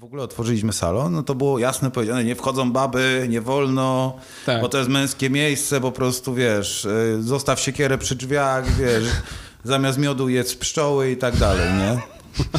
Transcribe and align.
w 0.00 0.04
ogóle 0.04 0.22
otworzyliśmy 0.22 0.72
salon, 0.72 1.12
no 1.12 1.22
to 1.22 1.34
było 1.34 1.58
jasne 1.58 1.90
powiedziane, 1.90 2.24
nie 2.24 2.34
wchodzą 2.34 2.72
baby, 2.72 3.26
nie 3.28 3.40
wolno, 3.40 4.16
Tak. 4.46 4.60
bo 4.60 4.68
to 4.68 4.78
jest 4.78 4.90
męskie 4.90 5.30
miejsce, 5.30 5.80
po 5.80 5.92
prostu, 5.92 6.34
wiesz, 6.34 6.84
y, 6.84 7.22
zostaw 7.22 7.60
siekierę 7.60 7.98
przy 7.98 8.14
drzwiach, 8.14 8.76
wiesz, 8.76 9.04
zamiast 9.64 9.98
miodu 9.98 10.28
jedz 10.28 10.54
pszczoły 10.54 11.10
i 11.10 11.16
tak 11.16 11.36
dalej, 11.36 11.68
nie? 11.78 11.98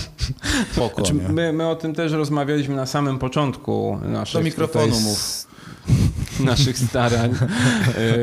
Spoko, 0.74 0.96
Znaczy, 0.96 1.14
nie? 1.14 1.30
my, 1.30 1.54
my 1.54 1.68
o 1.68 1.76
tym 1.76 1.96
też 1.96 2.12
rozmawialiśmy 2.12 2.76
na 2.76 2.86
samym 2.86 3.20
początku 3.20 4.00
naszych, 4.04 4.34
Do 4.40 4.44
mikrofonu 4.44 5.00
mów. 5.00 5.48
naszych 6.40 6.78
starań, 6.80 7.36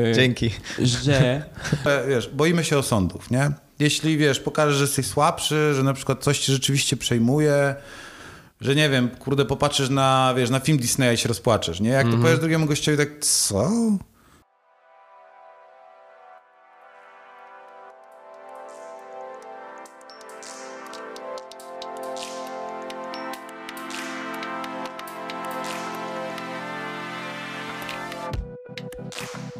e, 0.09 0.13
Dzięki. 0.13 0.51
że 0.81 1.43
E, 1.85 2.07
Wiesz, 2.07 2.29
boimy 2.33 2.63
się 2.63 2.77
osądów, 2.77 3.31
nie? 3.31 3.51
Jeśli, 3.79 4.17
wiesz, 4.17 4.39
pokażesz, 4.39 4.75
że 4.75 4.83
jesteś 4.83 5.05
słabszy, 5.05 5.73
że 5.75 5.83
na 5.83 5.93
przykład 5.93 6.23
coś 6.23 6.39
ci 6.39 6.51
rzeczywiście 6.51 6.97
przejmuje, 6.97 7.75
że 8.61 8.75
nie 8.75 8.89
wiem, 8.89 9.09
kurde, 9.09 9.45
popatrzysz 9.45 9.89
na, 9.89 10.33
wiesz, 10.37 10.49
na 10.49 10.59
film 10.59 10.77
Disneya 10.77 11.13
i 11.13 11.17
się 11.17 11.27
rozpłaczesz, 11.27 11.79
nie? 11.79 11.89
Jak 11.89 12.07
to 12.11 12.17
powiesz 12.17 12.39
drugiemu 12.39 12.65
gościowi 12.65 12.97
tak, 12.97 13.19
co? 13.19 13.71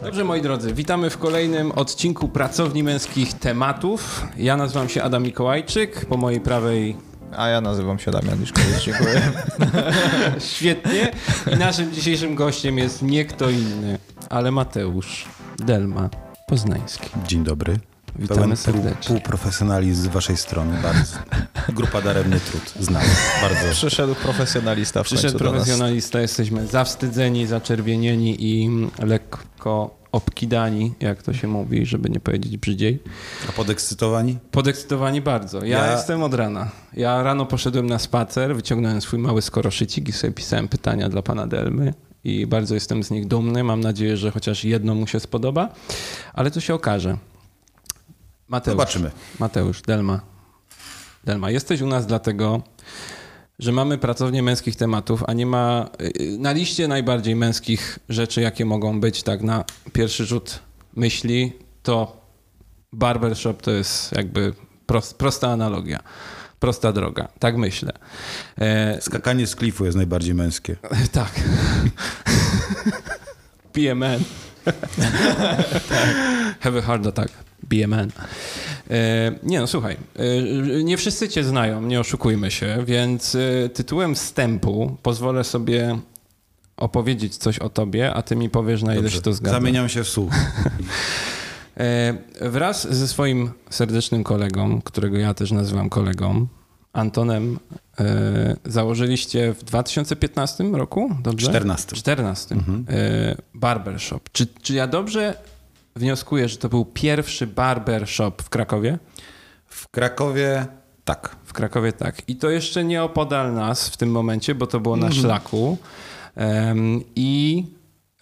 Dobrze, 0.04 0.24
moi 0.24 0.42
drodzy, 0.42 0.74
witamy 0.74 1.10
w 1.10 1.18
kolejnym 1.18 1.72
odcinku 1.72 2.28
Pracowni 2.28 2.84
Męskich 2.84 3.34
Tematów. 3.34 4.24
Ja 4.38 4.58
nazywam 4.58 4.90
się 4.90 5.04
Adam 5.04 5.24
Mikołajczyk, 5.24 6.06
po 6.06 6.18
mojej 6.18 6.42
prawej 6.42 7.09
A 7.38 7.48
ja 7.48 7.62
nazywam 7.62 8.00
się 8.00 8.12
Damian 8.12 8.40
Liszkowicz, 8.40 8.84
dziękuję. 8.84 9.22
świetnie. 10.54 11.12
I 11.54 11.58
naszym 11.58 11.94
dzisiejszym 11.94 12.36
gościem 12.36 12.78
jest 12.78 13.02
nie 13.02 13.26
kto 13.26 13.50
inny, 13.50 13.98
ale 14.30 14.52
Mateusz 14.52 15.26
Delma 15.58 16.10
Poznański. 16.48 17.10
Dzień 17.28 17.44
dobry. 17.44 17.80
Witamy 18.16 18.42
Pełen 18.42 18.58
serdecznie. 18.58 18.94
Pół, 18.94 19.16
półprofesjonalizm 19.16 20.04
z 20.04 20.08
waszej 20.08 20.38
strony, 20.38 20.78
bardzo. 20.84 21.18
Grupa 21.70 22.02
Daremny 22.02 22.40
Trud, 22.40 22.74
znam, 22.80 23.04
bardzo. 23.42 23.72
Przyszedł 23.72 24.16
profesjonalista 24.16 25.04
w 25.04 25.06
Przyszedł 25.06 25.38
profesjonalista, 25.38 26.22
jesteśmy 26.22 26.68
zawstydzeni, 26.68 27.48
zaczerwienieni 27.48 28.36
i 28.40 28.70
lekko 29.00 29.99
obkidani, 30.12 30.94
jak 31.00 31.24
to 31.24 31.34
się 31.34 31.48
mówi, 31.48 31.86
żeby 31.86 32.10
nie 32.10 32.20
powiedzieć 32.20 32.58
brzydziej. 32.58 33.00
A 33.50 33.52
podekscytowani? 33.52 34.38
Podekscytowani 34.52 35.22
bardzo. 35.22 35.66
Ja, 35.66 35.86
Ja- 35.86 35.92
jestem 35.92 36.24
od 36.24 36.34
rana. 36.34 36.70
Ja 36.94 37.24
rano 37.24 37.46
poszedłem 37.46 37.88
na 37.88 38.00
spacer, 38.00 38.56
wyciągnąłem 38.56 39.02
swój 39.02 39.20
mały 39.20 39.42
skoroszycik 39.42 40.10
i 40.10 40.12
sobie 40.12 40.34
pisałem 40.34 40.68
pytania 40.68 41.10
dla 41.10 41.22
pana 41.22 41.48
Delmy. 41.48 41.94
I 42.24 42.48
bardzo 42.48 42.76
jestem 42.76 43.04
z 43.04 43.12
nich 43.12 43.28
dumny. 43.28 43.64
Mam 43.64 43.80
nadzieję, 43.80 44.18
że 44.18 44.32
chociaż 44.32 44.64
jedno 44.64 44.96
mu 44.96 45.08
się 45.08 45.20
spodoba, 45.20 45.70
ale 46.34 46.52
to 46.52 46.60
się 46.60 46.74
okaże. 46.74 47.18
Mateusz, 48.48 48.74
Zobaczymy. 48.74 49.12
Mateusz, 49.40 49.82
Delma. 49.82 50.20
Delma, 51.24 51.52
jesteś 51.52 51.82
u 51.82 51.88
nas 51.88 52.06
dlatego, 52.08 52.62
że 53.60 53.72
mamy 53.72 53.98
pracownię 53.98 54.44
męskich 54.44 54.76
tematów, 54.76 55.24
a 55.28 55.34
nie 55.34 55.46
ma 55.46 55.90
y, 56.02 56.38
na 56.40 56.52
liście 56.52 56.88
najbardziej 56.88 57.36
męskich 57.36 58.00
rzeczy, 58.10 58.42
jakie 58.42 58.66
mogą 58.66 59.00
być 59.00 59.24
tak 59.24 59.42
na 59.42 59.66
pierwszy 59.94 60.26
rzut 60.26 60.60
myśli, 60.96 61.54
to 61.84 62.22
barbershop 62.94 63.54
to 63.62 63.72
jest 63.72 64.12
jakby 64.12 64.54
prost, 64.86 65.18
prosta 65.18 65.52
analogia, 65.52 66.00
prosta 66.60 66.92
droga. 66.92 67.28
Tak 67.40 67.58
myślę. 67.58 67.92
E, 68.58 69.02
Skakanie 69.02 69.48
z 69.48 69.56
klifu 69.56 69.86
jest 69.86 69.98
najbardziej 69.98 70.36
męskie. 70.36 70.76
tak. 71.12 71.32
Man. 73.96 74.24
Have 76.60 76.80
a 76.80 76.82
heart 76.82 77.08
attack. 77.08 77.49
Man. 77.88 78.12
E, 78.90 79.32
nie 79.44 79.60
no, 79.60 79.68
słuchaj, 79.68 79.98
e, 80.16 80.84
nie 80.84 80.98
wszyscy 80.98 81.30
cię 81.30 81.44
znają, 81.44 81.82
nie 81.82 82.00
oszukujmy 82.00 82.52
się, 82.52 82.84
więc 82.86 83.36
e, 83.36 83.70
tytułem 83.70 84.16
wstępu 84.16 84.98
pozwolę 85.04 85.44
sobie 85.44 86.00
opowiedzieć 86.78 87.38
coś 87.38 87.60
o 87.60 87.70
tobie, 87.70 88.14
a 88.14 88.22
ty 88.22 88.36
mi 88.36 88.50
powiesz, 88.50 88.84
na 88.84 88.94
ile 88.94 89.02
Dobrze. 89.02 89.18
się 89.18 89.22
to 89.22 89.34
zgadza. 89.34 89.58
Zamieniam 89.58 89.90
się 89.90 90.04
w 90.04 90.10
słuch. 90.10 90.34
Wraz 92.42 92.94
ze 92.94 93.08
swoim 93.08 93.52
serdecznym 93.70 94.24
kolegą, 94.24 94.82
którego 94.82 95.18
ja 95.18 95.34
też 95.34 95.52
nazywam 95.52 95.90
kolegą, 95.90 96.48
Antonem, 96.94 97.60
e, 98.00 98.56
założyliście 98.66 99.54
w 99.54 99.64
2015 99.64 100.64
roku, 100.64 101.16
dobrze? 101.24 101.48
14. 101.48 101.96
14. 101.96 102.56
E, 102.56 103.36
barbershop. 103.54 104.30
Czy, 104.32 104.48
czy 104.62 104.74
ja 104.74 104.88
dobrze 104.88 105.36
wnioskuję, 106.00 106.50
że 106.50 106.58
to 106.58 106.70
był 106.70 106.86
pierwszy 106.86 107.48
barbershop 107.48 108.42
w 108.42 108.50
Krakowie? 108.50 109.00
W 109.66 109.88
Krakowie 109.88 110.68
tak. 111.06 111.36
W 111.46 111.54
Krakowie 111.54 111.94
tak. 111.94 112.30
I 112.30 112.36
to 112.36 112.50
jeszcze 112.50 112.84
nie 112.84 113.04
opodal 113.04 113.54
nas 113.54 113.90
w 113.90 113.98
tym 113.98 114.12
momencie, 114.12 114.56
bo 114.56 114.68
to 114.68 114.80
było 114.80 114.98
na 114.98 115.12
szlaku. 115.12 115.78
Em, 116.36 117.02
I 117.16 117.64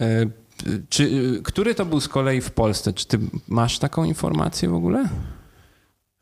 e, 0.02 0.26
czy, 0.90 1.10
który 1.44 1.76
to 1.76 1.86
był 1.86 2.02
z 2.02 2.08
kolei 2.08 2.42
w 2.42 2.52
Polsce? 2.52 2.94
Czy 2.94 3.08
ty 3.08 3.20
masz 3.48 3.80
taką 3.80 4.04
informację 4.04 4.70
w 4.70 4.74
ogóle? 4.74 5.10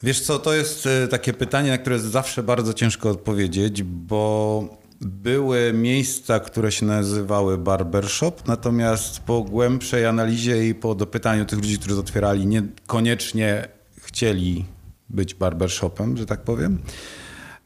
Wiesz 0.03 0.21
co, 0.21 0.39
to 0.39 0.53
jest 0.53 0.87
e, 0.87 1.07
takie 1.07 1.33
pytanie, 1.33 1.71
na 1.71 1.77
które 1.77 1.99
zawsze 1.99 2.43
bardzo 2.43 2.73
ciężko 2.73 3.09
odpowiedzieć, 3.09 3.83
bo 3.83 4.63
były 5.05 5.73
miejsca, 5.73 6.39
które 6.39 6.71
się 6.71 6.85
nazywały 6.85 7.57
barbershop, 7.57 8.47
natomiast 8.47 9.19
po 9.19 9.41
głębszej 9.41 10.05
analizie 10.05 10.67
i 10.67 10.75
po 10.75 10.95
dopytaniu 10.95 11.45
tych 11.45 11.59
ludzi, 11.59 11.79
którzy 11.79 11.99
otwierali, 11.99 12.47
niekoniecznie 12.47 13.67
chcieli 14.01 14.65
być 15.09 15.33
barbershopem, 15.33 16.17
że 16.17 16.25
tak 16.25 16.41
powiem. 16.41 16.79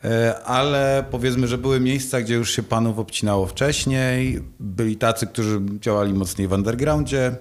E, 0.03 0.39
Ale 0.43 1.05
powiedzmy, 1.11 1.47
że 1.47 1.57
były 1.57 1.79
miejsca, 1.79 2.21
gdzie 2.21 2.35
już 2.35 2.51
się 2.51 2.63
panów 2.63 2.99
obcinało 2.99 3.47
wcześniej. 3.47 4.41
Byli 4.59 4.97
tacy, 4.97 5.27
którzy 5.27 5.61
działali 5.79 6.13
mocniej 6.13 6.47
w 6.47 6.51
undergroundzie. 6.51 7.35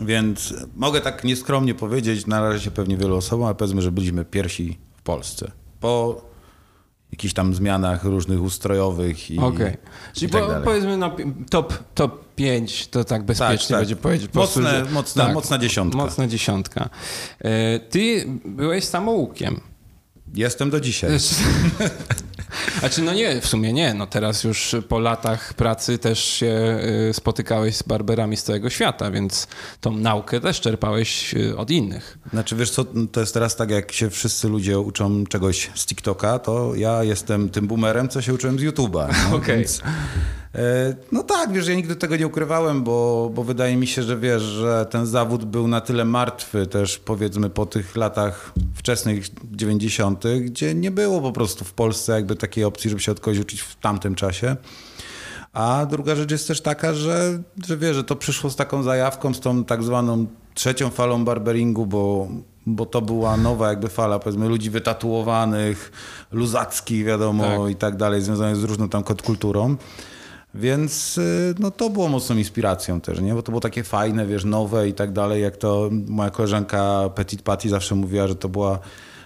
Więc 0.00 0.54
mogę 0.76 1.00
tak 1.00 1.24
nieskromnie 1.24 1.74
powiedzieć, 1.74 2.26
należy 2.26 2.64
się 2.64 2.70
pewnie 2.70 2.96
wielu 2.96 3.16
osobom, 3.16 3.46
ale 3.46 3.54
powiedzmy, 3.54 3.82
że 3.82 3.92
byliśmy 3.92 4.24
pierwsi 4.24 4.78
w 4.96 5.02
Polsce. 5.02 5.50
Po 5.80 6.22
jakichś 7.12 7.34
tam 7.34 7.54
zmianach 7.54 8.04
różnych 8.04 8.42
ustrojowych 8.42 9.30
i, 9.30 9.38
Okej. 9.38 9.76
Czyli 10.12 10.26
i 10.26 10.30
tak 10.30 10.42
po, 10.42 10.48
dalej. 10.48 10.64
powiedzmy 10.64 10.96
na 10.96 11.10
top, 11.50 11.74
top 11.94 12.34
5 12.34 12.88
to 12.88 13.04
tak 13.04 13.22
bezpiecznie 13.22 13.68
tak. 13.68 13.78
będzie 13.78 13.96
powiedzieć. 13.96 14.30
Po 14.32 14.40
Mocne- 14.40 14.62
prostu, 14.62 14.76
że- 14.86 14.92
mocna- 14.94 15.32
mocna 15.32 15.58
dziesiątka. 15.58 15.98
Mocna 15.98 16.26
dziesiątka. 16.26 16.88
E, 17.40 17.78
Ty 17.80 18.26
byłeś 18.44 18.84
samoukiem. 18.84 19.60
Jestem 20.34 20.70
do 20.70 20.80
dzisiaj. 20.80 21.10
Znaczy, 22.78 23.02
no 23.02 23.14
nie, 23.14 23.40
w 23.40 23.46
sumie 23.46 23.72
nie. 23.72 23.94
No 23.94 24.06
teraz 24.06 24.44
już 24.44 24.76
po 24.88 24.98
latach 24.98 25.54
pracy 25.54 25.98
też 25.98 26.24
się 26.24 26.80
y, 27.10 27.14
spotykałeś 27.14 27.76
z 27.76 27.82
barberami 27.82 28.36
z 28.36 28.42
całego 28.42 28.70
świata, 28.70 29.10
więc 29.10 29.46
tą 29.80 29.92
naukę 29.92 30.40
też 30.40 30.60
czerpałeś 30.60 31.34
y, 31.34 31.56
od 31.56 31.70
innych. 31.70 32.18
Znaczy 32.32 32.56
wiesz 32.56 32.70
co, 32.70 32.84
to 33.12 33.20
jest 33.20 33.34
teraz 33.34 33.56
tak, 33.56 33.70
jak 33.70 33.92
się 33.92 34.10
wszyscy 34.10 34.48
ludzie 34.48 34.78
uczą 34.78 35.26
czegoś 35.26 35.70
z 35.74 35.86
TikToka, 35.86 36.38
to 36.38 36.74
ja 36.74 37.04
jestem 37.04 37.50
tym 37.50 37.66
boomerem, 37.66 38.08
co 38.08 38.22
się 38.22 38.34
uczyłem 38.34 38.58
z 38.58 38.62
YouTube'a. 38.62 39.14
No, 39.30 39.36
Okej. 39.36 39.56
Więc, 39.56 39.82
no 41.12 41.22
tak, 41.22 41.52
wiesz, 41.52 41.68
ja 41.68 41.74
nigdy 41.74 41.96
tego 41.96 42.16
nie 42.16 42.26
ukrywałem, 42.26 42.84
bo, 42.84 43.30
bo 43.34 43.44
wydaje 43.44 43.76
mi 43.76 43.86
się, 43.86 44.02
że 44.02 44.16
wiesz, 44.16 44.42
że 44.42 44.86
ten 44.90 45.06
zawód 45.06 45.44
był 45.44 45.68
na 45.68 45.80
tyle 45.80 46.04
martwy 46.04 46.66
też 46.66 46.98
powiedzmy 46.98 47.50
po 47.50 47.66
tych 47.66 47.96
latach 47.96 48.52
wczesnych 48.74 49.26
90., 49.44 50.24
gdzie 50.40 50.74
nie 50.74 50.90
było 50.90 51.20
po 51.20 51.32
prostu 51.32 51.64
w 51.64 51.72
Polsce 51.72 52.12
jakby 52.12 52.36
takiej 52.36 52.64
opcji, 52.64 52.90
żeby 52.90 53.02
się 53.02 53.12
od 53.12 53.20
kogoś 53.20 53.38
uczyć 53.38 53.60
w 53.60 53.76
tamtym 53.76 54.14
czasie. 54.14 54.56
A 55.52 55.86
druga 55.90 56.14
rzecz 56.14 56.30
jest 56.30 56.48
też 56.48 56.60
taka, 56.60 56.94
że, 56.94 57.42
że 57.66 57.76
wiesz, 57.76 57.96
że 57.96 58.04
to 58.04 58.16
przyszło 58.16 58.50
z 58.50 58.56
taką 58.56 58.82
zajawką, 58.82 59.34
z 59.34 59.40
tą 59.40 59.64
tak 59.64 59.82
zwaną 59.82 60.26
trzecią 60.54 60.90
falą 60.90 61.24
barberingu, 61.24 61.86
bo, 61.86 62.28
bo 62.66 62.86
to 62.86 63.02
była 63.02 63.36
nowa 63.36 63.68
jakby 63.68 63.88
fala, 63.88 64.18
powiedzmy, 64.18 64.48
ludzi 64.48 64.70
wytatuowanych, 64.70 65.92
luzackich, 66.32 67.04
wiadomo, 67.04 67.42
Tak. 67.42 67.70
i 67.70 67.76
tak 67.76 67.96
dalej, 67.96 68.22
związanych 68.22 68.56
z 68.56 68.64
różną 68.64 68.88
tam 68.88 69.04
kulturą. 69.04 69.76
Więc 70.56 71.18
y, 71.18 71.54
no, 71.58 71.70
to 71.70 71.90
było 71.90 72.08
mocną 72.08 72.36
inspiracją 72.36 73.00
też, 73.00 73.20
nie? 73.20 73.34
Bo 73.34 73.42
to 73.42 73.52
było 73.52 73.60
takie 73.60 73.82
fajne, 73.82 74.26
wiesz, 74.26 74.44
nowe 74.44 74.88
i 74.88 74.92
tak 74.94 75.12
dalej, 75.12 75.42
jak 75.42 75.56
to 75.56 75.90
moja 76.06 76.30
koleżanka 76.30 77.10
Petit 77.14 77.42
Patty 77.42 77.68
zawsze 77.68 77.94
mówiła, 77.94 78.28
że 78.28 78.34
to 78.36 78.48
była 78.48 78.78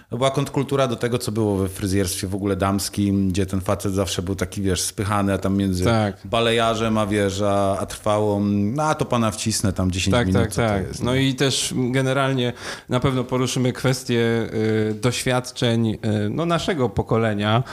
to 0.09 0.17
była 0.17 0.31
kontrkultura 0.31 0.87
do 0.87 0.95
tego, 0.95 1.17
co 1.17 1.31
było 1.31 1.57
we 1.57 1.69
fryzjerstwie 1.69 2.27
w 2.27 2.35
ogóle 2.35 2.55
damskim, 2.55 3.29
gdzie 3.29 3.45
ten 3.45 3.61
facet 3.61 3.93
zawsze 3.93 4.21
był 4.21 4.35
taki, 4.35 4.61
wiesz, 4.61 4.81
spychany, 4.81 5.33
a 5.33 5.37
tam 5.37 5.57
między 5.57 5.83
Tak. 5.83 6.17
balejarzem 6.25 6.97
a 6.97 7.05
wiesz, 7.07 7.41
a, 7.41 7.77
a 7.79 7.85
trwałą, 7.85 8.39
no 8.49 8.83
a 8.83 8.95
to 8.95 9.05
pana 9.05 9.31
wcisnę 9.31 9.73
tam 9.73 9.91
10 9.91 10.11
Tak, 10.13 10.27
minut, 10.27 10.41
tak, 10.43 10.51
co 10.51 10.61
to 10.61 10.67
tak. 10.67 10.87
jest. 10.87 11.03
No 11.03 11.15
i 11.15 11.35
też 11.35 11.73
generalnie 11.75 12.53
na 12.89 12.99
pewno 12.99 13.23
poruszymy 13.23 13.73
kwestię 13.73 14.49
y, 14.53 14.93
doświadczeń 15.01 15.89
y, 15.89 15.97
no, 16.29 16.45
naszego 16.45 16.89
pokolenia 16.89 17.63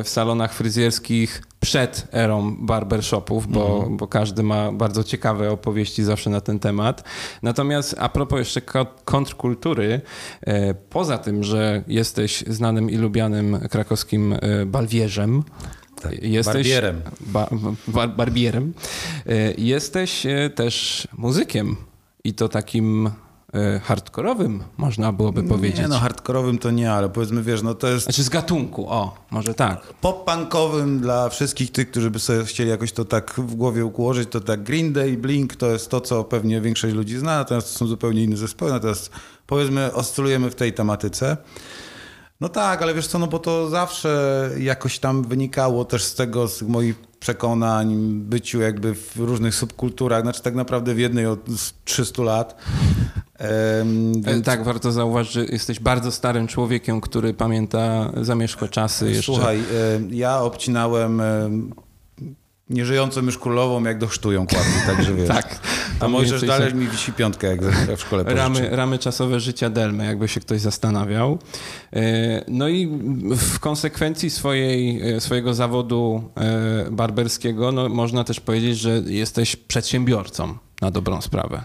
y, 0.00 0.04
w 0.04 0.08
salonach 0.08 0.54
fryzjerskich 0.54 1.42
przed 1.60 2.08
erą 2.12 2.56
barbershopów, 2.66 3.46
bo, 3.48 3.76
Mhm. 3.76 3.96
bo 3.96 4.06
każdy 4.06 4.42
ma 4.42 4.72
bardzo 4.72 5.04
ciekawe 5.04 5.50
opowieści 5.50 6.04
zawsze 6.04 6.30
na 6.30 6.40
ten 6.40 6.58
temat. 6.58 7.04
Natomiast 7.42 7.94
a 7.98 8.08
propos 8.08 8.38
jeszcze 8.38 8.60
ko- 8.60 8.86
kontrkultury, 9.04 10.00
y, 10.48 10.74
poza 10.90 11.18
tym, 11.18 11.44
że 11.44 11.82
jesteś 11.86 12.44
znanym 12.46 12.90
i 12.90 12.96
lubianym 12.96 13.58
krakowskim 13.70 14.32
y, 14.32 14.66
balwierzem, 14.66 15.42
Tak, 16.02 16.22
jesteś 16.22 16.54
barbierem. 16.54 17.00
Ba, 17.20 17.48
ba, 17.88 18.08
barbierem. 18.08 18.72
Y, 19.30 19.54
Jesteś 19.58 20.26
też 20.54 21.08
muzykiem 21.16 21.76
i 22.24 22.34
to 22.34 22.48
takim 22.48 23.10
hardkorowym, 23.82 24.62
można 24.76 25.12
byłoby 25.12 25.42
powiedzieć. 25.42 25.78
Nie 25.78 25.88
no, 25.88 25.98
hardkorowym 25.98 26.58
to 26.58 26.70
nie, 26.70 26.92
ale 26.92 27.08
powiedzmy, 27.08 27.42
wiesz, 27.42 27.62
no 27.62 27.74
to 27.74 27.88
jest 27.88 28.04
Znaczy 28.04 28.22
z 28.22 28.28
gatunku, 28.28 28.88
o, 28.88 29.14
może 29.30 29.54
tak. 29.54 29.94
pop-punkowym 30.00 31.00
dla 31.00 31.28
wszystkich 31.28 31.72
tych, 31.72 31.90
którzy 31.90 32.10
by 32.10 32.18
sobie 32.18 32.44
chcieli 32.44 32.70
jakoś 32.70 32.92
to 32.92 33.04
tak 33.04 33.34
w 33.38 33.54
głowie 33.54 33.84
ułożyć, 33.84 34.28
to 34.30 34.40
tak 34.40 34.62
Green 34.62 34.92
Day, 34.92 35.16
Blink 35.16 35.56
to 35.56 35.66
jest 35.66 35.90
to, 35.90 36.00
co 36.00 36.24
pewnie 36.24 36.60
większość 36.60 36.94
ludzi 36.94 37.18
zna, 37.18 37.36
natomiast 37.36 37.72
to 37.72 37.78
są 37.78 37.86
zupełnie 37.86 38.24
inne 38.24 38.36
zespoły, 38.36 38.70
natomiast 38.70 39.10
powiedzmy 39.46 39.92
oscylujemy 39.92 40.50
w 40.50 40.54
tej 40.54 40.72
tematyce. 40.72 41.36
No 42.40 42.48
tak, 42.48 42.82
ale 42.82 42.94
wiesz 42.94 43.06
co, 43.06 43.18
no 43.18 43.26
bo 43.26 43.38
to 43.38 43.68
zawsze 43.68 44.50
jakoś 44.58 44.98
tam 44.98 45.22
wynikało 45.22 45.84
też 45.84 46.04
z 46.04 46.14
tego, 46.14 46.48
z 46.48 46.62
moich 46.62 47.07
przekonań, 47.20 47.96
byciu 48.14 48.60
jakby 48.60 48.94
w 48.94 49.16
różnych 49.16 49.54
subkulturach, 49.54 50.22
znaczy 50.22 50.42
tak 50.42 50.54
naprawdę 50.54 50.94
w 50.94 50.98
jednej 50.98 51.26
od 51.26 51.40
300 51.84 52.22
lat. 52.22 52.56
E, 53.40 53.84
więc- 54.20 54.44
Tak, 54.46 54.64
warto 54.64 54.92
zauważyć, 54.92 55.32
że 55.32 55.44
jesteś 55.44 55.80
bardzo 55.80 56.12
starym 56.12 56.46
człowiekiem, 56.46 57.00
który 57.00 57.34
pamięta 57.34 58.12
zamierzchłe 58.22 58.68
czasy 58.68 59.10
jeszcze. 59.10 59.32
Słuchaj, 59.32 59.58
e, 59.58 59.62
ja 60.10 60.40
obcinałem 60.40 61.20
nieżyjącą 62.70 63.20
już 63.22 63.38
królową, 63.38 63.84
jak 63.84 63.98
dochrztują 63.98 64.46
kładli, 64.46 64.72
także 64.86 65.14
wiesz. 65.14 65.28
Tak. 65.38 65.58
A 66.00 66.08
Mojżesz 66.08 66.42
dalej 66.46 66.70
są- 66.70 66.76
mi 66.76 66.86
wisi 66.86 67.12
piątkę, 67.12 67.46
jak 67.46 67.60
w 67.96 68.00
szkole 68.00 68.24
Ramy, 68.24 68.56
pożyczy. 68.58 68.76
ramy 68.76 68.98
czasowe 68.98 69.40
życia 69.40 69.70
Delmy, 69.70 70.04
jakby 70.06 70.28
się 70.28 70.40
ktoś 70.40 70.60
zastanawiał. 70.60 71.38
E, 71.92 72.44
No 72.48 72.68
i 72.68 72.86
w 73.36 73.58
konsekwencji 73.58 74.30
swojej, 74.30 75.02
e, 75.14 75.20
swojego 75.20 75.54
zawodu 75.54 76.22
e, 76.36 76.90
barberskiego, 76.90 77.72
no, 77.72 77.88
można 77.88 78.24
też 78.24 78.40
powiedzieć, 78.40 78.78
że 78.78 79.02
jesteś 79.06 79.56
przedsiębiorcą 79.56 80.54
na 80.80 80.90
dobrą 80.90 81.20
sprawę. 81.20 81.62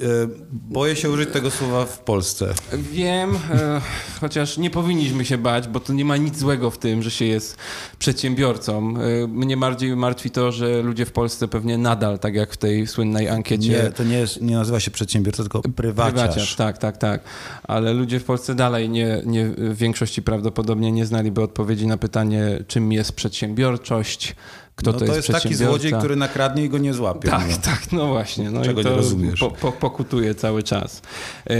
E, 0.00 0.06
Boję 0.52 0.96
się 0.96 1.10
użyć 1.10 1.30
tego 1.30 1.50
słowa 1.50 1.84
w 1.86 1.98
Polsce. 1.98 2.54
Wiem, 2.72 3.38
e, 3.50 3.80
chociaż 4.20 4.58
nie 4.58 4.70
powinniśmy 4.70 5.24
się 5.24 5.38
bać, 5.38 5.68
bo 5.68 5.80
to 5.80 5.92
nie 5.92 6.04
ma 6.04 6.16
nic 6.16 6.38
złego 6.38 6.70
w 6.70 6.78
tym, 6.78 7.02
że 7.02 7.10
się 7.10 7.24
jest 7.24 7.56
przedsiębiorcą. 7.98 8.94
E, 8.96 9.26
mnie 9.26 9.56
bardziej 9.56 9.96
martwi 9.96 10.30
to, 10.30 10.52
że 10.52 10.82
ludzie 10.82 11.06
w 11.06 11.12
Polsce 11.12 11.48
pewnie 11.48 11.78
nadal, 11.78 12.18
tak 12.18 12.34
jak 12.34 12.52
w 12.52 12.56
tej 12.56 12.86
słynnej 12.86 13.28
ankiecie, 13.28 13.68
Nie, 13.68 13.92
to 13.92 14.04
nie, 14.04 14.18
jest, 14.18 14.40
nie 14.40 14.54
nazywa 14.54 14.80
się 14.80 14.90
przedsiębiorca, 14.90 15.42
tylko 15.42 15.62
prywaciarz. 15.62 16.12
Prywaciarz, 16.12 16.56
tak, 16.56 16.78
tak, 16.78 16.96
tak. 16.96 17.20
Ale 17.62 17.92
ludzie 17.92 18.20
w 18.20 18.24
Polsce 18.24 18.54
dalej 18.54 18.88
nie, 18.88 19.22
nie, 19.26 19.46
w 19.46 19.76
większości 19.76 20.22
prawdopodobnie 20.22 20.92
nie 20.92 21.06
znaliby 21.06 21.42
odpowiedzi 21.42 21.86
na 21.86 21.96
pytanie, 21.96 22.64
czym 22.68 22.92
jest 22.92 23.12
przedsiębiorczość, 23.12 24.34
kto 24.76 24.92
no 24.92 24.98
to, 24.98 25.04
jest, 25.04 25.16
jest 25.16 25.42
taki 25.42 25.54
złodziej, 25.54 25.92
który 25.92 26.16
nakradnie 26.16 26.64
i 26.64 26.68
go 26.68 26.78
nie 26.78 26.94
złapie. 26.94 27.28
Tak, 27.28 27.50
no. 27.50 27.56
tak, 27.62 27.92
no 27.92 28.06
właśnie. 28.06 28.50
No 28.50 28.64
Czego 28.64 28.80
i 28.80 28.84
to 28.84 28.90
nie 28.90 28.96
rozumiesz? 28.96 29.40
Po, 29.40 29.50
po, 29.50 29.72
pokutuje 29.72 30.34
cały 30.34 30.62
czas. 30.62 31.02
E, 31.50 31.54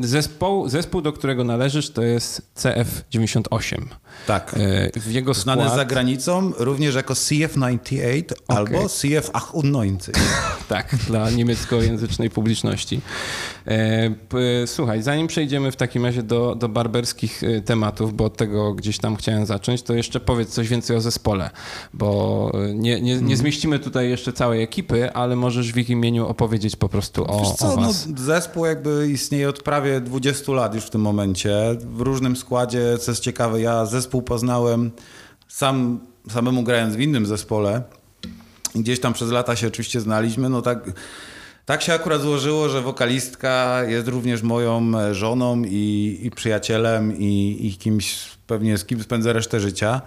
Zespół, 0.00 0.68
zespół, 0.68 1.00
do 1.02 1.12
którego 1.12 1.44
należysz, 1.44 1.90
to 1.90 2.02
jest 2.02 2.42
CF98. 2.56 3.82
tak. 4.26 4.54
E, 4.94 5.00
W 5.00 5.12
jego 5.12 5.34
Znany 5.34 5.62
skład... 5.62 5.76
za 5.76 5.84
granicą 5.84 6.52
również 6.58 6.94
jako 6.94 7.14
CF98 7.14 8.22
albo 8.48 8.78
CF98. 8.78 10.10
Tak, 10.68 10.96
dla 11.06 11.30
niemieckojęzycznej 11.30 12.30
publiczności. 12.30 13.00
E, 13.68 14.66
Słuchaj, 14.66 15.02
zanim 15.02 15.26
przejdziemy 15.26 15.72
w 15.72 15.76
takim 15.76 16.04
razie 16.04 16.22
do, 16.22 16.54
do 16.54 16.68
barberskich 16.68 17.42
e, 17.42 17.60
tematów, 17.60 18.14
bo 18.14 18.24
od 18.24 18.36
tego 18.36 18.74
gdzieś 18.74 18.98
tam 18.98 19.16
chciałem 19.16 19.46
zacząć, 19.46 19.82
to 19.82 19.94
jeszcze 19.94 20.20
powiedz 20.20 20.48
coś 20.48 20.68
więcej 20.68 20.96
o 20.96 21.00
zespole, 21.00 21.50
bo 21.94 22.50
e, 22.54 22.74
nie, 22.74 23.00
nie, 23.00 23.12
Mhm. 23.12 23.28
nie 23.28 23.36
zmieścimy 23.36 23.78
tutaj 23.78 24.08
jeszcze 24.10 24.32
całej 24.32 24.62
ekipy, 24.62 25.12
ale 25.12 25.36
możesz 25.36 25.72
w 25.72 25.76
ich 25.76 25.90
imieniu 25.90 26.26
opowiedzieć 26.26 26.76
po 26.76 26.88
prostu 26.88 27.24
o, 27.30 27.38
Wiesz 27.38 27.48
o 27.48 27.54
co, 27.54 27.76
no, 27.76 27.86
was. 27.86 28.08
zespół 28.16 28.66
jakby 28.66 29.08
istnieje 29.12 29.48
od 29.48 29.62
prawie 29.62 30.00
20 30.00 30.52
lat 30.52 30.74
już 30.74 30.84
w 30.84 30.90
tym 30.90 31.00
momencie. 31.00 31.58
W 31.80 32.00
różnym 32.00 32.36
składzie, 32.36 32.98
co 33.00 33.10
jest 33.10 33.22
ciekawe, 33.22 33.60
ja 33.60 33.86
zespół 33.86 34.22
poznałem 34.22 34.90
sam, 35.48 36.00
samemu 36.30 36.62
grając 36.62 36.96
w 36.96 37.00
innym 37.00 37.26
zespole. 37.26 37.82
Gdzieś 38.74 39.00
tam 39.00 39.12
przez 39.12 39.30
lata 39.30 39.56
się 39.56 39.66
oczywiście 39.68 40.00
znaliśmy. 40.00 40.48
No 40.48 40.62
tak, 40.62 40.90
tak 41.68 41.82
się 41.82 41.94
akurat 41.94 42.22
złożyło, 42.22 42.68
że 42.68 42.82
wokalistka 42.82 43.82
jest 43.84 44.08
również 44.08 44.42
moją 44.42 44.98
e, 44.98 45.14
żoną 45.14 45.62
i, 45.66 46.18
i 46.22 46.30
przyjacielem 46.30 47.18
i, 47.18 47.58
i 47.60 47.76
kimś 47.78 48.16
pewnie 48.46 48.78
z 48.78 48.84
kim 48.84 49.02
spędzę 49.02 49.32
resztę 49.32 49.60
życia. 49.60 50.02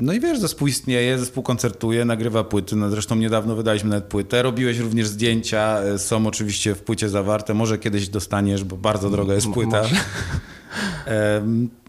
No 0.00 0.12
i 0.12 0.20
wiesz, 0.20 0.38
zespół 0.38 0.68
istnieje, 0.68 1.18
zespół 1.18 1.42
koncertuje, 1.42 2.04
nagrywa 2.04 2.44
płyty. 2.44 2.76
No 2.76 2.90
zresztą 2.90 3.16
niedawno 3.16 3.56
wydaliśmy 3.56 3.90
nawet 3.90 4.04
płytę. 4.04 4.42
Robiłeś 4.42 4.78
również 4.78 5.08
zdjęcia, 5.08 5.80
e, 5.80 5.98
są 5.98 6.26
oczywiście 6.26 6.74
w 6.74 6.82
płycie 6.82 7.08
zawarte. 7.08 7.54
Może 7.54 7.78
kiedyś 7.78 8.08
dostaniesz, 8.08 8.64
bo 8.64 8.76
bardzo 8.76 9.10
droga 9.10 9.34
jest 9.34 9.48
płyta. 9.48 9.82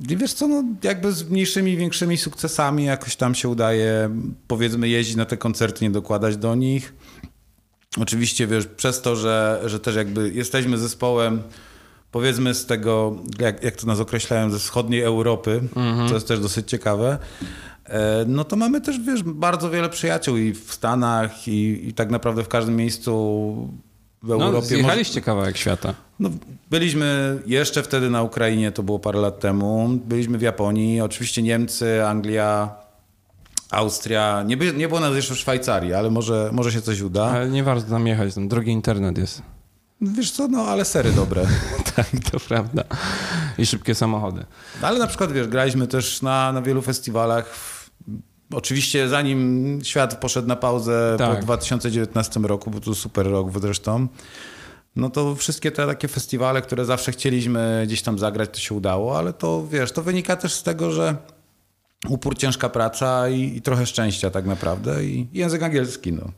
I 0.09 0.17
wiesz 0.17 0.33
co, 0.33 0.47
no 0.47 0.63
jakby 0.83 1.11
z 1.11 1.29
mniejszymi, 1.29 1.77
większymi 1.77 2.17
sukcesami 2.17 2.85
jakoś 2.85 3.15
tam 3.15 3.35
się 3.35 3.49
udaje, 3.49 4.09
powiedzmy, 4.47 4.89
jeździć 4.89 5.15
na 5.15 5.25
te 5.25 5.37
koncerty, 5.37 5.85
nie 5.85 5.91
dokładać 5.91 6.37
do 6.37 6.55
nich. 6.55 6.93
Oczywiście, 8.01 8.47
wiesz, 8.47 8.65
przez 8.67 9.01
to, 9.01 9.15
że, 9.15 9.61
że 9.65 9.79
też 9.79 9.95
jakby 9.95 10.29
jesteśmy 10.33 10.77
zespołem, 10.77 11.41
powiedzmy 12.11 12.53
z 12.53 12.65
tego, 12.65 13.15
jak, 13.39 13.63
jak 13.63 13.75
to 13.75 13.87
nas 13.87 13.99
określają, 13.99 14.49
ze 14.49 14.59
wschodniej 14.59 15.01
Europy, 15.01 15.61
co 16.07 16.13
jest 16.13 16.27
też 16.27 16.39
dosyć 16.39 16.69
ciekawe, 16.69 17.17
e, 17.85 18.25
no 18.27 18.43
to 18.43 18.55
mamy 18.55 18.81
też, 18.81 18.99
wiesz, 18.99 19.23
bardzo 19.23 19.69
wiele 19.69 19.89
przyjaciół 19.89 20.37
i 20.37 20.53
w 20.53 20.73
Stanach, 20.73 21.47
i, 21.47 21.87
i 21.87 21.93
tak 21.93 22.09
naprawdę 22.11 22.43
w 22.43 22.47
każdym 22.47 22.75
miejscu 22.75 23.11
w 24.23 24.27
No, 24.27 24.33
Europie. 24.33 24.53
Może- 24.55 24.67
zjechaliście 24.67 25.21
kawałek 25.21 25.57
świata. 25.57 25.93
no, 26.19 26.29
byliśmy 26.69 27.39
jeszcze 27.45 27.83
wtedy 27.83 28.09
na 28.09 28.23
Ukrainie, 28.23 28.71
to 28.71 28.83
było 28.83 28.99
parę 28.99 29.19
lat 29.19 29.39
temu. 29.39 29.89
Byliśmy 30.05 30.37
w 30.37 30.41
Japonii, 30.41 31.01
oczywiście 31.01 31.41
Niemcy, 31.41 32.05
Anglia, 32.05 32.75
Austria. 33.71 34.43
Nie, 34.43 34.57
by, 34.57 34.73
nie 34.73 34.87
było 34.87 34.99
nas 34.99 35.15
jeszcze 35.15 35.35
w 35.35 35.37
Szwajcarii, 35.37 35.93
ale 35.93 36.09
może, 36.09 36.49
może 36.53 36.71
się 36.71 36.81
coś 36.81 37.01
uda. 37.01 37.23
Ale 37.25 37.49
nie 37.49 37.63
warto 37.63 37.89
tam 37.89 38.07
jechać, 38.07 38.35
tam 38.35 38.47
drogi 38.47 38.71
internet 38.71 39.17
jest. 39.17 39.41
Wiesz 40.01 40.31
co, 40.31 40.47
no 40.47 40.61
ale 40.61 40.85
sery 40.85 41.11
dobre. 41.11 41.47
tak, 41.95 42.07
to 42.31 42.39
prawda. 42.39 42.83
I 43.57 43.65
szybkie 43.65 43.95
samochody. 43.95 44.45
Ale 44.81 44.99
na 44.99 45.07
przykład, 45.07 45.31
wiesz, 45.31 45.47
graliśmy 45.47 45.87
też 45.87 46.21
na, 46.21 46.51
na 46.51 46.61
wielu 46.61 46.81
festiwalach. 46.81 47.55
Oczywiście 48.53 49.09
zanim 49.09 49.79
świat 49.83 50.19
poszedł 50.19 50.47
na 50.47 50.55
pauzę 50.55 51.15
Tak. 51.17 51.35
po 51.35 51.41
2019 51.41 52.39
roku, 52.39 52.71
bo 52.71 52.79
to 52.79 52.95
super 52.95 53.25
rok 53.27 53.59
zresztą, 53.59 54.07
no 54.95 55.09
to 55.09 55.35
wszystkie 55.35 55.71
te 55.71 55.87
takie 55.87 56.07
festiwale, 56.07 56.61
które 56.61 56.85
zawsze 56.85 57.11
chcieliśmy 57.11 57.83
gdzieś 57.87 58.01
tam 58.01 58.19
zagrać, 58.19 58.49
to 58.53 58.59
się 58.59 58.75
udało, 58.75 59.17
ale 59.17 59.33
to 59.33 59.67
wiesz, 59.67 59.91
to 59.91 60.03
wynika 60.03 60.35
też 60.35 60.53
z 60.53 60.63
tego, 60.63 60.91
że 60.91 61.15
upór, 62.07 62.37
ciężka 62.37 62.69
praca 62.69 63.29
i, 63.29 63.57
i 63.57 63.61
trochę 63.61 63.85
szczęścia 63.85 64.29
tak 64.29 64.45
naprawdę 64.45 65.05
i 65.05 65.27
język 65.33 65.63
angielski, 65.63 66.13
no. 66.13 66.31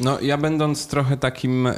No, 0.00 0.20
ja 0.20 0.38
będąc 0.38 0.86
trochę 0.86 1.16
takim 1.16 1.66
e, 1.66 1.70
e, 1.70 1.76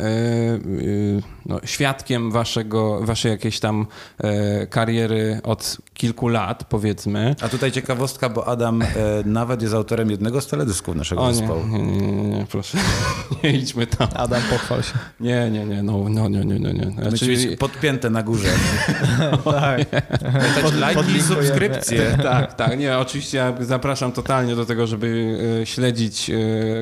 no, 1.47 1.61
świadkiem 1.65 2.31
waszego, 2.31 3.01
waszej 3.01 3.31
jakiejś 3.31 3.61
tam 3.61 3.87
e, 4.19 4.67
kariery 4.67 5.41
od 5.43 5.77
kilku 5.95 6.29
lat, 6.29 6.65
powiedzmy. 6.65 7.37
A 7.41 7.49
tutaj 7.49 7.73
ciekawostka, 7.73 8.29
bo 8.29 8.49
Adam 8.49 8.83
nawet 9.25 9.63
jest 9.63 9.75
autorem 9.75 10.11
jednego 10.11 10.41
z 10.41 10.47
teledysków 10.47 10.97
naszego 10.97 11.23
O 11.23 11.29
nie, 11.29 11.35
zespołu. 11.35 11.67
nie, 11.67 11.79
nie, 11.79 12.13
nie, 12.13 12.29
nie, 12.39 12.47
proszę. 12.51 12.79
nie 13.45 13.53
idźmy 13.53 13.87
tam. 13.87 14.09
Adam, 14.15 14.43
pochwal 14.51 14.83
się. 14.83 14.93
Nie, 15.21 15.51
nie, 15.51 15.67
nie, 15.67 15.83
no, 15.83 16.05
no 16.09 16.29
nie, 16.29 16.45
nie, 16.45 16.61
nie, 16.61 16.73
nie. 16.73 17.11
Znaczy, 17.11 17.57
podpięte 17.59 18.11
na 18.11 18.23
górze. 18.23 18.49
tak. 19.45 19.91
Dać 20.63 20.75
lajki 20.81 21.13
i 21.17 21.23
subskrypcje. 21.23 22.19
tak, 22.23 22.55
tak, 22.55 22.79
nie, 22.79 22.99
oczywiście 22.99 23.39
ja 23.39 23.55
zapraszam 23.61 24.13
totalnie 24.13 24.57
do 24.57 24.67
tego, 24.67 24.87
żeby 24.87 25.39
śledzić 25.65 26.31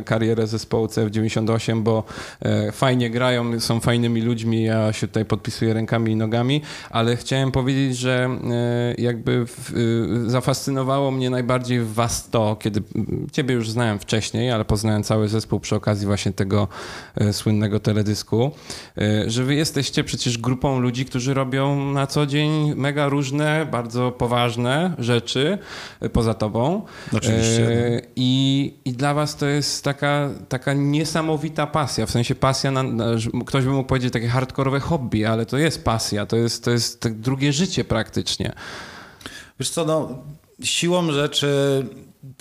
karierę 0.04 0.46
zespołu 0.46 0.86
CF98 0.86 1.21
98, 1.28 1.82
bo 1.82 2.04
e, 2.40 2.72
fajnie 2.72 3.10
grają, 3.10 3.60
są 3.60 3.80
fajnymi 3.80 4.22
ludźmi, 4.22 4.64
ja 4.64 4.92
się 4.92 5.06
tutaj 5.08 5.24
podpisuję 5.24 5.74
rękami 5.74 6.12
i 6.12 6.16
nogami, 6.16 6.62
ale 6.90 7.16
chciałem 7.16 7.52
powiedzieć, 7.52 7.98
że 7.98 8.28
e, 8.50 9.02
jakby 9.02 9.46
w, 9.46 9.74
e, 10.26 10.30
zafascynowało 10.30 11.10
mnie 11.10 11.30
najbardziej 11.30 11.80
w 11.80 11.92
was 11.92 12.30
to, 12.30 12.56
kiedy 12.56 12.82
ciebie 13.32 13.54
już 13.54 13.70
znałem 13.70 13.98
wcześniej, 13.98 14.50
ale 14.50 14.64
poznałem 14.64 15.02
cały 15.02 15.28
zespół 15.28 15.60
przy 15.60 15.76
okazji 15.76 16.06
właśnie 16.06 16.32
tego 16.32 16.68
słynnego 17.32 17.80
teledysku, 17.80 18.50
że 19.26 19.44
wy 19.44 19.54
jesteście 19.54 20.04
przecież 20.04 20.38
grupą 20.38 20.80
ludzi, 20.80 21.04
którzy 21.04 21.34
robią 21.34 21.92
na 21.92 22.06
co 22.06 22.26
dzień 22.26 22.74
mega 22.74 23.08
różne, 23.08 23.66
bardzo 23.70 24.12
poważne 24.12 24.94
rzeczy 24.98 25.58
poza 26.12 26.34
tobą. 26.34 26.82
Oczywiście. 27.12 27.68
E, 27.96 28.02
I, 28.16 28.74
I 28.84 28.92
dla 28.92 29.14
was 29.14 29.36
to 29.36 29.46
jest 29.46 29.84
taka, 29.84 30.30
taka 30.48 30.74
niesamowita 31.12 31.66
pasja, 31.66 32.06
w 32.06 32.10
sensie 32.10 32.34
pasja, 32.34 32.70
na, 32.70 32.84
ktoś 33.46 33.64
by 33.64 33.70
mógł 33.70 33.88
powiedzieć 33.88 34.12
takie 34.12 34.28
hardkorowe 34.28 34.80
hobby, 34.80 35.24
ale 35.24 35.46
to 35.46 35.58
jest 35.58 35.84
pasja, 35.84 36.26
to 36.26 36.36
jest, 36.36 36.64
to 36.64 36.70
jest 36.70 37.00
tak 37.00 37.20
drugie 37.20 37.52
życie 37.52 37.84
praktycznie. 37.84 38.52
Wiesz 39.60 39.70
co, 39.70 39.84
no, 39.84 40.18
siłą 40.62 41.12
rzeczy, 41.12 41.46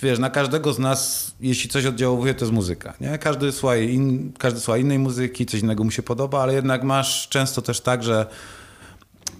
wiesz, 0.02 0.18
na 0.18 0.30
każdego 0.30 0.72
z 0.72 0.78
nas, 0.78 1.32
jeśli 1.40 1.70
coś 1.70 1.86
oddziałuje, 1.86 2.34
to 2.34 2.44
jest 2.44 2.52
muzyka, 2.52 2.94
nie? 3.00 3.18
Każdy 3.18 3.52
słucha, 3.52 3.76
in, 3.76 4.32
każdy 4.38 4.60
słucha 4.60 4.78
innej 4.78 4.98
muzyki, 4.98 5.46
coś 5.46 5.60
innego 5.60 5.84
mu 5.84 5.90
się 5.90 6.02
podoba, 6.02 6.42
ale 6.42 6.54
jednak 6.54 6.82
masz 6.82 7.28
często 7.28 7.62
też 7.62 7.80
tak, 7.80 8.02
że 8.02 8.26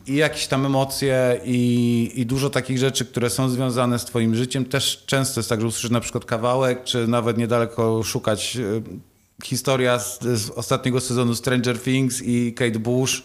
i 0.06 0.14
jakieś 0.14 0.46
tam 0.46 0.66
emocje 0.66 1.40
i, 1.44 2.12
i 2.14 2.26
dużo 2.26 2.50
takich 2.50 2.78
rzeczy, 2.78 3.04
które 3.04 3.30
są 3.30 3.48
związane 3.48 3.98
z 3.98 4.04
twoim 4.04 4.34
życiem, 4.34 4.64
też 4.64 5.04
często 5.06 5.40
jest 5.40 5.48
tak, 5.48 5.60
że 5.60 5.66
usłyszysz 5.66 5.90
na 5.90 6.00
przykład 6.00 6.24
kawałek, 6.24 6.84
czy 6.84 7.06
nawet 7.08 7.38
niedaleko 7.38 8.02
szukać 8.02 8.56
e, 8.56 9.11
historia 9.42 9.98
z, 9.98 10.20
z 10.22 10.50
ostatniego 10.50 11.00
sezonu 11.00 11.34
Stranger 11.34 11.80
Things 11.80 12.22
i 12.22 12.54
Kate 12.54 12.78
Bush, 12.78 13.22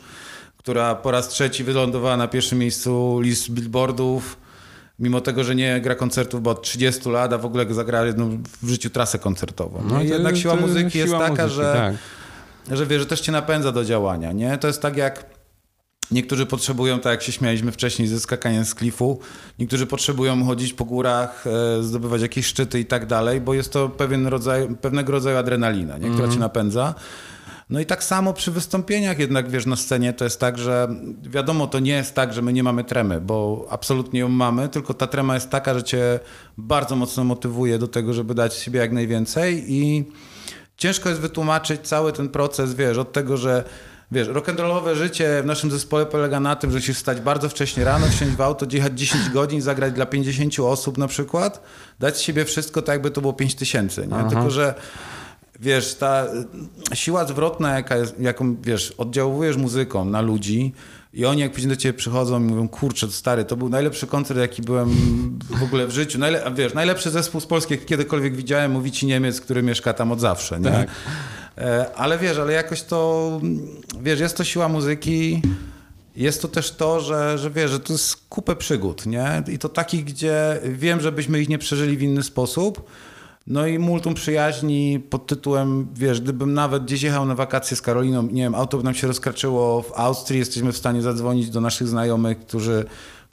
która 0.58 0.96
po 0.96 1.12
raz 1.12 1.28
trzeci 1.28 1.64
wylądowała 1.64 2.18
na 2.18 2.28
pierwszym 2.28 2.60
miejscu 2.60 3.20
list 3.20 3.50
billboardów, 3.50 4.38
mimo 5.00 5.22
tego, 5.22 5.44
że 5.44 5.56
nie 5.56 5.82
gra 5.82 5.96
koncertów, 5.96 6.42
bo 6.42 6.52
od 6.52 6.62
30 6.62 7.10
lat, 7.10 7.34
a 7.34 7.38
w 7.38 7.46
ogóle 7.46 7.74
zagrała 7.74 8.06
jedną 8.06 8.44
w 8.64 8.70
życiu 8.70 8.90
trasę 8.90 9.20
koncertową. 9.20 9.84
No, 9.90 10.02
i 10.02 10.08
to- 10.08 10.14
jednak 10.14 10.38
siła 10.38 10.56
muzyki 10.56 10.98
jest 10.98 11.10
siła 11.10 11.30
taka, 11.30 11.44
muzyki, 11.44 11.56
że 11.56 11.96
tak. 12.68 12.78
że 12.78 12.86
wiesz, 12.86 13.00
że 13.00 13.06
też 13.06 13.22
cię 13.22 13.32
napędza 13.32 13.72
do 13.72 13.86
działania, 13.86 14.32
nie? 14.32 14.58
To 14.58 14.68
jest 14.68 14.82
tak 14.82 14.98
jak 14.98 15.37
niektórzy 16.12 16.46
potrzebują, 16.46 17.00
tak 17.00 17.12
jak 17.12 17.22
się 17.22 17.32
śmialiśmy 17.32 17.72
wcześniej 17.72 18.08
ze 18.08 18.20
skakaniem 18.20 18.66
z 18.66 18.76
klifu, 18.76 19.20
niektórzy 19.60 19.88
potrzebują 19.88 20.46
chodzić 20.46 20.74
po 20.74 20.86
górach, 20.86 21.46
e, 21.48 21.84
zdobywać 21.84 22.22
jakieś 22.22 22.46
szczyty 22.46 22.80
i 22.80 22.86
tak 22.86 23.06
dalej, 23.06 23.42
bo 23.42 23.54
jest 23.54 23.74
to 23.74 23.90
pewien 23.90 24.28
rodzaj, 24.28 24.68
pewnego 24.82 25.12
rodzaju 25.12 25.38
adrenalina, 25.38 25.98
nie? 25.98 26.10
która 26.10 26.28
cię 26.28 26.40
napędza. 26.40 26.96
No 27.70 27.80
i 27.80 27.86
tak 27.86 28.04
samo 28.04 28.34
przy 28.34 28.52
wystąpieniach 28.52 29.20
jednak, 29.20 29.50
wiesz, 29.50 29.66
na 29.66 29.76
scenie 29.76 30.14
to 30.14 30.24
jest 30.24 30.40
tak, 30.40 30.58
że 30.58 30.88
wiadomo, 31.22 31.68
to 31.68 31.80
nie 31.80 31.92
jest 31.92 32.16
tak, 32.16 32.34
że 32.34 32.42
my 32.42 32.54
nie 32.54 32.64
mamy 32.64 32.84
tremy, 32.84 33.22
bo 33.22 33.68
absolutnie 33.70 34.20
ją 34.20 34.30
mamy, 34.30 34.70
tylko 34.70 34.94
ta 34.94 35.08
trema 35.08 35.34
jest 35.36 35.50
taka, 35.50 35.74
że 35.74 35.84
cię 35.84 36.20
bardzo 36.58 36.96
mocno 36.96 37.24
motywuje 37.24 37.80
do 37.80 37.88
tego, 37.88 38.14
żeby 38.14 38.36
dać 38.36 38.56
siebie 38.56 38.80
jak 38.80 38.92
najwięcej 38.92 39.74
i 39.74 40.06
ciężko 40.78 41.10
jest 41.10 41.22
wytłumaczyć 41.22 41.82
cały 41.82 42.14
ten 42.14 42.30
proces, 42.30 42.74
wiesz, 42.74 42.98
od 42.98 43.12
tego, 43.12 43.38
że 43.38 43.64
wiesz, 44.12 44.28
rock'n'rollowe 44.28 44.96
życie 44.96 45.42
w 45.44 45.46
naszym 45.46 45.72
zespole 45.72 46.06
polega 46.06 46.40
na 46.40 46.56
tym, 46.56 46.72
że 46.72 46.78
musisz 46.78 46.98
wstać 46.98 47.22
bardzo 47.22 47.50
wcześnie 47.50 47.84
rano, 47.84 48.08
wsiąść 48.08 48.36
w 48.36 48.42
auto, 48.42 48.66
jechać 48.72 49.00
10 49.00 49.30
godzin, 49.40 49.62
zagrać 49.62 49.94
dla 49.94 50.06
50 50.06 50.60
osób 50.60 50.98
na 50.98 51.08
przykład, 51.08 51.64
dać 52.00 52.18
z 52.18 52.20
siebie 52.20 52.46
wszystko 52.46 52.82
tak, 52.82 52.94
jakby 52.94 53.12
to 53.12 53.22
było 53.22 53.34
5 53.34 53.56
tysięcy, 53.56 54.08
nie? 54.08 54.30
Tylko, 54.30 54.52
że 54.52 54.74
wiesz, 55.60 55.96
ta 55.96 56.26
y, 56.92 56.96
siła 56.96 57.26
zwrotna, 57.26 57.76
jaka 57.76 57.98
jest, 57.98 58.20
jaką, 58.20 58.56
wiesz, 58.62 58.92
oddziałujesz 58.92 59.58
muzyką 59.58 60.06
na 60.06 60.22
ludzi 60.22 60.74
i 61.14 61.26
oni 61.26 61.42
jak 61.42 61.52
później 61.52 61.70
do 61.70 61.76
ciebie 61.76 61.98
przychodzą 61.98 62.40
i 62.40 62.44
mówią, 62.44 62.68
kurczę, 62.68 63.08
stary, 63.12 63.46
to 63.46 63.58
był 63.58 63.70
najlepszy 63.70 64.08
koncert, 64.08 64.40
jaki 64.40 64.62
byłem 64.62 64.90
w 65.60 65.64
ogóle 65.64 65.88
w 65.88 65.92
życiu. 65.92 66.20
Najle 66.20 66.52
wiesz, 66.56 66.74
najlepszy 66.74 67.10
zespół 67.10 67.42
z 67.42 67.46
Polski, 67.46 67.74
jaki 67.74 67.86
kiedykolwiek 67.86 68.36
widziałem, 68.36 68.72
mówi 68.72 68.92
ci 68.92 69.06
Niemiec, 69.06 69.42
który 69.42 69.64
mieszka 69.64 69.94
tam 69.94 70.12
od 70.12 70.20
zawsze, 70.20 70.60
nie? 70.60 70.72
Tak. 70.72 70.88
E, 71.58 71.96
Ale 71.96 72.18
wiesz, 72.18 72.38
ale 72.38 72.54
jakoś 72.54 72.84
to, 72.84 73.42
wiesz, 74.02 74.20
jest 74.20 74.38
to 74.38 74.44
siła 74.44 74.70
muzyki, 74.70 75.42
jest 76.16 76.42
to 76.42 76.48
też 76.48 76.72
to, 76.72 77.00
że, 77.00 77.38
że 77.38 77.52
wiesz, 77.52 77.72
że 77.72 77.80
to 77.80 77.94
jest 77.94 78.16
kupę 78.30 78.56
przygód, 78.56 79.06
nie? 79.06 79.44
I 79.48 79.58
to 79.58 79.70
takich, 79.70 80.06
gdzie 80.06 80.60
wiem, 80.64 81.02
żebyśmy 81.02 81.42
ich 81.42 81.50
nie 81.50 81.58
przeżyli 81.58 81.98
w 81.98 82.02
inny 82.02 82.24
sposób. 82.24 82.90
No 83.48 83.68
i 83.68 83.80
multum 83.80 84.14
przyjaźni 84.14 85.00
pod 85.10 85.28
tytułem, 85.28 85.88
wiesz, 85.94 86.22
gdybym 86.22 86.54
nawet 86.54 86.84
gdzieś 86.84 87.02
jechał 87.02 87.26
na 87.26 87.36
wakacje 87.36 87.78
z 87.78 87.82
Karoliną, 87.82 88.24
nie 88.24 88.42
wiem, 88.42 88.56
auto 88.56 88.78
by 88.78 88.84
nam 88.84 88.94
się 88.94 89.08
rozkraczyło 89.08 89.82
w 89.82 89.92
Austrii, 89.96 90.40
jesteśmy 90.40 90.72
w 90.72 90.78
stanie 90.78 91.02
zadzwonić 91.02 91.50
do 91.50 91.62
naszych 91.62 91.88
znajomych, 91.88 92.40
którzy, 92.40 92.86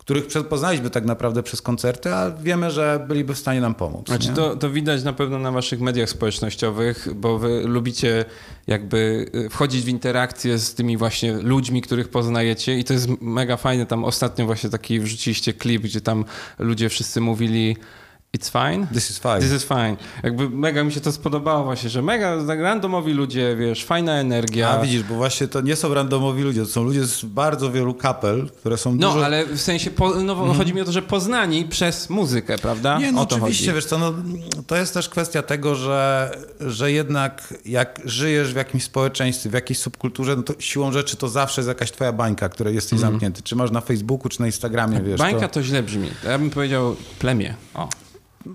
których 0.04 0.26
poznaliśmy 0.48 0.90
tak 0.90 1.04
naprawdę 1.04 1.42
przez 1.42 1.62
koncerty, 1.62 2.14
a 2.14 2.30
wiemy, 2.30 2.70
że 2.70 3.04
byliby 3.08 3.34
w 3.34 3.38
stanie 3.38 3.60
nam 3.60 3.74
pomóc. 3.74 4.08
Znaczy 4.08 4.28
to, 4.28 4.56
to 4.56 4.70
widać 4.70 5.04
na 5.04 5.12
pewno 5.12 5.38
na 5.38 5.52
waszych 5.52 5.80
mediach 5.80 6.10
społecznościowych, 6.10 7.08
bo 7.14 7.38
wy 7.38 7.62
lubicie 7.66 8.24
jakby 8.66 9.26
y, 9.34 9.50
wchodzić 9.50 9.84
w 9.84 9.88
interakcję 9.88 10.58
z 10.58 10.74
tymi 10.74 10.96
właśnie 10.96 11.32
ludźmi, 11.32 11.82
których 11.82 12.08
poznajecie 12.08 12.78
i 12.78 12.84
to 12.84 12.92
jest 12.92 13.08
mega 13.20 13.56
fajne. 13.56 13.86
Tam 13.86 14.04
ostatnio 14.04 14.46
właśnie 14.46 14.70
taki 14.70 15.00
wrzuciliście 15.00 15.52
klip, 15.52 15.82
gdzie 15.82 16.00
tam 16.00 16.24
ludzie 16.58 16.88
wszyscy 16.88 17.20
mówili 17.20 17.76
It's 18.34 18.50
fine? 18.50 18.86
This 18.86 19.10
is 19.10 19.18
fine. 19.18 19.40
This 19.40 19.52
is 19.52 19.64
fine. 19.64 19.96
Jakby 20.22 20.50
mega 20.50 20.84
mi 20.84 20.92
się 20.92 21.00
to 21.00 21.12
spodobało 21.12 21.64
właśnie, 21.64 21.90
że 21.90 22.02
mega 22.02 22.46
tak 22.46 22.60
randomowi 22.60 23.12
ludzie, 23.12 23.56
wiesz, 23.56 23.84
fajna 23.84 24.12
energia. 24.12 24.70
A 24.70 24.82
widzisz, 24.82 25.02
bo 25.02 25.14
właśnie 25.14 25.48
to 25.48 25.60
nie 25.60 25.76
są 25.76 25.94
randomowi 25.94 26.42
ludzie, 26.42 26.60
to 26.60 26.66
są 26.66 26.84
ludzie 26.84 27.04
z 27.04 27.24
bardzo 27.24 27.72
wielu 27.72 27.94
kapel, 27.94 28.48
które 28.58 28.76
są 28.76 28.94
No, 28.94 29.08
dużo... 29.12 29.24
ale 29.24 29.46
w 29.46 29.60
sensie, 29.60 29.90
po, 29.90 30.14
no, 30.14 30.54
chodzi 30.54 30.74
mi 30.74 30.80
o 30.80 30.84
to, 30.84 30.92
że 30.92 31.02
poznani 31.02 31.64
przez 31.64 32.10
muzykę, 32.10 32.58
prawda? 32.58 32.98
Nie, 32.98 33.12
no 33.12 33.20
o 33.20 33.26
to 33.26 33.36
oczywiście, 33.36 33.66
chodzi. 33.66 33.74
wiesz 33.74 33.84
co, 33.84 33.98
no, 33.98 34.12
to 34.66 34.76
jest 34.76 34.94
też 34.94 35.08
kwestia 35.08 35.42
tego, 35.42 35.74
że, 35.74 36.30
że 36.60 36.92
jednak 36.92 37.54
jak 37.64 38.00
żyjesz 38.04 38.52
w 38.52 38.56
jakimś 38.56 38.84
społeczeństwie, 38.84 39.50
w 39.50 39.52
jakiejś 39.52 39.78
subkulturze, 39.78 40.36
no 40.36 40.42
to 40.42 40.54
siłą 40.58 40.92
rzeczy 40.92 41.16
to 41.16 41.28
zawsze 41.28 41.60
jest 41.60 41.68
jakaś 41.68 41.92
twoja 41.92 42.12
bańka, 42.12 42.48
której 42.48 42.74
jesteś 42.74 42.98
zamknięty. 43.00 43.42
Czy 43.42 43.56
masz 43.56 43.70
na 43.70 43.80
Facebooku, 43.80 44.28
czy 44.28 44.40
na 44.40 44.46
Instagramie, 44.46 45.00
wiesz. 45.00 45.12
Mhm. 45.20 45.32
Bańka 45.32 45.48
to... 45.48 45.54
to 45.54 45.62
źle 45.62 45.82
brzmi. 45.82 46.08
Ja 46.24 46.38
bym 46.38 46.50
powiedział 46.50 46.96
plemię. 47.18 47.54
O. 47.74 47.88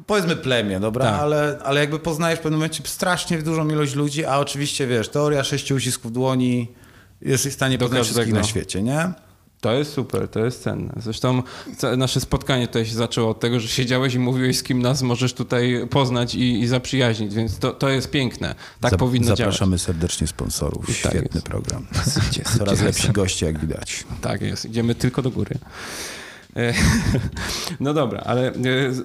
Powiedzmy 0.06 0.36
plemię, 0.36 0.80
dobra, 0.80 1.06
Tak. 1.06 1.20
ale, 1.22 1.60
ale 1.64 1.80
jakby 1.80 2.00
poznajesz 2.00 2.40
w 2.40 2.42
pewnym 2.42 2.60
momencie 2.60 2.84
strasznie 2.86 3.38
dużą 3.42 3.70
ilość 3.70 3.96
ludzi, 3.96 4.26
a 4.26 4.38
oczywiście, 4.40 4.88
wiesz, 4.88 5.10
teoria 5.10 5.44
sześciu 5.44 5.76
ucisków 5.76 6.12
dłoni, 6.12 6.68
jesteś 7.22 7.52
w 7.52 7.56
stanie 7.56 7.78
Do 7.78 7.86
poznać 7.86 8.04
wszystkich 8.06 8.34
na 8.34 8.44
świecie, 8.44 8.82
nie? 8.84 9.12
To 9.62 9.74
jest 9.74 9.94
super, 9.94 10.28
to 10.28 10.46
jest 10.46 10.64
cenne. 10.64 10.94
Zresztą 10.98 11.44
nasze 11.98 12.20
spotkanie 12.20 12.68
tutaj 12.68 12.86
się 12.86 12.96
zaczęło 12.96 13.30
od 13.30 13.40
tego, 13.40 13.60
że 13.60 13.68
siedziałeś 13.68 14.14
i 14.14 14.20
mówiłeś, 14.20 14.58
z 14.58 14.64
kim 14.64 14.82
nas 14.82 15.02
możesz 15.02 15.34
tutaj 15.34 15.88
poznać 15.90 16.36
i, 16.36 16.60
i 16.62 16.68
zaprzyjaźnić, 16.68 17.34
więc 17.34 17.60
to, 17.60 17.72
to 17.72 17.90
jest 17.90 18.12
piękne. 18.12 18.56
Tak 18.82 18.94
Zap- 18.94 18.98
powinno 18.98 19.36
Zapraszamy 19.36 19.80
serdecznie 19.80 20.28
sponsorów. 20.28 20.86
Tak 20.86 20.96
Świetny 20.96 21.30
jest. 21.34 21.46
program. 21.46 21.88
działać. 22.32 22.58
Coraz 22.58 22.82
lepsi 22.82 23.10
goście, 23.12 23.46
jak 23.46 23.60
widać. 23.60 24.04
Tak 24.22 24.42
jest, 24.42 24.66
idziemy 24.66 24.96
tylko 24.96 25.22
do 25.22 25.32
góry. 25.32 25.56
E, 26.60 26.74
No 27.80 27.94
dobra, 27.94 28.22
ale 28.26 28.48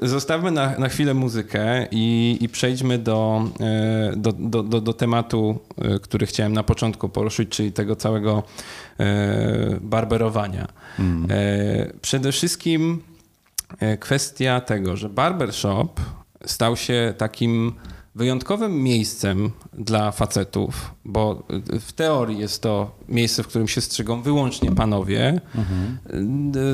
e, 0.03 0.09
zostawmy 0.09 0.51
na, 0.51 0.79
na 0.79 0.89
chwilę 0.89 1.15
muzykę 1.15 1.87
i, 1.91 2.37
i 2.41 2.49
przejdźmy 2.49 2.99
do, 2.99 3.45
e, 3.61 4.13
do, 4.17 4.33
do, 4.33 4.63
do, 4.63 4.81
do 4.81 4.93
tematu, 4.93 5.59
który 6.03 6.27
chciałem 6.27 6.53
na 6.53 6.63
początku 6.63 7.09
poruszyć, 7.09 7.49
czyli 7.49 7.73
tego 7.73 7.97
całego 7.97 8.43
barberowania. 9.81 10.69
E, 11.31 11.93
Przede 12.03 12.33
wszystkim 12.33 13.03
kwestia 14.01 14.61
tego, 14.61 14.97
że 14.97 15.09
barbershop 15.09 16.01
stał 16.47 16.77
się 16.77 17.15
takim 17.19 17.73
wyjątkowym 18.15 18.83
miejscem 18.83 19.51
dla 19.73 20.13
facetów, 20.13 20.95
bo 21.05 21.43
w 21.81 21.93
teorii 21.93 22.39
jest 22.39 22.63
to 22.63 22.97
miejsce, 23.09 23.43
w 23.43 23.47
którym 23.49 23.69
się 23.69 23.81
strzygą 23.81 24.23
wyłącznie 24.23 24.73
panowie. 24.73 25.41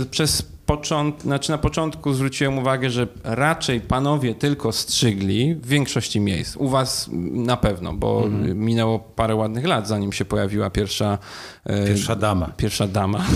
Y, 0.03 0.07
Przez 0.07 0.43
począt, 0.71 1.23
znaczy 1.23 1.51
na 1.51 1.59
początku 1.59 2.13
zwróciłem 2.13 2.59
uwagę, 2.59 2.91
że 2.91 3.07
raczej 3.25 3.81
panowie 3.81 4.35
tylko 4.35 4.73
strzygli 4.73 5.55
w 5.55 5.67
większości 5.67 6.21
miejsc. 6.21 6.57
U 6.57 6.69
was 6.69 7.11
na 7.33 7.57
pewno, 7.57 7.93
bo 7.93 8.29
minęło 8.55 8.99
parę 8.99 9.35
ładnych 9.35 9.65
lat, 9.65 9.89
zanim 9.89 10.13
się 10.13 10.25
pojawiła 10.25 10.71
pierwsza, 10.71 11.19
e, 11.65 11.87
Pierwsza 11.87 12.17
dama. 12.17 12.53
Pierwsza 12.57 12.87
dama. 12.87 13.25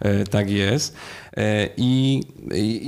E, 0.00 0.24
tak 0.24 0.50
jest. 0.50 0.96
E, 1.36 1.68
I 1.76 2.20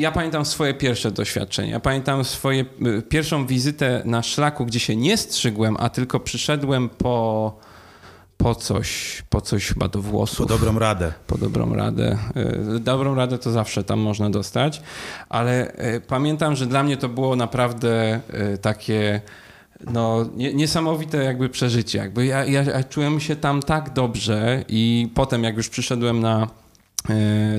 ja 0.00 0.12
pamiętam 0.12 0.44
swoje 0.44 0.74
pierwsze 0.74 1.10
doświadczenie. 1.10 1.70
Ja 1.70 1.80
pamiętam 1.80 2.24
swoje 2.24 2.60
e, 2.60 3.02
pierwszą 3.02 3.46
wizytę 3.46 4.02
na 4.04 4.22
szlaku, 4.22 4.66
gdzie 4.66 4.80
się 4.80 4.96
nie 4.96 5.16
strzygłem, 5.16 5.76
a 5.80 5.88
tylko 5.88 6.20
przyszedłem 6.20 6.88
po, 6.88 7.58
po 8.36 8.54
coś, 8.54 9.22
po 9.30 9.40
coś 9.40 9.66
chyba 9.68 9.88
do 9.88 9.98
Po 9.98 10.08
włosów 10.08 10.46
dobrą 10.48 10.78
radę. 10.78 11.12
po 11.26 11.38
dobrą 11.38 11.74
radę. 11.74 12.18
E, 12.34 12.78
Dobrą 12.80 13.14
radę 13.14 13.38
to 13.38 13.50
zawsze 13.50 13.84
tam 13.84 14.00
można 14.00 14.30
dostać, 14.30 14.82
ale 15.28 15.72
e, 15.72 16.00
pamiętam, 16.00 16.56
że 16.56 16.66
dla 16.66 16.82
mnie 16.82 16.96
to 16.96 17.08
było 17.08 17.36
naprawdę 17.36 18.20
e, 18.32 18.58
takie 18.58 19.20
no, 19.92 20.26
nie, 20.36 20.54
niesamowite 20.54 21.24
jakby 21.24 21.48
przeżycie. 21.48 21.98
Jakby 21.98 22.26
ja, 22.26 22.44
ja, 22.44 22.84
czułem 22.84 23.20
się 23.20 23.36
tam 23.36 23.62
tak 23.62 23.92
dobrze 23.92 24.64
i 24.68 25.08
potem 25.14 25.44
jak 25.44 25.56
już 25.56 25.68
przyszedłem 25.68 26.20
na 26.20 26.48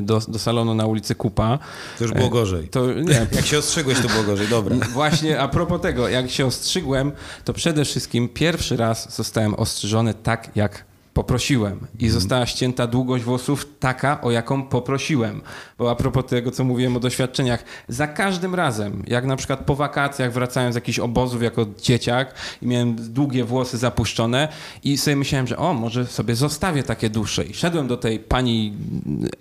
do, 0.02 0.22
do 0.28 0.40
salonu 0.40 0.74
na 0.74 0.86
ulicy 0.86 1.16
Kupa. 1.16 1.60
To 1.98 2.04
już 2.04 2.14
było 2.14 2.30
gorzej. 2.30 2.68
To 2.68 2.94
nie, 2.94 3.14
Jak 3.32 3.46
się 3.46 3.58
ostrzegłeś, 3.58 4.00
to 4.00 4.08
było 4.08 4.24
gorzej, 4.24 4.48
dobra. 4.48 4.76
Właśnie 4.76 5.40
a 5.40 5.48
propos 5.48 5.82
tego, 5.82 6.08
jak 6.08 6.30
się 6.30 6.46
ostrzygłem, 6.46 7.12
to 7.44 7.54
przede 7.54 7.86
wszystkim 7.86 8.30
pierwszy 8.30 8.78
raz 8.78 9.16
zostałem 9.16 9.54
ostrzyżony 9.54 10.14
tak, 10.14 10.52
jak 10.56 10.86
poprosiłem. 11.16 11.88
I 12.00 12.10
została 12.10 12.46
ścięta 12.46 12.88
długość 12.88 13.24
włosów 13.24 13.68
taka, 13.80 14.22
o 14.22 14.32
jaką 14.32 14.64
poprosiłem. 14.64 15.42
Bo 15.78 15.92
a 15.92 15.96
propos 15.96 16.26
tego, 16.26 16.52
co 16.52 16.64
mówiłem 16.64 16.98
o 16.98 17.00
doświadczeniach, 17.00 17.64
za 17.88 18.08
każdym 18.08 18.56
razem, 18.56 19.04
jak 19.08 19.26
na 19.26 19.36
przykład 19.36 19.66
po 19.66 19.76
wakacjach 19.76 20.34
wracałem 20.34 20.72
z 20.72 20.76
jakichś 20.76 21.00
obozów 21.00 21.42
jako 21.42 21.66
dzieciak 21.82 22.36
i 22.62 22.68
miałem 22.68 22.96
długie 22.96 23.44
włosy 23.44 23.78
zapuszczone 23.78 24.48
i 24.84 24.98
sobie 24.98 25.16
myślałem, 25.16 25.48
że 25.48 25.58
o, 25.58 25.74
może 25.74 26.06
sobie 26.06 26.36
zostawię 26.36 26.84
takie 26.84 27.10
dłuższe. 27.10 27.44
I 27.44 27.54
szedłem 27.54 27.88
do 27.88 27.98
tej 27.98 28.20
pani 28.20 28.74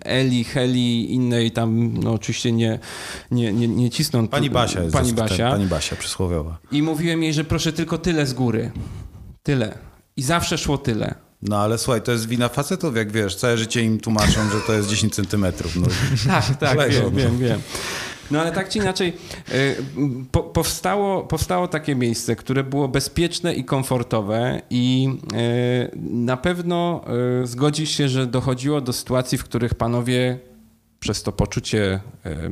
Eli, 0.05 0.43
Heli, 0.43 1.13
innej 1.13 1.51
tam, 1.51 1.93
no 1.93 2.13
oczywiście 2.13 2.51
nie, 2.51 2.79
nie, 3.31 3.53
nie, 3.53 3.67
nie 3.67 3.89
cisnąc. 3.89 4.31
Pani 4.31 4.49
Basia 4.49 4.83
jest 4.83 4.93
Pani 4.93 5.13
Basia. 5.13 5.51
Pani 5.51 5.65
Basia 5.65 5.95
przysłowiowa. 5.95 6.57
I 6.71 6.81
mówiłem 6.81 7.23
jej, 7.23 7.33
że 7.33 7.43
proszę 7.43 7.73
tylko 7.73 7.97
tyle 7.97 8.25
z 8.25 8.33
góry. 8.33 8.71
Tyle. 9.43 9.77
I 10.17 10.21
zawsze 10.21 10.57
szło 10.57 10.77
tyle. 10.77 11.24
No 11.41 11.57
ale 11.57 11.77
słuchaj, 11.77 12.01
to 12.01 12.11
jest 12.11 12.27
wina 12.27 12.49
facetów, 12.49 12.95
jak 12.95 13.11
wiesz, 13.11 13.35
całe 13.35 13.57
życie 13.57 13.81
im 13.81 13.99
tłumaczą, 13.99 14.49
że 14.49 14.61
to 14.67 14.73
jest 14.73 14.89
10 14.89 15.15
centymetrów. 15.15 15.75
No. 15.75 15.87
Tak, 16.27 16.55
tak, 16.55 16.77
Leżą, 16.77 17.01
wiem, 17.01 17.13
no. 17.13 17.19
wiem, 17.19 17.37
wiem. 17.37 17.61
No 18.31 18.41
ale 18.41 18.51
tak 18.51 18.69
czy 18.69 18.79
inaczej, 18.79 19.13
y, 19.53 19.75
po, 20.31 20.43
powstało, 20.43 21.23
powstało 21.23 21.67
takie 21.67 21.95
miejsce, 21.95 22.35
które 22.35 22.63
było 22.63 22.87
bezpieczne 22.87 23.53
i 23.53 23.63
komfortowe 23.63 24.61
i 24.69 25.09
y, 25.33 25.97
na 26.03 26.37
pewno 26.37 27.05
y, 27.43 27.47
zgodzisz 27.47 27.89
się, 27.89 28.09
że 28.09 28.27
dochodziło 28.27 28.81
do 28.81 28.93
sytuacji, 28.93 29.37
w 29.37 29.43
których 29.43 29.73
panowie 29.73 30.39
przez 30.99 31.23
to 31.23 31.31
poczucie 31.31 31.99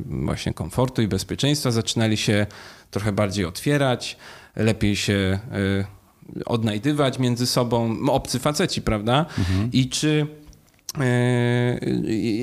właśnie 0.06 0.54
komfortu 0.54 1.02
i 1.02 1.08
bezpieczeństwa 1.08 1.72
zaczynali 1.72 2.18
się 2.18 2.46
trochę 2.92 3.12
bardziej 3.12 3.46
otwierać, 3.46 4.18
lepiej 4.56 4.96
się 4.96 5.40
odnajdywać 6.46 7.20
między 7.20 7.48
sobą, 7.48 7.98
no, 8.02 8.14
obcy 8.14 8.40
faceci, 8.40 8.82
prawda? 8.82 9.26
I 9.74 9.90
czy 9.90 10.28
e, 11.00 11.80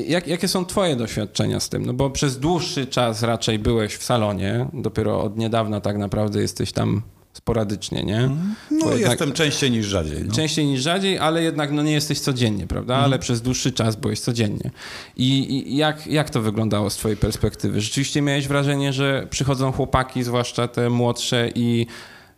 jak, 0.08 0.26
jakie 0.26 0.48
są 0.48 0.64
twoje 0.64 0.96
doświadczenia 0.96 1.60
z 1.60 1.68
tym? 1.68 1.86
No 1.86 1.92
bo 1.92 2.10
przez 2.10 2.38
dłuższy 2.38 2.86
czas 2.86 3.22
raczej 3.22 3.58
byłeś 3.58 3.94
w 3.94 4.04
salonie, 4.04 4.66
dopiero 4.72 5.22
od 5.22 5.38
niedawna 5.38 5.80
tak 5.80 5.98
naprawdę 5.98 6.40
jesteś 6.40 6.72
tam 6.72 7.02
sporadycznie, 7.32 8.02
nie? 8.04 8.30
No 8.70 8.84
Bo 8.84 8.92
jednak- 8.92 9.10
jestem 9.10 9.32
częściej 9.32 9.70
niż 9.70 9.86
rzadziej. 9.86 10.24
No. 10.24 10.34
Częściej 10.34 10.66
niż 10.66 10.80
rzadziej, 10.80 11.18
ale 11.18 11.42
jednak 11.42 11.72
no, 11.72 11.82
nie 11.82 11.92
jesteś 11.92 12.20
codziennie, 12.20 12.66
prawda? 12.66 12.96
Ale 12.96 13.18
przez 13.18 13.42
dłuższy 13.42 13.72
czas 13.72 13.96
byłeś 13.96 14.20
codziennie. 14.20 14.70
I, 15.16 15.70
i 15.72 15.76
jak, 15.76 16.06
jak 16.06 16.30
to 16.30 16.42
wyglądało 16.42 16.90
z 16.90 16.96
twojej 16.96 17.16
perspektywy? 17.16 17.80
Rzeczywiście 17.80 18.22
miałeś 18.22 18.48
wrażenie, 18.48 18.92
że 18.92 19.26
przychodzą 19.30 19.72
chłopaki, 19.72 20.22
zwłaszcza 20.22 20.68
te 20.68 20.90
młodsze 20.90 21.48
i 21.54 21.86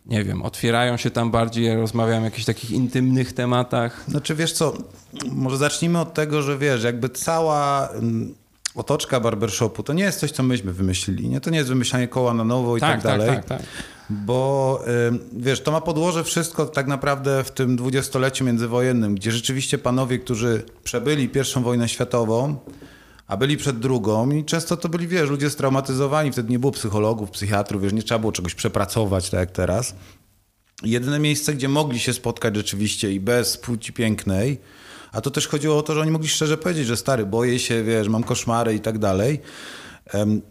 nie 0.05 0.23
wiem, 0.23 0.41
otwierają 0.41 0.97
się 0.97 1.09
tam 1.09 1.31
bardziej, 1.31 1.75
rozmawiają 1.75 2.21
o 2.21 2.25
jakichś 2.25 2.45
takich 2.45 2.71
intymnych 2.71 3.33
tematach. 3.33 4.03
Znaczy 4.07 4.35
wiesz 4.35 4.51
co, 4.53 4.73
może 5.31 5.57
zacznijmy 5.57 5.99
od 5.99 6.13
tego, 6.13 6.41
że 6.41 6.57
wiesz, 6.57 6.83
jakby 6.83 7.09
cała 7.09 7.89
mm, 7.89 8.33
otoczka 8.75 9.19
barbershopu 9.19 9.83
to 9.83 9.93
nie 9.93 10.03
jest 10.03 10.19
coś, 10.19 10.31
co 10.31 10.43
myśmy 10.43 10.73
wymyślili, 10.73 11.29
nie? 11.29 11.41
To 11.41 11.49
nie 11.49 11.57
jest 11.57 11.69
wymyślanie 11.69 12.07
koła 12.07 12.33
na 12.33 12.43
nowo 12.43 12.77
i 12.77 12.79
tak, 12.79 12.89
Tak, 12.91 13.01
tak, 13.03 13.19
dalej. 13.19 13.35
tak, 13.35 13.45
tak. 13.45 13.61
Bo 14.09 14.79
ym, 15.07 15.19
wiesz, 15.37 15.61
to 15.61 15.71
ma 15.71 15.81
podłoże 15.81 16.23
wszystko 16.23 16.65
tak 16.65 16.87
naprawdę 16.87 17.43
w 17.43 17.51
tym 17.51 17.75
dwudziestoleciu 17.75 18.45
międzywojennym, 18.45 19.15
gdzie 19.15 19.31
rzeczywiście 19.31 19.77
panowie, 19.77 20.19
którzy 20.19 20.63
przebyli 20.83 21.29
pierwszą 21.29 21.63
wojnę 21.63 21.89
światową, 21.89 22.55
a 23.27 23.37
byli 23.37 23.57
przed 23.57 23.79
drugą 23.79 24.31
i 24.31 24.45
często 24.45 24.77
to 24.77 24.89
byli, 24.89 25.07
wiesz, 25.07 25.29
ludzie 25.29 25.49
straumatyzowani, 25.49 26.31
wtedy 26.31 26.51
nie 26.51 26.59
było 26.59 26.71
psychologów, 26.71 27.31
psychiatrów, 27.31 27.81
wiesz, 27.81 27.93
nie 27.93 28.03
trzeba 28.03 28.19
było 28.19 28.31
czegoś 28.31 28.55
przepracować, 28.55 29.29
tak 29.29 29.39
jak 29.39 29.51
teraz. 29.51 29.95
Jedyne 30.83 31.19
miejsce, 31.19 31.53
gdzie 31.53 31.69
mogli 31.69 31.99
się 31.99 32.13
spotkać 32.13 32.55
rzeczywiście 32.55 33.11
i 33.11 33.19
bez 33.19 33.57
płci 33.57 33.93
pięknej, 33.93 34.59
a 35.11 35.21
to 35.21 35.31
też 35.31 35.47
chodziło 35.47 35.77
o 35.77 35.81
to, 35.81 35.93
że 35.93 36.01
oni 36.01 36.11
mogli 36.11 36.27
szczerze 36.27 36.57
powiedzieć, 36.57 36.87
że 36.87 36.97
stary, 36.97 37.25
boję 37.25 37.59
się, 37.59 37.83
wiesz, 37.83 38.09
mam 38.09 38.23
koszmary 38.23 38.75
i 38.75 38.79
tak 38.79 38.97
dalej. 38.97 39.39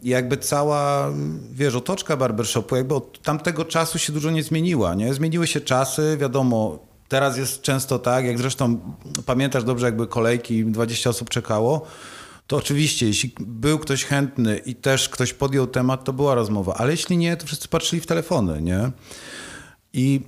I 0.02 0.08
jakby 0.08 0.36
cała, 0.36 1.12
wiesz, 1.52 1.74
otoczka 1.74 2.16
barbershopu, 2.16 2.76
jakby 2.76 2.94
od 2.94 3.22
tamtego 3.22 3.64
czasu 3.64 3.98
się 3.98 4.12
dużo 4.12 4.30
nie 4.30 4.42
zmieniła, 4.42 4.94
nie? 4.94 5.14
Zmieniły 5.14 5.46
się 5.46 5.60
czasy, 5.60 6.16
wiadomo, 6.20 6.78
teraz 7.08 7.36
jest 7.36 7.62
często 7.62 7.98
tak, 7.98 8.24
jak 8.24 8.38
zresztą 8.38 8.80
pamiętasz 9.26 9.64
dobrze, 9.64 9.86
jakby 9.86 10.06
kolejki, 10.06 10.64
20 10.64 11.10
osób 11.10 11.30
czekało, 11.30 11.86
to 12.46 12.56
oczywiście, 12.56 13.06
jeśli 13.06 13.34
był 13.40 13.78
ktoś 13.78 14.04
chętny 14.04 14.58
i 14.58 14.74
też 14.74 15.08
ktoś 15.08 15.32
podjął 15.32 15.66
temat, 15.66 16.04
to 16.04 16.12
była 16.12 16.34
rozmowa, 16.34 16.74
ale 16.74 16.90
jeśli 16.90 17.16
nie, 17.16 17.36
to 17.36 17.46
wszyscy 17.46 17.68
patrzyli 17.68 18.02
w 18.02 18.06
telefony, 18.06 18.62
nie? 18.62 18.90
I 19.92 20.20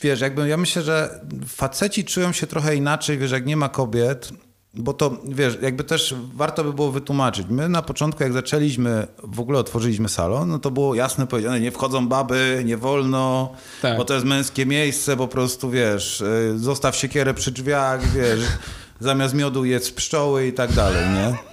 wiesz, 0.00 0.20
jakby 0.20 0.48
ja 0.48 0.56
myślę, 0.56 0.82
że 0.82 1.20
faceci 1.46 2.04
czują 2.04 2.32
się 2.32 2.46
trochę 2.46 2.76
inaczej, 2.76 3.18
wiesz, 3.18 3.30
jak 3.30 3.46
nie 3.46 3.56
ma 3.56 3.68
kobiet, 3.68 4.32
bo 4.74 4.92
to, 4.92 5.16
wiesz, 5.28 5.58
jakby 5.62 5.84
też 5.84 6.14
warto 6.34 6.64
by 6.64 6.72
było 6.72 6.92
wytłumaczyć. 6.92 7.46
My 7.50 7.68
na 7.68 7.82
początku, 7.82 8.22
jak 8.22 8.32
zaczęliśmy, 8.32 9.06
w 9.22 9.40
ogóle 9.40 9.58
otworzyliśmy 9.58 10.08
salon, 10.08 10.48
no 10.48 10.58
to 10.58 10.70
było 10.70 10.94
jasne 10.94 11.26
powiedziane, 11.26 11.60
nie 11.60 11.70
wchodzą 11.70 12.08
baby, 12.08 12.62
nie 12.64 12.76
wolno, 12.76 13.52
Tak. 13.82 13.96
bo 13.96 14.04
to 14.04 14.14
jest 14.14 14.26
męskie 14.26 14.66
miejsce, 14.66 15.16
po 15.16 15.28
prostu, 15.28 15.70
wiesz, 15.70 16.20
y, 16.20 16.58
zostaw 16.58 16.96
siekierę 16.96 17.34
przy 17.34 17.50
drzwiach, 17.50 18.12
wiesz, 18.12 18.40
zamiast 19.00 19.34
miodu 19.34 19.64
jedz 19.64 19.90
pszczoły 19.90 20.46
i 20.46 20.52
tak 20.52 20.72
dalej, 20.72 21.10
nie? 21.10 21.51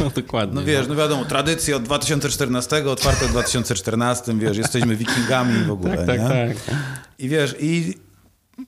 No 0.00 0.10
dokładnie. 0.10 0.54
No 0.54 0.64
wiesz, 0.66 0.86
no 0.88 0.94
wiadomo, 0.96 1.24
tradycje 1.24 1.76
od 1.76 1.82
2014, 1.82 2.90
otwarte 2.90 3.26
w 3.26 3.30
2014, 3.30 4.38
wiesz, 4.38 4.56
jesteśmy 4.56 4.96
wikingami 4.96 5.64
w 5.64 5.70
ogóle, 5.70 5.96
Tak, 5.96 6.06
tak, 6.06 6.20
nie? 6.20 6.28
tak. 6.28 6.56
I 7.18 7.28
wiesz, 7.28 7.56
i 7.60 7.94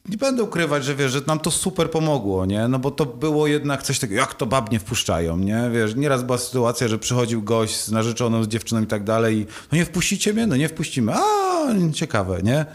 nie 0.09 0.17
będę 0.17 0.43
ukrywać, 0.43 0.85
że 0.85 0.95
wiesz, 0.95 1.13
że 1.13 1.21
nam 1.27 1.39
to 1.41 1.51
super 1.51 1.91
pomogło, 1.91 2.47
nie? 2.47 2.69
No 2.69 2.79
bo 2.79 2.91
to 2.91 3.07
było 3.07 3.47
jednak 3.47 3.83
coś 3.83 3.99
takiego, 3.99 4.21
jak 4.21 4.35
to 4.35 4.47
bab 4.47 4.71
nie 4.73 4.79
wpuszczają, 4.79 5.37
nie? 5.39 5.71
Wiesz, 5.73 5.95
nieraz 5.95 6.23
była 6.23 6.39
sytuacja, 6.39 6.89
że 6.89 6.99
przychodził 6.99 7.43
gość 7.43 7.81
z 7.81 7.91
narzeczoną, 7.91 8.45
z 8.45 8.49
dziewczyną 8.49 8.83
i 8.83 8.87
tak 8.87 9.05
dalej 9.05 9.37
i 9.39 9.47
no 9.73 9.79
nie 9.79 9.85
wpuścicie 9.85 10.33
mnie? 10.33 10.47
No 10.47 10.57
nie 10.57 10.69
wpuścimy. 10.69 11.13
A, 11.15 11.65
ciekawe, 11.95 12.43
nie? 12.43 12.67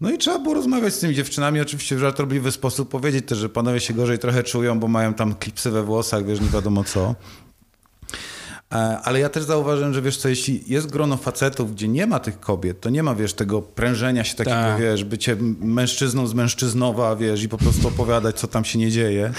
No 0.00 0.10
i 0.10 0.18
trzeba 0.18 0.38
było 0.38 0.54
rozmawiać 0.54 0.94
z 0.94 0.98
tymi 0.98 1.14
dziewczynami, 1.14 1.60
oczywiście 1.60 1.96
w 1.96 1.98
żartobliwy 1.98 2.52
sposób 2.52 2.88
powiedzieć 2.88 3.28
też, 3.28 3.38
że 3.38 3.48
panowie 3.48 3.80
się 3.80 3.94
gorzej 3.94 4.18
trochę 4.18 4.42
czują, 4.42 4.80
bo 4.80 4.88
mają 4.88 5.14
tam 5.14 5.34
klipsy 5.34 5.70
we 5.70 5.82
włosach, 5.82 6.26
wiesz, 6.26 6.40
nie 6.40 6.48
wiadomo 6.48 6.84
co. 6.84 7.14
E, 8.72 8.76
Ale 9.04 9.20
ja 9.20 9.28
też 9.28 9.44
zauważyłem, 9.44 9.94
że 9.94 10.02
wiesz 10.02 10.16
co, 10.16 10.28
jeśli 10.28 10.62
jest 10.66 10.86
grono 10.90 11.16
facetów, 11.16 11.72
gdzie 11.74 11.88
nie 11.88 12.06
ma 12.06 12.18
tych 12.20 12.40
kobiet, 12.40 12.80
to 12.80 12.90
nie 12.90 13.02
ma, 13.02 13.14
wiesz, 13.14 13.34
tego 13.34 13.62
prężenia 13.62 14.24
się 14.24 14.34
takiego, 14.36 14.56
Tak. 14.56 14.80
wiesz, 14.80 15.04
bycie 15.04 15.36
mężczyzną 15.60 16.26
z 16.26 16.34
mężczyznowa, 16.34 17.16
wiesz, 17.16 17.42
i 17.42 17.48
po 17.48 17.58
prostu 17.58 17.88
opowiadać, 17.88 18.38
co 18.38 18.46
tam 18.46 18.64
się 18.64 18.78
nie 18.78 18.90
dzieje. 18.90 19.32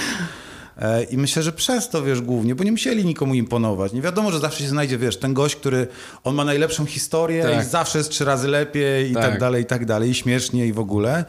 E, 0.80 1.04
I 1.04 1.18
myślę, 1.18 1.44
że 1.44 1.52
przez 1.52 1.90
to, 1.90 2.04
wiesz, 2.04 2.22
głównie, 2.22 2.56
bo 2.56 2.64
nie 2.64 2.72
musieli 2.72 3.06
nikomu 3.06 3.34
imponować. 3.34 3.94
Nie 3.94 4.02
wiadomo, 4.02 4.32
że 4.32 4.40
zawsze 4.40 4.64
się 4.64 4.70
znajdzie, 4.70 4.98
wiesz, 4.98 5.18
ten 5.18 5.34
gość, 5.34 5.56
który, 5.56 5.88
on 6.24 6.36
ma 6.36 6.46
najlepszą 6.46 6.86
historię 6.86 7.44
Tak. 7.44 7.66
i 7.66 7.70
zawsze 7.70 7.98
jest 7.98 8.10
trzy 8.10 8.26
razy 8.26 8.48
lepiej 8.48 9.12
i 9.12 9.14
tak. 9.14 9.24
Tak. 9.24 9.40
dalej, 9.40 9.64
i 9.64 9.66
tak 9.66 9.86
dalej, 9.86 10.10
i 10.10 10.14
śmiesznie 10.14 10.68
i 10.68 10.74
w 10.74 10.80
ogóle. 10.80 11.26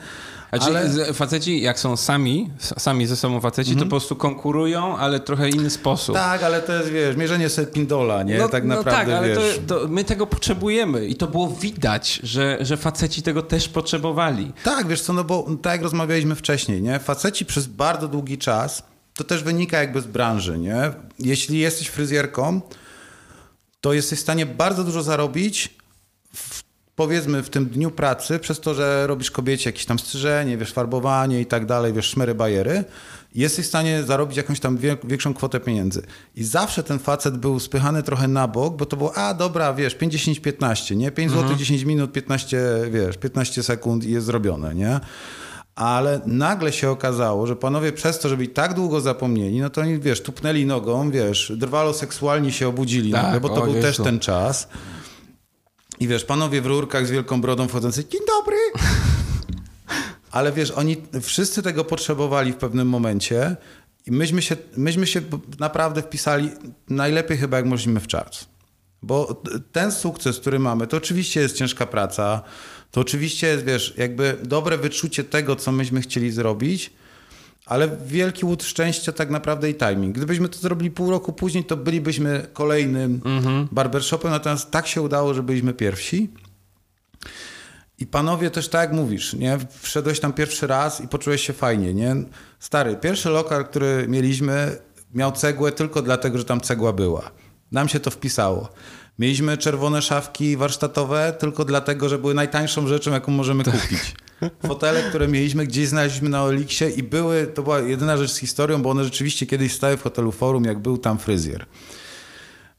Znaczy, 0.53 0.67
Ale- 0.67 1.15
faceci, 1.15 1.61
jak 1.61 1.79
są 1.79 1.97
sami, 1.97 2.51
sami 2.79 3.07
ze 3.07 3.17
sobą 3.17 3.41
faceci, 3.41 3.77
to 3.77 3.85
po 3.85 3.91
prostu 3.91 4.17
konkurują, 4.17 4.97
ale 4.97 5.21
trochę 5.21 5.49
inny 5.49 5.71
sposób. 5.71 6.15
Tak, 6.15 6.43
ale 6.43 6.61
to 6.63 6.73
jest, 6.73 6.89
wiesz, 6.91 7.17
mierzenie 7.17 7.49
sobie 7.49 7.67
pindola, 7.67 8.23
nie? 8.23 8.39
No, 8.39 8.49
tak 8.49 8.65
no 8.65 8.75
naprawdę, 8.77 9.13
tak, 9.13 9.19
ale 9.19 9.29
wiesz. 9.29 9.61
to, 9.67 9.81
to 9.81 9.89
my 9.89 10.05
tego 10.05 10.27
potrzebujemy 10.27 11.07
i 11.07 11.15
to 11.15 11.27
było 11.27 11.49
widać, 11.49 12.21
że, 12.23 12.59
że 12.61 12.77
faceci 12.77 13.23
tego 13.23 13.43
też 13.43 13.69
potrzebowali. 13.69 14.53
Tak, 14.65 14.87
wiesz 14.87 15.01
co, 15.01 15.13
no 15.13 15.25
bo 15.25 15.47
tak 15.63 15.73
jak 15.73 15.83
rozmawialiśmy 15.83 16.35
wcześniej, 16.35 16.83
nie? 16.83 16.99
Faceci 16.99 17.47
przez 17.47 17.67
bardzo 17.67 18.09
długi 18.09 18.39
czas, 18.39 18.83
to 19.19 19.25
też 19.25 19.43
wynika 19.43 19.79
jakby 19.79 20.01
z 20.01 20.07
branży, 20.07 20.59
nie? 20.59 20.91
Jeśli 21.19 21.59
jesteś 21.59 21.89
fryzjerką, 21.89 22.61
to 23.81 23.93
jesteś 23.93 24.19
w 24.19 24.23
stanie 24.23 24.47
bardzo 24.47 24.85
dużo 24.85 25.03
zarobić 25.03 25.75
w, 26.35 26.63
powiedzmy 26.97 27.43
w 27.43 27.51
tym 27.51 27.67
dniu 27.67 27.91
pracy 27.91 28.39
przez 28.39 28.61
to, 28.61 28.75
że 28.75 29.07
robisz 29.07 29.31
kobiecie 29.31 29.69
jakieś 29.71 29.85
tam 29.85 29.99
strzyżenie, 29.99 30.57
wiesz, 30.57 30.73
farbowanie 30.73 31.41
i 31.41 31.47
tak 31.47 31.67
dalej, 31.67 31.93
wiesz, 31.93 32.07
szmery, 32.07 32.35
bajery. 32.35 32.85
Jesteś 33.35 33.65
w 33.65 33.69
stanie 33.69 34.03
zarobić 34.03 34.37
jakąś 34.37 34.61
tam 34.61 34.79
większą 35.05 35.35
kwotę 35.35 35.61
pieniędzy. 35.61 36.03
I 36.37 36.45
zawsze 36.45 36.83
ten 36.83 36.99
facet 36.99 37.37
był 37.37 37.61
spychany 37.61 38.03
trochę 38.03 38.29
na 38.29 38.49
bok, 38.49 38.77
bo 38.77 38.87
to 38.87 38.97
było, 38.97 39.17
a 39.17 39.35
dobra, 39.35 39.75
wiesz, 39.75 39.95
5, 39.95 40.13
10, 40.13 40.41
15, 40.41 40.97
nie? 40.97 41.11
5 41.11 41.33
zł, 41.33 41.57
10 41.57 41.83
minut, 41.83 42.13
15, 42.13 42.59
wiesz, 42.91 43.17
15 43.17 43.63
sekund 43.63 44.05
i 44.05 44.13
jest 44.13 44.27
zrobione, 44.27 44.75
nie? 44.75 45.01
Ale 45.79 46.21
nagle 46.27 46.73
się 46.73 46.91
okazało, 46.91 47.47
że 47.47 47.57
panowie 47.57 47.93
przez 47.93 48.19
to, 48.19 48.29
że 48.29 48.37
byli 48.37 48.49
tak 48.49 48.75
długo 48.75 49.01
zapomnieli, 49.01 49.61
no 49.61 49.71
to 49.71 49.81
oni, 49.81 49.99
wiesz, 49.99 50.23
tupnęli 50.23 50.67
nogą, 50.67 51.11
wiesz, 51.11 51.53
drwalo 51.57 51.93
seksualnie 51.93 52.53
się 52.53 52.69
obudzili 52.69 53.13
Tak, 53.13 53.23
nagle, 53.23 53.41
bo 53.41 53.49
to 53.49 53.63
o 53.63 53.67
był 53.67 53.83
też 53.83 53.97
ten 53.97 54.19
czas. 54.19 54.69
I 56.01 56.09
wiesz, 56.09 56.25
panowie 56.25 56.63
w 56.63 56.67
rurkach 56.67 57.07
z 57.07 57.11
wielką 57.11 57.41
brodą 57.41 57.69
wchodzący, 57.69 58.09
dzień 58.09 58.21
dobry. 58.27 58.57
Ale 60.31 60.53
wiesz, 60.53 60.71
oni 60.71 60.97
wszyscy 61.23 61.63
tego 61.63 61.85
potrzebowali 61.85 62.53
w 62.53 62.57
pewnym 62.57 62.89
momencie 62.89 63.57
i 64.07 64.13
myśmy 64.13 64.43
się, 64.43 64.57
myśmy 64.77 65.07
się 65.07 65.21
naprawdę 65.59 66.03
wpisali 66.03 66.51
najlepiej 66.89 67.39
chyba 67.39 67.57
jak 67.57 67.67
możemy 67.67 68.01
w 68.01 68.07
czas. 68.07 68.49
Bo 69.03 69.43
ten 69.73 69.93
sukces, 69.93 70.39
który 70.39 70.59
mamy, 70.59 70.87
to 70.87 70.97
oczywiście 70.97 71.41
jest 71.41 71.57
ciężka 71.57 71.87
praca, 71.87 72.43
to 72.91 73.01
oczywiście 73.01 73.47
jest, 73.47 73.65
wiesz, 73.65 73.95
jakby 73.97 74.37
dobre 74.43 74.79
wyczucie 74.79 75.25
tego, 75.25 75.57
co 75.57 75.73
myśmy 75.73 76.01
chcieli 76.01 76.31
zrobić, 76.31 76.93
ale 77.67 77.97
wielki 78.07 78.45
łód 78.45 78.65
szczęścia 78.65 79.13
tak 79.13 79.31
naprawdę 79.31 79.71
i 79.71 79.75
timing. 79.75 80.17
Gdybyśmy 80.17 80.49
to 80.49 80.59
zrobili 80.59 80.91
pół 80.91 81.11
roku 81.11 81.33
później, 81.33 81.65
to 81.65 81.77
bylibyśmy 81.77 82.47
kolejnym 82.53 83.21
mhm. 83.25 83.69
barbershopem, 83.73 84.31
natomiast 84.31 84.71
tak 84.71 84.87
się 84.87 85.03
udało, 85.03 85.35
że 85.35 85.43
byliśmy 85.43 85.75
pierwsi. 85.75 86.31
I 87.99 88.07
panowie 88.07 88.51
też 88.51 88.69
tak 88.69 88.81
jak 88.81 88.93
mówisz, 88.93 89.35
nie? 89.35 89.59
Wszedłeś 89.81 90.21
tam 90.21 90.33
pierwszy 90.33 90.67
raz 90.67 91.01
i 91.01 91.09
poczułeś 91.09 91.47
się 91.47 91.53
fajnie, 91.53 91.95
nie? 91.95 92.17
Stary, 92.59 92.97
pierwszy 92.97 93.29
lokal, 93.29 93.65
który 93.65 94.07
mieliśmy, 94.09 94.77
miał 95.15 95.33
cegłę 95.33 95.73
tylko 95.73 96.03
dlatego, 96.03 96.39
że 96.39 96.45
tam 96.45 96.61
cegła 96.61 96.93
była. 96.93 97.31
Nam 97.73 97.89
się 97.89 98.01
to 98.01 98.11
wpisało. 98.11 98.69
Mieliśmy 99.19 99.57
czerwone 99.57 100.03
szafki 100.03 100.57
warsztatowe 100.57 101.35
tylko 101.39 101.65
dlatego, 101.65 102.09
że 102.09 102.19
były 102.19 102.35
najtańszą 102.35 102.87
rzeczą, 102.87 103.13
jaką 103.13 103.33
możemy 103.33 103.65
tak. 103.65 103.81
kupić. 103.81 104.15
Fotele, 104.67 105.03
które 105.03 105.29
mieliśmy, 105.29 105.67
gdzieś 105.67 105.89
znaleźliśmy 105.89 106.29
na 106.29 106.45
Oliksie 106.45 106.85
i 106.97 107.03
były, 107.03 107.47
to 107.47 107.63
była 107.63 107.81
jedyna 107.81 108.17
rzecz 108.17 108.31
z 108.31 108.37
historią, 108.37 108.83
bo 108.83 108.91
one 108.91 109.05
rzeczywiście 109.05 109.47
kiedyś 109.47 109.73
stały 109.73 109.97
w 109.97 110.03
hotelu 110.03 110.33
Forum, 110.33 110.65
jak 110.65 110.79
był 110.79 110.99
tam 110.99 111.19
fryzjer. 111.19 111.67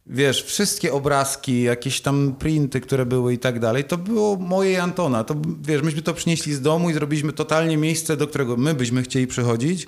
Wiesz, 0.08 0.44
wszystkie 0.44 0.94
obrazki, 0.94 1.62
jakieś 1.62 2.02
tam 2.02 2.36
printy, 2.40 2.82
które 2.82 3.06
były 3.06 3.34
i 3.34 3.38
tak 3.38 3.60
dalej, 3.60 3.84
to 3.84 3.98
było 3.98 4.36
moje 4.36 4.84
Antona. 4.84 5.24
To, 5.24 5.36
wiesz, 5.62 5.82
myśmy 5.82 6.02
to 6.02 6.14
przynieśli 6.14 6.54
z 6.54 6.62
domu 6.62 6.90
i 6.90 6.94
zrobiliśmy 6.94 7.34
totalnie 7.34 7.78
miejsce, 7.78 8.18
do 8.18 8.28
którego 8.28 8.58
my 8.58 8.74
byśmy 8.74 9.04
chcieli 9.04 9.28
przychodzić. 9.28 9.88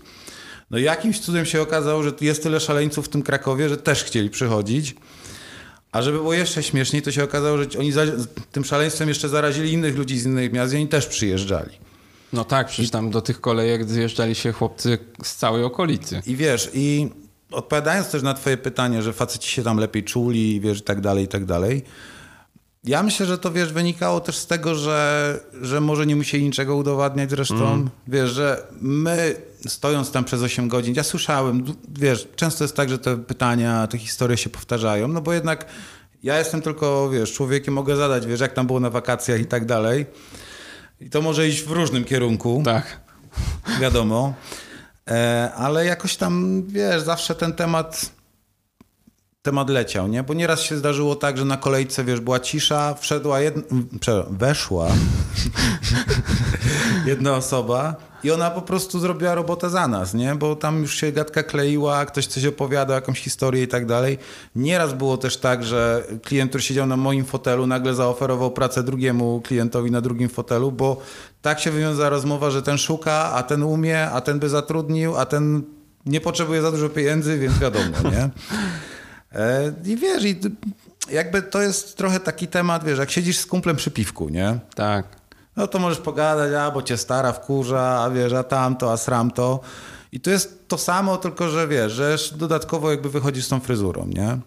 No 0.72 0.78
jakimś 0.78 1.20
cudem 1.20 1.46
się 1.46 1.62
okazało, 1.62 2.04
że 2.04 2.12
jest 2.22 2.44
tyle 2.44 2.60
szaleńców 2.60 3.06
w 3.06 3.10
tym 3.10 3.22
Krakowie, 3.22 3.70
że 3.70 3.78
też 3.78 4.04
chcieli 4.04 4.30
przychodzić. 4.30 4.96
A 5.92 6.02
żeby 6.02 6.18
było 6.18 6.34
jeszcze 6.34 6.64
śmieszniej, 6.64 7.02
to 7.02 7.12
się 7.12 7.24
okazało, 7.24 7.58
że 7.58 7.66
oni 7.80 7.92
za, 7.92 8.02
tym 8.52 8.66
szaleństwem 8.66 9.10
jeszcze 9.10 9.30
zarazili 9.30 9.72
innych 9.72 9.98
ludzi 9.98 10.20
z 10.20 10.26
innych 10.26 10.54
miast 10.54 10.74
i 10.74 10.76
oni 10.76 10.88
też 10.88 11.08
przyjeżdżali. 11.08 11.72
No 12.34 12.44
tak, 12.44 12.68
przecież 12.68 12.92
tam 12.92 13.10
do 13.10 13.22
tych 13.22 13.42
kolejek 13.42 13.90
zjeżdżali 13.90 14.36
się 14.36 14.52
chłopcy 14.52 14.98
z 15.24 15.36
całej 15.36 15.64
okolicy. 15.64 16.22
I 16.28 16.36
wiesz, 16.36 16.72
i 16.74 17.10
odpowiadając 17.52 18.10
też 18.10 18.24
na 18.24 18.34
twoje 18.34 18.58
pytanie, 18.58 19.02
że 19.02 19.14
faceci 19.14 19.50
się 19.50 19.64
tam 19.64 19.78
lepiej 19.78 20.04
czuli, 20.04 20.60
wiesz, 20.62 20.80
i 20.80 20.82
tak 20.82 21.02
dalej, 21.02 21.26
i 21.26 21.28
tak 21.28 21.46
dalej, 21.46 21.84
ja 22.84 23.04
myślę, 23.04 23.26
że 23.26 23.38
to 23.38 23.52
wiesz, 23.52 23.74
wynikało 23.74 24.20
też 24.20 24.38
z 24.38 24.48
tego, 24.48 24.76
że, 24.76 25.40
że 25.62 25.82
może 25.82 26.06
nie 26.06 26.16
musieli 26.16 26.44
niczego 26.44 26.76
udowadniać 26.76 27.30
zresztą. 27.30 27.74
Mm. 27.74 27.90
Wiesz, 28.08 28.30
że 28.30 28.64
my 28.82 29.36
stojąc 29.68 30.12
tam 30.12 30.24
przez 30.24 30.42
8 30.42 30.68
godzin, 30.68 30.94
ja 30.96 31.04
słyszałem, 31.04 31.64
wiesz, 31.90 32.28
często 32.36 32.64
jest 32.64 32.76
tak, 32.76 32.90
że 32.90 33.00
te 33.00 33.18
pytania, 33.18 33.88
te 33.88 33.98
historie 33.98 34.38
się 34.38 34.50
powtarzają, 34.50 35.08
no 35.08 35.22
bo 35.22 35.34
jednak 35.34 35.66
ja 36.24 36.40
jestem 36.40 36.62
tylko, 36.62 37.10
wiesz, 37.10 37.34
człowiekiem, 37.34 37.74
mogę 37.74 37.96
zadać, 37.96 38.26
wiesz, 38.26 38.40
jak 38.40 38.54
tam 38.54 38.68
było 38.68 38.80
na 38.80 38.90
wakacjach 38.90 39.42
i 39.42 39.46
tak 39.46 39.66
dalej. 39.66 40.06
I 41.02 41.10
to 41.10 41.22
może 41.22 41.48
iść 41.48 41.64
w 41.64 41.72
różnym 41.72 42.04
kierunku. 42.04 42.62
Tak. 42.66 43.00
Wiadomo. 43.80 44.34
E, 45.08 45.52
ale 45.56 45.86
jakoś 45.86 46.16
tam, 46.16 46.64
wiesz, 46.68 47.02
zawsze 47.02 47.36
ten 47.36 47.54
temat 47.54 48.12
temat 49.42 49.70
leciał, 49.70 50.08
nie? 50.08 50.24
Bo 50.24 50.34
nieraz 50.34 50.62
się 50.62 50.78
zdarzyło 50.78 51.16
tak, 51.16 51.38
że 51.38 51.46
na 51.46 51.58
kolejce, 51.58 52.04
wiesz, 52.04 52.20
była 52.20 52.40
cisza, 52.40 52.94
wszedła 52.94 53.40
jedna, 53.40 53.64
weszła 54.30 54.88
jedna 57.06 57.36
osoba 57.36 58.11
i 58.24 58.32
ona 58.32 58.52
po 58.52 58.62
prostu 58.62 59.00
zrobiła 59.00 59.36
robotę 59.36 59.70
za 59.70 59.88
nas, 59.88 60.14
nie? 60.14 60.36
Bo 60.36 60.56
tam 60.56 60.82
już 60.82 60.96
się 60.96 61.12
gadka 61.12 61.44
kleiła, 61.44 62.06
ktoś 62.06 62.28
coś 62.28 62.46
opowiadał, 62.46 62.96
jakąś 62.96 63.20
historię 63.20 63.64
i 63.64 63.68
tak 63.68 63.86
dalej. 63.86 64.18
Nieraz 64.56 64.94
było 64.94 65.18
też 65.18 65.38
tak, 65.38 65.64
że 65.64 66.04
klient, 66.24 66.52
który 66.52 66.64
siedział 66.64 66.88
na 66.88 66.98
moim 66.98 67.26
fotelu, 67.26 67.68
nagle 67.68 67.96
zaoferował 67.96 68.52
pracę 68.52 68.84
drugiemu 68.84 69.42
klientowi 69.42 69.92
na 69.92 70.02
drugim 70.02 70.30
fotelu, 70.30 70.72
bo 70.72 71.02
tak 71.42 71.60
się 71.60 71.72
wywiązała 71.72 72.10
rozmowa, 72.10 72.52
że 72.52 72.62
ten 72.62 72.78
szuka, 72.78 73.32
a 73.34 73.44
ten 73.44 73.64
umie, 73.64 74.10
a 74.10 74.22
ten 74.22 74.40
by 74.40 74.50
zatrudnił, 74.50 75.18
a 75.18 75.26
ten 75.26 75.64
nie 76.06 76.22
potrzebuje 76.22 76.62
za 76.62 76.72
dużo 76.72 76.90
pieniędzy, 76.90 77.40
więc 77.40 77.60
wiadomo, 77.60 78.10
nie? 78.12 78.30
E, 79.34 79.74
I 79.86 79.96
wiesz, 79.96 80.26
i 80.26 80.40
jakby 81.12 81.42
to 81.42 81.62
jest 81.62 81.98
trochę 81.98 82.20
taki 82.20 82.48
temat, 82.48 82.84
wiesz, 82.84 83.00
jak 83.00 83.12
siedzisz 83.12 83.38
z 83.38 83.46
kumplem 83.46 83.76
przy 83.76 83.92
piwku, 83.92 84.30
nie? 84.30 84.60
Tak. 84.76 85.21
No 85.56 85.68
to 85.68 85.80
możesz 85.80 86.00
pogadać, 86.00 86.54
a 86.54 86.72
bo 86.72 86.82
cię 86.82 86.98
stara 86.98 87.34
wkurza, 87.34 88.02
a 88.04 88.10
wiesz, 88.10 88.34
a 88.34 88.44
tamto, 88.44 88.92
a 88.92 88.98
sramto. 88.98 89.60
I 90.12 90.20
to 90.20 90.30
jest 90.30 90.68
to 90.68 90.78
samo, 90.78 91.18
tylko 91.18 91.50
że 91.50 91.68
wiesz, 91.68 91.94
że 91.94 92.18
dodatkowo 92.36 92.92
jakby 92.92 93.10
wychodzisz 93.10 93.46
z 93.46 93.50
tą 93.50 93.60
fryzurą, 93.60 94.08
nie? 94.08 94.38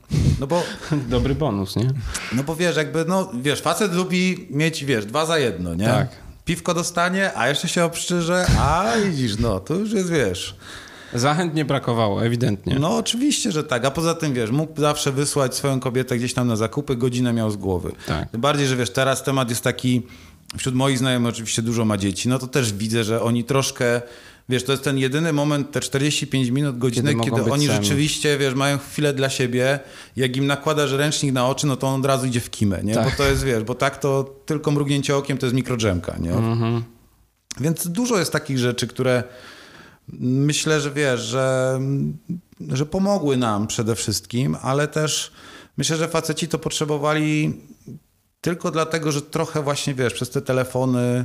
No 0.40 0.46
bo... 0.46 0.62
Dobry 1.08 1.34
bonus, 1.34 1.76
nie? 1.76 1.90
No 2.32 2.42
bo 2.42 2.56
wiesz, 2.56 2.76
jakby, 2.76 3.04
no 3.08 3.30
wiesz, 3.34 3.60
facet 3.60 3.94
lubi 3.94 4.48
mieć, 4.50 4.84
wiesz, 4.84 5.06
dwa 5.06 5.26
za 5.26 5.38
jedno, 5.38 5.74
nie? 5.74 5.86
Tak. 5.86 6.08
Piwko 6.44 6.74
dostanie, 6.74 7.38
a 7.38 7.48
jeszcze 7.48 7.68
się 7.68 7.84
obszczyże, 7.84 8.46
a 8.58 8.92
widzisz, 9.04 9.38
no, 9.38 9.60
to 9.60 9.74
już 9.74 9.92
jest, 9.92 10.10
wiesz... 10.10 10.56
Zachęt 11.14 11.54
nie 11.54 11.64
brakowało, 11.64 12.24
ewidentnie. 12.24 12.78
No 12.78 12.96
oczywiście, 12.96 13.52
że 13.52 13.64
tak. 13.64 13.84
A 13.84 13.90
poza 13.90 14.14
tym, 14.14 14.34
wiesz, 14.34 14.50
mógł 14.50 14.80
zawsze 14.80 15.12
wysłać 15.12 15.54
swoją 15.54 15.80
kobietę 15.80 16.18
gdzieś 16.18 16.34
tam 16.34 16.48
na 16.48 16.56
zakupy, 16.56 16.96
godzinę 16.96 17.32
miał 17.32 17.50
z 17.50 17.56
głowy. 17.56 17.92
Tak. 18.06 18.30
Tym 18.30 18.40
bardziej, 18.40 18.66
że 18.66 18.76
wiesz, 18.76 18.90
teraz 18.90 19.22
temat 19.22 19.50
jest 19.50 19.64
taki, 19.64 20.02
wśród 20.56 20.74
moich 20.74 20.98
znajomych 20.98 21.28
oczywiście 21.28 21.62
dużo 21.62 21.84
ma 21.84 21.96
dzieci, 21.96 22.28
no 22.28 22.38
to 22.38 22.46
też 22.46 22.72
widzę, 22.72 23.04
że 23.04 23.22
oni 23.22 23.44
troszkę, 23.44 24.02
wiesz, 24.48 24.64
to 24.64 24.72
jest 24.72 24.84
ten 24.84 24.98
jedyny 24.98 25.32
moment, 25.32 25.70
te 25.70 25.80
45 25.80 26.48
minut, 26.48 26.78
godzinę, 26.78 27.14
kiedy, 27.14 27.24
kiedy 27.24 27.52
oni 27.52 27.66
sami. 27.66 27.78
rzeczywiście, 27.78 28.38
wiesz, 28.38 28.54
mają 28.54 28.78
chwilę 28.78 29.12
dla 29.12 29.30
siebie. 29.30 29.80
Jak 30.16 30.36
im 30.36 30.46
nakładasz 30.46 30.92
ręcznik 30.92 31.32
na 31.32 31.48
oczy, 31.48 31.66
no 31.66 31.76
to 31.76 31.86
on 31.86 32.00
od 32.00 32.06
razu 32.06 32.26
idzie 32.26 32.40
w 32.40 32.50
kimę, 32.50 32.82
nie? 32.84 32.94
Tak. 32.94 33.04
Bo 33.04 33.16
to 33.16 33.24
jest, 33.24 33.44
wiesz, 33.44 33.64
bo 33.64 33.74
tak 33.74 33.98
to 33.98 34.40
tylko 34.46 34.70
mrugnięcie 34.70 35.16
okiem 35.16 35.38
to 35.38 35.46
jest 35.46 35.56
mikrodrzemka, 35.56 36.16
nie? 36.20 36.32
Mhm. 36.32 36.82
Więc 37.60 37.88
dużo 37.88 38.18
jest 38.18 38.32
takich 38.32 38.58
rzeczy, 38.58 38.86
które 38.86 39.22
myślę, 40.18 40.80
że 40.80 40.90
wiesz, 40.90 41.20
że, 41.20 41.80
że 42.68 42.86
pomogły 42.86 43.36
nam 43.36 43.66
przede 43.66 43.94
wszystkim, 43.94 44.56
ale 44.62 44.88
też 44.88 45.32
myślę, 45.76 45.96
że 45.96 46.08
faceci 46.08 46.48
to 46.48 46.58
potrzebowali 46.58 47.60
tylko 48.44 48.70
dlatego, 48.70 49.12
że 49.12 49.22
trochę 49.22 49.62
właśnie, 49.62 49.94
wiesz, 49.94 50.14
przez 50.14 50.30
te 50.30 50.42
telefony, 50.42 51.24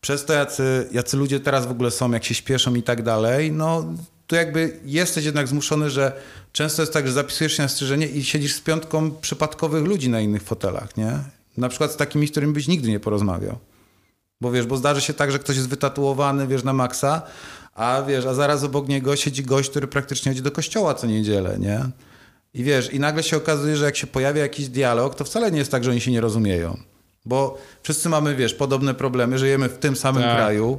przez 0.00 0.24
to, 0.24 0.32
jacy, 0.32 0.88
jacy 0.92 1.16
ludzie 1.16 1.40
teraz 1.40 1.66
w 1.66 1.70
ogóle 1.70 1.90
są, 1.90 2.12
jak 2.12 2.24
się 2.24 2.34
śpieszą 2.34 2.74
i 2.74 2.82
tak 2.82 3.02
dalej, 3.02 3.52
no 3.52 3.84
to 4.26 4.36
jakby 4.36 4.80
jesteś 4.84 5.24
jednak 5.24 5.48
zmuszony, 5.48 5.90
że 5.90 6.12
często 6.52 6.82
jest 6.82 6.92
tak, 6.92 7.06
że 7.06 7.12
zapisujesz 7.12 7.56
się 7.56 7.62
na 7.62 7.68
strzyżenie 7.68 8.06
i 8.06 8.24
siedzisz 8.24 8.54
z 8.54 8.60
piątką 8.60 9.10
przypadkowych 9.10 9.84
ludzi 9.84 10.08
na 10.08 10.20
innych 10.20 10.42
fotelach, 10.42 10.96
nie? 10.96 11.18
Na 11.56 11.68
przykład 11.68 11.92
z 11.92 11.96
takimi, 11.96 12.26
z 12.26 12.30
którymi 12.30 12.52
byś 12.52 12.68
nigdy 12.68 12.88
nie 12.88 13.00
porozmawiał. 13.00 13.58
Bo 14.40 14.52
wiesz, 14.52 14.66
bo 14.66 14.76
zdarzy 14.76 15.00
się 15.00 15.12
tak, 15.12 15.32
że 15.32 15.38
ktoś 15.38 15.56
jest 15.56 15.68
wytatuowany, 15.68 16.46
wiesz, 16.46 16.64
na 16.64 16.72
maksa, 16.72 17.22
a 17.74 18.02
wiesz, 18.02 18.26
a 18.26 18.34
zaraz 18.34 18.64
obok 18.64 18.88
niego 18.88 19.16
siedzi 19.16 19.42
gość, 19.42 19.70
który 19.70 19.86
praktycznie 19.86 20.32
chodzi 20.32 20.42
do 20.42 20.50
kościoła 20.50 20.94
co 20.94 21.06
niedzielę, 21.06 21.56
nie? 21.58 21.80
I 22.56 22.64
wiesz, 22.64 22.92
i 22.92 23.00
nagle 23.00 23.22
się 23.22 23.36
okazuje, 23.36 23.76
że 23.76 23.84
jak 23.84 23.96
się 23.96 24.06
pojawia 24.06 24.42
jakiś 24.42 24.68
dialog, 24.68 25.14
to 25.14 25.24
wcale 25.24 25.50
nie 25.50 25.58
jest 25.58 25.70
tak, 25.70 25.84
że 25.84 25.90
oni 25.90 26.00
się 26.00 26.10
nie 26.10 26.20
rozumieją. 26.20 26.78
Bo 27.24 27.58
wszyscy 27.82 28.08
mamy, 28.08 28.36
wiesz, 28.36 28.54
podobne 28.54 28.94
problemy, 28.94 29.38
żyjemy 29.38 29.68
w 29.68 29.78
tym 29.78 29.96
samym 29.96 30.22
tak. 30.22 30.36
kraju, 30.36 30.78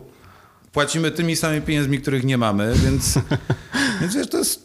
płacimy 0.72 1.12
tymi 1.12 1.36
samymi 1.36 1.62
pieniędzmi, 1.62 2.00
których 2.00 2.24
nie 2.24 2.38
mamy, 2.38 2.74
więc, 2.76 3.20
więc 4.02 4.16
wiesz, 4.16 4.28
to 4.28 4.38
jest 4.38 4.62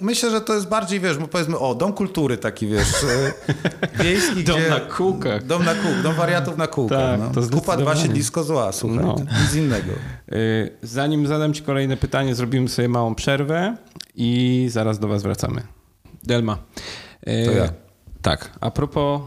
Myślę, 0.00 0.30
że 0.30 0.40
to 0.40 0.54
jest 0.54 0.68
bardziej, 0.68 1.00
wiesz, 1.00 1.16
powiedzmy, 1.30 1.58
o, 1.58 1.74
dom 1.74 1.92
kultury 1.92 2.36
taki, 2.36 2.66
wiesz, 2.66 2.88
e, 3.04 3.32
wiejski, 4.04 4.44
Dom 4.44 4.60
gdzie, 4.60 4.70
na 4.70 4.80
kółkach. 4.80 5.46
Dom 5.46 5.64
na 5.64 5.74
kółkach, 5.74 6.02
dom 6.02 6.14
wariatów 6.14 6.56
na 6.56 6.66
kółkach. 6.66 7.20
Tak, 7.20 7.36
no. 7.36 7.60
Kupa 7.60 7.76
dwa, 7.76 7.96
siedlisko 7.96 8.44
zła, 8.44 8.72
słuchaj, 8.72 9.04
no. 9.04 9.16
nic 9.42 9.54
innego. 9.54 9.92
E, 10.32 10.36
zanim 10.82 11.26
zadam 11.26 11.54
ci 11.54 11.62
kolejne 11.62 11.96
pytanie, 11.96 12.34
zrobimy 12.34 12.68
sobie 12.68 12.88
małą 12.88 13.14
przerwę 13.14 13.76
i 14.14 14.66
zaraz 14.70 14.98
do 14.98 15.08
was 15.08 15.22
wracamy. 15.22 15.62
Delma. 16.26 16.58
E, 17.26 17.44
to 17.44 17.52
ja. 17.52 17.68
Tak, 18.24 18.50
a 18.60 18.70
propos 18.70 19.20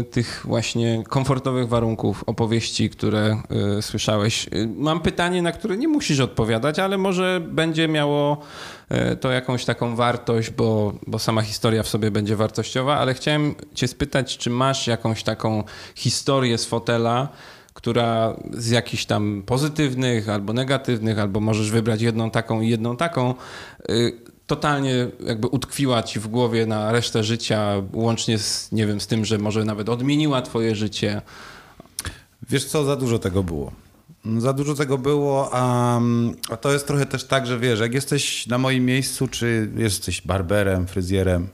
y, 0.00 0.04
tych 0.04 0.42
właśnie 0.44 1.04
komfortowych 1.08 1.68
warunków, 1.68 2.24
opowieści, 2.26 2.90
które 2.90 3.42
y, 3.78 3.82
słyszałeś, 3.82 4.46
y, 4.46 4.68
mam 4.76 5.00
pytanie, 5.00 5.42
na 5.42 5.52
które 5.52 5.76
nie 5.76 5.88
musisz 5.88 6.20
odpowiadać, 6.20 6.78
ale 6.78 6.98
może 6.98 7.40
będzie 7.48 7.88
miało 7.88 8.40
to 9.20 9.30
jakąś 9.30 9.64
taką 9.64 9.96
wartość, 9.96 10.50
bo, 10.50 10.92
bo 11.06 11.18
sama 11.18 11.42
historia 11.42 11.82
w 11.82 11.88
sobie 11.88 12.10
będzie 12.10 12.36
wartościowa, 12.36 12.98
ale 12.98 13.14
chciałem 13.14 13.54
Cię 13.74 13.88
spytać, 13.88 14.38
czy 14.38 14.50
masz 14.50 14.86
jakąś 14.86 15.22
taką 15.22 15.64
historię 15.94 16.58
z 16.58 16.64
fotela, 16.64 17.28
która 17.72 18.36
z 18.52 18.70
jakichś 18.70 19.04
tam 19.04 19.42
pozytywnych 19.46 20.28
albo 20.28 20.52
negatywnych, 20.52 21.18
albo 21.18 21.40
możesz 21.40 21.70
wybrać 21.70 22.02
jedną 22.02 22.30
taką 22.30 22.60
i 22.60 22.68
jedną 22.68 22.96
taką, 22.96 23.34
totalnie 24.46 25.08
jakby 25.26 25.48
utkwiła 25.48 26.02
ci 26.02 26.20
w 26.20 26.28
głowie 26.28 26.66
na 26.66 26.92
resztę 26.92 27.24
życia, 27.24 27.82
łącznie 27.92 28.38
z, 28.38 28.72
nie 28.72 28.86
wiem, 28.86 29.00
z 29.00 29.06
tym, 29.06 29.24
że 29.24 29.38
może 29.38 29.64
nawet 29.64 29.88
odmieniła 29.88 30.42
twoje 30.42 30.74
życie? 30.74 31.22
Wiesz 32.50 32.64
co, 32.64 32.84
za 32.84 32.96
dużo 32.96 33.18
tego 33.18 33.42
było. 33.42 33.72
Za 34.38 34.52
dużo 34.52 34.74
tego 34.74 34.98
było, 34.98 35.48
a, 35.52 36.00
a 36.50 36.56
to 36.56 36.72
jest 36.72 36.86
trochę 36.86 37.06
też 37.06 37.24
tak, 37.24 37.46
że 37.46 37.58
wiesz, 37.58 37.80
jak 37.80 37.94
jesteś 37.94 38.46
na 38.46 38.58
moim 38.58 38.84
miejscu, 38.84 39.28
czy 39.28 39.70
jesteś 39.76 40.22
barberem, 40.22 40.86
fryzjerem, 40.86 41.48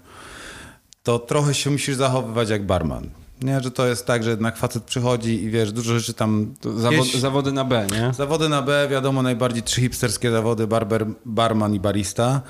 to 1.03 1.18
trochę 1.18 1.55
się 1.55 1.70
musisz 1.70 1.96
zachowywać 1.96 2.50
jak 2.50 2.66
barman. 2.66 3.11
Nie, 3.42 3.61
że 3.61 3.70
to 3.70 3.87
jest 3.87 4.07
tak, 4.07 4.24
że 4.24 4.31
jednak 4.31 4.57
facet 4.57 4.85
przychodzi 4.85 5.42
i 5.42 5.50
wiesz, 5.50 5.72
dużo 5.72 5.98
rzeczy 5.98 6.14
tam... 6.14 6.55
Zawod, 6.76 7.07
zawody 7.07 7.53
na 7.53 7.64
B, 7.64 7.87
nie? 7.92 8.14
Zawody 8.14 8.48
na 8.48 8.62
B, 8.62 8.88
wiadomo, 8.90 9.22
najbardziej 9.22 9.62
trzy 9.62 9.81
hipsterskie 9.81 10.31
zawody, 10.31 10.66
barber, 10.66 11.07
barman 11.24 11.74
i 11.74 11.81
barista. 11.81 12.42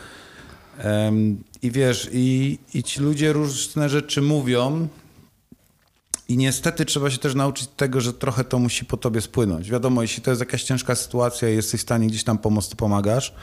I 1.62 1.70
wiesz, 1.70 2.10
i, 2.12 2.58
i 2.74 2.82
ci 2.82 3.00
ludzie 3.00 3.32
różne 3.32 3.88
rzeczy 3.88 4.22
mówią 4.22 4.88
i 6.28 6.36
niestety 6.36 6.84
trzeba 6.84 7.10
się 7.10 7.18
też 7.18 7.34
nauczyć 7.34 7.68
tego, 7.76 8.00
że 8.00 8.12
trochę 8.12 8.44
to 8.44 8.58
musi 8.58 8.84
po 8.84 8.96
tobie 8.96 9.20
spłynąć. 9.20 9.70
Wiadomo, 9.70 10.02
jeśli 10.02 10.22
to 10.22 10.30
jest 10.30 10.40
jakaś 10.40 10.62
ciężka 10.62 10.94
sytuacja 10.94 11.48
i 11.48 11.56
jesteś 11.56 11.80
w 11.80 11.82
stanie 11.82 12.06
gdzieś 12.06 12.24
tam 12.24 12.38
pomóc, 12.38 12.68
to 12.68 12.76
pomagasz. 12.76 13.34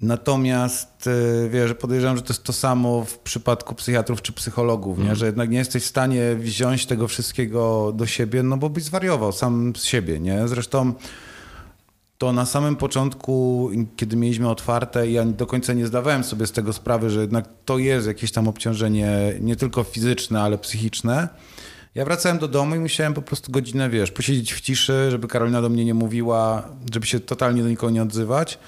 Natomiast 0.00 1.06
e, 1.06 1.48
wiesz, 1.48 1.74
podejrzewam, 1.74 2.16
że 2.16 2.22
to 2.22 2.32
jest 2.32 2.42
to 2.42 2.52
samo 2.52 3.04
w 3.04 3.18
przypadku 3.18 3.74
psychiatrów 3.74 4.22
czy 4.22 4.32
psychologów, 4.32 4.98
nie? 4.98 5.02
Mhm. 5.02 5.18
że 5.18 5.26
jednak 5.26 5.50
nie 5.50 5.58
jesteś 5.58 5.82
w 5.82 5.86
stanie 5.86 6.36
wziąć 6.36 6.86
tego 6.86 7.08
wszystkiego 7.08 7.92
do 7.96 8.06
siebie, 8.06 8.42
no 8.42 8.56
bo 8.56 8.70
byś 8.70 8.84
zwariował 8.84 9.32
sam 9.32 9.72
z 9.76 9.84
siebie. 9.84 10.20
Nie? 10.20 10.48
Zresztą 10.48 10.94
to 12.22 12.32
na 12.32 12.46
samym 12.46 12.76
początku, 12.76 13.70
kiedy 13.96 14.16
mieliśmy 14.16 14.48
otwarte, 14.48 15.10
ja 15.10 15.24
do 15.24 15.46
końca 15.46 15.72
nie 15.72 15.86
zdawałem 15.86 16.24
sobie 16.24 16.46
z 16.46 16.52
tego 16.52 16.72
sprawy, 16.72 17.10
że 17.10 17.20
jednak 17.20 17.44
to 17.64 17.78
jest 17.78 18.06
jakieś 18.06 18.32
tam 18.32 18.48
obciążenie 18.48 19.34
nie 19.40 19.56
tylko 19.56 19.84
fizyczne, 19.84 20.42
ale 20.42 20.58
psychiczne. 20.58 21.28
Ja 21.94 22.04
wracałem 22.04 22.38
do 22.38 22.48
domu 22.48 22.74
i 22.74 22.78
musiałem 22.78 23.14
po 23.14 23.22
prostu 23.22 23.52
godzinę, 23.52 23.90
wiesz, 23.90 24.10
posiedzieć 24.10 24.52
w 24.52 24.60
ciszy, 24.60 25.10
żeby 25.10 25.28
Karolina 25.28 25.62
do 25.62 25.68
mnie 25.68 25.84
nie 25.84 25.94
mówiła, 25.94 26.68
żeby 26.92 27.06
się 27.06 27.20
totalnie 27.20 27.62
do 27.62 27.68
nikogo 27.68 27.90
nie 27.92 28.02
odzywać 28.02 28.58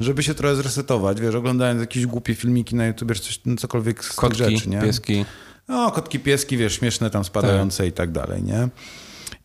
żeby 0.00 0.22
się 0.22 0.34
trochę 0.34 0.56
zresetować, 0.56 1.20
wiesz, 1.20 1.34
oglądając 1.34 1.80
jakieś 1.80 2.06
głupie 2.06 2.34
filmiki 2.34 2.76
na 2.76 2.86
YouTube, 2.86 3.08
wiesz, 3.08 3.20
coś, 3.20 3.40
no 3.44 3.56
cokolwiek 3.56 4.04
z 4.04 4.16
Kotki, 4.16 4.38
tych 4.38 4.50
rzeczy, 4.50 4.68
nie? 4.68 4.80
pieski. 4.80 5.24
No, 5.68 5.90
kotki, 5.90 6.18
pieski, 6.18 6.56
wiesz, 6.56 6.78
śmieszne 6.78 7.10
tam 7.10 7.24
spadające 7.24 7.78
tak. 7.78 7.86
i 7.86 7.92
tak 7.92 8.12
dalej, 8.12 8.42
nie? 8.42 8.68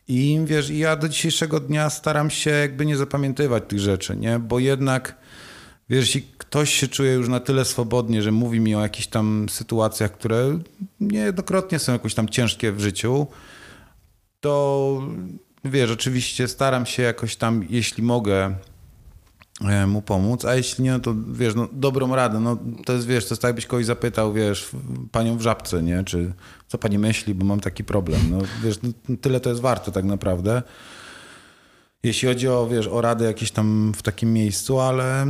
I 0.08 0.40
wiesz, 0.46 0.70
ja 0.70 0.96
do 0.96 1.10
dzisiejszego 1.10 1.60
dnia 1.60 1.90
staram 1.90 2.30
się 2.30 2.50
jakby 2.50 2.86
nie 2.86 2.98
zapamiętywać 2.98 3.64
tych 3.68 3.80
rzeczy, 3.80 4.18
nie? 4.18 4.40
Bo 4.40 4.60
jednak, 4.60 5.18
wiesz, 5.90 6.06
jeśli 6.06 6.22
ktoś 6.38 6.74
się 6.74 6.88
czuje 6.88 7.14
już 7.14 7.30
na 7.30 7.40
tyle 7.40 7.66
swobodnie, 7.66 8.22
że 8.22 8.32
mówi 8.32 8.60
mi 8.60 8.76
o 8.76 8.82
jakichś 8.82 9.08
tam 9.08 9.50
sytuacjach, 9.50 10.12
które 10.12 10.60
niejednokrotnie 11.00 11.80
są 11.80 11.92
jakoś 11.92 12.14
tam 12.14 12.30
ciężkie 12.30 12.72
w 12.72 12.80
życiu, 12.80 13.28
to 14.40 15.02
wiesz, 15.66 15.92
oczywiście 15.92 16.48
staram 16.48 16.86
się 16.86 17.04
jakoś 17.04 17.36
tam, 17.36 17.66
jeśli 17.70 18.04
mogę, 18.04 18.56
mu 19.88 20.02
pomóc, 20.02 20.46
a 20.46 20.56
jeśli 20.56 20.84
nie, 20.84 20.92
no 20.92 21.00
to 21.00 21.16
wiesz, 21.32 21.56
no, 21.56 21.68
dobrą 21.72 22.16
radę, 22.16 22.40
no 22.40 22.58
to 22.86 22.94
jest, 22.94 23.08
wiesz, 23.08 23.26
to 23.26 23.34
jest 23.34 23.42
tak, 23.42 23.50
jakbyś 23.50 23.66
kogoś 23.66 23.86
zapytał, 23.86 24.34
wiesz, 24.34 24.70
panią 25.12 25.38
w 25.38 25.42
żabce, 25.42 25.84
nie, 25.84 26.04
czy 26.04 26.34
co 26.68 26.78
pani 26.78 27.00
myśli, 27.00 27.36
bo 27.36 27.46
mam 27.46 27.60
taki 27.60 27.84
problem, 27.84 28.22
no 28.30 28.38
wiesz, 28.64 28.80
no, 28.84 29.16
tyle 29.22 29.40
to 29.40 29.50
jest 29.50 29.62
warte 29.62 29.92
tak 29.92 30.06
naprawdę. 30.06 30.62
Jeśli 32.04 32.28
chodzi 32.28 32.48
o, 32.48 32.68
wiesz, 32.68 32.88
o 32.88 33.02
radę 33.02 33.26
jakieś 33.26 33.52
tam 33.52 33.94
w 33.96 34.02
takim 34.02 34.34
miejscu, 34.34 34.80
ale 34.80 35.26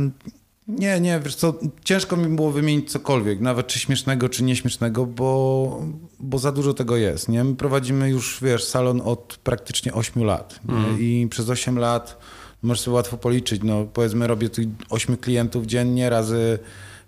nie, 0.68 1.00
nie, 1.00 1.20
wiesz 1.20 1.34
co, 1.34 1.54
ciężko 1.84 2.16
mi 2.16 2.36
było 2.36 2.52
wymienić 2.52 2.90
cokolwiek, 2.90 3.40
nawet 3.40 3.66
czy 3.66 3.78
śmiesznego, 3.78 4.28
czy 4.28 4.44
nieśmiesznego, 4.44 5.06
bo, 5.06 5.82
bo 6.20 6.38
za 6.38 6.52
dużo 6.52 6.74
tego 6.74 6.96
jest, 6.96 7.28
nie? 7.28 7.44
My 7.44 7.54
prowadzimy 7.54 8.10
już, 8.10 8.38
wiesz, 8.42 8.64
salon 8.64 9.02
od 9.04 9.38
praktycznie 9.42 9.92
8 9.92 10.24
lat 10.24 10.60
mm. 10.68 11.00
i 11.00 11.28
przez 11.30 11.50
8 11.50 11.78
lat 11.78 12.18
możesz 12.64 12.80
sobie 12.80 12.94
łatwo 12.94 13.16
policzyć. 13.16 13.62
No, 13.62 13.86
powiedzmy, 13.92 14.26
robię 14.26 14.48
tu 14.48 14.62
8 14.90 15.16
klientów 15.16 15.66
dziennie 15.66 16.10
razy 16.10 16.58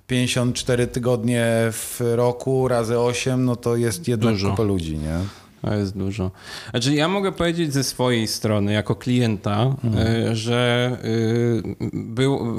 54 0.06 0.86
tygodnie 0.86 1.46
w 1.72 2.00
roku, 2.14 2.68
razy 2.68 2.98
8, 2.98 3.44
no 3.44 3.56
to 3.56 3.76
jest 3.76 4.08
jedna 4.08 4.30
kupa 4.50 4.62
ludzi, 4.62 4.98
nie? 4.98 5.18
To 5.62 5.74
jest 5.74 5.98
dużo. 5.98 6.30
Znaczy, 6.70 6.94
ja 6.94 7.08
mogę 7.08 7.32
powiedzieć 7.32 7.72
ze 7.72 7.84
swojej 7.84 8.26
strony, 8.26 8.72
jako 8.72 8.94
klienta, 8.94 9.62
mhm. 9.84 10.06
E, 10.06 10.36
że 10.36 10.90
e, 11.02 11.86
był, 11.92 12.58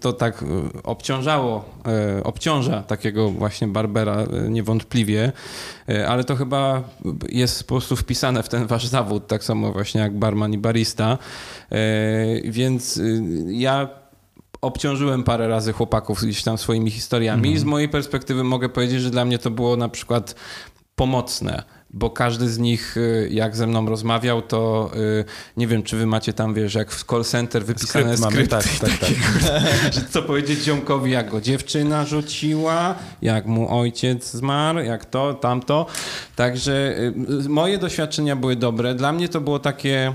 to 0.00 0.12
tak 0.12 0.44
obciążało, 0.84 1.64
e, 2.18 2.24
obciąża 2.24 2.82
takiego 2.82 3.30
właśnie 3.30 3.68
Barbera 3.68 4.26
niewątpliwie, 4.48 5.32
ale 6.08 6.24
to 6.24 6.36
chyba 6.36 6.82
jest 7.28 7.64
po 7.64 7.74
prostu 7.74 7.96
wpisane 7.96 8.42
w 8.42 8.48
ten 8.48 8.66
wasz 8.66 8.86
zawód, 8.86 9.26
tak 9.26 9.44
samo 9.44 9.72
właśnie 9.72 10.00
jak 10.00 10.18
barman 10.18 10.52
i 10.52 10.58
barista. 10.58 11.18
Więc 12.44 13.00
ja 13.46 13.88
obciążyłem 14.60 15.24
parę 15.24 15.48
razy 15.48 15.72
chłopaków 15.72 16.22
gdzieś 16.22 16.42
tam 16.42 16.58
swoimi 16.58 16.90
historiami 16.90 17.48
mhm. 17.48 17.54
i 17.54 17.58
z 17.58 17.64
mojej 17.64 17.88
perspektywy 17.88 18.44
mogę 18.44 18.68
powiedzieć, 18.68 19.00
że 19.00 19.10
dla 19.10 19.24
mnie 19.24 19.38
to 19.38 19.50
było 19.50 19.76
na 19.76 19.88
przykład 19.88 20.34
pomocne 20.96 21.62
bo 21.92 22.10
każdy 22.10 22.48
z 22.48 22.58
nich, 22.58 22.96
y, 22.96 23.28
jak 23.32 23.56
ze 23.56 23.66
mną 23.66 23.86
rozmawiał, 23.86 24.42
to 24.42 24.90
y, 24.96 25.24
nie 25.56 25.66
wiem, 25.66 25.82
czy 25.82 25.96
wy 25.96 26.06
macie 26.06 26.32
tam, 26.32 26.54
wiesz, 26.54 26.74
jak 26.74 26.90
w 26.90 27.04
call 27.04 27.24
center 27.24 27.64
wypisane 27.64 28.16
Skrypt 28.16 28.32
skrypty. 28.32 28.56
Mamy, 28.56 28.64
tak, 28.64 28.64
tak, 28.80 28.98
tak. 28.98 30.04
co 30.12 30.22
powiedzieć 30.22 30.60
ziomkowi, 30.60 31.10
jak 31.10 31.30
go 31.30 31.40
dziewczyna 31.40 32.04
rzuciła, 32.04 32.94
jak 33.22 33.46
mu 33.46 33.78
ojciec 33.78 34.30
zmarł, 34.30 34.78
jak 34.78 35.04
to, 35.04 35.34
tamto. 35.34 35.86
Także 36.36 36.98
y, 37.44 37.48
moje 37.48 37.78
doświadczenia 37.78 38.36
były 38.36 38.56
dobre. 38.56 38.94
Dla 38.94 39.12
mnie 39.12 39.28
to 39.28 39.40
było 39.40 39.58
takie, 39.58 40.12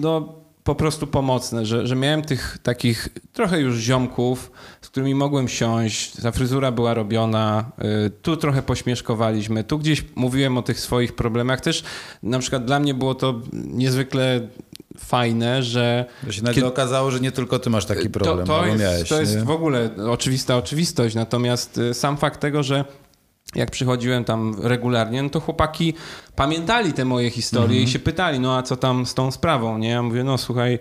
no 0.00 0.40
po 0.64 0.74
prostu 0.74 1.06
pomocne, 1.06 1.66
że, 1.66 1.86
że 1.86 1.96
miałem 1.96 2.22
tych 2.22 2.58
takich 2.62 3.08
trochę 3.32 3.60
już 3.60 3.78
ziomków, 3.78 4.50
którymi 4.90 5.14
mogłem 5.14 5.48
siąść, 5.48 6.20
ta 6.22 6.32
fryzura 6.32 6.72
była 6.72 6.94
robiona, 6.94 7.70
y, 8.06 8.10
tu 8.10 8.36
trochę 8.36 8.62
pośmieszkowaliśmy, 8.62 9.64
tu 9.64 9.78
gdzieś 9.78 10.04
mówiłem 10.14 10.58
o 10.58 10.62
tych 10.62 10.80
swoich 10.80 11.14
problemach. 11.14 11.60
Też 11.60 11.84
na 12.22 12.38
przykład 12.38 12.64
dla 12.64 12.80
mnie 12.80 12.94
było 12.94 13.14
to 13.14 13.40
niezwykle 13.52 14.40
fajne, 14.98 15.62
że... 15.62 16.04
To 16.26 16.32
się 16.32 16.42
nagle 16.42 16.54
kiedy... 16.54 16.66
okazało, 16.66 17.10
że 17.10 17.20
nie 17.20 17.32
tylko 17.32 17.58
ty 17.58 17.70
masz 17.70 17.86
taki 17.86 18.10
problem, 18.10 18.46
to, 18.46 18.58
to 18.60 18.66
jest, 18.66 18.80
miałeś, 18.80 19.08
To 19.08 19.20
jest 19.20 19.44
w 19.44 19.50
ogóle 19.50 19.90
oczywista 20.10 20.56
oczywistość, 20.56 21.14
natomiast 21.14 21.78
y, 21.78 21.94
sam 21.94 22.16
fakt 22.16 22.40
tego, 22.40 22.62
że 22.62 22.84
jak 23.54 23.70
przychodziłem 23.70 24.24
tam 24.24 24.56
regularnie, 24.62 25.22
no 25.22 25.30
to 25.30 25.40
chłopaki 25.40 25.94
pamiętali 26.36 26.92
te 26.92 27.04
moje 27.04 27.30
historie 27.30 27.64
mm 27.66 27.76
-hmm. 27.76 27.80
i 27.80 27.82
mhm. 27.82 27.92
się 27.92 27.98
pytali, 27.98 28.40
no 28.40 28.56
a 28.56 28.62
co 28.62 28.76
tam 28.76 29.06
z 29.06 29.14
tą 29.14 29.30
sprawą, 29.30 29.78
nie? 29.78 29.88
Ja 29.88 30.02
mówię, 30.02 30.24
no 30.24 30.38
słuchaj, 30.38 30.78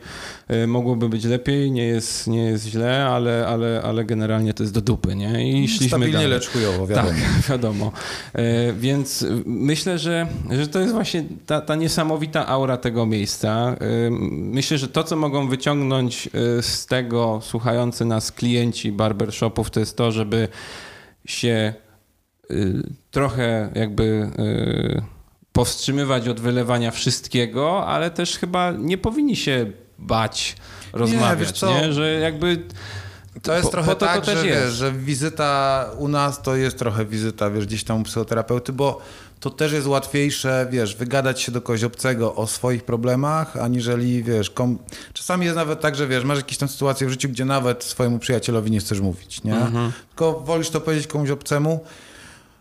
y, 0.52 0.68
mogłoby 0.68 1.10
być 1.10 1.26
lepiej, 1.26 1.72
nie 1.72 1.84
jest, 1.84 2.28
nie 2.28 2.44
jest 2.44 2.66
źle, 2.66 3.06
ale, 3.06 3.48
ale, 3.48 3.82
ale 3.84 4.06
generalnie 4.06 4.54
to 4.54 4.64
jest 4.64 4.74
do 4.74 4.82
dupy, 4.82 5.16
nie? 5.16 5.62
I 5.62 5.68
szliśmy 5.68 5.88
Stabilnie, 5.88 6.14
dalej. 6.14 6.30
lecz 6.30 6.50
chujowo, 6.50 6.88
wiadomo. 6.88 7.10
Tak, 7.10 7.50
wiadomo. 7.50 7.92
Y, 8.40 8.74
więc 8.74 9.26
myślę, 9.46 10.00
że, 10.00 10.28
że 10.52 10.68
to 10.68 10.80
jest 10.80 10.94
właśnie 10.94 11.24
ta, 11.46 11.62
ta 11.62 11.76
niesamowita 11.76 12.48
aura 12.48 12.78
tego 12.78 13.06
miejsca. 13.06 13.76
Y, 13.82 14.10
myślę, 14.30 14.78
że 14.78 14.88
to, 14.88 15.04
co 15.04 15.16
mogą 15.16 15.48
wyciągnąć 15.48 16.30
z 16.62 16.86
tego 16.86 17.40
słuchający 17.44 18.06
nas 18.06 18.32
klienci 18.32 18.92
barbershopów, 18.92 19.70
to 19.70 19.80
jest 19.80 19.98
to, 19.98 20.12
żeby 20.12 20.48
się 21.26 21.74
trochę 23.12 23.70
jakby 23.76 24.04
y, 24.40 25.02
powstrzymywać 25.52 26.28
od 26.28 26.40
wylewania 26.40 26.92
wszystkiego, 26.92 27.88
ale 27.88 28.12
też 28.12 28.38
chyba 28.38 28.72
nie 28.72 28.98
powinni 28.98 29.36
się 29.36 29.72
bać 30.00 30.56
rozmawiać, 30.94 31.62
nie, 31.62 31.68
nie? 31.68 31.94
że 31.94 32.14
jakby 32.14 32.64
to 33.42 33.54
jest 33.54 33.66
po, 33.66 33.72
trochę 33.72 33.88
po 33.88 33.96
to 33.96 34.06
tak, 34.06 34.26
to 34.26 34.36
że, 34.36 34.44
wiesz, 34.44 34.74
że 34.74 34.92
wizyta 34.92 35.86
u 35.98 36.08
nas 36.08 36.42
to 36.42 36.56
jest 36.56 36.80
trochę 36.80 37.06
wizyta, 37.06 37.50
wiesz, 37.50 37.66
gdzieś 37.66 37.84
tam 37.84 38.02
u 38.02 38.04
psychoterapeuty, 38.04 38.74
bo 38.74 39.02
to 39.40 39.50
też 39.50 39.72
jest 39.72 39.88
łatwiejsze, 39.88 40.68
wiesz, 40.72 40.96
wygadać 40.96 41.42
się 41.42 41.52
do 41.52 41.62
kogoś 41.62 41.84
obcego 41.84 42.36
o 42.36 42.48
swoich 42.48 42.84
problemach, 42.84 43.58
aniżeli, 43.58 44.24
wiesz, 44.24 44.50
kom... 44.50 44.78
czasami 45.14 45.46
jest 45.46 45.56
nawet 45.56 45.82
tak, 45.82 45.96
że, 45.96 46.08
wiesz, 46.08 46.24
masz 46.24 46.38
jakieś 46.38 46.58
tam 46.58 46.70
sytuacje 46.70 47.08
w 47.08 47.10
życiu, 47.10 47.30
gdzie 47.30 47.46
nawet 47.46 47.84
swojemu 47.84 48.20
przyjacielowi 48.20 48.72
nie 48.72 48.80
chcesz 48.80 49.00
mówić, 49.00 49.44
nie? 49.44 49.56
Mhm. 49.56 49.92
Tylko 50.10 50.40
wolisz 50.40 50.70
to 50.70 50.82
powiedzieć 50.82 51.08
komuś 51.08 51.30
obcemu, 51.30 51.80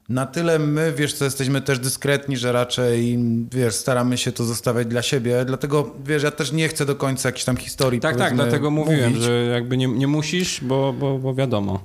na 0.09 0.27
tyle 0.27 0.59
my, 0.59 0.93
wiesz, 0.97 1.15
co 1.15 1.25
jesteśmy 1.25 1.61
też 1.61 1.79
dyskretni, 1.79 2.37
że 2.37 2.53
raczej, 2.53 3.19
wiesz, 3.53 3.75
staramy 3.75 4.19
się 4.19 4.33
to 4.33 4.45
zostawiać 4.45 4.87
dla 4.87 5.03
siebie, 5.03 5.45
dlatego, 5.45 5.91
wiesz, 6.05 6.23
ja 6.23 6.31
też 6.31 6.53
nie 6.53 6.69
chcę 6.69 6.87
do 6.87 6.97
końca 6.97 7.29
jakiejś 7.29 7.45
tam 7.45 7.57
historii, 7.57 8.01
Tak, 8.01 8.17
tak, 8.17 8.35
dlatego 8.35 8.71
mówiłem, 8.71 9.09
mówić. 9.11 9.23
że 9.23 9.33
jakby 9.33 9.77
nie, 9.77 9.87
nie 9.87 10.07
musisz, 10.07 10.61
bo, 10.65 10.93
bo, 10.93 11.19
bo 11.19 11.35
wiadomo. 11.35 11.81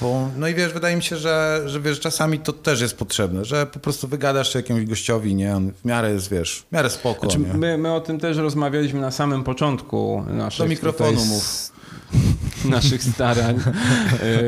Bo, 0.00 0.28
no 0.36 0.48
i 0.48 0.54
wiesz, 0.54 0.72
wydaje 0.72 0.96
mi 0.96 1.02
się, 1.02 1.16
że, 1.16 1.62
że, 1.66 1.80
wiesz, 1.80 2.00
czasami 2.00 2.38
to 2.38 2.52
też 2.52 2.80
jest 2.80 2.96
potrzebne, 2.96 3.44
że 3.44 3.66
po 3.66 3.78
prostu 3.78 4.08
wygadasz 4.08 4.52
się 4.52 4.58
jakiemuś 4.58 4.84
gościowi, 4.84 5.34
nie, 5.34 5.56
on 5.56 5.72
w 5.72 5.84
miarę 5.84 6.12
jest, 6.12 6.30
wiesz, 6.30 6.64
w 6.68 6.72
miarę 6.72 6.90
spoko, 6.90 7.20
znaczy, 7.20 7.38
my, 7.38 7.78
my 7.78 7.92
o 7.92 8.00
tym 8.00 8.18
też 8.20 8.36
rozmawialiśmy 8.36 9.00
na 9.00 9.10
samym 9.10 9.44
początku 9.44 10.24
naszych... 10.28 10.64
Do 10.64 10.70
mikrofonu 10.70 11.24
mów. 11.24 11.77
naszych 12.64 13.02
starań. 13.02 13.56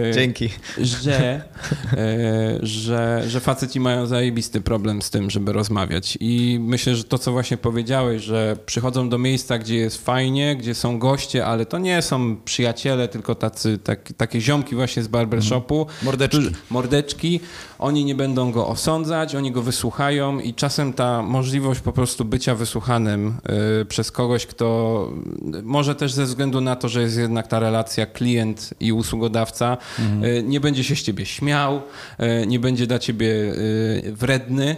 e, 0.08 0.12
Dzięki. 0.14 0.50
że, 0.78 1.42
e, 1.92 2.58
że, 2.62 3.22
że 3.28 3.40
faceci 3.40 3.80
mają 3.80 4.06
zajebisty 4.06 4.60
problem 4.60 5.02
z 5.02 5.10
tym, 5.10 5.30
żeby 5.30 5.52
rozmawiać. 5.52 6.18
I 6.20 6.58
myślę, 6.62 6.96
że 6.96 7.04
to, 7.04 7.18
co 7.18 7.32
właśnie 7.32 7.56
powiedziałeś, 7.56 8.22
że 8.22 8.56
przychodzą 8.66 9.08
do 9.08 9.18
miejsca, 9.18 9.58
gdzie 9.58 9.76
jest 9.76 10.04
fajnie, 10.04 10.56
gdzie 10.56 10.74
są 10.74 10.98
goście, 10.98 11.46
ale 11.46 11.66
to 11.66 11.78
nie 11.78 12.02
są 12.02 12.36
przyjaciele, 12.36 13.08
tylko 13.08 13.34
tacy, 13.34 13.78
tak, 13.78 14.12
takie 14.16 14.40
ziomki 14.40 14.74
właśnie 14.74 15.02
z 15.02 15.08
barbershopu. 15.08 15.86
Mordeczki. 16.02 16.38
którzy- 16.38 16.52
Mordeczki. 16.70 17.40
Oni 17.78 18.04
nie 18.04 18.14
będą 18.14 18.52
go 18.52 18.66
osądzać, 18.68 19.34
oni 19.34 19.52
go 19.52 19.62
wysłuchają 19.62 20.38
i 20.40 20.54
czasem 20.54 20.92
ta 20.92 21.22
możliwość 21.22 21.80
po 21.80 21.92
prostu 21.92 22.24
bycia 22.24 22.54
wysłuchanym 22.54 23.34
y, 23.82 23.84
przez 23.84 24.10
kogoś, 24.10 24.46
kto 24.46 25.08
może 25.62 25.94
też 25.94 26.12
ze 26.12 26.24
względu 26.24 26.60
na 26.60 26.76
to, 26.76 26.88
że 26.88 27.02
jest 27.02 27.16
jednak 27.18 27.46
ta 27.50 27.58
relacja 27.58 28.06
klient 28.06 28.74
i 28.80 28.92
usługodawca, 28.92 29.76
y, 30.38 30.42
nie 30.42 30.60
będzie 30.60 30.84
się 30.84 30.96
z 30.96 31.02
ciebie 31.02 31.26
śmiał, 31.26 31.82
y, 32.42 32.46
nie 32.46 32.58
będzie 32.60 32.86
dla 32.86 32.98
ciebie 32.98 33.26
y, 33.26 34.12
wredny, 34.16 34.76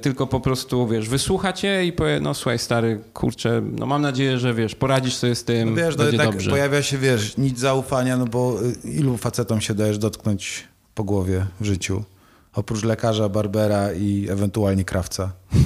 tylko 0.00 0.26
po 0.26 0.40
prostu, 0.40 0.88
wiesz, 0.88 1.08
wysłucha 1.08 1.52
cię 1.52 1.84
i 1.86 1.92
powie, 1.92 2.20
no 2.20 2.34
słuchaj 2.34 2.58
stary, 2.58 3.00
kurczę, 3.14 3.62
no 3.78 3.86
mam 3.86 4.02
nadzieję, 4.02 4.38
że 4.38 4.54
wiesz, 4.54 4.74
poradzisz 4.74 5.14
sobie 5.14 5.34
z 5.34 5.44
tym, 5.44 5.70
No 5.70 5.76
wiesz, 5.76 5.96
no 5.96 6.04
będzie 6.04 6.16
jednak 6.16 6.32
dobrze. 6.34 6.50
pojawia 6.50 6.82
się, 6.82 6.98
wiesz, 6.98 7.36
nic 7.36 7.58
zaufania, 7.58 8.16
no 8.16 8.24
bo 8.26 8.56
ilu 8.84 9.16
facetom 9.16 9.60
się 9.60 9.74
dajesz 9.74 9.98
dotknąć 9.98 10.64
po 10.94 11.04
głowie 11.04 11.46
w 11.60 11.64
życiu? 11.64 12.04
Oprócz 12.54 12.84
lekarza, 12.84 13.28
barbera 13.28 13.92
i 13.92 14.26
ewentualnie 14.30 14.84
krawca. 14.84 15.32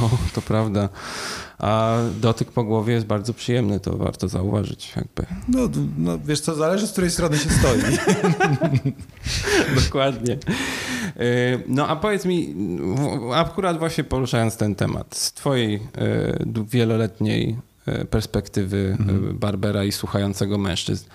No, 0.00 0.10
to 0.34 0.42
prawda. 0.42 0.88
A 1.58 1.98
dotyk 2.20 2.50
po 2.52 2.64
głowie 2.64 2.94
jest 2.94 3.06
bardzo 3.06 3.34
przyjemny, 3.34 3.80
to 3.80 3.96
warto 3.96 4.28
zauważyć 4.28 4.92
jakby. 4.96 5.26
No, 5.48 5.60
no 5.98 6.18
wiesz 6.18 6.40
co, 6.40 6.54
zależy 6.54 6.86
z 6.86 6.92
której 6.92 7.10
strony 7.10 7.38
się 7.38 7.50
stoi. 7.50 7.80
Dokładnie. 9.84 10.32
Y, 11.20 11.62
No 11.66 11.88
a 11.88 11.96
powiedz 11.96 12.24
mi, 12.24 12.54
akurat 13.34 13.78
właśnie 13.78 14.04
poruszając 14.04 14.56
ten 14.56 14.74
temat, 14.74 15.16
z 15.16 15.32
twojej 15.32 15.74
y, 15.74 15.80
wieloletniej 16.70 17.56
y, 17.88 18.04
perspektywy 18.04 18.96
y, 19.30 19.34
Barbera 19.34 19.84
i 19.84 19.92
słuchającego 19.92 20.58
mężczyzn, 20.58 21.06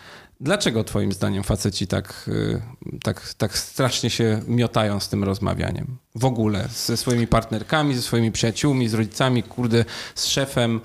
dlaczego 0.42 0.84
twoim 0.84 1.12
zdaniem 1.12 1.44
faceci 1.44 1.88
tak, 1.88 2.26
y, 2.28 2.62
tak, 3.04 3.34
tak 3.34 3.58
strasznie 3.58 4.10
się 4.10 4.42
miotają 4.48 5.00
z 5.00 5.10
tym 5.10 5.24
rozmawianiem? 5.24 5.98
W 6.16 6.26
ogóle, 6.26 6.68
ze 6.76 6.98
swoimi 6.98 7.28
partnerkami, 7.28 7.96
ze 7.96 8.02
swoimi 8.02 8.32
przyjaciółmi, 8.32 8.90
z 8.90 8.94
rodzicami, 8.94 9.44
kurde, 9.44 9.86
z 10.16 10.26
szefem. 10.26 10.82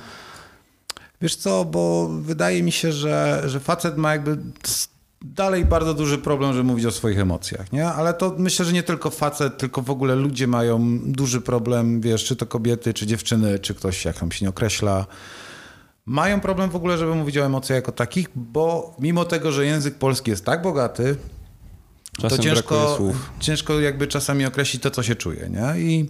Wiesz 1.20 1.36
co, 1.36 1.64
bo 1.64 2.08
wydaje 2.08 2.62
mi 2.62 2.72
się, 2.72 2.92
że, 2.92 3.42
że 3.46 3.60
facet 3.60 3.96
ma 3.96 4.12
jakby 4.12 4.38
dalej 5.22 5.64
bardzo 5.64 5.94
duży 5.94 6.18
problem, 6.18 6.52
żeby 6.52 6.64
mówić 6.64 6.86
o 6.86 6.90
swoich 6.90 7.18
emocjach, 7.18 7.72
nie? 7.72 7.86
Ale 7.86 8.14
to 8.14 8.34
myślę, 8.38 8.64
że 8.64 8.72
nie 8.72 8.82
tylko 8.82 9.10
facet, 9.10 9.58
tylko 9.58 9.82
w 9.82 9.90
ogóle 9.90 10.14
ludzie 10.14 10.46
mają 10.46 10.98
duży 11.00 11.40
problem, 11.40 12.00
wiesz, 12.00 12.24
czy 12.24 12.36
to 12.36 12.46
kobiety, 12.46 12.94
czy 12.94 13.06
dziewczyny, 13.06 13.58
czy 13.58 13.74
ktoś, 13.74 14.04
jak 14.04 14.18
tam 14.18 14.32
się 14.32 14.44
nie 14.44 14.48
określa. 14.50 15.06
Mają 16.06 16.40
problem 16.40 16.70
w 16.70 16.76
ogóle, 16.76 16.98
żeby 16.98 17.14
mówić 17.14 17.38
o 17.38 17.46
emocjach 17.46 17.76
jako 17.76 17.92
takich, 17.92 18.28
bo 18.34 18.96
mimo 18.98 19.24
tego, 19.24 19.52
że 19.52 19.66
język 19.66 19.94
polski 19.94 20.30
jest 20.30 20.44
tak 20.44 20.62
bogaty, 20.62 21.16
Czasem 22.20 22.38
to 22.38 22.44
ciężko, 22.44 22.98
ciężko 23.40 23.80
jakby 23.80 24.06
czasami 24.06 24.46
określić 24.46 24.82
to, 24.82 24.90
co 24.90 25.02
się 25.02 25.14
czuje, 25.14 25.48
nie? 25.50 25.80
I 25.80 26.08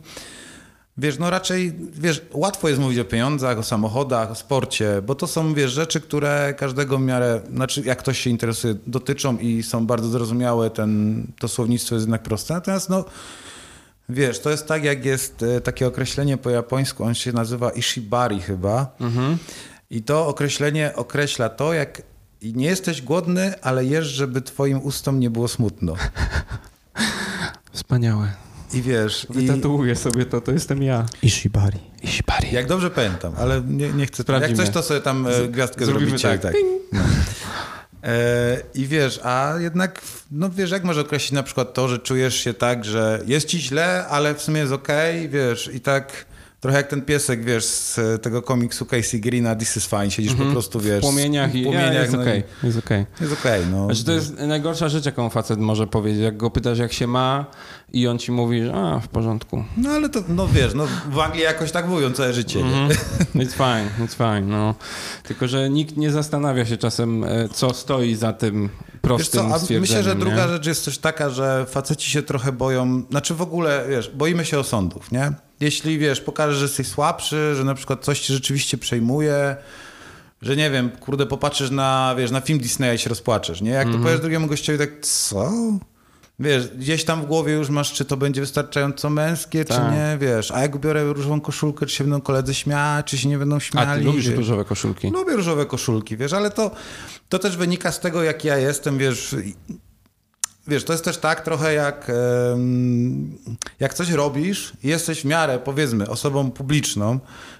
wiesz, 0.98 1.18
no 1.18 1.30
raczej, 1.30 1.72
wiesz, 1.92 2.22
łatwo 2.32 2.68
jest 2.68 2.80
mówić 2.80 2.98
o 2.98 3.04
pieniądzach, 3.04 3.58
o 3.58 3.62
samochodach, 3.62 4.30
o 4.30 4.34
sporcie, 4.34 5.02
bo 5.06 5.14
to 5.14 5.26
są, 5.26 5.54
wiesz, 5.54 5.72
rzeczy, 5.72 6.00
które 6.00 6.54
każdego 6.58 6.98
w 6.98 7.00
miarę, 7.00 7.40
znaczy 7.52 7.82
jak 7.84 7.98
ktoś 7.98 8.20
się 8.20 8.30
interesuje, 8.30 8.74
dotyczą 8.86 9.38
i 9.38 9.62
są 9.62 9.86
bardzo 9.86 10.08
zrozumiałe, 10.08 10.70
ten, 10.70 11.22
to 11.38 11.48
słownictwo 11.48 11.94
jest 11.94 12.06
jednak 12.06 12.22
proste, 12.22 12.54
natomiast 12.54 12.90
no, 12.90 13.04
wiesz, 14.08 14.40
to 14.40 14.50
jest 14.50 14.66
tak, 14.66 14.84
jak 14.84 15.04
jest 15.04 15.42
e, 15.42 15.60
takie 15.60 15.86
określenie 15.86 16.36
po 16.36 16.50
japońsku, 16.50 17.04
on 17.04 17.14
się 17.14 17.32
nazywa 17.32 17.70
ishibari 17.70 18.40
chyba 18.40 18.96
i 19.90 20.02
to 20.02 20.26
określenie 20.26 20.92
określa 20.94 21.48
to, 21.48 21.72
jak 21.72 22.02
i 22.40 22.54
nie 22.54 22.66
jesteś 22.66 23.02
głodny, 23.02 23.54
ale 23.62 23.84
jesz, 23.84 24.06
żeby 24.06 24.42
twoim 24.42 24.82
ustom 24.82 25.20
nie 25.20 25.30
było 25.30 25.48
smutno. 25.48 25.94
Wspaniałe. 27.72 28.32
I 28.72 28.82
wiesz, 28.82 29.26
i 29.30 29.32
Wytatuuję 29.32 29.96
sobie 29.96 30.26
to, 30.26 30.40
to 30.40 30.52
jestem 30.52 30.82
ja. 30.82 31.06
Ishibari. 31.22 31.78
Ishibari. 32.02 32.52
jak 32.52 32.66
dobrze 32.66 32.90
pamiętam, 32.90 33.32
ale 33.38 33.60
nie, 33.60 33.92
nie 33.92 34.06
chcę... 34.06 34.22
Sprawdzimy. 34.22 34.56
Jak 34.56 34.66
coś, 34.66 34.74
to 34.74 34.82
sobie 34.82 35.00
tam 35.00 35.26
e, 35.26 35.48
gwiazdkę 35.48 35.86
zrobimy 35.86 36.18
zrobicie 36.18 36.38
tak. 36.38 36.54
i 36.54 36.58
tak. 36.58 36.62
No. 36.92 37.00
E, 38.04 38.62
I 38.74 38.86
wiesz, 38.86 39.20
a 39.22 39.54
jednak, 39.58 40.00
no 40.30 40.50
wiesz, 40.50 40.70
jak 40.70 40.84
może 40.84 41.00
określić 41.00 41.32
na 41.32 41.42
przykład 41.42 41.74
to, 41.74 41.88
że 41.88 41.98
czujesz 41.98 42.34
się 42.34 42.54
tak, 42.54 42.84
że 42.84 43.20
jest 43.26 43.48
ci 43.48 43.60
źle, 43.60 44.06
ale 44.08 44.34
w 44.34 44.42
sumie 44.42 44.60
jest 44.60 44.72
okej, 44.72 45.28
wiesz, 45.28 45.70
i 45.74 45.80
tak 45.80 46.26
trochę 46.66 46.78
jak 46.78 46.88
ten 46.88 47.02
piesek, 47.02 47.44
wiesz, 47.44 47.64
z 47.64 47.98
e, 47.98 48.18
tego 48.18 48.42
komiksu 48.42 48.86
Casey 48.86 49.20
Greena, 49.20 49.56
This 49.56 49.76
is 49.76 49.86
fine, 49.86 50.10
siedzisz 50.10 50.34
po 50.34 50.44
prostu, 50.44 50.80
wiesz... 50.80 50.98
W 50.98 51.00
płomieniach 51.00 51.54
i 51.54 51.60
w 51.60 51.64
płomieniach, 51.64 51.94
ja, 51.94 52.00
jest 52.00 52.12
no 52.12 52.20
okej, 52.20 52.42
jest 52.62 52.78
okej. 52.78 53.06
Jest 53.20 53.32
okej, 53.32 53.62
no. 53.70 53.86
Znaczy 53.86 54.04
to 54.04 54.12
jest 54.12 54.38
najgorsza 54.38 54.88
rzecz, 54.88 55.06
jaką 55.06 55.30
facet 55.30 55.58
może 55.58 55.86
powiedzieć, 55.86 56.22
jak 56.22 56.36
go 56.36 56.50
pytasz, 56.50 56.78
jak 56.78 56.92
się 56.92 57.06
ma 57.06 57.46
i 57.92 58.08
on 58.08 58.18
ci 58.18 58.32
mówi, 58.32 58.64
że 58.64 58.74
a, 58.74 59.00
w 59.00 59.08
porządku. 59.08 59.64
No 59.76 59.90
ale 59.90 60.08
to, 60.08 60.22
no 60.28 60.48
wiesz, 60.48 60.74
no 60.74 60.86
w 61.10 61.18
Anglii 61.18 61.42
jakoś 61.42 61.72
tak 61.72 61.88
mówią 61.88 62.12
całe 62.12 62.32
życie, 62.32 62.62
nie? 62.62 62.82
Mhm. 62.82 62.98
It's 63.34 63.52
fine, 63.52 64.06
it's 64.06 64.16
fine, 64.16 64.40
no. 64.40 64.74
Tylko, 65.22 65.48
że 65.48 65.70
nikt 65.70 65.96
nie 65.96 66.10
zastanawia 66.10 66.66
się 66.66 66.76
czasem, 66.76 67.24
e, 67.24 67.48
co 67.48 67.74
stoi 67.74 68.14
za 68.14 68.32
tym 68.32 68.68
Wiesz 68.78 69.00
prostym 69.00 69.40
co, 69.40 69.54
a 69.54 69.58
stwierdzeniem. 69.58 69.80
myślę, 69.80 70.02
że 70.02 70.14
druga 70.14 70.46
nie? 70.46 70.52
rzecz 70.52 70.66
jest 70.66 70.84
też 70.84 70.98
taka, 70.98 71.30
że 71.30 71.66
faceci 71.68 72.10
się 72.10 72.22
trochę 72.22 72.52
boją, 72.52 73.02
znaczy 73.10 73.34
w 73.34 73.42
ogóle, 73.42 73.84
wiesz, 73.88 74.10
boimy 74.10 74.44
się 74.44 74.58
osądów, 74.58 75.12
nie? 75.12 75.32
Jeśli, 75.60 75.98
wiesz, 75.98 76.20
pokażesz, 76.20 76.56
że 76.56 76.64
jesteś 76.64 76.86
słabszy, 76.86 77.54
że 77.56 77.64
na 77.64 77.74
przykład 77.74 78.04
coś 78.04 78.20
ci 78.20 78.32
rzeczywiście 78.32 78.78
przejmuje, 78.78 79.56
że 80.42 80.56
nie 80.56 80.70
wiem, 80.70 80.90
kurde, 80.90 81.26
popatrzysz 81.26 81.70
na, 81.70 82.14
wiesz, 82.18 82.30
na 82.30 82.40
film 82.40 82.58
Disneya 82.58 82.94
i 82.94 82.98
się 82.98 83.08
rozpłaczesz, 83.08 83.60
nie? 83.60 83.70
Jak 83.70 83.86
Mhm. 83.86 84.02
to 84.02 84.06
powiesz 84.08 84.20
drugiemu 84.20 84.46
gościowi, 84.46 84.78
tak, 84.78 84.90
co? 85.00 85.52
Wiesz, 86.38 86.68
gdzieś 86.68 87.04
tam 87.04 87.22
w 87.22 87.26
głowie 87.26 87.52
już 87.52 87.68
masz, 87.68 87.92
czy 87.92 88.04
to 88.04 88.16
będzie 88.16 88.40
wystarczająco 88.40 89.10
męskie, 89.10 89.64
Tak. 89.64 89.76
czy 89.76 89.82
nie, 89.96 90.18
wiesz. 90.20 90.50
A 90.50 90.62
jak 90.62 90.78
biorę 90.78 91.04
różową 91.12 91.40
koszulkę, 91.40 91.86
czy 91.86 91.94
się 91.96 92.04
będą 92.04 92.20
koledzy 92.20 92.54
śmiać, 92.54 93.06
czy 93.06 93.18
się 93.18 93.28
nie 93.28 93.38
będą 93.38 93.60
śmiali. 93.60 93.90
A 93.90 93.94
ty 93.96 94.00
lubisz 94.04 94.28
wiesz. 94.28 94.36
różowe 94.36 94.64
koszulki? 94.64 95.10
Lubię 95.10 95.36
różowe 95.36 95.66
koszulki, 95.66 96.16
wiesz, 96.16 96.32
ale 96.32 96.50
to, 96.50 96.70
to 97.28 97.38
też 97.38 97.56
wynika 97.56 97.92
z 97.92 98.00
tego, 98.00 98.22
jak 98.22 98.44
ja 98.44 98.56
jestem, 98.58 98.98
wiesz. 98.98 99.34
Wiesz, 100.68 100.84
to 100.84 100.92
jest 100.92 101.04
też 101.04 101.18
tak 101.18 101.40
trochę 101.40 101.74
jak, 101.74 102.12
jak 103.80 103.94
coś 103.94 104.10
robisz 104.10 104.72
i 104.84 104.88
jesteś 104.88 105.20
w 105.20 105.24
miarę, 105.24 105.58
powiedzmy, 105.58 106.08
osobą 106.08 106.50
publiczną 106.50 107.18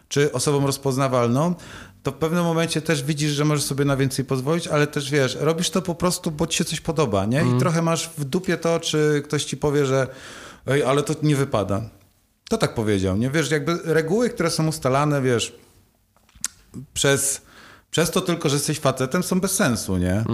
czy 0.09 0.33
osobą 0.33 0.67
rozpoznawalną, 0.67 1.55
to 2.03 2.11
w 2.11 2.15
pewnym 2.15 2.45
momencie 2.45 2.83
też 2.83 3.03
widzisz, 3.03 3.33
że 3.33 3.45
możesz 3.45 3.65
sobie 3.65 3.85
na 3.85 3.97
więcej 3.97 4.25
pozwolić, 4.25 4.69
ale 4.69 4.87
też 4.87 5.11
wiesz, 5.11 5.37
robisz 5.41 5.71
to 5.71 5.83
po 5.83 5.95
prostu, 5.95 6.31
bo 6.31 6.47
ci 6.47 6.59
się 6.59 6.65
coś 6.65 6.81
podoba, 6.81 7.27
nie? 7.27 7.45
I 7.57 7.59
trochę 7.59 7.83
masz 7.83 8.11
w 8.19 8.25
dupie 8.25 8.57
to, 8.57 8.81
czy 8.81 9.23
ktoś 9.25 9.45
ci 9.45 9.57
powie, 9.57 9.87
że 9.87 10.07
ej, 10.67 10.83
ale 10.83 11.03
to 11.03 11.15
nie 11.23 11.37
wypada. 11.37 11.83
To 12.49 12.59
tak 12.59 12.75
powiedział, 12.75 13.17
nie? 13.17 13.31
Wiesz, 13.31 13.51
jakby 13.51 13.79
reguły, 13.85 14.31
które 14.31 14.51
są 14.51 14.67
ustalane, 14.67 15.23
wiesz, 15.23 15.57
przez, 16.95 17.41
przez 17.91 18.11
to 18.11 18.21
tylko, 18.21 18.49
że 18.49 18.57
jesteś 18.57 18.81
facetem, 18.81 19.23
są 19.23 19.41
bez 19.41 19.53
sensu, 19.53 19.97
nie? 19.97 20.25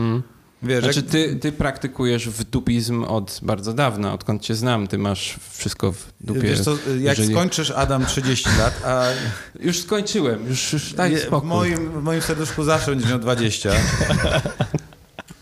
Wiesz, 0.62 0.84
Znaczy, 0.84 0.98
jak, 1.00 1.08
ty, 1.10 1.36
ty 1.36 1.52
praktykujesz 1.52 2.28
wdupizm 2.28 3.04
od 3.04 3.38
bardzo 3.42 3.72
dawna, 3.72 4.12
odkąd 4.14 4.42
cię 4.42 4.54
znam. 4.54 4.88
Ty 4.88 4.98
masz 4.98 5.36
wszystko 5.50 5.92
w 5.92 6.06
dupie. 6.20 6.40
wiesz 6.40 6.60
co, 6.60 6.70
jak 7.00 7.18
jeżeli- 7.18 7.34
skończysz 7.34 7.70
Adam 7.70 8.06
30 8.06 8.48
lat, 8.58 8.80
a 8.84 9.04
Już 9.60 9.80
skończyłem, 9.82 10.46
już, 10.48 10.72
już 10.72 10.92
daj 10.92 11.18
spokój. 11.18 11.40
w, 11.48 11.50
moim, 11.50 12.00
w 12.00 12.02
moim 12.02 12.20
serduszku 12.22 12.64
zawsze 12.64 12.90
będziesz 12.90 13.10
miał 13.10 13.18
20, 13.18 13.70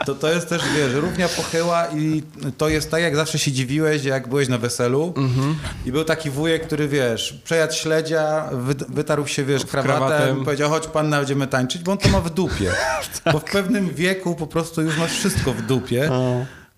to 0.07 0.15
to 0.15 0.29
jest 0.33 0.49
też, 0.49 0.63
wiesz, 0.77 0.93
równia 0.95 1.29
pochyła 1.29 1.87
i 1.87 2.23
to 2.59 2.69
jest 2.69 2.91
tak, 2.91 3.03
jak 3.03 3.17
zawsze 3.17 3.39
się 3.39 3.53
dziwiłeś, 3.53 4.05
jak 4.05 4.29
byłeś 4.29 4.49
na 4.49 4.59
weselu 4.59 5.15
Mhm. 5.17 5.57
i 5.87 5.93
był 5.93 6.05
taki 6.05 6.31
wujek, 6.31 6.67
który, 6.67 6.89
wiesz, 6.89 7.33
przejadł 7.45 7.73
śledzia, 7.73 8.49
wy, 8.53 8.75
wytarł 8.89 9.27
się, 9.27 9.45
wiesz, 9.45 9.67
krawatem, 9.67 10.45
powiedział, 10.45 10.71
chodź 10.71 10.87
pan, 10.87 11.11
będziemy 11.11 11.47
tańczyć, 11.47 11.83
bo 11.83 11.93
on 11.93 11.99
to 11.99 12.09
ma 12.09 12.21
w 12.21 12.31
dupie. 12.31 12.71
Tak. 13.25 13.33
Bo 13.33 13.39
w 13.39 13.45
pewnym 13.45 13.95
wieku 13.95 14.35
po 14.35 14.47
prostu 14.47 14.83
już 14.83 14.99
masz 14.99 15.13
wszystko 15.13 15.53
w 15.53 15.63
dupie, 15.63 16.11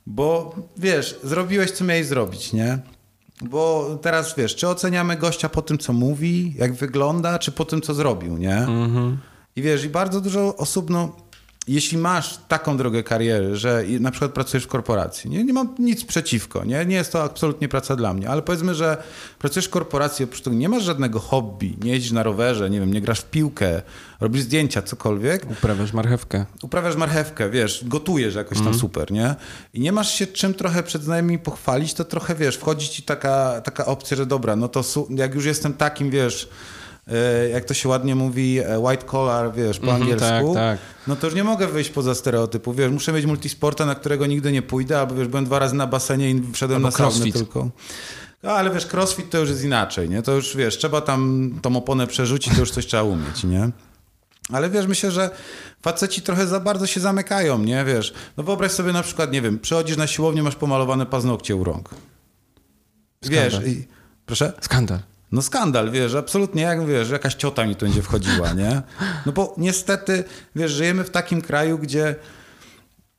bo, 0.07 0.55
wiesz, 0.77 1.19
zrobiłeś, 1.25 1.71
co 1.71 1.85
miałeś 1.85 2.07
zrobić, 2.07 2.53
nie? 2.53 2.79
Bo 3.43 3.91
teraz, 4.03 4.35
wiesz, 4.37 4.57
czy 4.57 4.69
oceniamy 4.69 5.17
gościa 5.17 5.49
po 5.49 5.63
tym, 5.63 5.79
co 5.79 5.93
mówi, 5.93 6.55
jak 6.59 6.73
wygląda, 6.73 7.39
czy 7.39 7.53
po 7.53 7.65
tym, 7.65 7.81
co 7.81 7.95
zrobił, 7.95 8.37
nie? 8.39 8.67
I 9.57 9.63
wiesz, 9.63 9.85
i 9.85 9.89
bardzo 9.89 10.21
dużo 10.21 10.57
osób, 10.57 10.91
no, 10.91 11.17
jeśli 11.68 11.98
masz 11.98 12.38
taką 12.48 12.77
drogę 12.77 13.03
kariery, 13.03 13.57
że 13.57 13.85
na 14.01 14.11
przykład 14.11 14.33
pracujesz 14.33 14.64
w 14.64 14.68
korporacji, 14.68 15.31
nie, 15.31 15.45
nie 15.45 15.53
mam 15.53 15.74
nic 15.78 16.05
przeciwko, 16.05 16.64
nie? 16.64 16.87
nie 16.87 16.97
jest 16.97 17.12
to 17.12 17.22
absolutnie 17.22 17.68
praca 17.68 17.97
dla 17.97 18.14
mnie, 18.14 18.28
ale 18.28 18.43
powiedzmy, 18.43 18.74
że 18.74 19.03
pracujesz 19.39 19.66
w 19.66 19.70
korporacji, 19.70 20.24
oprócz 20.24 20.41
tego 20.41 20.57
nie 20.57 20.68
masz 20.68 20.82
żadnego 20.82 21.20
hobby, 21.20 21.76
nie 21.82 21.91
jeździsz 21.91 22.12
na 22.12 22.22
rowerze, 22.22 22.70
nie 22.70 22.80
wiem, 22.80 22.93
nie 22.93 23.01
grasz 23.01 23.20
w 23.20 23.30
piłkę, 23.30 23.82
robisz 24.20 24.43
zdjęcia, 24.43 24.82
cokolwiek, 24.82 25.47
Uprawiasz 25.51 25.93
marchewkę. 25.93 26.47
uprawiasz 26.62 26.97
marchewkę, 26.97 27.51
wiesz, 27.51 27.84
gotujesz 27.87 28.34
jakoś 28.34 28.59
tam 28.61 28.74
super, 28.74 29.12
nie? 29.12 29.34
I 29.74 29.80
nie 29.80 29.93
masz 29.93 30.14
się 30.14 30.26
czym 30.26 30.55
trochę 30.55 30.82
przed 30.82 31.03
znajomymi 31.03 31.39
pochwalić, 31.39 31.95
to 31.95 32.05
trochę, 32.05 32.34
wiesz, 32.34 32.57
wchodzi 32.57 32.89
ci 32.89 33.03
taka, 33.03 33.61
taka 33.61 33.87
opcja, 33.87 34.16
że 34.16 34.26
dobra, 34.26 34.57
no 34.57 34.68
to 34.68 34.82
jak 35.11 35.34
już 35.34 35.45
jestem 35.45 35.72
takim, 35.74 36.11
wiesz, 36.11 36.49
jak 37.53 37.64
to 37.64 37.74
się 37.74 37.88
ładnie 37.88 38.14
mówi, 38.14 38.59
e, 38.59 38.78
white 38.78 39.05
collar, 39.07 39.53
wiesz, 39.55 39.78
po 39.78 39.84
Mhm, 39.86 40.03
angielsku, 40.03 40.55
tak, 40.55 40.78
tak. 40.78 40.78
no 41.07 41.16
to 41.16 41.26
już 41.26 41.36
nie 41.36 41.44
mogę 41.44 41.66
wyjść 41.66 41.90
poza 41.90 42.14
stereotypu, 42.14 42.72
wiesz, 42.72 42.92
muszę 42.92 43.12
mieć 43.12 43.26
multisporta, 43.26 43.86
na 43.86 43.94
którego 43.94 44.26
nigdy 44.26 44.53
nie 44.53 44.62
pójdę, 44.62 44.98
albo 45.00 45.14
wiesz, 45.14 45.28
byłem 45.28 45.44
dwa 45.44 45.59
razy 45.59 45.74
na 45.74 45.86
basenie 45.86 46.30
i 46.30 46.42
wszedłem 46.53 46.76
Albo 46.76 46.88
na 46.88 46.92
saunę 46.92 47.11
crossfit. 47.14 47.34
tylko. 47.34 47.70
No, 48.42 48.50
ale 48.50 48.70
wiesz, 48.70 48.86
crossfit 48.94 49.30
to 49.30 49.38
już 49.38 49.48
jest 49.50 49.64
inaczej, 49.64 50.09
nie? 50.11 50.22
To 50.22 50.32
już, 50.32 50.57
wiesz, 50.57 50.78
trzeba 50.78 51.00
tam 51.00 51.50
tą 51.62 51.76
oponę 51.76 52.07
przerzucić, 52.07 52.55
to 52.55 52.61
już 52.61 52.70
coś 52.70 52.86
trzeba 52.86 53.03
umieć, 53.03 53.44
nie? 53.44 53.70
Ale 54.53 54.70
wiesz, 54.70 54.86
myślę, 54.86 55.11
że 55.11 55.30
faceci 55.82 56.22
trochę 56.22 56.46
za 56.46 56.61
bardzo 56.61 56.86
się 56.86 57.00
zamykają, 57.00 57.59
nie? 57.59 57.84
Wiesz, 57.84 58.14
no 58.36 58.44
wyobraź 58.44 58.72
sobie 58.72 58.92
na 58.92 59.03
przykład, 59.03 59.32
nie 59.32 59.42
wiem, 59.42 59.59
przychodzisz 59.59 59.96
na 59.96 60.07
siłownię, 60.07 60.42
masz 60.42 60.57
pomalowane 60.57 61.07
paznokcie 61.07 61.57
u 61.57 61.64
rąk. 61.64 61.90
Wiesz, 63.22 63.53
Skandal. 63.53 63.70
i... 63.72 63.86
Proszę? 64.26 64.53
Skandal. 64.61 64.98
No 65.33 65.43
skandal, 65.43 65.91
wiesz, 65.91 66.14
absolutnie, 66.14 66.62
jak 66.62 66.87
wiesz, 66.87 67.11
jakaś 67.11 67.35
ciota 67.35 67.66
mi 67.66 67.76
tu 67.76 67.87
będzie 67.87 68.03
wchodziła, 68.03 68.53
nie? 68.53 68.83
No 69.26 69.33
bo 69.33 69.55
niestety, 69.59 70.24
wiesz, 70.57 70.72
żyjemy 70.72 71.05
w 71.05 71.11
takim 71.11 71.43
kraju, 71.43 71.78
gdzie 71.78 72.14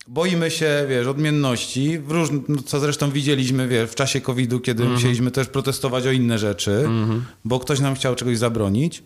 boimy 0.07 0.51
się, 0.51 0.85
wiesz, 0.89 1.07
odmienności, 1.07 1.99
w 1.99 2.11
różn... 2.11 2.39
no, 2.47 2.61
co 2.61 2.79
zresztą 2.79 3.11
widzieliśmy, 3.11 3.67
wiesz, 3.67 3.89
w 3.89 3.95
czasie 3.95 4.21
COVID-u, 4.21 4.59
kiedy 4.59 4.85
musieliśmy 4.85 5.31
też 5.31 5.47
protestować 5.47 6.07
o 6.07 6.11
inne 6.11 6.39
rzeczy, 6.39 6.89
bo 7.45 7.59
ktoś 7.59 7.79
nam 7.79 7.95
chciał 7.95 8.15
czegoś 8.15 8.37
zabronić. 8.37 9.03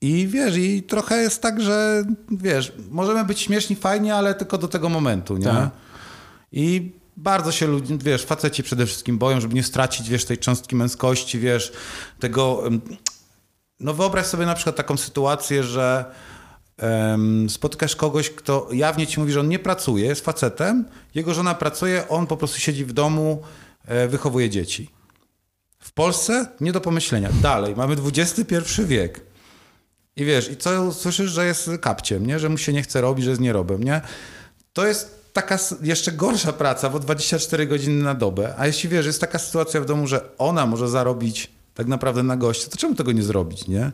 I 0.00 0.26
wiesz, 0.26 0.56
i 0.56 0.82
trochę 0.82 1.22
jest 1.22 1.42
tak, 1.42 1.60
że 1.62 2.04
wiesz, 2.30 2.72
możemy 2.90 3.24
być 3.24 3.40
śmieszni, 3.40 3.76
fajnie, 3.76 4.14
ale 4.14 4.34
tylko 4.34 4.58
do 4.58 4.68
tego 4.68 4.88
momentu, 4.88 5.36
nie? 5.36 5.44
Tak. 5.44 5.70
I 6.52 6.92
bardzo 7.16 7.52
się 7.52 7.66
ludzie, 7.66 7.98
wiesz, 7.98 8.24
faceci 8.24 8.62
przede 8.62 8.86
wszystkim 8.86 9.18
boją, 9.18 9.40
żeby 9.40 9.54
nie 9.54 9.62
stracić, 9.62 10.08
wiesz, 10.08 10.24
tej 10.24 10.38
cząstki 10.38 10.76
męskości, 10.76 11.38
wiesz, 11.38 11.72
tego... 12.18 12.62
No 13.80 13.94
wyobraź 13.94 14.26
sobie 14.26 14.46
na 14.46 14.54
przykład 14.54 14.76
taką 14.76 14.96
sytuację, 14.96 15.62
że 15.62 16.04
em, 16.76 17.50
spotykasz 17.50 17.96
kogoś, 17.96 18.30
kto 18.30 18.68
jawnie 18.72 19.06
ci 19.06 19.20
mówi, 19.20 19.32
że 19.32 19.40
on 19.40 19.48
nie 19.48 19.58
pracuje, 19.58 20.06
jest 20.06 20.24
facetem, 20.24 20.84
jego 21.14 21.34
żona 21.34 21.54
pracuje, 21.54 22.08
on 22.08 22.26
po 22.26 22.36
prostu 22.36 22.58
siedzi 22.58 22.84
w 22.84 22.92
domu, 22.92 23.42
e, 23.84 24.08
wychowuje 24.08 24.50
dzieci. 24.50 24.90
W 25.78 25.92
Polsce 25.92 26.46
nie 26.60 26.72
do 26.72 26.80
pomyślenia. 26.80 27.30
Dalej, 27.42 27.74
mamy 27.76 27.96
XXI 28.16 28.54
wiek. 28.84 29.20
I 30.16 30.24
wiesz, 30.24 30.50
i 30.50 30.56
co 30.56 30.92
słyszysz, 30.92 31.30
że 31.30 31.46
jest 31.46 31.70
kapciem, 31.80 32.26
nie? 32.26 32.38
Że 32.38 32.48
mu 32.48 32.58
się 32.58 32.72
nie 32.72 32.82
chce 32.82 33.00
robić, 33.00 33.24
że 33.24 33.30
jest 33.30 33.42
nierobem, 33.42 33.82
nie? 33.82 34.00
To 34.72 34.86
jest 34.86 35.15
taka 35.36 35.58
jeszcze 35.82 36.12
gorsza 36.12 36.52
praca, 36.52 36.90
bo 36.90 36.98
24 36.98 37.66
godziny 37.66 38.04
na 38.04 38.14
dobę. 38.14 38.54
A 38.58 38.66
jeśli 38.66 38.88
wiesz, 38.88 39.06
jest 39.06 39.20
taka 39.20 39.38
sytuacja 39.38 39.80
w 39.80 39.84
domu, 39.84 40.06
że 40.06 40.20
ona 40.38 40.66
może 40.66 40.88
zarobić 40.88 41.50
tak 41.74 41.86
naprawdę 41.86 42.22
na 42.22 42.36
goście, 42.36 42.70
to 42.70 42.76
czemu 42.76 42.94
tego 42.94 43.12
nie 43.12 43.22
zrobić, 43.22 43.68
nie? 43.68 43.92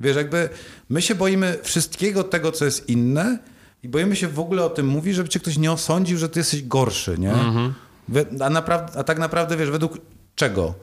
Wiesz, 0.00 0.16
jakby 0.16 0.48
my 0.88 1.02
się 1.02 1.14
boimy 1.14 1.58
wszystkiego 1.62 2.24
tego, 2.24 2.52
co 2.52 2.64
jest 2.64 2.88
inne 2.88 3.38
i 3.82 3.88
boimy 3.88 4.16
się 4.16 4.28
w 4.28 4.38
ogóle 4.40 4.64
o 4.64 4.70
tym 4.70 4.86
mówić, 4.86 5.14
żeby 5.14 5.28
cię 5.28 5.40
ktoś 5.40 5.58
nie 5.58 5.72
osądził, 5.72 6.18
że 6.18 6.28
ty 6.28 6.40
jesteś 6.40 6.62
gorszy, 6.62 7.16
nie? 7.18 7.34
We- 8.08 8.26
A, 8.46 8.50
naprawdę, 8.50 8.98
a 8.98 9.04
tak 9.04 9.18
naprawdę, 9.18 9.56
wiesz, 9.56 9.70
według 9.70 9.98
czego? 10.34 10.74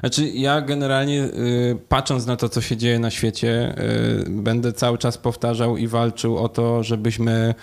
Znaczy, 0.00 0.28
ja 0.28 0.60
generalnie 0.60 1.24
y, 1.24 1.78
patrząc 1.88 2.26
na 2.26 2.36
to, 2.36 2.48
co 2.48 2.60
się 2.60 2.76
dzieje 2.76 2.98
na 2.98 3.10
świecie, 3.10 3.74
y, 4.26 4.30
będę 4.30 4.72
cały 4.72 4.98
czas 4.98 5.18
powtarzał 5.18 5.76
i 5.76 5.88
walczył 5.88 6.38
o 6.38 6.48
to, 6.48 6.82
żebyśmy 6.82 7.54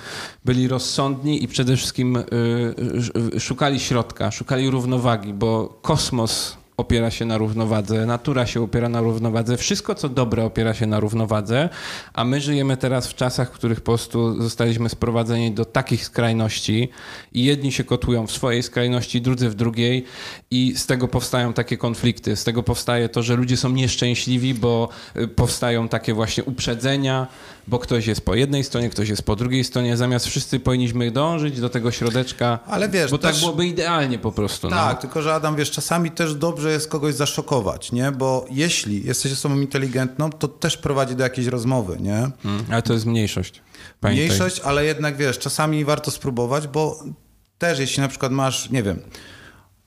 byli 0.45 0.67
rozsądni 0.67 1.43
i 1.43 1.47
przede 1.47 1.75
wszystkim 1.77 2.15
y, 2.15 2.23
sz- 2.97 3.43
szukali 3.43 3.79
środka, 3.79 4.31
szukali 4.31 4.69
równowagi, 4.69 5.33
bo 5.33 5.79
kosmos 5.81 6.57
opiera 6.77 7.11
się 7.11 7.25
na 7.25 7.37
równowadze, 7.37 8.05
natura 8.05 8.45
się 8.45 8.61
opiera 8.61 8.89
na 8.89 9.01
równowadze, 9.01 9.57
wszystko 9.57 9.95
co 9.95 10.09
dobre 10.09 10.43
opiera 10.43 10.73
się 10.73 10.85
na 10.85 10.99
równowadze, 10.99 11.69
a 12.13 12.23
my 12.23 12.41
żyjemy 12.41 12.77
teraz 12.77 13.07
w 13.07 13.15
czasach, 13.15 13.49
w 13.49 13.51
których 13.51 13.81
po 13.81 13.85
prostu 13.85 14.41
zostaliśmy 14.41 14.89
sprowadzeni 14.89 15.51
do 15.51 15.65
takich 15.65 16.05
skrajności 16.05 16.89
i 17.33 17.43
jedni 17.43 17.71
się 17.71 17.83
kotłują 17.83 18.27
w 18.27 18.31
swojej 18.31 18.63
skrajności, 18.63 19.21
drudzy 19.21 19.49
w 19.49 19.55
drugiej 19.55 20.05
i 20.51 20.73
z 20.75 20.85
tego 20.85 21.07
powstają 21.07 21.53
takie 21.53 21.77
konflikty, 21.77 22.35
z 22.35 22.43
tego 22.43 22.63
powstaje 22.63 23.09
to, 23.09 23.23
że 23.23 23.35
ludzie 23.35 23.57
są 23.57 23.69
nieszczęśliwi, 23.69 24.53
bo 24.53 24.89
y, 25.15 25.27
powstają 25.27 25.87
takie 25.87 26.13
właśnie 26.13 26.43
uprzedzenia, 26.43 27.27
bo 27.67 27.79
ktoś 27.79 28.07
jest 28.07 28.21
po 28.21 28.35
jednej 28.35 28.63
stronie, 28.63 28.89
ktoś 28.89 29.09
jest 29.09 29.23
po 29.23 29.35
drugiej 29.35 29.63
stronie, 29.63 29.97
zamiast 29.97 30.25
wszyscy 30.27 30.59
powinniśmy 30.59 31.11
dążyć 31.11 31.59
do 31.59 31.69
tego 31.69 31.91
środeczka, 31.91 32.59
Ale 32.67 32.89
wiesz, 32.89 33.11
bo 33.11 33.17
tak 33.17 33.31
też- 33.31 33.39
byłoby 33.41 33.65
idealnie 33.67 34.19
po 34.19 34.31
prostu. 34.31 34.69
Tak, 34.69 34.95
no. 34.95 35.01
tylko 35.01 35.21
że 35.21 35.33
Adam, 35.33 35.55
wiesz, 35.55 35.71
czasami 35.71 36.11
też 36.11 36.35
dobrze 36.35 36.71
jest 36.71 36.87
kogoś 36.87 37.13
zaszokować, 37.15 37.91
nie? 37.91 38.11
Bo 38.11 38.45
jeśli 38.49 39.05
jesteś 39.05 39.31
osobą 39.31 39.55
inteligentną, 39.59 40.29
to 40.29 40.47
też 40.47 40.77
prowadzi 40.77 41.15
do 41.15 41.23
jakiejś 41.23 41.47
rozmowy, 41.47 41.97
nie? 41.99 42.17
Mm, 42.17 42.65
Ale 42.71 42.81
to 42.81 42.93
jest 42.93 43.05
mniejszość. 43.05 43.61
Pamiętaj. 43.99 44.25
Mniejszość, 44.25 44.59
ale 44.59 44.85
jednak, 44.85 45.17
wiesz, 45.17 45.39
czasami 45.39 45.85
warto 45.85 46.11
spróbować, 46.11 46.67
bo 46.67 46.99
też 47.57 47.79
jeśli 47.79 48.01
na 48.01 48.07
przykład 48.07 48.31
masz, 48.31 48.69
nie 48.69 48.83
wiem, 48.83 48.99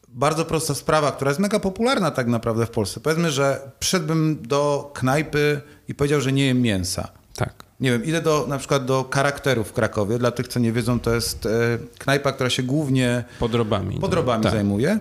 bardzo 0.09 0.45
prosta 0.45 0.75
sprawa, 0.75 1.13
która 1.13 1.31
jest 1.31 1.41
mega 1.41 1.61
popularna 1.61 2.11
tak 2.11 2.27
naprawdę 2.27 2.67
w 2.67 2.71
Polsce. 2.71 3.01
Powiedzmy, 3.01 3.31
że 3.31 3.71
przyszedłbym 3.79 4.39
do 4.43 4.91
knajpy 4.95 5.61
i 5.89 5.95
powiedział, 5.95 6.21
że 6.21 6.33
nie 6.33 6.47
jem 6.47 6.63
mięsa. 6.63 7.09
Tak. 7.35 7.70
Nie 7.81 7.91
wiem, 7.91 8.05
idę 8.05 8.21
do, 8.23 8.47
na 8.49 8.59
przykład 8.59 8.85
do 8.85 9.09
charakteru 9.15 9.65
w 9.65 9.73
Krakowie. 9.73 10.19
Dla 10.19 10.31
tych, 10.31 10.49
co 10.49 10.61
nie 10.61 10.73
wiedzą, 10.73 11.01
to 11.01 11.15
jest 11.15 11.47
e, 11.47 11.51
knajpa, 11.99 12.33
która 12.33 12.51
się 12.51 12.63
głównie 12.63 13.25
Podrobami. 13.39 14.01
podrobami 14.01 14.43
tak. 14.43 14.53
zajmuje. 14.53 14.99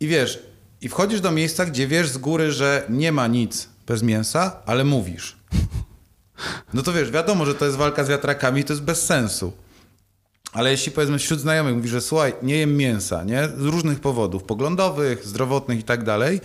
I 0.00 0.06
wiesz, 0.08 0.42
i 0.80 0.88
wchodzisz 0.88 1.20
do 1.20 1.30
miejsca, 1.30 1.66
gdzie 1.66 1.86
wiesz 1.86 2.08
z 2.08 2.18
góry, 2.18 2.52
że 2.52 2.82
nie 2.88 3.12
ma 3.12 3.26
nic 3.26 3.68
bez 3.86 4.02
mięsa, 4.02 4.56
ale 4.66 4.84
mówisz. 4.84 5.36
No 6.74 6.82
to 6.82 6.92
wiesz, 6.92 7.10
wiadomo, 7.10 7.46
że 7.46 7.54
to 7.54 7.64
jest 7.64 7.76
walka 7.76 8.04
z 8.04 8.08
wiatrakami 8.08 8.64
to 8.64 8.72
jest 8.72 8.82
bez 8.82 9.06
sensu. 9.06 9.52
Ale 10.52 10.70
jeśli 10.70 10.92
powiedzmy 10.92 11.18
wśród 11.18 11.40
znajomych 11.40 11.74
mówisz, 11.74 11.90
że 11.90 12.00
słuchaj, 12.00 12.34
nie 12.42 12.56
jem 12.56 12.76
mięsa, 12.76 13.24
nie? 13.24 13.48
Z 13.48 13.62
różnych 13.62 14.00
powodów, 14.00 14.42
poglądowych, 14.44 15.26
zdrowotnych 15.26 15.78
i 15.78 15.82
tak 15.82 16.04
dalej. 16.04 16.40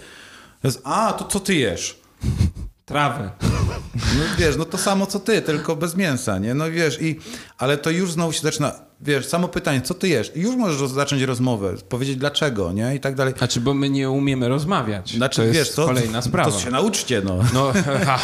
To 0.61 0.67
jest, 0.67 0.81
a, 0.83 1.13
to 1.13 1.25
co 1.25 1.39
ty 1.39 1.55
jesz? 1.55 1.99
Trawę. 2.85 3.31
No 3.95 4.23
wiesz, 4.37 4.57
no 4.57 4.65
to 4.65 4.77
samo 4.77 5.05
co 5.05 5.19
ty, 5.19 5.41
tylko 5.41 5.75
bez 5.75 5.95
mięsa, 5.95 6.37
nie? 6.37 6.53
No 6.53 6.71
wiesz, 6.71 7.01
i, 7.01 7.19
ale 7.57 7.77
to 7.77 7.89
już 7.89 8.11
znowu 8.11 8.33
się 8.33 8.41
zaczyna, 8.41 8.71
wiesz, 9.05 9.25
samo 9.25 9.47
pytanie, 9.47 9.81
co 9.81 9.93
ty 9.93 10.07
jesz? 10.07 10.31
I 10.35 10.39
już 10.41 10.55
możesz 10.55 10.89
zacząć 10.89 11.21
rozmowę, 11.21 11.73
powiedzieć 11.89 12.15
dlaczego, 12.15 12.71
nie? 12.71 12.95
I 12.95 12.99
tak 12.99 13.15
dalej. 13.15 13.33
Znaczy, 13.37 13.61
bo 13.61 13.73
my 13.73 13.89
nie 13.89 14.09
umiemy 14.09 14.47
rozmawiać. 14.47 15.13
Znaczy, 15.13 15.35
to 15.35 15.43
jest 15.43 15.55
wiesz, 15.55 15.71
to, 15.71 15.85
kolejna 15.85 16.21
sprawa. 16.21 16.51
To 16.51 16.59
się 16.59 16.71
nauczcie, 16.71 17.21
no. 17.25 17.37
No, 17.53 17.71
ha, 18.05 18.19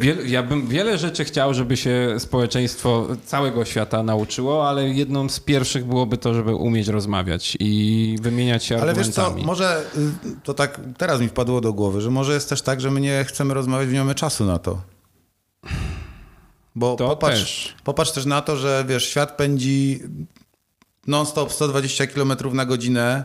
wiel, 0.00 0.30
ja 0.30 0.42
bym 0.42 0.66
wiele 0.66 0.98
rzeczy 0.98 1.24
chciał, 1.24 1.54
żeby 1.54 1.76
się 1.76 2.16
społeczeństwo 2.18 3.06
całego 3.26 3.64
świata 3.64 4.02
nauczyło, 4.02 4.68
ale 4.68 4.88
jedną 4.88 5.28
z 5.28 5.40
pierwszych 5.40 5.84
byłoby 5.84 6.16
to, 6.18 6.34
żeby 6.34 6.54
umieć 6.54 6.88
rozmawiać 6.88 7.56
i 7.60 8.16
wymieniać 8.20 8.64
się 8.64 8.82
Ale 8.82 8.94
wiesz 8.94 9.08
co, 9.08 9.22
argumentami. 9.22 9.46
może 9.46 9.84
y, 9.96 10.36
to 10.44 10.54
tak 10.54 10.80
teraz 10.98 11.20
mi 11.20 11.28
wpadło 11.28 11.60
do 11.60 11.72
głowy, 11.72 12.00
że 12.00 12.10
może 12.10 12.34
jest 12.34 12.48
też 12.48 12.62
tak, 12.62 12.80
że 12.80 12.90
my 12.90 13.00
nie 13.00 13.24
chcemy 13.28 13.54
rozmawiać, 13.54 13.92
nie 13.92 13.98
mamy 13.98 14.14
czasu 14.14 14.44
na 14.44 14.58
to. 14.58 14.95
Bo 16.76 16.96
To 16.96 17.08
popatrz, 17.08 17.40
też. 17.40 17.74
popatrz 17.84 18.10
też 18.12 18.24
na 18.24 18.42
to, 18.42 18.56
że 18.56 18.84
wiesz, 18.88 19.08
świat 19.08 19.36
pędzi 19.36 20.00
non-stop 21.06 21.52
120 21.52 22.06
km 22.06 22.32
na 22.52 22.64
godzinę 22.66 23.24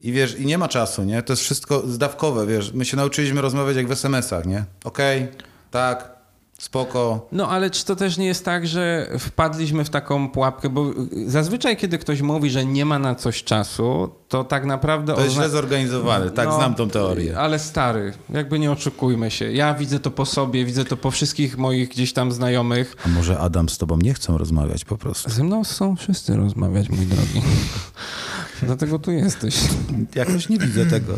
i 0.00 0.12
wiesz, 0.12 0.34
i 0.38 0.46
nie 0.46 0.58
ma 0.58 0.68
czasu, 0.68 1.04
nie? 1.04 1.22
To 1.22 1.32
jest 1.32 1.42
wszystko 1.42 1.82
zdawkowe, 1.86 2.46
wiesz. 2.46 2.72
My 2.72 2.84
się 2.84 2.96
nauczyliśmy 2.96 3.40
rozmawiać 3.40 3.76
jak 3.76 3.88
w 3.88 3.92
SMS-ach, 3.92 4.46
nie? 4.46 4.64
Okej, 4.84 5.28
tak, 5.70 6.17
spoko. 6.58 7.26
No 7.32 7.48
ale 7.48 7.70
czy 7.70 7.84
to 7.84 7.96
też 7.96 8.18
nie 8.18 8.26
jest 8.26 8.44
tak, 8.44 8.66
że 8.66 9.10
wpadliśmy 9.18 9.84
w 9.84 9.90
taką 9.90 10.28
pułapkę, 10.30 10.68
bo 10.68 10.86
zazwyczaj 11.26 11.76
kiedy 11.76 11.98
ktoś 11.98 12.20
mówi, 12.22 12.50
że 12.50 12.64
nie 12.64 12.84
ma 12.84 12.98
na 12.98 13.14
coś 13.14 13.44
czasu, 13.44 14.10
to 14.28 14.44
tak 14.44 14.64
naprawdę... 14.64 15.14
To 15.14 15.20
jest 15.20 15.34
źle 15.34 15.48
zorganizowane, 15.48 16.30
tak, 16.30 16.48
No, 16.48 16.56
znam 16.56 16.74
tą 16.74 16.90
teorię. 16.90 17.38
Ale 17.38 17.58
stary, 17.58 18.12
jakby 18.30 18.58
nie 18.58 18.72
oszukujmy 18.72 19.30
się. 19.30 19.52
Ja 19.52 19.74
widzę 19.74 20.00
to 20.00 20.10
po 20.10 20.26
sobie, 20.26 20.64
widzę 20.64 20.84
to 20.84 20.96
po 20.96 21.10
wszystkich 21.10 21.58
moich 21.58 21.88
gdzieś 21.88 22.12
tam 22.12 22.32
znajomych. 22.32 22.96
A 23.06 23.08
może 23.08 23.38
Adam 23.38 23.68
z 23.68 23.78
tobą 23.78 23.98
nie 24.02 24.14
chcą 24.14 24.38
rozmawiać 24.38 24.84
po 24.84 24.96
prostu? 24.98 25.30
Ze 25.30 25.44
mną 25.44 25.64
są 25.64 25.96
wszyscy 25.96 26.36
rozmawiać, 26.36 26.88
mój 26.88 27.06
drogi. 27.06 27.42
Dlatego 28.62 28.98
tu 28.98 29.10
jesteś. 29.10 29.54
Jakoś 30.14 30.48
nie 30.48 30.58
widzę 30.58 30.86
tego. 30.86 31.14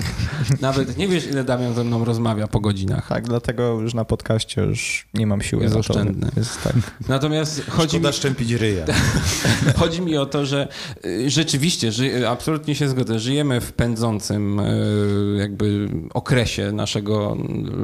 Nawet 0.61 0.97
nie 0.97 1.09
wiesz, 1.09 1.26
ile 1.26 1.45
Damian 1.45 1.74
ze 1.74 1.84
mną 1.84 2.05
rozmawia 2.05 2.47
po 2.47 2.61
godzinach. 2.61 3.09
Tak, 3.09 3.24
dlatego 3.28 3.80
już 3.80 3.95
na 3.95 4.05
podcaście 4.05 4.62
już 4.62 5.07
nie 5.14 5.26
mam 5.26 5.43
siły 5.43 5.62
Jest 5.62 5.76
oszczędny. 5.76 6.30
Jest 6.36 6.62
tak. 6.62 6.72
Natomiast 7.09 7.70
chodzi 7.70 7.97
mi, 7.97 8.01
Szkoda 8.01 8.12
szczępić 8.12 8.53
ryja. 8.53 8.86
chodzi 9.80 10.03
mi 10.03 10.16
o 10.16 10.26
to, 10.26 10.47
że 10.47 10.68
y, 11.05 11.30
rzeczywiście, 11.30 11.93
ży, 11.93 12.28
absolutnie 12.28 12.74
się 12.74 12.88
zgodzę, 12.88 13.18
żyjemy 13.18 13.61
w 13.61 13.72
pędzącym 13.72 14.61
y, 14.61 15.36
jakby 15.38 15.88
okresie 16.14 16.72
naszego, 16.72 17.36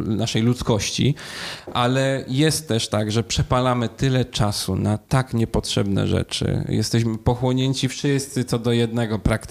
naszej 0.07 0.43
ludzkości, 0.43 1.15
ale 1.73 2.25
jest 2.29 2.69
też 2.69 2.89
tak, 2.89 3.13
że 3.13 3.25
przepalamy 3.25 3.89
tyle 3.89 4.25
czasu 4.25 4.77
na 4.77 4.99
tak 4.99 5.35
niepotrzebne 5.35 6.07
rzeczy. 6.07 6.65
Jesteśmy 6.69 7.19
pochłonięci 7.19 7.89
wszyscy 7.89 8.45
co 8.45 8.59
do 8.59 8.73
jednego 8.73 9.19
praktycznie, 9.19 9.46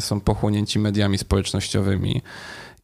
są 0.00 0.20
pochłonięci 0.20 0.78
mediami 0.78 1.18
społecznościowymi. 1.18 2.22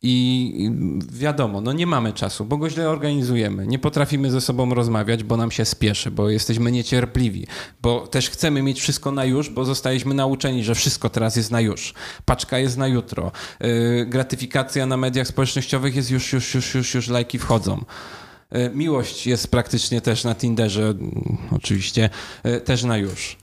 I 0.03 0.71
wiadomo, 1.13 1.61
no 1.61 1.73
nie 1.73 1.87
mamy 1.87 2.13
czasu, 2.13 2.45
bo 2.45 2.57
go 2.57 2.71
źle 2.71 2.89
organizujemy. 2.89 3.67
Nie 3.67 3.79
potrafimy 3.79 4.31
ze 4.31 4.41
sobą 4.41 4.75
rozmawiać, 4.75 5.25
bo 5.25 5.37
nam 5.37 5.51
się 5.51 5.65
spieszy, 5.65 6.11
bo 6.11 6.31
jesteśmy 6.31 6.73
niecierpliwi, 6.73 7.47
bo 7.83 8.07
też 8.07 8.31
chcemy 8.31 8.63
mieć 8.63 8.81
wszystko 8.81 9.13
na 9.13 9.25
już, 9.25 9.51
bo 9.51 9.65
zostaliśmy 9.65 10.15
nauczeni, 10.15 10.65
że 10.65 10.75
wszystko 10.75 11.11
teraz 11.11 11.37
jest 11.37 11.51
na 11.51 11.61
już. 11.61 11.95
Paczka 12.25 12.59
jest 12.59 12.77
na 12.77 12.87
jutro. 12.87 13.33
Yy, 13.61 14.07
gratyfikacja 14.07 14.87
na 14.87 14.97
mediach 14.97 15.27
społecznościowych 15.27 15.97
jest 15.97 16.11
już, 16.11 16.33
już, 16.33 16.55
już, 16.55 16.75
już, 16.75 16.95
już 16.95 17.09
lajki 17.09 17.39
wchodzą. 17.39 17.85
Yy, 18.53 18.71
Miłość 18.75 19.27
jest 19.27 19.51
praktycznie 19.51 20.01
też 20.01 20.25
na 20.25 20.35
Tinderze, 20.35 20.83
mm, 20.83 21.39
oczywiście, 21.51 22.11
yy, 22.45 22.61
też 22.61 22.85
na 22.85 22.97
już. 22.97 23.37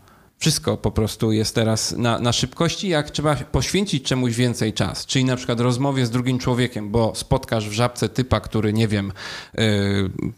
Wszystko 0.43 0.77
po 0.77 0.91
prostu 0.91 1.31
jest 1.31 1.55
teraz 1.55 1.91
na, 1.91 2.19
na 2.19 2.33
szybkości, 2.33 2.87
jak 2.87 3.11
trzeba 3.11 3.35
poświęcić 3.35 4.03
czemuś 4.03 4.35
więcej 4.35 4.73
czas, 4.73 5.05
czyli 5.05 5.25
na 5.25 5.35
przykład 5.35 5.59
rozmowie 5.59 6.05
z 6.05 6.09
drugim 6.09 6.39
człowiekiem, 6.39 6.89
bo 6.89 7.15
spotkasz 7.15 7.69
w 7.69 7.71
żabce 7.71 8.09
typa, 8.09 8.39
który, 8.39 8.73
nie 8.73 8.87
wiem, 8.87 9.11
yy, 9.53 9.63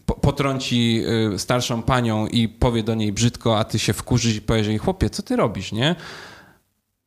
po, 0.06 0.14
potrąci 0.14 0.94
yy, 0.94 1.38
starszą 1.38 1.82
panią 1.82 2.26
i 2.26 2.48
powie 2.48 2.82
do 2.82 2.94
niej 2.94 3.12
brzydko, 3.12 3.58
a 3.58 3.64
ty 3.64 3.78
się 3.78 3.92
wkurzysz 3.92 4.36
i 4.36 4.40
powiesz 4.42 4.66
jej, 4.66 4.78
chłopie, 4.78 5.10
co 5.10 5.22
ty 5.22 5.36
robisz, 5.36 5.72
nie? 5.72 5.96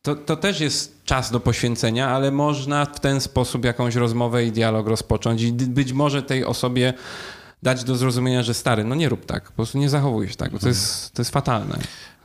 To, 0.02 0.16
to 0.16 0.36
też 0.36 0.60
jest 0.60 1.04
czas 1.04 1.32
do 1.32 1.40
poświęcenia, 1.40 2.10
ale 2.10 2.32
można 2.32 2.86
w 2.86 3.00
ten 3.00 3.22
sposób 3.22 3.66
jakąś 3.66 3.96
rozmowę 3.96 4.46
i 4.46 4.52
dialog 4.52 4.88
rozpocząć 4.88 5.42
i 5.42 5.54
być 5.54 5.94
może 5.94 6.24
tej 6.24 6.46
osobie 6.46 6.94
dać 7.64 7.84
do 7.84 7.96
zrozumienia, 7.96 8.44
że 8.44 8.54
stary, 8.54 8.84
no 8.84 8.96
nie 8.96 9.10
rób 9.10 9.26
tak, 9.26 9.44
po 9.44 9.52
prostu 9.52 9.78
nie 9.78 9.90
zachowuj 9.90 10.30
się 10.30 10.36
tak, 10.36 10.52
bo 10.52 10.60
to 10.60 10.68
jest, 10.68 11.14
to 11.14 11.22
jest 11.22 11.32
fatalne. 11.32 11.78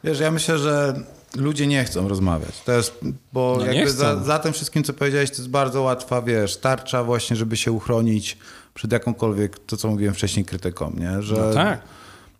Wiesz, 0.05 0.21
ja 0.21 0.31
myślę, 0.31 0.59
że 0.59 0.95
ludzie 1.37 1.67
nie 1.67 1.85
chcą 1.85 2.09
rozmawiać. 2.09 2.61
To 2.65 2.73
jest, 2.73 3.01
bo 3.33 3.57
No 3.59 3.67
jakby 3.73 3.91
za, 3.93 4.25
za 4.25 4.39
tym 4.39 4.53
wszystkim, 4.53 4.85
co 4.85 4.93
powiedziałeś, 4.93 5.31
to 5.31 5.37
jest 5.37 5.49
bardzo 5.49 5.83
łatwa, 5.83 6.23
wiesz, 6.23 6.57
tarcza 6.57 7.05
właśnie, 7.05 7.37
żeby 7.37 7.57
się 7.57 7.73
uchronić 7.73 8.39
przed 8.75 8.93
jakąkolwiek, 8.93 9.59
to 9.59 9.77
co 9.77 9.89
mówiłem 9.89 10.15
wcześniej, 10.15 10.45
krytyką, 10.45 10.93
nie? 10.97 11.23
Że, 11.23 11.35
No 11.37 11.55
tak. 11.55 11.81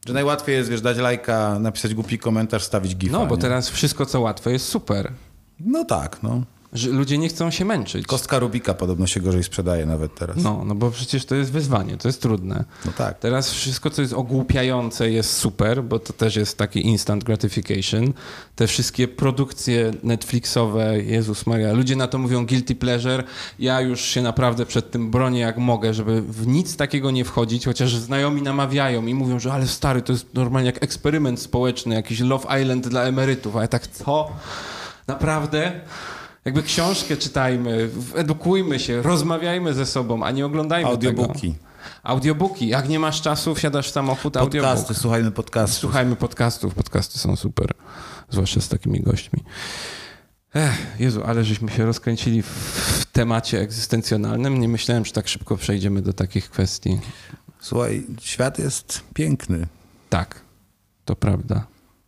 że 0.07 0.13
najłatwiej 0.13 0.57
jest, 0.57 0.71
wiesz, 0.71 0.81
dać 0.81 0.97
lajka, 0.99 1.59
napisać 1.59 1.95
głupi 1.95 2.19
komentarz, 2.19 2.63
stawić 2.63 2.97
gifa, 2.97 3.13
No, 3.19 3.27
bo 3.27 3.37
nie? 3.37 3.43
teraz 3.43 3.69
wszystko, 3.69 4.07
co 4.07 4.21
łatwe, 4.21 4.53
jest 4.53 4.69
super. 4.69 5.13
No 5.61 5.85
tak, 5.85 6.23
no. 6.23 6.43
Że 6.75 6.91
ludzie 6.91 7.19
nie 7.19 7.29
chcą 7.29 7.51
się 7.51 7.65
męczyć. 7.65 8.07
Kostka 8.07 8.39
Rubika 8.39 8.75
podobno 8.75 9.07
się 9.07 9.21
gorzej 9.21 9.45
sprzedaje 9.45 9.87
nawet 9.87 10.15
teraz. 10.15 10.37
No, 10.37 10.63
no 10.67 10.75
bo 10.75 10.91
przecież 10.91 11.25
to 11.25 11.35
jest 11.35 11.53
wyzwanie, 11.53 11.97
to 11.97 12.09
jest 12.09 12.23
trudne. 12.23 12.65
No 12.85 12.93
tak. 12.99 13.19
Teraz 13.19 13.51
wszystko, 13.51 13.91
co 13.91 14.03
jest 14.03 14.15
ogłupiające, 14.15 15.11
jest 15.11 15.33
super, 15.37 15.85
bo 15.85 15.99
to 15.99 16.13
też 16.13 16.37
jest 16.37 16.59
taki 16.59 16.87
instant 16.87 17.25
gratification. 17.25 18.13
Te 18.57 18.67
wszystkie 18.67 19.09
produkcje 19.09 19.93
Netflixowe, 20.03 21.03
Jezus 21.03 21.47
Maria, 21.47 21.73
ludzie 21.73 21.97
na 21.97 22.07
to 22.07 22.19
mówią 22.19 22.47
guilty 22.47 22.75
pleasure. 22.75 23.25
Ja 23.59 23.81
już 23.81 24.01
się 24.01 24.23
naprawdę 24.23 24.67
przed 24.67 24.91
tym 24.91 25.11
bronię 25.11 25.41
jak 25.41 25.59
mogę, 25.59 25.95
żeby 25.95 26.23
w 26.23 26.47
nic 26.47 26.77
takiego 26.77 27.11
nie 27.11 27.25
wchodzić, 27.25 27.65
chociaż 27.65 27.97
znajomi 27.97 28.43
namawiają 28.43 29.07
i 29.07 29.15
mówią, 29.15 29.39
że 29.39 29.53
ale 29.53 29.67
stary, 29.67 30.03
to 30.03 30.13
jest 30.13 30.35
normalnie 30.35 30.67
jak 30.67 30.83
eksperyment 30.83 31.41
społeczny, 31.41 31.95
jakiś 31.95 32.21
Love 32.21 32.61
Island 32.63 32.89
dla 32.89 33.03
emerytów. 33.03 33.57
A 33.57 33.63
ja 33.63 33.69
tak, 33.69 33.87
co? 33.87 34.31
Naprawdę? 35.07 35.81
Jakby 36.45 36.63
książkę 36.63 37.17
czytajmy, 37.17 37.91
edukujmy 38.15 38.79
się, 38.79 39.03
rozmawiajmy 39.03 39.75
ze 39.75 39.87
sobą, 39.87 40.25
a 40.25 40.31
nie 40.31 40.47
oglądajmy 40.47 40.91
Audiobooki. 40.91 41.53
tego. 41.53 41.65
Audiobooki. 42.03 42.69
Jak 42.69 42.89
nie 42.89 42.99
masz 42.99 43.23
czasu, 43.23 43.55
wsiadasz 43.55 43.89
w 43.89 43.93
samochód, 43.93 44.37
audiobook. 44.37 44.71
Podcasty, 44.71 44.95
słuchajmy 44.95 45.31
podcastów. 45.31 45.79
Słuchajmy 45.81 46.17
podcastów. 46.17 46.75
Podcasty 46.75 47.19
są 47.19 47.37
super. 47.37 47.67
Zwłaszcza 48.31 48.61
z 48.61 48.69
takimi 48.69 49.01
gośćmi. 49.01 49.41
Ech, 50.55 50.87
Jezu, 50.99 51.23
ale 51.27 51.45
żeśmy 51.45 51.71
się 51.71 51.87
rozkręcili 51.87 52.43
w, 52.43 52.47
w 53.01 53.07
temacie 53.07 53.61
egzystencjonalnym. 53.61 54.61
Nie 54.61 54.69
myślałem, 54.69 55.05
że 55.05 55.13
tak 55.13 55.29
szybko 55.29 55.57
przejdziemy 55.57 56.03
do 56.03 56.13
takich 56.13 56.51
kwestii. 56.51 56.99
Słuchaj, 57.61 58.07
świat 58.21 58.59
jest 58.59 59.01
piękny. 59.15 59.67
Tak, 60.11 60.41
to 61.05 61.17
prawda. 61.17 61.67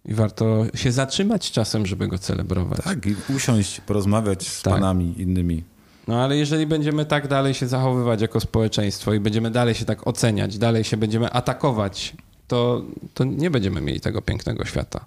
I 0.08 0.14
warto 0.14 0.64
się 0.74 0.92
zatrzymać 0.92 1.50
czasem, 1.50 1.86
żeby 1.86 2.08
go 2.08 2.18
celebrować. 2.18 2.78
Tak, 2.84 3.06
i 3.06 3.16
usiąść, 3.36 3.80
porozmawiać 3.80 4.48
z 4.48 4.62
Tak. 4.62 4.74
panami 4.74 5.14
innymi. 5.22 5.64
No 6.08 6.24
ale 6.24 6.36
jeżeli 6.36 6.66
będziemy 6.66 7.04
tak 7.04 7.28
dalej 7.28 7.54
się 7.54 7.68
zachowywać 7.68 8.20
jako 8.20 8.40
społeczeństwo 8.40 9.14
i 9.14 9.20
będziemy 9.20 9.50
dalej 9.50 9.74
się 9.74 9.84
tak 9.84 10.06
oceniać, 10.06 10.58
dalej 10.58 10.84
się 10.84 10.96
będziemy 10.96 11.30
atakować, 11.30 12.14
to, 12.48 12.82
to 13.14 13.24
nie 13.24 13.50
będziemy 13.50 13.80
mieli 13.80 14.00
tego 14.00 14.22
pięknego 14.22 14.64
świata. 14.64 15.04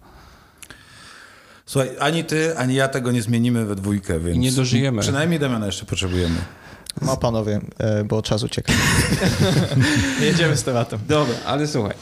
Słuchaj, 1.66 1.90
ani 2.00 2.24
ty, 2.24 2.58
ani 2.58 2.76
ja 2.76 2.88
tego 2.88 3.12
nie 3.12 3.22
zmienimy 3.22 3.66
we 3.66 3.76
dwójkę, 3.76 4.20
więc... 4.20 4.36
I 4.36 4.40
nie 4.40 4.52
dożyjemy. 4.52 5.02
Przynajmniej 5.02 5.40
Damiana 5.40 5.66
jeszcze 5.66 5.86
potrzebujemy. 5.86 6.36
No 7.02 7.18
panowie, 7.18 7.62
e, 7.78 8.04
bo 8.04 8.22
czas 8.22 8.44
ucieka. 8.44 8.74
Jedziemy 10.22 10.58
z 10.58 10.64
tematem. 10.64 11.00
Dobra, 11.08 11.36
ale 11.46 11.68
słuchaj. 11.68 11.94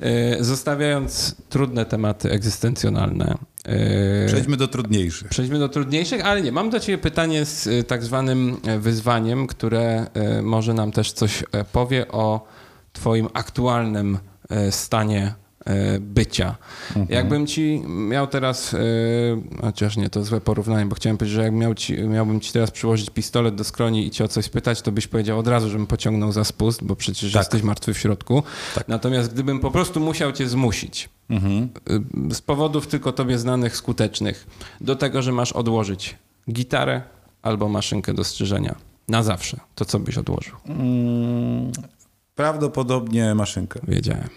E, 0.00 0.44
Zostawiając 0.44 1.36
trudne 1.48 1.86
tematy 1.86 2.30
egzystencjonalne, 2.30 3.34
e, 3.64 4.26
Przejdźmy 4.26 4.56
do 4.56 4.68
trudniejszych. 4.68 5.28
Przejdźmy 5.28 5.58
do 5.58 5.68
trudniejszych, 5.68 6.26
ale 6.26 6.42
nie. 6.42 6.52
Mam 6.52 6.70
do 6.70 6.80
Ciebie 6.80 6.98
pytanie 6.98 7.44
z 7.44 7.66
y, 7.66 7.84
tak 7.84 8.04
zwanym 8.04 8.56
e, 8.66 8.78
wyzwaniem, 8.78 9.46
które 9.46 10.06
e, 10.14 10.42
może 10.42 10.74
nam 10.74 10.92
też 10.92 11.12
coś 11.12 11.44
e, 11.52 11.64
powie 11.64 12.08
o 12.08 12.46
Twoim 12.92 13.28
aktualnym 13.34 14.18
e, 14.50 14.72
stanie 14.72 15.34
e, 15.64 16.00
bycia. 16.00 16.56
Jakbym 17.08 17.46
Ci 17.46 17.82
miał 17.88 18.26
teraz, 18.26 18.74
e, 18.74 18.78
chociaż 19.60 19.96
nie, 19.96 20.10
to 20.10 20.24
złe 20.24 20.40
porównanie, 20.40 20.86
bo 20.86 20.94
chciałem 20.96 21.18
powiedzieć, 21.18 21.34
że 21.36 21.42
jak 21.42 21.52
miał 21.52 21.74
ci, 21.74 22.02
miałbym 22.02 22.40
Ci 22.40 22.52
teraz 22.52 22.70
przyłożyć 22.70 23.10
pistolet 23.10 23.54
do 23.54 23.64
skroni 23.64 24.06
i 24.06 24.10
Cię 24.10 24.24
o 24.24 24.28
coś 24.28 24.44
spytać, 24.44 24.82
to 24.82 24.92
byś 24.92 25.06
powiedział 25.06 25.38
od 25.38 25.48
razu, 25.48 25.68
żebym 25.70 25.86
pociągnął 25.86 26.32
za 26.32 26.44
spust, 26.44 26.84
bo 26.84 26.96
przecież 26.96 27.32
Tak. 27.32 27.40
jesteś 27.40 27.62
martwy 27.62 27.94
w 27.94 27.98
środku. 27.98 28.42
Tak. 28.74 28.88
Natomiast 28.88 29.32
gdybym 29.32 29.60
po 29.60 29.70
prostu 29.70 30.00
musiał 30.00 30.32
Cię 30.32 30.48
zmusić, 30.48 31.08
Mhm. 31.30 31.68
y, 32.30 32.34
z 32.34 32.40
powodów 32.40 32.86
tylko 32.86 33.12
tobie 33.12 33.38
znanych, 33.38 33.76
skutecznych, 33.76 34.46
do 34.80 34.96
tego, 34.96 35.22
że 35.22 35.32
masz 35.32 35.52
odłożyć 35.52 36.16
gitarę 36.52 37.02
albo 37.42 37.68
maszynkę 37.68 38.14
do 38.14 38.24
strzyżenia. 38.24 38.74
Na 39.08 39.22
zawsze. 39.22 39.60
To 39.74 39.84
co 39.84 39.98
byś 39.98 40.18
odłożył? 40.18 40.56
Mm, 40.68 41.72
prawdopodobnie 42.34 43.34
maszynkę. 43.34 43.80
Wiedziałem. 43.88 44.28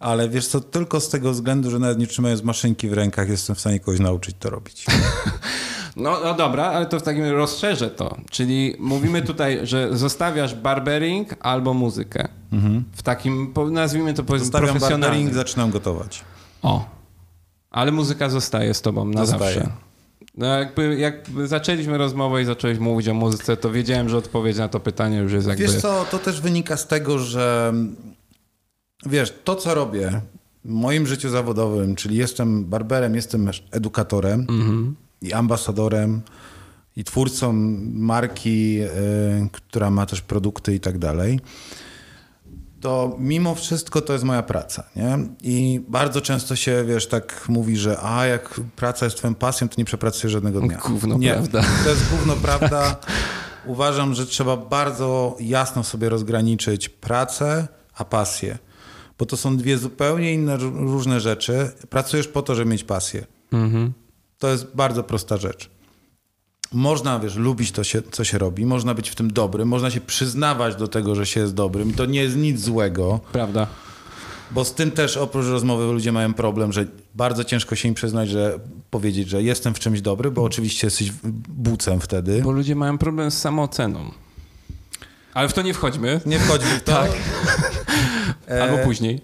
Ale 0.00 0.28
wiesz 0.28 0.46
co, 0.46 0.60
tylko 0.60 1.00
z 1.00 1.08
tego 1.08 1.32
względu, 1.32 1.70
że 1.70 1.78
nawet 1.78 1.98
nie 1.98 2.06
trzymając 2.06 2.42
maszynki 2.42 2.88
w 2.88 2.92
rękach, 2.92 3.28
jestem 3.28 3.56
w 3.56 3.60
stanie 3.60 3.80
kogoś 3.80 4.00
nauczyć 4.00 4.36
to 4.38 4.50
robić. 4.50 4.86
No, 5.96 6.16
no 6.24 6.34
dobra, 6.34 6.64
ale 6.66 6.86
to 6.86 7.00
w 7.00 7.02
takim 7.02 7.22
razie 7.22 7.34
rozszerzę 7.34 7.90
to. 7.90 8.16
Czyli 8.30 8.74
mówimy 8.78 9.22
tutaj, 9.22 9.60
że 9.62 9.96
zostawiasz 9.96 10.54
barbering 10.54 11.34
albo 11.40 11.74
muzykę. 11.74 12.28
W 12.96 13.02
takim, 13.02 13.54
nazwijmy 13.70 14.14
to 14.14 14.22
powiedzmy 14.24 14.44
Zostawiam 14.46 14.68
profesjonalnym. 14.68 15.10
barbering, 15.10 15.34
zaczynam 15.34 15.70
gotować. 15.70 16.24
O. 16.62 16.84
Ale 17.70 17.92
muzyka 17.92 18.28
zostaje 18.30 18.74
z 18.74 18.82
tobą 18.82 19.04
na 19.04 19.26
Zostaje. 19.26 19.54
zawsze. 19.54 19.72
No 20.36 20.46
jakby, 20.46 20.96
jak 20.98 21.14
zaczęliśmy 21.44 21.98
rozmowę 21.98 22.42
i 22.42 22.44
zacząłeś 22.44 22.78
mówić 22.78 23.08
o 23.08 23.14
muzyce, 23.14 23.56
to 23.56 23.70
wiedziałem, 23.70 24.08
że 24.08 24.16
odpowiedź 24.16 24.56
na 24.56 24.68
to 24.68 24.80
pytanie 24.80 25.16
już 25.18 25.32
jest 25.32 25.48
jakby... 25.48 25.64
Wiesz 25.64 25.76
co, 25.76 26.04
to 26.10 26.18
też 26.18 26.40
wynika 26.40 26.76
z 26.76 26.86
tego, 26.86 27.18
że 27.18 27.74
wiesz, 29.06 29.34
to 29.44 29.56
co 29.56 29.74
robię 29.74 30.20
w 30.64 30.68
moim 30.70 31.06
życiu 31.06 31.28
zawodowym, 31.30 31.94
czyli 31.94 32.16
jestem 32.16 32.64
barberem, 32.64 33.14
jestem 33.14 33.50
edukatorem 33.70 34.46
i 35.22 35.32
ambasadorem 35.32 36.22
i 36.96 37.04
twórcą 37.04 37.52
marki, 37.92 38.80
y, 38.82 38.88
która 39.52 39.90
ma 39.90 40.06
też 40.06 40.20
produkty 40.20 40.74
i 40.74 40.80
tak 40.80 40.98
dalej, 40.98 41.40
to 42.80 43.16
mimo 43.18 43.54
wszystko 43.54 44.00
to 44.00 44.12
jest 44.12 44.24
moja 44.24 44.42
praca, 44.42 44.84
nie? 44.96 45.18
I 45.42 45.80
bardzo 45.88 46.20
często 46.20 46.56
się, 46.56 46.84
wiesz, 46.84 47.06
tak 47.06 47.44
mówi, 47.48 47.76
że 47.76 47.98
a 48.02 48.26
jak 48.26 48.60
praca 48.76 49.06
jest 49.06 49.16
twoją 49.16 49.34
pasją, 49.34 49.68
to 49.68 49.74
nie 49.78 49.84
przepracujesz 49.84 50.32
żadnego 50.32 50.60
dnia. 50.60 50.78
Gówno 50.88 51.18
nie, 51.18 51.32
prawda. 51.32 51.64
to 51.84 51.90
jest 51.90 52.10
gówno 52.10 52.36
prawda. 52.46 52.96
Uważam, 53.66 54.14
że 54.14 54.26
trzeba 54.26 54.56
bardzo 54.56 55.36
jasno 55.40 55.84
sobie 55.84 56.08
rozgraniczyć 56.08 56.88
pracę, 56.88 57.68
a 57.94 58.04
pasję. 58.04 58.58
Bo 59.18 59.26
to 59.26 59.36
są 59.36 59.56
dwie 59.56 59.78
zupełnie 59.78 60.34
inne, 60.34 60.58
ró- 60.58 60.80
różne 60.92 61.20
rzeczy. 61.20 61.70
Pracujesz 61.90 62.28
po 62.28 62.42
to, 62.42 62.54
żeby 62.54 62.70
mieć 62.70 62.84
pasję. 62.84 63.26
Mhm. 63.52 63.92
To 64.38 64.48
jest 64.48 64.66
bardzo 64.74 65.02
prosta 65.02 65.36
rzecz. 65.36 65.70
można, 66.72 67.18
wiesz, 67.20 67.36
lubić 67.36 67.72
to, 67.72 67.84
się, 67.84 68.02
co 68.10 68.24
się 68.24 68.38
robi, 68.38 68.66
można 68.66 68.94
być 68.94 69.10
w 69.10 69.14
tym 69.14 69.32
dobrym, 69.32 69.68
można 69.68 69.90
się 69.90 70.00
przyznawać 70.00 70.76
do 70.76 70.88
tego, 70.88 71.14
że 71.14 71.26
się 71.26 71.40
jest 71.40 71.54
dobrym. 71.54 71.94
To 71.94 72.06
nie 72.06 72.20
jest 72.20 72.36
nic 72.36 72.60
złego, 72.60 73.20
Prawda. 73.32 73.66
bo 74.50 74.64
z 74.64 74.74
tym 74.74 74.90
też 74.90 75.16
oprócz 75.16 75.46
rozmowy 75.46 75.84
ludzie 75.92 76.12
mają 76.12 76.34
problem, 76.34 76.72
że 76.72 76.86
bardzo 77.14 77.44
ciężko 77.44 77.76
się 77.76 77.88
im 77.88 77.94
przyznać, 77.94 78.28
że 78.28 78.58
powiedzieć, 78.90 79.28
że 79.28 79.42
jestem 79.42 79.74
w 79.74 79.78
czymś 79.78 80.00
dobry, 80.00 80.30
bo 80.30 80.42
oczywiście 80.42 80.86
jesteś 80.86 81.12
bucem 81.48 82.00
wtedy. 82.00 82.42
Bo 82.42 82.50
ludzie 82.52 82.74
mają 82.74 82.98
problem 82.98 83.30
z 83.30 83.38
samooceną. 83.38 84.10
Ale 85.34 85.48
w 85.48 85.52
to 85.52 85.62
nie 85.62 85.74
wchodźmy. 85.74 86.20
Nie 86.26 86.38
wchodzi 86.38 86.64
w 86.66 86.82
to. 86.82 86.92
Tak. 86.92 87.10
E, 88.50 88.62
Albo 88.62 88.78
później. 88.78 89.20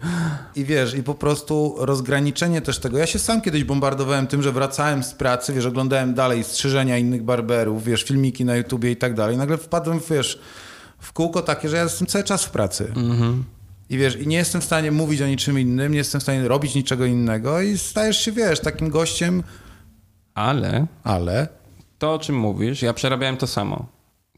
I 0.56 0.64
wiesz, 0.64 0.94
i 0.94 1.02
po 1.02 1.14
prostu 1.14 1.74
rozgraniczenie 1.78 2.60
też 2.60 2.78
tego. 2.78 2.98
Ja 2.98 3.06
się 3.06 3.18
sam 3.18 3.40
kiedyś 3.40 3.64
bombardowałem 3.64 4.26
tym, 4.26 4.42
że 4.42 4.52
wracałem 4.52 5.02
z 5.04 5.14
pracy, 5.14 5.52
wiesz, 5.52 5.66
oglądałem 5.66 6.14
dalej 6.14 6.44
strzyżenia 6.44 6.98
innych 6.98 7.22
barberów, 7.22 7.84
wiesz, 7.84 8.02
filmiki 8.02 8.44
na 8.44 8.56
YouTubie 8.56 8.90
i 8.90 8.96
tak 8.96 9.14
dalej. 9.14 9.36
Nagle 9.36 9.56
wpadłem, 9.56 10.00
wiesz, 10.10 10.40
w 10.98 11.12
kółko 11.12 11.42
takie, 11.42 11.68
że 11.68 11.76
ja 11.76 11.82
jestem 11.82 12.06
cały 12.06 12.24
czas 12.24 12.44
w 12.44 12.50
pracy. 12.50 12.92
I 13.90 13.98
wiesz, 13.98 14.16
i 14.16 14.26
nie 14.26 14.36
jestem 14.36 14.60
w 14.60 14.64
stanie 14.64 14.90
mówić 14.92 15.22
o 15.22 15.26
niczym 15.26 15.60
innym, 15.60 15.92
nie 15.92 15.98
jestem 15.98 16.20
w 16.20 16.22
stanie 16.22 16.48
robić 16.48 16.74
niczego 16.74 17.04
innego 17.04 17.60
i 17.60 17.78
stajesz 17.78 18.20
się, 18.20 18.32
wiesz, 18.32 18.60
takim 18.60 18.90
gościem, 18.90 19.42
Ale 20.34 20.86
ale 21.04 21.48
to, 21.98 22.14
o 22.14 22.18
czym 22.18 22.36
mówisz, 22.38 22.82
ja 22.82 22.92
przerabiałem 22.94 23.36
to 23.36 23.46
samo. 23.46 23.86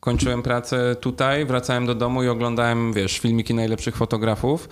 Kończyłem 0.07 0.43
pracę 0.43 0.97
tutaj, 1.01 1.47
wracałem 1.47 1.87
do 1.87 1.95
domu 1.95 2.23
i 2.23 2.29
oglądałem, 2.29 2.93
wiesz, 2.93 3.19
filmiki 3.19 3.55
najlepszych 3.55 3.97
fotografów. 3.97 4.69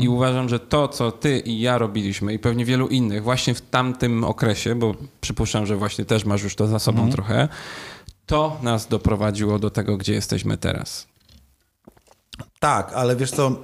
I 0.00 0.08
uważam, 0.08 0.48
że 0.48 0.60
to, 0.60 0.88
co 0.88 1.12
ty 1.12 1.38
i 1.38 1.60
ja 1.60 1.78
robiliśmy 1.78 2.34
i 2.34 2.38
pewnie 2.38 2.64
wielu 2.64 2.88
innych 2.88 3.22
właśnie 3.22 3.54
w 3.54 3.60
tamtym 3.60 4.24
okresie, 4.24 4.74
bo 4.74 4.94
przypuszczam, 5.20 5.66
że 5.66 5.76
właśnie 5.76 6.04
też 6.04 6.24
masz 6.24 6.42
już 6.42 6.54
to 6.54 6.66
za 6.66 6.78
sobą 6.78 7.10
trochę, 7.10 7.48
to 8.26 8.56
nas 8.62 8.86
doprowadziło 8.88 9.58
do 9.58 9.70
tego, 9.70 9.96
gdzie 9.96 10.12
jesteśmy 10.12 10.56
teraz. 10.56 11.06
tak, 12.60 12.92
ale 12.92 13.16
wiesz 13.16 13.30
co, 13.30 13.56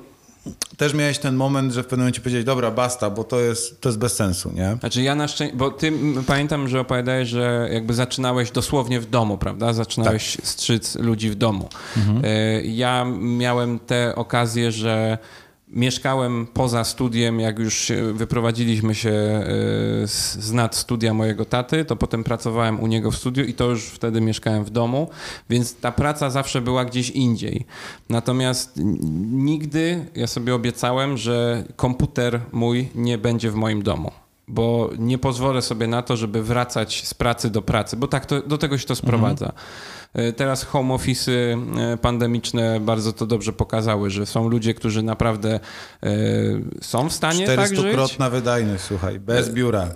też 0.76 0.94
miałeś 0.94 1.18
ten 1.18 1.34
moment, 1.36 1.72
że 1.72 1.82
w 1.82 1.86
pewnym 1.86 2.00
momencie 2.00 2.20
powiedziałeś, 2.20 2.44
dobra, 2.44 2.70
basta, 2.70 3.10
bo 3.10 3.24
to 3.24 3.40
jest, 3.40 3.80
to 3.80 3.88
jest 3.88 3.98
bez 3.98 4.14
sensu, 4.16 4.52
nie? 4.54 4.76
Znaczy 4.80 5.02
ja 5.02 5.14
na 5.14 5.28
szczęście, 5.28 5.56
bo 5.56 5.70
ty 5.70 5.92
pamiętam, 6.26 6.68
że 6.68 6.80
opowiadałeś, 6.80 7.28
że 7.28 7.68
jakby 7.72 7.94
zaczynałeś 7.94 8.50
dosłownie 8.50 9.00
w 9.00 9.10
domu, 9.10 9.38
prawda? 9.38 9.72
Zaczynałeś 9.72 10.38
strzyc 10.42 10.94
ludzi 10.94 11.30
w 11.30 11.34
domu. 11.34 11.68
E, 12.24 12.62
Ja 12.62 13.04
miałem 13.20 13.78
tę 13.78 14.12
okazję, 14.16 14.72
że 14.72 15.18
mieszkałem 15.72 16.46
poza 16.54 16.84
studiem, 16.84 17.40
jak 17.40 17.58
już 17.58 17.92
wyprowadziliśmy 18.12 18.94
się 18.94 19.10
e, 19.10 19.46
z 20.06 20.42
z 20.42 20.52
nad 20.52 20.76
studia 20.76 21.14
mojego 21.14 21.44
taty, 21.44 21.84
to 21.84 21.96
potem 21.96 22.24
pracowałem 22.24 22.80
u 22.80 22.86
niego 22.86 23.10
w 23.10 23.16
studiu 23.16 23.44
i 23.44 23.54
to 23.54 23.64
już 23.64 23.84
wtedy 23.84 24.20
mieszkałem 24.20 24.64
w 24.64 24.70
domu, 24.70 25.10
więc 25.50 25.76
ta 25.76 25.92
praca 25.92 26.30
zawsze 26.30 26.60
była 26.60 26.84
gdzieś 26.84 27.10
indziej. 27.10 27.66
Natomiast 28.08 28.80
nigdy 29.32 30.06
ja 30.14 30.26
sobie 30.26 30.54
obiecałem, 30.54 31.16
że 31.16 31.64
komputer 31.76 32.40
mój 32.52 32.88
nie 32.94 33.18
będzie 33.18 33.50
w 33.50 33.54
moim 33.54 33.82
domu. 33.82 34.10
Bo 34.48 34.90
nie 34.98 35.18
pozwolę 35.18 35.62
sobie 35.62 35.86
na 35.86 36.02
to, 36.02 36.16
żeby 36.16 36.42
wracać 36.42 37.06
z 37.06 37.14
pracy 37.14 37.50
do 37.50 37.62
pracy, 37.62 37.96
bo 37.96 38.08
tak 38.08 38.26
to, 38.26 38.42
do 38.42 38.58
tego 38.58 38.78
się 38.78 38.86
to 38.86 38.94
sprowadza. 38.94 39.46
E, 39.46 39.52
Teraz 40.36 40.64
home 40.64 40.94
office'y 40.94 41.32
e, 41.32 41.96
pandemiczne 41.96 42.80
bardzo 42.80 43.12
to 43.12 43.26
dobrze 43.26 43.52
pokazały, 43.52 44.10
że 44.10 44.26
są 44.26 44.48
ludzie, 44.48 44.74
którzy 44.74 45.02
naprawdę 45.02 45.60
e, 46.02 46.10
są 46.80 47.08
w 47.08 47.12
stanie 47.12 47.46
tak 47.46 47.68
żyć. 47.68 47.78
400-krotna 47.78 48.30
wydajność, 48.30 48.84
słuchaj, 48.84 49.20
bez 49.20 49.50
biura, 49.50 49.88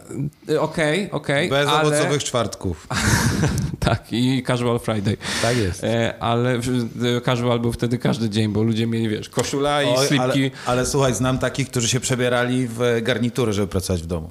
E, 0.50 0.60
Okej, 0.60 1.10
okej, 1.10 1.48
bez 1.48 1.68
ale... 1.68 1.88
owocowych 1.88 2.24
czwartków. 2.24 2.86
Tak, 3.80 4.12
i 4.12 4.42
Casual 4.46 4.78
Friday. 4.78 5.16
Tak 5.42 5.56
jest. 5.56 5.84
E, 5.84 6.14
Ale 6.20 6.54
e, 6.54 7.20
casual 7.24 7.60
był 7.60 7.72
wtedy 7.72 7.98
każdy 7.98 8.30
dzień, 8.30 8.48
bo 8.52 8.62
ludzie 8.62 8.86
mieli, 8.86 9.08
wiesz, 9.08 9.28
koszula 9.28 9.82
i 9.82 9.86
Oj, 9.86 9.94
ale, 9.96 10.06
slipki. 10.06 10.50
ale 10.66 10.86
słuchaj, 10.86 11.14
znam 11.14 11.38
takich, 11.38 11.70
którzy 11.70 11.88
się 11.88 12.00
przebierali 12.00 12.68
w 12.68 13.00
garnitury, 13.02 13.52
żeby 13.52 13.66
pracować 13.68 14.02
w 14.02 14.06
domu. 14.06 14.30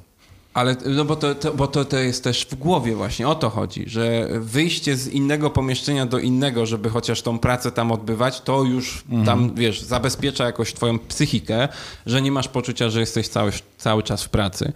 Ale 0.56 0.76
no 0.86 1.06
bo, 1.06 1.16
to, 1.16 1.36
to, 1.36 1.54
bo 1.54 1.68
to, 1.68 1.86
to 1.86 1.98
jest 1.98 2.24
też 2.24 2.46
w 2.46 2.56
głowie 2.56 2.96
właśnie, 2.96 3.28
o 3.28 3.36
to 3.36 3.50
chodzi, 3.50 3.90
że 3.90 4.28
wyjście 4.40 4.96
z 4.96 5.08
innego 5.08 5.50
pomieszczenia 5.50 6.06
do 6.06 6.20
innego, 6.20 6.66
żeby 6.66 6.90
chociaż 6.90 7.22
tą 7.22 7.40
pracę 7.40 7.72
tam 7.72 7.92
odbywać, 7.92 8.42
to 8.42 8.64
już 8.64 9.04
tam, 9.26 9.56
wiesz, 9.56 9.82
zabezpiecza 9.82 10.46
jakoś 10.46 10.74
twoją 10.74 11.00
psychikę, 11.00 11.68
że 12.06 12.22
nie 12.22 12.32
masz 12.32 12.48
poczucia, 12.48 12.90
że 12.90 13.00
jesteś 13.00 13.28
cały, 13.28 13.52
cały 13.78 14.04
czas 14.04 14.24
w 14.24 14.30
pracy. 14.30 14.74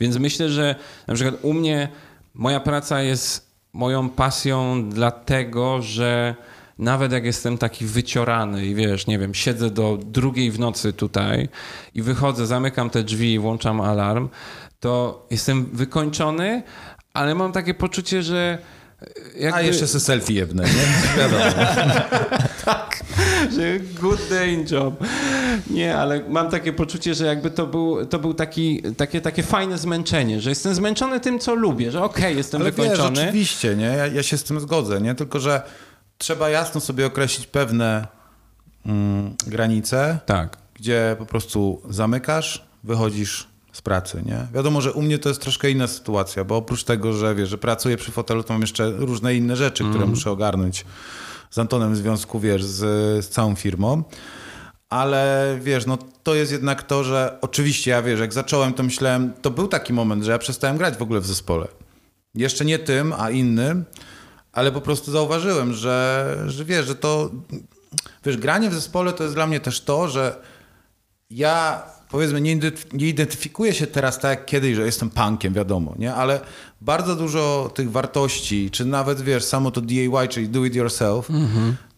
Więc 0.00 0.16
myślę, 0.16 0.48
że 0.48 0.74
na 1.06 1.14
przykład 1.14 1.34
u 1.42 1.52
mnie 1.52 1.88
moja 2.34 2.60
praca 2.60 3.02
jest 3.02 3.52
moją 3.72 4.08
pasją 4.08 4.88
dlatego, 4.90 5.82
że 5.82 6.34
nawet 6.78 7.12
jak 7.12 7.24
jestem 7.24 7.58
taki 7.58 7.86
wyciorany 7.86 8.66
i 8.66 8.74
wiesz, 8.74 9.06
nie 9.06 9.18
wiem, 9.18 9.34
siedzę 9.34 9.70
do 9.70 9.98
drugiej 10.04 10.50
w 10.50 10.58
nocy 10.58 10.92
tutaj 10.92 11.48
i 11.94 12.02
wychodzę, 12.02 12.46
zamykam 12.46 12.90
te 12.90 13.02
drzwi 13.02 13.32
i 13.32 13.38
włączam 13.38 13.80
alarm, 13.80 14.28
to 14.82 15.26
jestem 15.30 15.64
wykończony, 15.72 16.62
ale 17.14 17.34
mam 17.34 17.52
takie 17.52 17.74
poczucie, 17.74 18.22
że 18.22 18.58
jakby, 19.38 19.58
A 19.58 19.62
jeszcze 19.62 19.88
se 19.88 20.00
selfie 20.00 20.34
jebnę, 20.34 20.64
nie? 20.64 20.84
Wiadomo. 21.18 21.44
że 23.56 23.78
good 24.00 24.28
day 24.30 24.64
job. 24.70 25.04
Nie, 25.70 25.96
ale 25.96 26.20
mam 26.28 26.50
takie 26.50 26.72
poczucie, 26.72 27.14
że 27.14 27.26
jakby 27.26 27.50
to 27.50 27.66
był, 27.66 28.06
to 28.06 28.18
był 28.18 28.34
taki, 28.34 28.82
takie, 28.96 29.20
takie 29.20 29.42
fajne 29.42 29.78
zmęczenie, 29.78 30.40
że 30.40 30.50
jestem 30.50 30.74
zmęczony 30.74 31.20
tym, 31.20 31.38
co 31.38 31.54
lubię, 31.54 31.90
że 31.90 32.02
okej, 32.02 32.36
jestem 32.36 32.62
Ale 32.62 32.72
wiesz, 32.72 32.88
wykończony. 32.88 33.22
oczywiście, 33.22 33.76
nie? 33.76 33.86
Ja, 33.86 34.06
ja 34.06 34.22
się 34.22 34.38
z 34.38 34.44
tym 34.44 34.60
zgodzę, 34.60 35.00
nie? 35.00 35.14
Tylko, 35.14 35.40
że 35.40 35.62
trzeba 36.18 36.48
jasno 36.48 36.80
sobie 36.80 37.06
określić 37.06 37.46
pewne 37.46 38.06
mm, 38.86 39.34
granice, 39.46 40.18
Tak. 40.26 40.56
gdzie 40.74 41.16
po 41.18 41.26
prostu 41.26 41.82
zamykasz, 41.88 42.64
wychodzisz 42.84 43.51
z 43.72 43.82
pracy, 43.82 44.22
nie? 44.26 44.46
Wiadomo, 44.54 44.80
że 44.80 44.92
u 44.92 45.02
mnie 45.02 45.18
to 45.18 45.28
jest 45.28 45.40
troszkę 45.40 45.70
inna 45.70 45.86
sytuacja, 45.86 46.44
bo 46.44 46.56
oprócz 46.56 46.84
tego, 46.84 47.12
że 47.12 47.34
wiesz, 47.34 47.48
że 47.48 47.58
pracuję 47.58 47.96
przy 47.96 48.12
fotelu, 48.12 48.42
to 48.42 48.52
mam 48.52 48.60
jeszcze 48.60 48.90
różne 48.90 49.34
inne 49.34 49.56
rzeczy, 49.56 49.84
które 49.90 50.06
muszę 50.06 50.30
ogarnąć 50.30 50.84
z 51.50 51.58
Antonem 51.58 51.94
w 51.94 51.96
związku, 51.96 52.40
wiesz, 52.40 52.64
z, 52.64 52.78
z 53.24 53.28
całą 53.28 53.54
firmą. 53.54 54.02
Ale 54.88 55.58
wiesz, 55.62 55.86
no 55.86 55.98
to 56.22 56.34
jest 56.34 56.52
jednak 56.52 56.82
to, 56.82 57.04
że 57.04 57.38
oczywiście 57.40 57.90
ja 57.90 58.02
wiesz, 58.02 58.20
jak 58.20 58.32
zacząłem, 58.32 58.74
to 58.74 58.82
myślałem, 58.82 59.32
to 59.42 59.50
był 59.50 59.68
taki 59.68 59.92
moment, 59.92 60.24
że 60.24 60.32
ja 60.32 60.38
przestałem 60.38 60.76
grać 60.76 60.96
w 60.96 61.02
ogóle 61.02 61.20
w 61.20 61.26
zespole. 61.26 61.68
Jeszcze 62.34 62.64
nie 62.64 62.78
tym, 62.78 63.12
a 63.18 63.30
innym, 63.30 63.84
ale 64.52 64.72
po 64.72 64.80
prostu 64.80 65.12
zauważyłem, 65.12 65.72
że, 65.74 66.36
że 66.46 66.64
wiesz, 66.64 66.86
że 66.86 66.94
to, 66.94 67.30
wiesz, 68.24 68.36
granie 68.36 68.70
w 68.70 68.74
zespole 68.74 69.12
to 69.12 69.22
jest 69.22 69.34
dla 69.34 69.46
mnie 69.46 69.60
też 69.60 69.80
to, 69.80 70.08
że 70.08 70.42
ja 71.30 71.82
powiedzmy 72.12 72.40
nie, 72.40 72.56
nie 72.92 73.08
identyfikuję 73.08 73.74
się 73.74 73.86
teraz 73.86 74.20
tak 74.20 74.30
jak 74.30 74.46
kiedyś, 74.46 74.76
że 74.76 74.82
jestem 74.82 75.10
punkiem, 75.10 75.54
wiadomo, 75.54 75.94
nie? 75.98 76.14
Ale 76.14 76.40
bardzo 76.80 77.16
dużo 77.16 77.70
tych 77.74 77.90
wartości, 77.90 78.70
czy 78.70 78.84
nawet 78.84 79.20
wiesz, 79.20 79.44
samo 79.44 79.70
to 79.70 79.80
DIY, 79.80 80.28
czyli 80.28 80.48
do 80.48 80.64
it 80.64 80.74
yourself, 80.74 81.28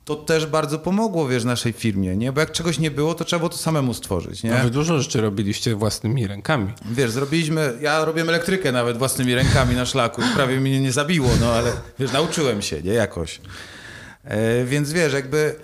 to 0.04 0.16
też 0.16 0.46
bardzo 0.46 0.78
pomogło, 0.78 1.28
wiesz, 1.28 1.44
naszej 1.44 1.72
firmie, 1.72 2.16
nie? 2.16 2.32
Bo 2.32 2.40
jak 2.40 2.52
czegoś 2.52 2.78
nie 2.78 2.90
było, 2.90 3.14
to 3.14 3.24
trzeba 3.24 3.38
było 3.38 3.48
to 3.48 3.56
samemu 3.56 3.94
stworzyć, 3.94 4.42
nie? 4.42 4.50
No, 4.50 4.64
wy 4.64 4.70
dużo 4.70 4.98
rzeczy 4.98 5.20
robiliście 5.20 5.74
własnymi 5.74 6.26
rękami. 6.26 6.72
Wiesz, 6.90 7.10
zrobiliśmy, 7.10 7.78
ja 7.80 8.04
robiłem 8.04 8.28
elektrykę 8.28 8.72
nawet 8.72 8.98
własnymi 8.98 9.34
rękami 9.34 9.74
na 9.74 9.86
szlaku 9.86 10.22
i 10.22 10.34
prawie 10.34 10.60
mnie 10.60 10.80
nie 10.80 10.92
zabiło, 10.92 11.28
no 11.40 11.52
ale 11.52 11.72
wiesz, 11.98 12.12
nauczyłem 12.12 12.62
się, 12.62 12.82
nie, 12.82 12.92
jakoś. 12.92 13.40
E, 14.24 14.64
więc 14.64 14.92
wiesz, 14.92 15.12
jakby 15.12 15.54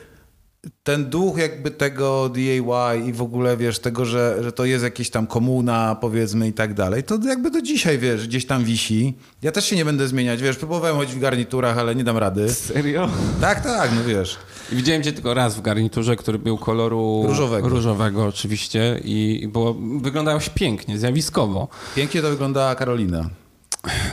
ten 0.82 1.10
duch 1.10 1.38
jakby 1.38 1.70
tego 1.70 2.28
DIY 2.28 2.62
i 3.06 3.12
w 3.12 3.22
ogóle 3.22 3.56
wiesz, 3.56 3.78
tego, 3.78 4.04
że, 4.04 4.38
że 4.42 4.52
to 4.52 4.64
jest 4.64 4.84
jakieś 4.84 5.10
tam 5.10 5.26
komuna 5.26 5.96
powiedzmy 6.00 6.48
i 6.48 6.52
tak 6.52 6.74
dalej, 6.74 7.02
to 7.04 7.18
jakby 7.28 7.50
do 7.50 7.62
dzisiaj 7.62 7.98
wiesz, 7.98 8.26
gdzieś 8.28 8.46
tam 8.46 8.64
wisi. 8.64 9.14
Ja 9.42 9.52
też 9.52 9.64
się 9.64 9.76
nie 9.76 9.84
będę 9.84 10.08
zmieniać, 10.08 10.42
wiesz, 10.42 10.56
próbowałem 10.56 10.96
chodzić 10.96 11.14
w 11.14 11.20
garniturach, 11.20 11.78
ale 11.78 11.94
nie 11.94 12.04
dam 12.04 12.16
rady. 12.18 12.54
Serio? 12.54 13.08
Tak, 13.40 13.64
tak, 13.64 13.90
no 13.94 14.04
wiesz. 14.04 14.38
I 14.72 14.76
widziałem 14.76 15.02
cię 15.02 15.12
tylko 15.12 15.34
raz 15.34 15.56
w 15.56 15.60
garniturze, 15.62 16.16
który 16.16 16.38
był 16.38 16.58
koloru 16.58 17.22
Różowego. 17.26 17.68
różowego 17.68 18.26
oczywiście 18.26 19.00
i 19.04 19.40
i 19.42 19.48
było, 19.48 19.74
wyglądałeś 20.00 20.48
pięknie, 20.48 20.98
zjawiskowo. 20.98 21.68
Pięknie 21.96 22.22
to 22.22 22.30
wyglądała 22.30 22.74
Karolina. 22.74 23.30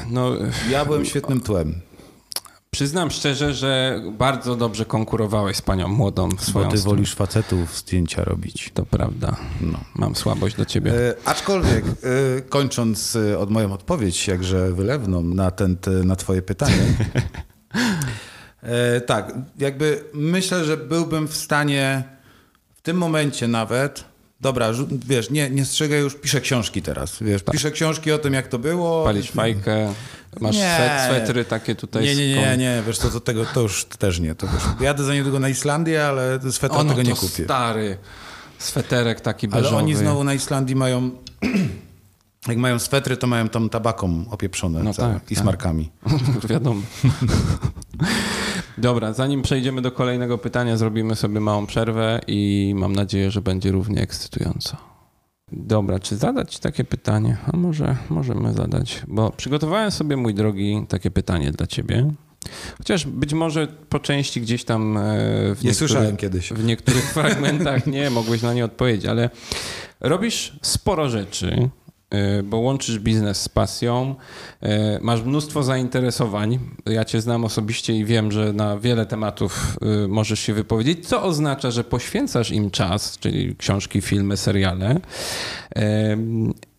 No, 0.10 0.32
Ja 0.72 0.86
byłem 0.86 1.06
świetnym 1.06 1.42
tłem. 1.42 1.82
Przyznam 2.72 3.12
szczerze, 3.12 3.54
że 3.54 4.02
bardzo 4.12 4.56
dobrze 4.56 4.86
konkurowałeś 4.86 5.58
z 5.58 5.62
panią 5.62 5.88
młodą 5.88 6.30
w 6.30 6.44
swoją 6.44 6.66
Bo 6.66 6.72
ty 6.72 6.78
stronę. 6.78 6.96
wolisz 6.96 7.16
facetów 7.16 7.78
zdjęcia 7.78 8.24
robić. 8.24 8.72
To 8.74 8.86
prawda. 8.86 9.36
No. 9.62 9.80
Mam 9.96 10.16
słabość 10.16 10.56
do 10.56 10.66
ciebie. 10.66 11.10
E, 11.10 11.16
aczkolwiek, 11.26 11.86
e, 11.86 12.42
kończąc 12.42 13.16
e, 13.16 13.40
od 13.40 13.50
moją 13.50 13.74
odpowiedź, 13.74 14.28
jakże 14.28 14.74
wylewną 14.74 15.22
na, 15.24 15.52
ten, 15.52 15.78
te, 15.78 15.92
na 15.92 16.16
twoje 16.16 16.42
pytanie. 16.42 16.84
E, 18.64 19.02
tak, 19.02 19.34
jakby 19.58 20.04
myślę, 20.14 20.66
że 20.66 20.78
byłbym 20.78 21.28
w 21.28 21.36
stanie 21.36 22.04
w 22.74 22.82
tym 22.82 22.98
momencie 22.98 23.48
nawet 23.48 24.04
dobra, 24.42 24.72
wiesz, 25.08 25.30
nie, 25.30 25.50
nie 25.50 25.66
strzegaj 25.66 26.00
już, 26.00 26.16
piszę 26.16 26.42
książki 26.42 26.82
teraz, 26.82 27.18
wiesz, 27.22 27.44
piszę 27.52 27.72
książki 27.72 28.12
o 28.12 28.18
tym, 28.18 28.34
jak 28.34 28.48
to 28.48 28.60
było. 28.60 29.04
Palisz 29.04 29.32
fajkę, 29.32 29.94
masz 30.40 30.56
Nie. 30.56 30.76
swet, 30.76 31.02
swetry 31.06 31.46
takie 31.46 31.76
tutaj 31.76 32.04
Nie, 32.04 32.16
nie, 32.16 32.36
nie, 32.36 32.48
kon- 32.50 32.60
nie, 32.60 32.84
wiesz, 32.88 32.98
to, 33.00 33.10
to, 33.10 33.20
tego, 33.20 33.46
to 33.46 33.62
już 33.62 33.86
też 33.86 34.20
nie. 34.20 34.36
To 34.36 34.46
już, 34.46 34.56
jadę 34.82 35.04
za 35.04 35.14
niedługo 35.14 35.40
na 35.40 35.50
Islandię, 35.50 36.06
ale 36.08 36.40
swetra 36.52 36.84
tego 36.84 37.02
nie 37.02 37.16
kupię. 37.16 37.44
stary. 37.44 37.98
Sweterek 38.60 39.22
taki 39.22 39.48
Ale 39.52 39.62
beżowy. 39.62 39.78
oni 39.78 39.96
znowu 39.96 40.24
na 40.24 40.34
Islandii 40.34 40.76
mają, 40.76 41.12
jak 42.48 42.58
mają 42.58 42.80
swetry, 42.80 43.18
to 43.18 43.28
mają 43.28 43.50
tam 43.50 43.70
tabaką 43.70 44.26
opieprzone 44.32 44.84
No 44.84 44.94
tak, 44.94 45.32
i 45.32 45.36
tak. 45.36 45.44
smarkami. 45.44 45.92
Wiadomo. 46.50 46.82
Dobra, 48.78 49.14
zanim 49.14 49.42
przejdziemy 49.42 49.82
do 49.82 49.92
kolejnego 49.92 50.38
pytania, 50.38 50.78
zrobimy 50.78 51.16
sobie 51.16 51.40
małą 51.40 51.66
przerwę 51.66 52.20
i 52.28 52.74
mam 52.78 52.94
nadzieję, 52.96 53.32
że 53.32 53.42
będzie 53.42 53.72
równie 53.72 54.02
ekscytująco. 54.02 54.78
Dobra, 55.52 56.00
czy 56.00 56.16
zadać 56.18 56.60
takie 56.60 56.84
pytanie? 56.84 57.38
A 57.54 57.58
może 57.58 57.96
możemy 58.10 58.54
zadać, 58.54 59.02
bo 59.08 59.30
przygotowałem 59.32 59.92
sobie, 59.92 60.18
mój 60.18 60.34
drogi, 60.34 60.86
takie 60.90 61.12
pytanie 61.12 61.52
dla 61.52 61.68
ciebie. 61.68 62.14
Chociaż 62.78 63.06
być 63.06 63.34
może 63.34 63.68
po 63.90 64.00
części 64.00 64.42
gdzieś 64.42 64.64
tam 64.64 64.98
e, 64.98 65.02
w 65.02 65.04
Nie 65.04 65.48
niektórych- 65.50 65.76
słyszałem 65.76 66.18
kiedyś. 66.18 66.54
w 66.54 66.64
niektórych 66.66 67.04
fragmentach 67.14 67.88
nie 67.88 68.10
mogłeś 68.10 68.42
na 68.42 68.54
nie 68.54 68.66
odpowiedzieć, 68.66 69.06
ale 69.06 69.30
robisz 70.00 70.60
sporo 70.62 71.10
rzeczy, 71.10 71.70
bo 72.44 72.58
łączysz 72.58 73.00
biznes 73.00 73.42
z 73.42 73.50
pasją, 73.50 74.16
y, 74.64 74.68
masz 75.02 75.22
mnóstwo 75.22 75.64
zainteresowań. 75.64 76.60
Ja 76.86 77.06
cię 77.06 77.22
znam 77.22 77.46
osobiście 77.46 77.94
i 77.94 78.06
wiem, 78.06 78.32
że 78.32 78.54
na 78.54 78.78
wiele 78.78 79.06
tematów 79.06 79.78
y, 80.04 80.08
możesz 80.08 80.40
się 80.40 80.54
wypowiedzieć, 80.54 81.08
co 81.08 81.24
oznacza, 81.24 81.72
że 81.72 81.84
poświęcasz 81.84 82.52
im 82.52 82.72
czas, 82.72 83.18
czyli 83.20 83.56
książki, 83.56 84.02
filmy, 84.02 84.38
seriale. 84.38 85.00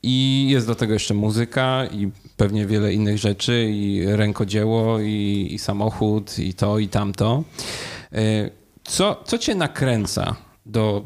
I 0.03 0.47
jest 0.51 0.67
do 0.67 0.75
tego 0.75 0.93
jeszcze 0.93 1.15
muzyka 1.15 1.87
i 1.87 2.11
pewnie 2.37 2.67
wiele 2.67 2.93
innych 2.93 3.19
rzeczy, 3.19 3.71
i 3.71 4.07
rękodzieło, 4.07 5.01
i, 5.01 5.49
i 5.51 5.59
samochód, 5.59 6.39
i 6.39 6.55
to, 6.55 6.79
i 6.79 6.89
tamto. 6.89 7.43
Co, 8.85 9.23
co 9.25 9.39
cię 9.39 9.55
nakręca 9.55 10.37
do 10.67 11.05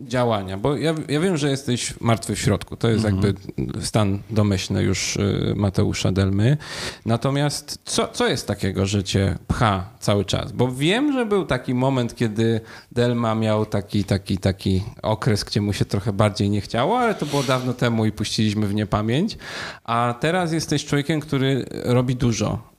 działania? 0.00 0.56
Bo 0.56 0.76
ja, 0.76 0.94
ja 1.08 1.20
wiem, 1.20 1.36
że 1.36 1.50
jesteś 1.50 1.94
martwy 2.00 2.34
w 2.34 2.38
środku. 2.38 2.76
To 2.76 2.88
jest 2.88 3.04
jakby 3.04 3.34
stan 3.80 4.18
domyślny 4.30 4.82
już 4.82 5.16
y, 5.16 5.54
Mateusza 5.56 6.12
Delmy. 6.12 6.56
Natomiast 7.06 7.78
co, 7.84 8.08
co 8.08 8.28
jest 8.28 8.46
takiego, 8.46 8.86
że 8.86 9.04
cię 9.04 9.38
pcha 9.48 9.88
cały 10.00 10.24
czas? 10.24 10.52
Bo 10.52 10.72
wiem, 10.72 11.12
że 11.12 11.26
był 11.26 11.46
taki 11.46 11.74
moment, 11.74 12.16
kiedy 12.16 12.60
Delma 12.92 13.34
miał 13.34 13.66
taki, 13.66 14.04
taki, 14.04 14.38
taki 14.38 14.82
okres, 15.02 15.44
gdzie 15.44 15.60
mu 15.60 15.72
się 15.72 15.84
trochę 15.84 16.12
bardziej 16.12 16.50
nie 16.50 16.60
chciało, 16.60 16.98
ale 16.98 17.14
to 17.14 17.26
było 17.26 17.42
dawno 17.42 17.72
temu 17.72 18.04
i 18.04 18.12
puściliśmy 18.12 18.66
w 18.66 18.74
niepamięć. 18.74 19.38
A 19.84 20.14
teraz 20.20 20.52
jesteś 20.52 20.84
człowiekiem, 20.84 21.20
który 21.20 21.64
robi 21.84 22.16
dużo. 22.16 22.72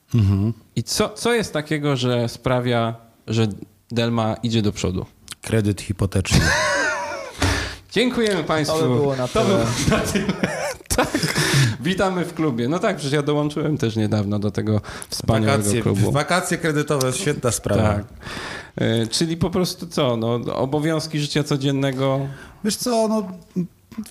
I 0.76 0.84
co, 0.84 1.10
co 1.10 1.34
jest 1.34 1.54
takiego, 1.54 1.96
że 1.96 2.30
sprawia, 2.30 2.96
że 3.28 3.48
Delma 3.92 4.36
idzie 4.44 4.62
do 4.62 4.72
przodu? 4.72 5.06
Kredyt 5.42 5.82
hipoteczny. 5.82 6.40
Dziękujemy 7.94 8.44
Państwu. 8.44 8.80
To 8.80 8.90
by 8.90 8.96
było 8.96 9.16
na 9.16 9.28
To 9.28 9.44
tyle. 9.46 9.58
by- 9.86 9.92
na 9.92 10.00
tyle. 10.00 10.26
Tak. 10.96 11.10
Witamy 11.80 12.26
w 12.26 12.34
klubie. 12.34 12.68
No 12.70 12.80
tak, 12.80 12.96
przecież 12.96 13.14
ja 13.14 13.22
dołączyłem 13.22 13.78
też 13.78 13.96
niedawno 13.96 14.40
do 14.40 14.52
tego 14.52 14.82
wspaniałego 15.10 15.58
Wakacje, 15.64 15.82
klubu. 15.82 16.12
wakacje 16.12 16.58
kredytowe, 16.58 17.14
świetna 17.14 17.52
sprawa. 17.52 17.82
Tak. 17.94 18.04
E, 18.76 19.08
Czyli 19.08 19.38
po 19.38 19.50
prostu 19.50 19.88
co? 19.88 20.18
No, 20.18 20.34
obowiązki 20.56 21.20
życia 21.20 21.44
codziennego. 21.44 22.20
Wiesz 22.64 22.76
co, 22.76 23.08
no 23.08 23.28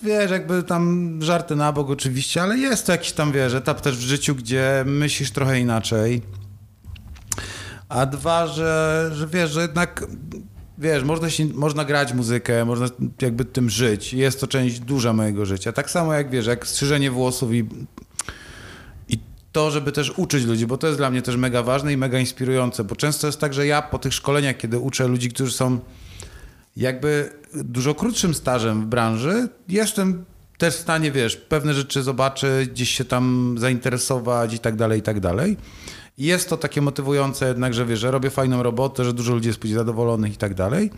wiesz, 0.03 0.31
jakby 0.31 0.63
tam 0.63 1.17
żarty 1.21 1.55
na 1.55 1.71
bok 1.71 1.89
oczywiście, 1.89 2.41
ale 2.41 2.57
jest 2.57 2.85
to 2.85 2.91
jakiś 2.91 3.11
tam, 3.11 3.31
wiesz, 3.31 3.53
etap 3.53 3.81
też 3.81 3.97
w 3.97 4.01
życiu, 4.01 4.35
gdzie 4.35 4.83
myślisz 4.85 5.31
trochę 5.31 5.59
inaczej. 5.59 6.21
A 7.89 8.05
dwa, 8.05 8.47
że, 8.47 9.09
że 9.13 9.27
wiesz, 9.27 9.51
że 9.51 9.61
jednak 9.61 10.05
wiesz, 10.77 11.03
można, 11.03 11.29
się, 11.29 11.45
można 11.45 11.85
grać 11.85 12.13
muzykę, 12.13 12.65
można 12.65 12.87
jakby 13.21 13.45
tym 13.45 13.69
żyć. 13.69 14.13
Jest 14.13 14.39
to 14.39 14.47
część 14.47 14.79
duża 14.79 15.13
mojego 15.13 15.45
życia. 15.45 15.71
Tak 15.71 15.91
samo 15.91 16.13
jak 16.13 16.29
wiesz, 16.29 16.45
jak 16.45 16.67
strzyżenie 16.67 17.11
włosów 17.11 17.53
i, 17.53 17.65
i 19.09 19.19
to, 19.51 19.71
żeby 19.71 19.91
też 19.91 20.13
uczyć 20.17 20.45
ludzi, 20.45 20.67
bo 20.67 20.77
to 20.77 20.87
jest 20.87 20.99
dla 20.99 21.09
mnie 21.09 21.21
też 21.21 21.35
mega 21.35 21.63
ważne 21.63 21.93
i 21.93 21.97
mega 21.97 22.19
inspirujące, 22.19 22.83
bo 22.83 22.95
często 22.95 23.27
jest 23.27 23.39
tak, 23.39 23.53
że 23.53 23.67
ja 23.67 23.81
po 23.81 23.99
tych 23.99 24.13
szkoleniach, 24.13 24.57
kiedy 24.57 24.79
uczę 24.79 25.07
ludzi, 25.07 25.29
którzy 25.29 25.51
są 25.51 25.79
jakby 26.77 27.29
dużo 27.53 27.95
krótszym 27.95 28.33
stażem 28.33 28.81
w 28.81 28.85
branży, 28.85 29.47
jestem 29.69 30.25
też 30.57 30.75
w 30.75 30.79
stanie, 30.79 31.11
wiesz, 31.11 31.35
pewne 31.35 31.73
rzeczy 31.73 32.03
zobaczyć, 32.03 32.69
gdzieś 32.69 32.89
się 32.89 33.05
tam 33.05 33.55
zainteresować 33.59 34.53
i 34.53 34.59
tak 34.59 34.75
dalej, 34.75 34.99
i 34.99 35.01
tak 35.01 35.19
dalej. 35.19 35.57
I 36.17 36.25
jest 36.25 36.49
to 36.49 36.57
takie 36.57 36.81
motywujące 36.81 37.47
jednak, 37.47 37.73
że 37.73 37.85
wiesz, 37.85 37.99
że 37.99 38.11
robię 38.11 38.29
fajną 38.29 38.63
robotę, 38.63 39.05
że 39.05 39.13
dużo 39.13 39.33
ludzi 39.33 39.47
jest 39.47 39.59
później 39.59 39.77
zadowolonych 39.77 40.33
i 40.33 40.37
tak 40.37 40.53
dalej. 40.53 40.91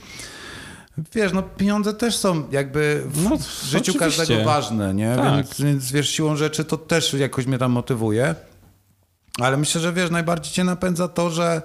Wiesz, 1.15 1.33
no 1.33 1.43
pieniądze 1.43 1.93
też 1.93 2.15
są 2.17 2.43
jakby 2.51 3.03
w 3.05 3.23
No, 3.23 3.29
życiu 3.63 3.91
oczywiście. 3.91 3.99
każdego 3.99 4.43
ważne, 4.43 4.93
nie? 4.93 5.15
Tak. 5.15 5.35
Więc, 5.35 5.61
więc 5.61 5.91
wiesz, 5.91 6.09
siłą 6.09 6.35
rzeczy 6.35 6.65
to 6.65 6.77
też 6.77 7.13
jakoś 7.13 7.45
mnie 7.45 7.57
tam 7.57 7.71
motywuje. 7.71 8.35
Ale 9.39 9.57
myślę, 9.57 9.81
że 9.81 9.93
wiesz, 9.93 10.09
najbardziej 10.11 10.53
cię 10.53 10.63
napędza 10.63 11.07
to, 11.07 11.29
że 11.29 11.61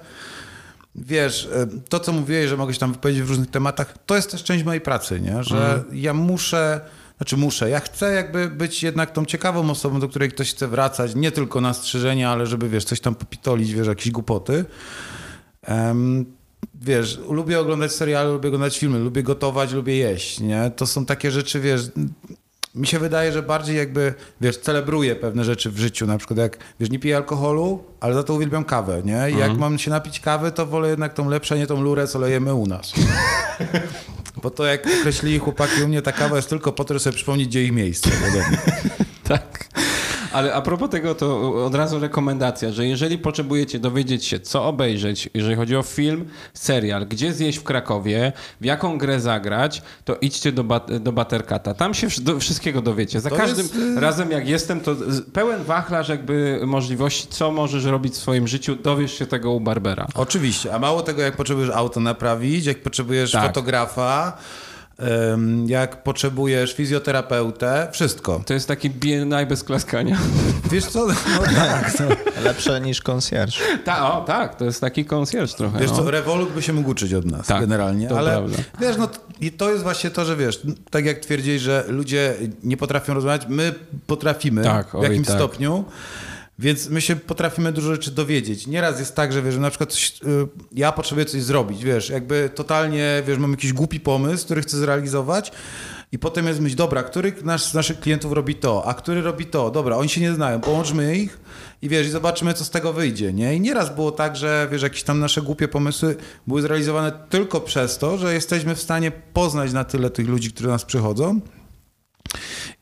wiesz, 0.95 1.49
e, 1.55 1.67
to 1.89 2.01
co 2.01 2.13
mówiłeś, 2.13 2.49
że 2.49 2.57
mogę 2.57 2.75
się 2.75 2.81
tam 2.81 2.93
wypowiedzieć 2.93 3.23
w 3.23 3.29
różnych 3.29 3.51
tematach, 3.51 3.95
to 4.07 4.17
jest 4.17 4.31
też 4.31 4.45
część 4.45 4.65
mojej 4.65 4.81
pracy, 4.81 5.21
nie? 5.21 5.45
Że 5.45 5.83
ja 5.93 6.15
muszę, 6.15 6.81
znaczy 7.21 7.37
muszę, 7.37 7.71
ja 7.71 7.81
chcę 7.81 8.13
jakby 8.13 8.49
być 8.49 8.83
jednak 8.83 9.13
tą 9.13 9.25
ciekawą 9.25 9.71
osobą, 9.71 10.01
do 10.01 10.09
której 10.09 10.29
ktoś 10.29 10.51
chce 10.51 10.69
wracać, 10.69 11.15
nie 11.15 11.33
tylko 11.33 11.61
na 11.61 11.75
strzyżenia, 11.75 12.31
ale 12.31 12.47
żeby, 12.47 12.69
wiesz, 12.69 12.85
coś 12.85 13.01
tam 13.01 13.15
popitolić, 13.15 13.73
wiesz, 13.73 13.87
jakieś 13.87 14.11
głupoty. 14.11 14.65
Em, 15.63 16.25
wiesz, 16.75 17.19
lubię 17.31 17.61
oglądać 17.61 17.93
seriale, 17.93 18.33
lubię 18.33 18.49
oglądać 18.49 18.79
filmy, 18.79 18.99
lubię 18.99 19.23
gotować, 19.23 19.73
lubię 19.73 19.97
jeść, 19.97 20.41
nie? 20.41 20.71
To 20.77 20.87
są 20.87 21.07
takie 21.07 21.31
rzeczy, 21.31 21.61
wiesz, 21.61 21.91
mi 22.75 22.87
się 22.87 22.99
wydaje, 22.99 23.33
że 23.33 23.43
bardziej 23.43 23.77
jakby, 23.77 24.15
wiesz, 24.41 24.59
celebruję 24.59 25.17
pewne 25.17 25.45
rzeczy 25.45 25.71
w 25.71 25.79
życiu, 25.79 26.07
na 26.07 26.19
przykład 26.19 26.39
jak, 26.39 26.59
wiesz, 26.81 26.91
nie 26.91 26.99
piję 26.99 27.17
alkoholu, 27.17 27.85
ale 28.01 28.15
za 28.15 28.23
to 28.23 28.35
uwielbiam 28.35 28.65
kawę, 28.65 29.03
nie? 29.05 29.31
I 29.31 29.39
jak 29.39 29.57
mam 29.57 29.79
się 29.79 29.91
napić 29.91 30.21
kawy, 30.21 30.53
to 30.53 30.67
wolę 30.67 30.89
jednak 30.89 31.15
tą 31.15 31.29
lepszą, 31.29 31.57
nie 31.57 31.67
tą 31.67 31.83
lurę, 31.83 32.07
co 32.07 32.19
lejemy 32.19 32.55
u 32.55 32.67
nas. 32.67 32.93
Bo 34.43 34.51
to 34.51 34.65
jak 34.65 34.87
określili 35.01 35.39
chłopaki 35.39 35.83
u 35.83 35.89
mnie, 35.89 36.03
ta 36.03 36.13
kawa 36.13 36.37
jest 36.37 36.49
tylko 36.49 36.73
po 36.73 36.85
to, 36.85 36.95
żeby 36.95 37.01
sobie 37.01 37.17
przypomnieć, 37.17 37.49
gdzie 37.49 37.65
ich 37.65 37.73
miejsce. 37.73 38.11
Tak. 39.25 39.69
Ale 40.33 40.55
a 40.55 40.63
propos 40.63 40.91
tego, 40.91 41.15
to 41.15 41.53
od 41.67 41.75
razu 41.75 41.99
rekomendacja, 41.99 42.73
że 42.73 42.87
jeżeli 42.87 43.19
potrzebujecie 43.19 43.79
dowiedzieć 43.79 44.25
się, 44.25 44.41
co 44.41 44.65
obejrzeć, 44.65 45.31
jeżeli 45.35 45.57
chodzi 45.57 45.77
o 45.77 45.83
film, 45.83 46.25
serial, 46.55 47.07
gdzie 47.07 47.33
zjeść 47.33 47.59
w 47.59 47.63
Krakowie, 47.63 48.33
w 48.61 48.65
jaką 48.65 48.99
grę 48.99 49.21
zagrać, 49.21 49.83
to 50.05 50.17
idźcie 50.21 50.53
do, 50.53 50.65
bat, 50.65 50.97
do 50.99 51.13
Buttercata. 51.13 51.75
Tam 51.75 51.95
się 51.95 52.07
do, 52.21 52.41
wszystkiego 52.41 52.83
dowiecie. 52.83 53.21
Za 53.21 53.31
To 53.31 53.37
każdym 53.37 53.67
jest, 53.67 53.77
y- 53.77 54.01
razem, 54.01 54.31
jak 54.31 54.49
jestem, 54.49 54.81
to 54.81 54.97
pełen 55.33 55.65
wachlarz 55.65 56.09
jakby 56.09 56.61
możliwości, 56.67 57.27
co 57.31 57.51
możesz 57.53 57.85
robić 57.85 58.13
w 58.15 58.17
swoim 58.17 58.49
życiu, 58.49 58.77
dowiesz 58.77 59.19
się 59.19 59.27
tego 59.27 59.51
u 59.53 59.61
Barbera. 59.61 60.07
Oczywiście, 60.15 60.75
a 60.75 60.79
mało 60.79 61.03
tego, 61.03 61.23
jak 61.23 61.37
potrzebujesz 61.37 61.71
auto 61.71 62.01
naprawić, 62.01 62.67
jak 62.67 62.83
potrzebujesz 62.83 63.31
Tak. 63.33 63.47
fotografa, 63.47 64.37
jak 65.67 66.03
potrzebujesz 66.03 66.75
fizjoterapeutę, 66.75 67.89
wszystko. 67.93 68.43
To 68.47 68.55
jest 68.55 68.69
taki 68.69 68.91
bienaj 68.91 69.47
bez 69.47 69.65
klaskania. 69.65 70.19
Wiesz 70.71 70.85
co? 70.87 71.07
No 71.07 71.15
tak. 71.57 71.93
No. 72.01 72.07
Lepsze 72.45 72.81
niż 72.81 73.03
concierge. 73.03 73.57
Ta, 73.85 74.13
o, 74.13 74.25
tak, 74.25 74.55
to 74.55 74.65
jest 74.65 74.81
taki 74.81 75.05
concierge 75.05 75.55
trochę. 75.55 75.79
Wiesz 75.79 75.91
no. 75.91 75.97
co, 75.97 76.11
Revolut 76.11 76.53
by 76.53 76.63
się 76.63 76.73
mógł 76.73 76.91
uczyć 76.91 77.15
od 77.15 77.25
nas 77.25 77.47
Tak, 77.47 77.61
generalnie, 77.61 78.09
to 78.09 78.19
ale 78.19 78.31
prawda. 78.31 78.57
wiesz, 78.81 78.97
no 78.97 79.09
i 79.41 79.53
to 79.53 79.71
jest 79.71 79.83
właśnie 79.83 80.11
to, 80.11 80.25
że 80.25 80.37
wiesz, 80.37 80.61
tak 80.91 81.05
jak 81.05 81.19
twierdziłeś, 81.19 81.63
że 81.63 81.85
ludzie 81.89 82.35
nie 82.63 82.77
potrafią 82.77 83.15
rozmawiać, 83.15 83.43
my 83.49 83.75
potrafimy 84.07 84.63
Tak, 84.65 84.87
w 85.01 85.03
jakimś 85.03 85.27
tak. 85.27 85.37
stopniu, 85.37 85.85
więc 86.61 86.89
my 86.89 87.01
się 87.01 87.17
potrafimy 87.17 87.73
dużo 87.73 87.93
rzeczy 87.93 88.11
dowiedzieć. 88.11 88.67
Nieraz 88.67 88.99
jest 88.99 89.17
tak, 89.17 89.33
że 89.33 89.43
wiesz, 89.43 89.55
że 89.55 89.61
na 89.61 89.71
przykład 89.71 89.93
coś, 89.93 90.11
y, 90.11 90.49
ja 90.73 90.93
potrzebuję 90.93 91.27
coś 91.27 91.43
zrobić, 91.43 91.85
wiesz, 91.85 92.09
jakby 92.11 92.51
totalnie, 92.55 93.23
wiesz, 93.27 93.39
mam 93.39 93.51
jakiś 93.51 93.73
głupi 93.73 94.01
pomysł, 94.01 94.45
który 94.45 94.63
chcę 94.63 94.77
zrealizować 94.77 95.53
i 96.13 96.19
potem 96.19 96.47
jest 96.47 96.61
myśl, 96.61 96.77
dobra, 96.77 97.03
który 97.03 97.33
nasz, 97.43 97.65
z 97.65 97.75
naszych 97.75 98.01
klientów 98.01 98.33
robi 98.33 98.55
to, 98.55 98.87
a 98.87 98.95
który 98.95 99.23
robi 99.23 99.47
to, 99.47 99.71
dobra, 99.71 99.97
oni 99.97 100.09
się 100.09 100.21
nie 100.21 100.35
znają, 100.35 100.61
połączmy 100.61 101.17
ich 101.17 101.41
i 101.83 101.89
wiesz, 101.89 102.07
i 102.07 102.11
zobaczymy, 102.11 102.55
co 102.55 102.65
z 102.65 102.71
tego 102.71 102.93
wyjdzie, 102.93 103.33
nie? 103.33 103.55
I 103.55 103.61
nieraz 103.61 103.95
było 103.95 104.13
tak, 104.13 104.37
że 104.37 104.69
wiesz, 104.73 104.83
jakieś 104.83 105.03
tam 105.03 105.21
nasze 105.21 105.43
głupie 105.43 105.69
pomysły 105.69 106.17
były 106.47 106.63
zrealizowane 106.63 107.13
tylko 107.29 107.61
przez 107.61 107.99
to, 107.99 108.19
że 108.19 108.35
jesteśmy 108.35 108.75
w 108.75 108.83
stanie 108.83 109.11
poznać 109.11 109.73
na 109.73 109.85
tyle 109.85 110.11
tych 110.11 110.29
ludzi, 110.29 110.53
którzy 110.53 110.67
do 110.67 110.73
nas 110.73 110.85
przychodzą 110.85 111.41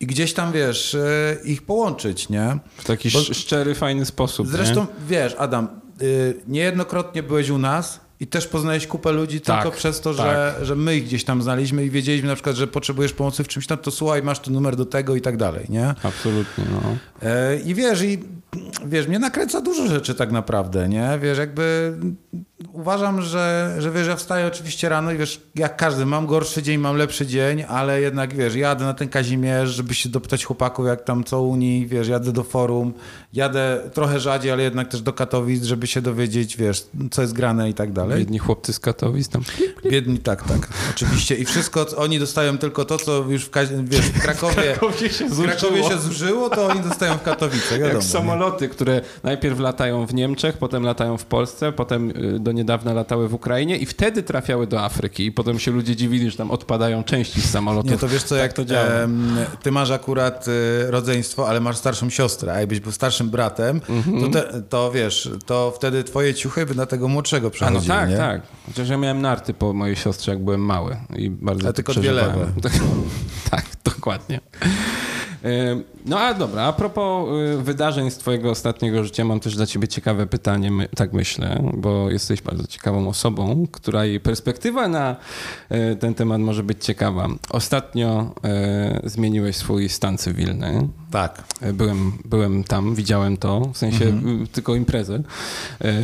i 0.01 0.07
gdzieś 0.07 0.32
tam, 0.34 0.53
wiesz, 0.53 0.94
e, 0.94 1.36
ich 1.44 1.62
połączyć, 1.62 2.28
nie? 2.28 2.59
W 2.76 2.84
taki 2.84 3.11
Bo- 3.11 3.18
sz- 3.18 3.36
szczery, 3.38 3.74
fajny 3.74 4.07
sposób. 4.07 4.46
nie? 4.46 4.53
Zresztą, 4.53 4.86
wiesz, 5.09 5.34
Adam, 5.38 5.68
y, 6.03 6.34
niejednokrotnie 6.49 7.22
byłeś 7.22 7.51
u 7.51 7.59
nas 7.59 8.01
I 8.20 8.26
też 8.26 8.46
poznałeś 8.46 8.86
kupę 8.86 9.12
ludzi 9.12 9.40
Tak, 9.40 9.62
tylko 9.62 9.76
przez 9.76 10.01
to, 10.01 10.14
tak. 10.14 10.26
że, 10.26 10.66
że 10.66 10.76
my 10.76 10.96
ich 10.96 11.05
gdzieś 11.05 11.24
tam 11.24 11.42
znaliśmy 11.42 11.84
i 11.84 11.90
wiedzieliśmy 11.90 12.28
na 12.28 12.34
przykład, 12.34 12.57
że 12.57 12.66
potrzebujesz 12.66 13.12
pomocy 13.12 13.44
w 13.44 13.49
czymś 13.49 13.66
tam, 13.66 13.78
to 13.78 13.90
słuchaj, 13.90 14.22
masz 14.22 14.40
tu 14.40 14.51
numer 14.51 14.76
do 14.76 14.84
tego 14.86 15.16
i 15.16 15.20
tak 15.20 15.36
dalej, 15.36 15.66
nie? 15.68 15.94
Absolutnie, 16.03 16.64
no. 16.72 16.96
E, 17.28 17.57
I 17.61 17.74
wiesz, 17.74 18.03
i 18.03 18.18
wiesz, 18.86 19.07
mnie 19.09 19.18
nakręca 19.18 19.61
dużo 19.61 19.86
rzeczy 19.86 20.14
tak 20.14 20.32
naprawdę, 20.32 20.88
nie? 20.88 21.18
Wiesz, 21.22 21.38
jakby 21.38 21.92
uważam, 22.72 23.22
że, 23.22 23.76
że 23.78 23.90
wiesz, 23.90 24.06
ja 24.06 24.16
wstaję 24.16 24.46
oczywiście 24.46 24.88
rano 24.88 25.12
i 25.12 25.16
wiesz, 25.16 25.40
jak 25.54 25.76
każdy, 25.76 26.06
mam 26.06 26.26
gorszy 26.26 26.62
dzień, 26.62 26.78
mam 26.78 26.96
lepszy 26.96 27.26
dzień, 27.26 27.64
ale 27.68 28.00
jednak 28.00 28.34
wiesz, 28.34 28.54
jadę 28.54 28.84
na 28.84 28.94
ten 28.94 29.09
Kazimierz, 29.09 29.70
żeby 29.70 29.94
się 29.94 30.09
dopytać 30.09 30.44
chłopaków, 30.44 30.86
jak 30.86 31.04
tam 31.04 31.24
co 31.24 31.42
u 31.42 31.56
nich, 31.56 31.88
wiesz, 31.88 32.09
jadę 32.09 32.32
do 32.32 32.44
forum, 32.44 32.92
jadę 33.32 33.80
trochę 33.92 34.20
rzadziej, 34.20 34.50
ale 34.50 34.62
jednak 34.62 34.88
też 34.88 35.00
do 35.00 35.12
Katowic, 35.12 35.64
żeby 35.64 35.86
się 35.86 36.02
dowiedzieć, 36.02 36.56
wiesz, 36.56 36.86
co 37.11 37.22
jest 37.22 37.34
grane 37.34 37.70
i 37.70 37.74
tak 37.74 37.92
dalej. 37.92 38.18
Biedni 38.18 38.38
chłopcy 38.38 38.72
z 38.72 38.80
Katowic 38.80 39.28
tam. 39.28 39.42
Biedni, 39.90 40.18
tak, 40.18 40.48
tak, 40.48 40.68
oczywiście. 40.94 41.34
I 41.34 41.44
wszystko, 41.44 41.86
oni 41.96 42.18
dostają 42.18 42.59
tylko 42.59 42.84
to, 42.84 42.98
co 42.98 43.24
już 43.28 43.44
w, 43.44 43.50
wiesz, 43.84 44.06
w 44.06 44.22
Krakowie, 44.22 44.62
Krakowie 44.78 45.11
się 45.11 45.28
w 45.28 45.42
Krakowie 45.42 45.84
się 45.84 45.98
zużyło, 45.98 46.50
to 46.50 46.66
oni 46.66 46.80
dostają 46.80 47.18
w 47.18 47.22
Katowicach, 47.22 47.70
wiadomo. 47.70 47.86
Jak 47.86 47.96
nie? 47.96 48.02
samoloty, 48.02 48.68
które 48.68 49.00
najpierw 49.22 49.59
latają 49.59 50.06
w 50.06 50.14
Niemczech, 50.14 50.59
potem 50.59 50.82
latają 50.82 51.16
w 51.16 51.24
Polsce, 51.24 51.72
potem 51.72 52.11
y, 52.11 52.40
do 52.49 52.53
niedawna 52.53 52.92
latały 52.92 53.28
w 53.28 53.34
Ukrainie 53.34 53.76
i 53.76 53.86
wtedy 53.86 54.22
trafiały 54.22 54.66
do 54.66 54.84
Afryki. 54.84 55.26
I 55.26 55.32
potem 55.32 55.59
się 55.59 55.70
ludzie 55.70 55.96
dziwili, 55.96 56.30
że 56.30 56.36
tam 56.36 56.51
odpadają 56.51 57.05
części 57.05 57.40
z 57.40 57.51
samolotów. 57.51 57.90
Nie, 57.90 57.99
to 57.99 58.09
wiesz 58.09 58.22
co, 58.22 58.34
Tak 58.34 58.42
jak 58.42 58.53
to 58.53 58.64
działa. 58.64 58.88
ty 59.62 59.72
masz 59.72 59.90
akurat 59.90 60.49
y, 60.49 60.90
rodzeństwo, 60.90 61.49
ale 61.49 61.61
masz 61.61 61.76
starszą 61.76 62.11
siostrę, 62.11 62.53
a 62.53 62.61
jakbyś 62.61 62.80
był 62.80 62.92
starszym 62.92 63.30
bratem, 63.30 63.80
to, 64.20 64.28
te, 64.28 64.62
to 64.68 64.92
wiesz, 64.92 65.30
to 65.46 65.72
wtedy 65.76 66.05
twoje 66.05 66.34
ciuchy 66.34 66.66
by 66.66 66.74
na 66.74 66.86
tego 66.86 67.09
młodszego 67.09 67.46
A 67.46 67.49
no 67.49 67.51
przechodziły, 67.51 67.86
tak, 67.96 68.11
nie? 68.11 68.16
tak. 68.16 68.42
Chociaż 68.66 68.88
ja 68.88 68.96
miałem 68.96 69.20
narty 69.22 69.55
po 69.55 69.72
mojej 69.72 69.96
siostrze, 69.96 70.30
jak 70.30 70.44
byłem 70.44 70.61
mały 70.61 70.96
i 71.16 71.30
bardzo 71.30 71.66
to 71.66 71.72
tylko 71.72 71.94
dwie 71.94 72.12
lewe. 72.12 72.46
tak, 73.51 73.64
dokładnie. 73.84 74.40
No 76.07 76.18
a 76.20 76.34
dobra, 76.34 76.62
a 76.62 76.72
propos 76.72 77.28
y, 77.59 77.62
wydarzeń 77.62 78.11
z 78.11 78.16
twojego 78.18 78.51
ostatniego 78.51 79.05
życia, 79.05 79.24
mam 79.24 79.41
też 79.41 79.57
dla 79.57 79.66
ciebie 79.66 79.89
ciekawe 79.89 80.26
pytanie, 80.26 80.70
tak 80.97 81.12
myślę, 81.12 81.62
bo 81.76 82.11
jesteś 82.11 82.43
bardzo 82.43 82.66
ciekawą 82.66 83.09
osobą, 83.09 83.66
która 83.72 84.05
jej 84.05 84.20
perspektywa 84.20 84.89
na 84.89 85.16
y, 85.93 85.97
ten 85.97 86.14
temat 86.14 86.41
może 86.41 86.62
być 86.62 86.84
ciekawa. 86.84 87.28
Ostatnio 87.51 88.34
y, 89.05 89.09
zmieniłeś 89.11 89.57
swój 89.57 89.89
stan 89.89 90.18
cywilny. 90.18 90.89
Tak. 91.11 91.45
Byłem, 91.72 92.12
byłem 92.24 92.64
tam, 92.64 92.95
widziałem 92.95 93.36
to, 93.36 93.61
w 93.74 93.78
sensie 93.78 94.05
Mhm. 94.05 94.47
tylko 94.47 94.74
imprezę, 94.74 95.22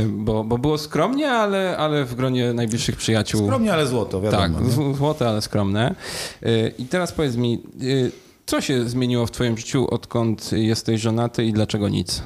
bo, 0.08 0.44
bo 0.44 0.58
było 0.58 0.78
skromnie, 0.78 1.30
ale, 1.30 1.76
ale 1.76 2.04
w 2.04 2.14
gronie 2.14 2.52
najbliższych 2.52 2.96
przyjaciół. 2.96 3.46
Skromnie, 3.46 3.72
ale 3.72 3.86
złoto, 3.86 4.20
tak, 4.20 4.32
wiadomo. 4.52 4.60
nie? 4.60 4.70
z- 4.94 4.96
złote, 4.96 5.28
ale 5.28 5.42
skromne. 5.42 5.94
I 6.78 6.84
teraz 6.84 7.12
powiedz 7.12 7.36
mi, 7.36 7.62
co 8.46 8.60
się 8.60 8.88
zmieniło 8.88 9.26
w 9.26 9.30
twoim 9.30 9.58
życiu, 9.58 9.86
odkąd 9.90 10.52
jesteś 10.52 11.00
żonaty 11.00 11.44
i 11.44 11.52
dlaczego 11.52 11.88
nic? 11.88 12.22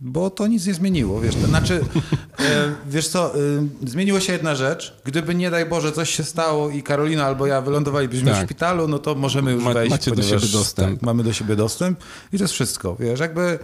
Bo 0.00 0.30
to 0.30 0.46
nic 0.46 0.66
nie 0.66 0.74
zmieniło, 0.74 1.20
wiesz. 1.20 1.34
To 1.34 1.46
znaczy, 1.46 1.80
e, 2.40 2.74
wiesz 2.86 3.08
co, 3.08 3.34
e, 3.34 3.38
zmieniła 3.86 4.20
się 4.20 4.32
jedna 4.32 4.54
rzecz. 4.54 4.94
Gdyby 5.04 5.34
nie 5.34 5.50
daj 5.50 5.66
Boże 5.66 5.92
coś 5.92 6.10
się 6.10 6.22
stało 6.24 6.70
i 6.70 6.82
Karolina 6.82 7.24
albo 7.26 7.46
ja 7.46 7.60
wylądowalibyśmy 7.60 8.30
Tak. 8.30 8.40
w 8.40 8.44
szpitalu, 8.44 8.88
no 8.88 8.98
to 8.98 9.14
możemy 9.14 9.52
już 9.52 9.64
Ma- 9.64 9.72
wejść. 9.72 9.90
macie 9.90 10.10
do 10.10 10.16
ponieważ, 10.16 10.42
siebie 10.42 10.52
dostęp. 10.52 10.98
Tak, 10.98 11.02
mamy 11.02 11.22
do 11.24 11.32
siebie 11.32 11.56
dostęp 11.56 12.00
i 12.32 12.38
to 12.38 12.44
jest 12.44 12.54
wszystko, 12.54 12.96
wiesz. 13.00 13.20
Jakby 13.20 13.58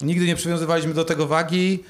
nigdy 0.00 0.26
nie 0.26 0.36
przywiązywaliśmy 0.36 0.94
do 0.94 1.04
tego 1.04 1.26
wagi, 1.26 1.84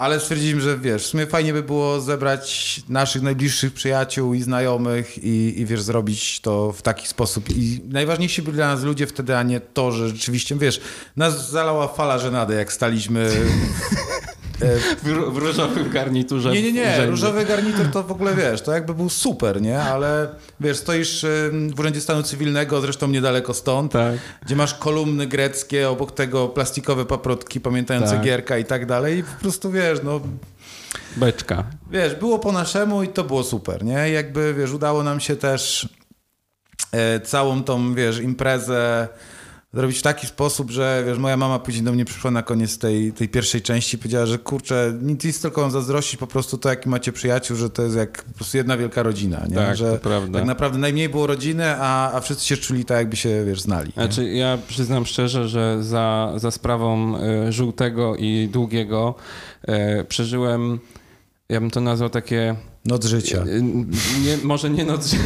ale 0.00 0.20
stwierdziliśmy, 0.20 0.60
że 0.60 0.78
wiesz, 0.78 1.02
w 1.02 1.06
sumie 1.06 1.26
fajnie 1.26 1.52
by 1.52 1.62
było 1.62 2.00
zebrać 2.00 2.80
naszych 2.88 3.22
najbliższych 3.22 3.72
przyjaciół 3.72 4.34
i 4.34 4.42
znajomych 4.42 5.18
i, 5.24 5.60
i 5.60 5.66
wiesz, 5.66 5.82
zrobić 5.82 6.40
to 6.40 6.72
w 6.72 6.82
taki 6.82 7.08
sposób. 7.08 7.50
I 7.50 7.80
najważniejsi 7.88 8.42
byli 8.42 8.56
dla 8.56 8.66
nas 8.66 8.82
ludzie 8.82 9.06
wtedy, 9.06 9.36
a 9.36 9.42
nie 9.42 9.60
to, 9.60 9.92
że 9.92 10.08
rzeczywiście, 10.08 10.56
wiesz, 10.56 10.80
nas 11.16 11.50
zalała 11.50 11.88
fala 11.88 12.18
żenady, 12.18 12.54
jak 12.54 12.72
staliśmy 12.72 13.30
W, 15.02 15.32
w 15.32 15.36
różowym 15.36 15.90
garniturze. 15.90 16.52
nie, 16.52 16.62
nie, 16.62 16.72
nie. 16.72 17.06
Różowy 17.06 17.44
garnitur 17.46 17.86
to 17.92 18.02
w 18.02 18.12
ogóle 18.12 18.34
wiesz, 18.34 18.62
to 18.62 18.72
jakby 18.72 18.94
był 18.94 19.08
super, 19.08 19.62
nie? 19.62 19.80
Ale 19.82 20.28
wiesz, 20.60 20.76
stoisz 20.76 21.26
w 21.74 21.80
Urzędzie 21.80 22.00
Stanu 22.00 22.22
Cywilnego, 22.22 22.80
zresztą 22.80 23.08
niedaleko 23.08 23.54
stąd, 23.54 23.92
Tak. 23.92 24.14
gdzie 24.46 24.56
masz 24.56 24.74
kolumny 24.74 25.26
greckie, 25.26 25.88
obok 25.90 26.12
tego 26.12 26.48
plastikowe 26.48 27.04
paprotki 27.06 27.60
pamiętające 27.60 28.10
Tak. 28.10 28.20
Gierka 28.24 28.58
i 28.58 28.64
tak 28.64 28.86
dalej. 28.86 29.18
I 29.18 29.22
po 29.22 29.40
prostu 29.40 29.70
wiesz, 29.70 29.98
no 30.04 30.20
Beczka. 31.16 31.64
wiesz, 31.90 32.14
było 32.14 32.38
po 32.38 32.52
naszemu 32.52 33.02
i 33.02 33.08
to 33.08 33.24
było 33.24 33.44
super, 33.44 33.84
nie? 33.84 34.10
Jakby 34.10 34.54
wiesz, 34.54 34.72
udało 34.72 35.02
nam 35.02 35.20
się 35.20 35.36
też 35.36 35.88
e, 36.92 37.20
całą 37.20 37.62
tą, 37.64 37.94
wiesz, 37.94 38.18
imprezę 38.18 39.08
zrobić 39.74 39.98
w 39.98 40.02
taki 40.02 40.26
sposób, 40.26 40.70
że 40.70 41.02
wiesz, 41.06 41.18
moja 41.18 41.36
mama 41.36 41.58
później 41.58 41.84
do 41.84 41.92
mnie 41.92 42.04
przyszła 42.04 42.30
na 42.30 42.42
koniec 42.42 42.78
tej, 42.78 43.12
tej 43.12 43.28
pierwszej 43.28 43.62
części 43.62 43.96
i 43.96 43.98
powiedziała, 43.98 44.26
że 44.26 44.38
kurczę, 44.38 44.98
nic 45.02 45.24
nic 45.24 45.40
tylko 45.40 45.60
mam 45.60 45.70
zazdrościć 45.70 46.20
po 46.20 46.26
prostu 46.26 46.58
to, 46.58 46.68
jaki 46.68 46.88
macie 46.88 47.12
przyjaciół, 47.12 47.56
że 47.56 47.70
to 47.70 47.82
jest 47.82 47.96
jak 47.96 48.24
po 48.24 48.34
prostu 48.34 48.56
jedna 48.56 48.76
wielka 48.76 49.02
rodzina, 49.02 49.46
nie? 49.48 49.56
Tak, 49.56 49.76
że 49.76 49.92
to 49.92 49.98
prawda. 49.98 50.38
tak 50.38 50.48
naprawdę 50.48 50.78
najmniej 50.78 51.08
było 51.08 51.26
rodziny, 51.26 51.64
a, 51.78 52.12
a 52.12 52.20
wszyscy 52.20 52.46
się 52.46 52.56
czuli 52.56 52.84
tak, 52.84 52.98
jakby 52.98 53.16
się, 53.16 53.44
wiesz, 53.46 53.60
znali. 53.60 53.86
nie? 53.96 54.04
Znaczy, 54.04 54.28
ja 54.28 54.58
przyznam 54.68 55.06
szczerze, 55.06 55.48
że 55.48 55.84
za, 55.84 56.32
za 56.36 56.50
sprawą 56.50 57.16
e, 57.16 57.52
żółtego 57.52 58.16
i 58.16 58.48
długiego 58.52 59.14
e, 59.62 60.04
przeżyłem, 60.04 60.78
ja 61.48 61.60
bym 61.60 61.70
to 61.70 61.80
nazwał 61.80 62.10
takie 62.10 62.56
Noc 62.84 63.04
życia. 63.06 63.38
E, 63.38 63.62
Nie, 64.24 64.36
może 64.44 64.70
nie 64.70 64.84
noc. 64.84 65.16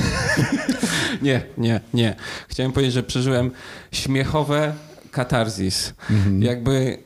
nie, 1.23 1.43
nie, 1.59 1.81
nie. 1.95 2.17
Chciałem 2.49 2.73
powiedzieć, 2.73 2.95
że 2.95 3.03
przeżyłem 3.03 3.51
śmiechowe 3.93 4.73
katarzis. 5.11 5.95
Jakby 6.39 6.99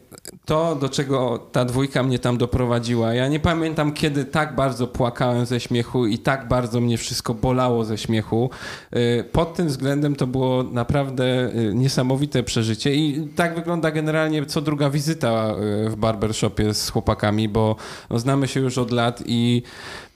to, 0.44 0.76
do 0.76 0.88
czego 0.88 1.38
ta 1.52 1.64
dwójka 1.64 2.02
mnie 2.02 2.18
tam 2.18 2.38
doprowadziła. 2.38 3.14
Ja 3.14 3.28
nie 3.28 3.40
pamiętam, 3.40 3.92
kiedy 3.92 4.24
tak 4.24 4.54
bardzo 4.54 4.86
płakałem 4.86 5.46
ze 5.46 5.60
śmiechu 5.60 6.06
i 6.06 6.18
tak 6.18 6.48
bardzo 6.48 6.80
mnie 6.80 6.98
wszystko 6.98 7.34
bolało 7.34 7.84
ze 7.84 7.98
śmiechu. 7.98 8.50
Y, 8.96 9.24
Pod 9.32 9.54
tym 9.54 9.68
względem 9.68 10.16
to 10.16 10.26
było 10.26 10.62
naprawdę 10.62 11.50
y, 11.56 11.74
niesamowite 11.74 12.42
przeżycie 12.42 12.94
i 12.94 13.28
tak 13.36 13.54
wygląda 13.54 13.90
generalnie 13.90 14.46
co 14.46 14.60
druga 14.60 14.90
wizyta 14.90 15.54
w 15.88 15.94
barbershopie 15.96 16.74
z 16.74 16.88
chłopakami, 16.90 17.48
bo 17.48 17.76
no, 18.10 18.18
znamy 18.18 18.48
się 18.48 18.60
już 18.60 18.78
od 18.78 18.90
lat 18.90 19.22
i 19.26 19.62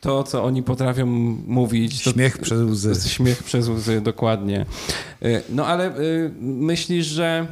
to, 0.03 0.23
co 0.23 0.45
oni 0.45 0.63
potrafią 0.63 1.07
mówić... 1.47 2.05
To, 2.05 2.13
Śmiech 2.13 2.39
przez 2.39 2.61
łzy. 2.61 3.09
Śmiech 3.09 3.43
przez 3.43 3.69
łzy, 3.69 4.01
dokładnie. 4.01 4.67
Y, 5.25 5.43
No 5.49 5.67
ale 5.67 5.99
y, 5.99 6.33
myślisz, 6.41 7.07
że 7.07 7.47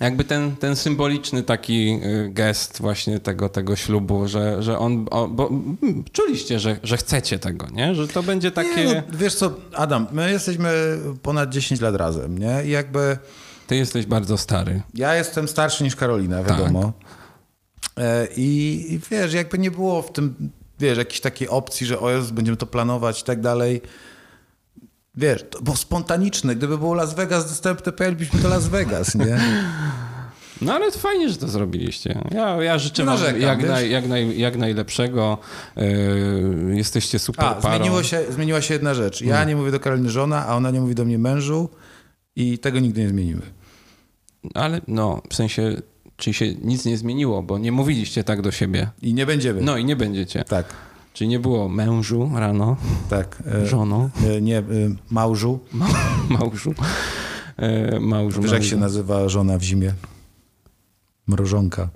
jakby 0.00 0.24
ten, 0.24 0.56
ten 0.56 0.76
symboliczny 0.76 1.42
taki 1.42 2.00
y, 2.04 2.30
gest 2.32 2.80
właśnie 2.80 3.20
tego, 3.20 3.48
tego 3.48 3.76
ślubu, 3.76 4.28
że, 4.28 4.62
że 4.62 4.78
on, 4.78 5.04
bo 5.30 5.50
czuliście, 6.12 6.58
że, 6.58 6.76
że 6.82 6.96
chcecie 6.96 7.38
tego, 7.38 7.66
nie? 7.72 7.94
Że 7.94 8.08
to 8.08 8.22
będzie 8.22 8.50
takie... 8.50 8.84
Nie, 8.86 8.94
no, 8.94 9.18
wiesz 9.18 9.34
co, 9.34 9.54
Adam, 9.74 10.06
my 10.12 10.32
jesteśmy 10.32 10.98
ponad 11.22 11.50
10 11.50 11.80
lat 11.80 11.94
razem, 11.96 12.38
nie? 12.38 12.64
I 12.64 12.70
jakby... 12.70 13.18
Ty 13.66 13.76
jesteś 13.76 14.06
bardzo 14.06 14.38
stary. 14.38 14.82
Ja 14.94 15.14
jestem 15.14 15.48
starszy 15.48 15.84
niż 15.84 15.96
Karolina, 15.96 16.42
wiadomo. 16.42 16.92
E, 17.98 18.28
I, 18.36 18.86
I 18.90 19.00
wiesz, 19.10 19.32
jakby 19.32 19.58
nie 19.58 19.70
było 19.70 20.02
w 20.02 20.12
tym, 20.12 20.50
wiesz, 20.80 20.98
jakiejś 20.98 21.20
takiej 21.20 21.48
opcji, 21.48 21.86
że 21.86 22.00
o 22.00 22.10
Jezus, 22.10 22.30
będziemy 22.30 22.56
to 22.56 22.66
planować 22.66 23.20
i 23.20 23.24
tak 23.24 23.40
dalej. 23.40 23.82
Wiesz, 25.14 25.44
to 25.50 25.62
było 25.62 25.76
spontaniczne. 25.76 26.56
Gdyby 26.56 26.78
było 26.78 26.94
Las 26.94 27.14
Vegas 27.14 27.48
dostępne, 27.48 27.92
pojechalibyśmy 27.92 28.40
do 28.40 28.48
Las 28.48 28.68
Vegas, 28.68 29.14
nie? 29.14 29.38
No 30.60 30.74
ale 30.74 30.92
fajnie, 30.92 31.28
że 31.28 31.36
to 31.36 31.48
zrobiliście. 31.48 32.22
Ja, 32.30 32.62
ja 32.62 32.78
życzę 32.78 33.04
wam 33.04 33.14
narzekam, 33.14 33.40
jak, 33.40 33.66
naj, 33.68 33.90
jak, 33.90 34.08
naj, 34.08 34.38
jak 34.38 34.56
najlepszego. 34.56 35.38
Yy, 35.76 36.76
jesteście 36.76 37.18
super 37.18 37.44
A, 37.46 37.54
parą. 37.54 37.76
zmieniło 37.76 38.02
się, 38.02 38.20
zmieniła 38.30 38.60
się 38.60 38.74
jedna 38.74 38.94
rzecz. 38.94 39.20
Ja 39.22 39.44
nie 39.44 39.56
mówię 39.56 39.70
do 39.70 39.80
Karoliny 39.80 40.10
żona, 40.10 40.46
a 40.46 40.56
ona 40.56 40.70
nie 40.70 40.80
mówi 40.80 40.94
do 40.94 41.04
mnie 41.04 41.18
mężu 41.18 41.68
i 42.36 42.58
tego 42.58 42.80
nigdy 42.80 43.00
nie 43.00 43.08
zmienimy. 43.08 43.42
Ale 44.54 44.80
no, 44.88 45.22
w 45.30 45.34
sensie, 45.34 45.82
czy 46.18 46.32
się 46.32 46.54
nic 46.54 46.84
nie 46.84 46.96
zmieniło, 46.96 47.42
bo 47.42 47.58
nie 47.58 47.72
mówiliście 47.72 48.24
tak 48.24 48.42
do 48.42 48.50
siebie. 48.50 48.90
I 49.02 49.14
nie 49.14 49.26
będziemy. 49.26 49.62
No 49.62 49.76
i 49.76 49.84
nie 49.84 49.96
będziecie. 49.96 50.44
Tak, 50.44 50.66
Czyli 51.12 51.28
nie 51.28 51.38
było 51.38 51.68
mężu 51.68 52.30
rano, 52.34 52.76
tak. 53.10 53.42
E, 53.46 53.66
żono, 53.66 54.10
e, 54.26 54.40
nie, 54.40 54.58
e, 54.58 54.64
małżu. 55.10 55.60
małżu. 56.38 56.74
E, 57.56 58.00
małżu, 58.00 58.42
Wiesz, 58.42 58.52
jak 58.52 58.64
się 58.64 58.76
nazywa 58.76 59.28
żona 59.28 59.58
w 59.58 59.62
zimie? 59.62 59.94
Mrożonka. 61.26 61.88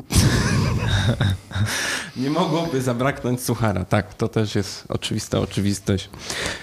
Nie 2.16 2.30
mogłoby 2.30 2.82
zabraknąć 2.82 3.42
suchara. 3.42 3.84
Tak, 3.84 4.14
to 4.14 4.28
też 4.28 4.54
jest 4.54 4.84
oczywista 4.88 5.38
oczywistość. 5.38 6.10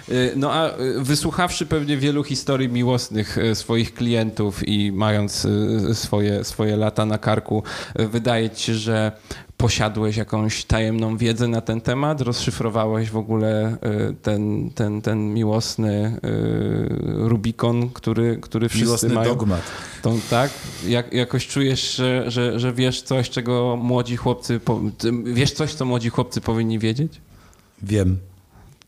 Y, 0.10 0.34
No 0.36 0.54
a 0.54 0.80
y, 0.80 1.02
wysłuchawszy 1.02 1.66
pewnie 1.66 1.98
wielu 1.98 2.24
historii 2.24 2.70
miłosnych 2.70 3.38
y, 3.38 3.56
swoich 3.56 3.94
klientów 3.94 4.68
i 4.68 4.92
mając 4.92 5.48
swoje, 5.94 6.44
swoje 6.44 6.76
lata 6.76 7.06
na 7.06 7.18
karku, 7.18 7.64
wydaje 7.96 8.50
ci 8.50 8.64
się, 8.64 8.74
że 8.74 9.12
posiadłeś 9.60 10.18
jakąś 10.18 10.66
tajemną 10.66 11.18
wiedzę 11.18 11.48
na 11.48 11.62
ten 11.62 11.82
temat? 11.82 12.22
Rozszyfrowałeś 12.22 13.10
w 13.10 13.18
ogóle 13.18 13.78
y, 14.12 14.16
ten, 14.22 14.70
ten, 14.76 15.02
ten 15.02 15.34
miłosny 15.34 16.18
y, 16.26 17.30
Rubikon, 17.30 17.90
który, 17.90 18.38
który 18.42 18.70
wszyscy 18.70 18.86
Miłosny 18.86 19.10
mają? 19.10 19.30
dogmat. 19.30 19.62
Tą, 20.02 20.20
tak? 20.30 20.52
Jak, 20.88 21.14
jakoś 21.14 21.48
czujesz, 21.48 21.96
że, 21.96 22.32
że, 22.32 22.60
że 22.60 22.74
wiesz 22.74 23.02
coś, 23.02 23.30
czego 23.30 23.78
młodzi 23.82 24.16
chłopcy... 24.16 24.60
Po, 24.60 24.82
wiesz 25.24 25.52
coś, 25.52 25.74
co 25.74 25.86
młodzi 25.86 26.10
chłopcy 26.10 26.42
powinni 26.42 26.80
wiedzieć? 26.80 27.22
Wiem. 27.84 28.18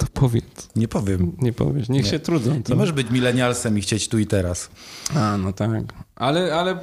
To 0.02 0.08
powiedz. 0.14 0.70
Nie 0.76 0.88
powiem. 0.88 1.38
Nie 1.42 1.54
powiesz. 1.54 1.90
Niech 1.90 2.04
Nie. 2.04 2.12
się 2.12 2.20
trudzą. 2.20 2.64
To... 2.64 2.74
Nie 2.74 2.80
możesz 2.80 2.92
być 2.94 3.10
milenialsem 3.10 3.78
i 3.78 3.82
chcieć 3.82 4.08
tu 4.08 4.20
i 4.20 4.28
teraz. 4.28 4.70
A, 5.16 5.38
no 5.38 5.54
tak. 5.54 5.70
Ale, 6.16 6.56
ale 6.56 6.80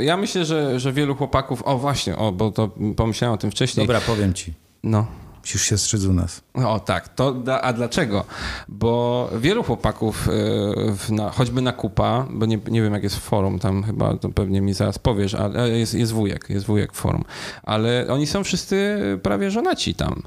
ja 0.00 0.16
myślę, 0.16 0.44
że, 0.44 0.80
że 0.80 0.92
wielu 0.92 1.14
chłopaków... 1.14 1.62
O, 1.62 1.78
właśnie, 1.78 2.16
o, 2.16 2.32
bo 2.32 2.50
to 2.50 2.70
pomyślałem 2.96 3.34
o 3.34 3.38
tym 3.38 3.50
wcześniej. 3.50 3.86
Dobra, 3.86 4.00
powiem 4.00 4.34
ci. 4.34 4.54
No. 4.82 5.06
Musisz 5.40 5.62
się 5.62 5.78
strzec 5.78 6.04
u 6.04 6.12
nas. 6.12 6.40
O 6.54 6.80
tak, 6.80 7.08
to 7.08 7.32
da, 7.32 7.60
a 7.60 7.72
dlaczego? 7.72 8.24
Bo 8.68 9.30
wielu 9.38 9.62
chłopaków, 9.62 10.28
y, 11.08 11.12
na, 11.12 11.30
choćby 11.30 11.62
na 11.62 11.72
kupa, 11.72 12.26
bo 12.30 12.46
nie, 12.46 12.58
nie 12.70 12.82
wiem 12.82 12.92
jak 12.92 13.02
jest 13.02 13.16
w 13.16 13.20
forum, 13.20 13.58
tam 13.58 13.82
chyba 13.82 14.16
to 14.16 14.28
pewnie 14.28 14.60
mi 14.60 14.74
zaraz 14.74 14.98
powiesz, 14.98 15.34
ale 15.34 15.70
jest, 15.70 15.94
jest 15.94 16.12
wujek, 16.12 16.46
jest 16.50 16.66
wujek 16.66 16.92
w 16.92 16.96
forum, 16.96 17.24
ale 17.62 18.06
oni 18.08 18.26
są 18.26 18.44
wszyscy 18.44 18.98
prawie 19.22 19.50
żonaci 19.50 19.94
tam. 19.94 20.22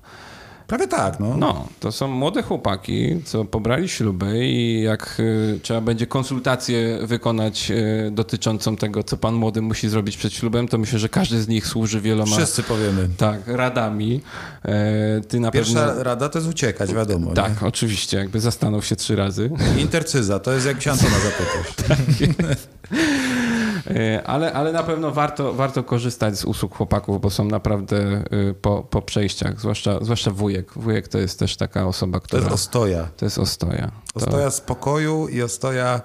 Prawie 0.68 0.88
tak, 0.88 1.20
no. 1.20 1.38
No, 1.38 1.68
to 1.80 1.92
są 1.92 2.08
młode 2.08 2.44
chłopaki, 2.44 3.22
co 3.26 3.46
pobrali 3.46 3.90
śluby 3.90 4.46
i 4.48 4.82
jak 4.82 5.16
y, 5.20 5.60
trzeba 5.64 5.82
będzie 5.82 6.08
konsultację 6.08 7.00
wykonać 7.02 7.72
y, 7.72 8.12
dotyczącą 8.12 8.76
tego, 8.76 9.04
co 9.04 9.18
pan 9.18 9.34
młody 9.36 9.62
musi 9.62 9.90
zrobić 9.90 10.18
przed 10.18 10.34
ślubem, 10.34 10.68
to 10.68 10.78
myślę, 10.78 11.00
że 11.00 11.10
każdy 11.10 11.42
z 11.42 11.48
nich 11.48 11.68
służy 11.68 12.02
wieloma 12.02 12.36
Wszyscy 12.36 12.64
powiemy. 12.64 13.10
tak, 13.18 13.40
radami. 13.48 14.22
E, 14.66 15.22
ty 15.28 15.40
na 15.40 15.52
Pierwsza 15.52 15.86
pewno... 15.86 16.04
rada 16.04 16.30
to 16.30 16.40
jest 16.40 16.50
uciekać, 16.50 16.94
wiadomo. 16.94 17.34
Tak, 17.34 17.64
oczywiście, 17.64 18.18
jakby 18.18 18.40
zastanów 18.40 18.86
się 18.86 18.96
trzy 18.96 19.16
razy. 19.16 19.52
Nie? 19.76 19.82
Intercyza, 19.82 20.40
to 20.40 20.54
jest 20.54 20.66
jak 20.66 20.82
się 20.82 20.92
Antona 20.92 21.16
zapytasz. 21.20 21.76
E, 22.92 23.65
Ale, 24.26 24.54
ale 24.54 24.72
na 24.72 24.84
pewno 24.84 25.12
warto, 25.12 25.54
warto 25.54 25.84
korzystać 25.84 26.38
z 26.38 26.46
usług 26.46 26.76
chłopaków, 26.76 27.22
bo 27.22 27.30
są 27.30 27.46
naprawdę 27.46 28.24
y, 28.50 28.54
po, 28.62 28.84
po 28.84 29.02
przejściach, 29.02 29.60
zwłaszcza, 29.60 30.00
zwłaszcza 30.04 30.32
wujek. 30.32 30.72
Wujek 30.76 31.08
to 31.08 31.18
jest 31.18 31.40
też 31.40 31.58
taka 31.58 31.88
osoba, 31.88 32.20
To 32.20 32.26
która... 32.26 32.42
jest 32.44 32.54
ostoja. 32.54 33.08
to 33.18 33.26
jest 33.26 33.38
ostoja. 33.40 33.92
To- 34.14 34.20
Ostoja 34.26 34.52
spokoju 34.52 35.28
i 35.28 35.42
ostoja 35.42 36.02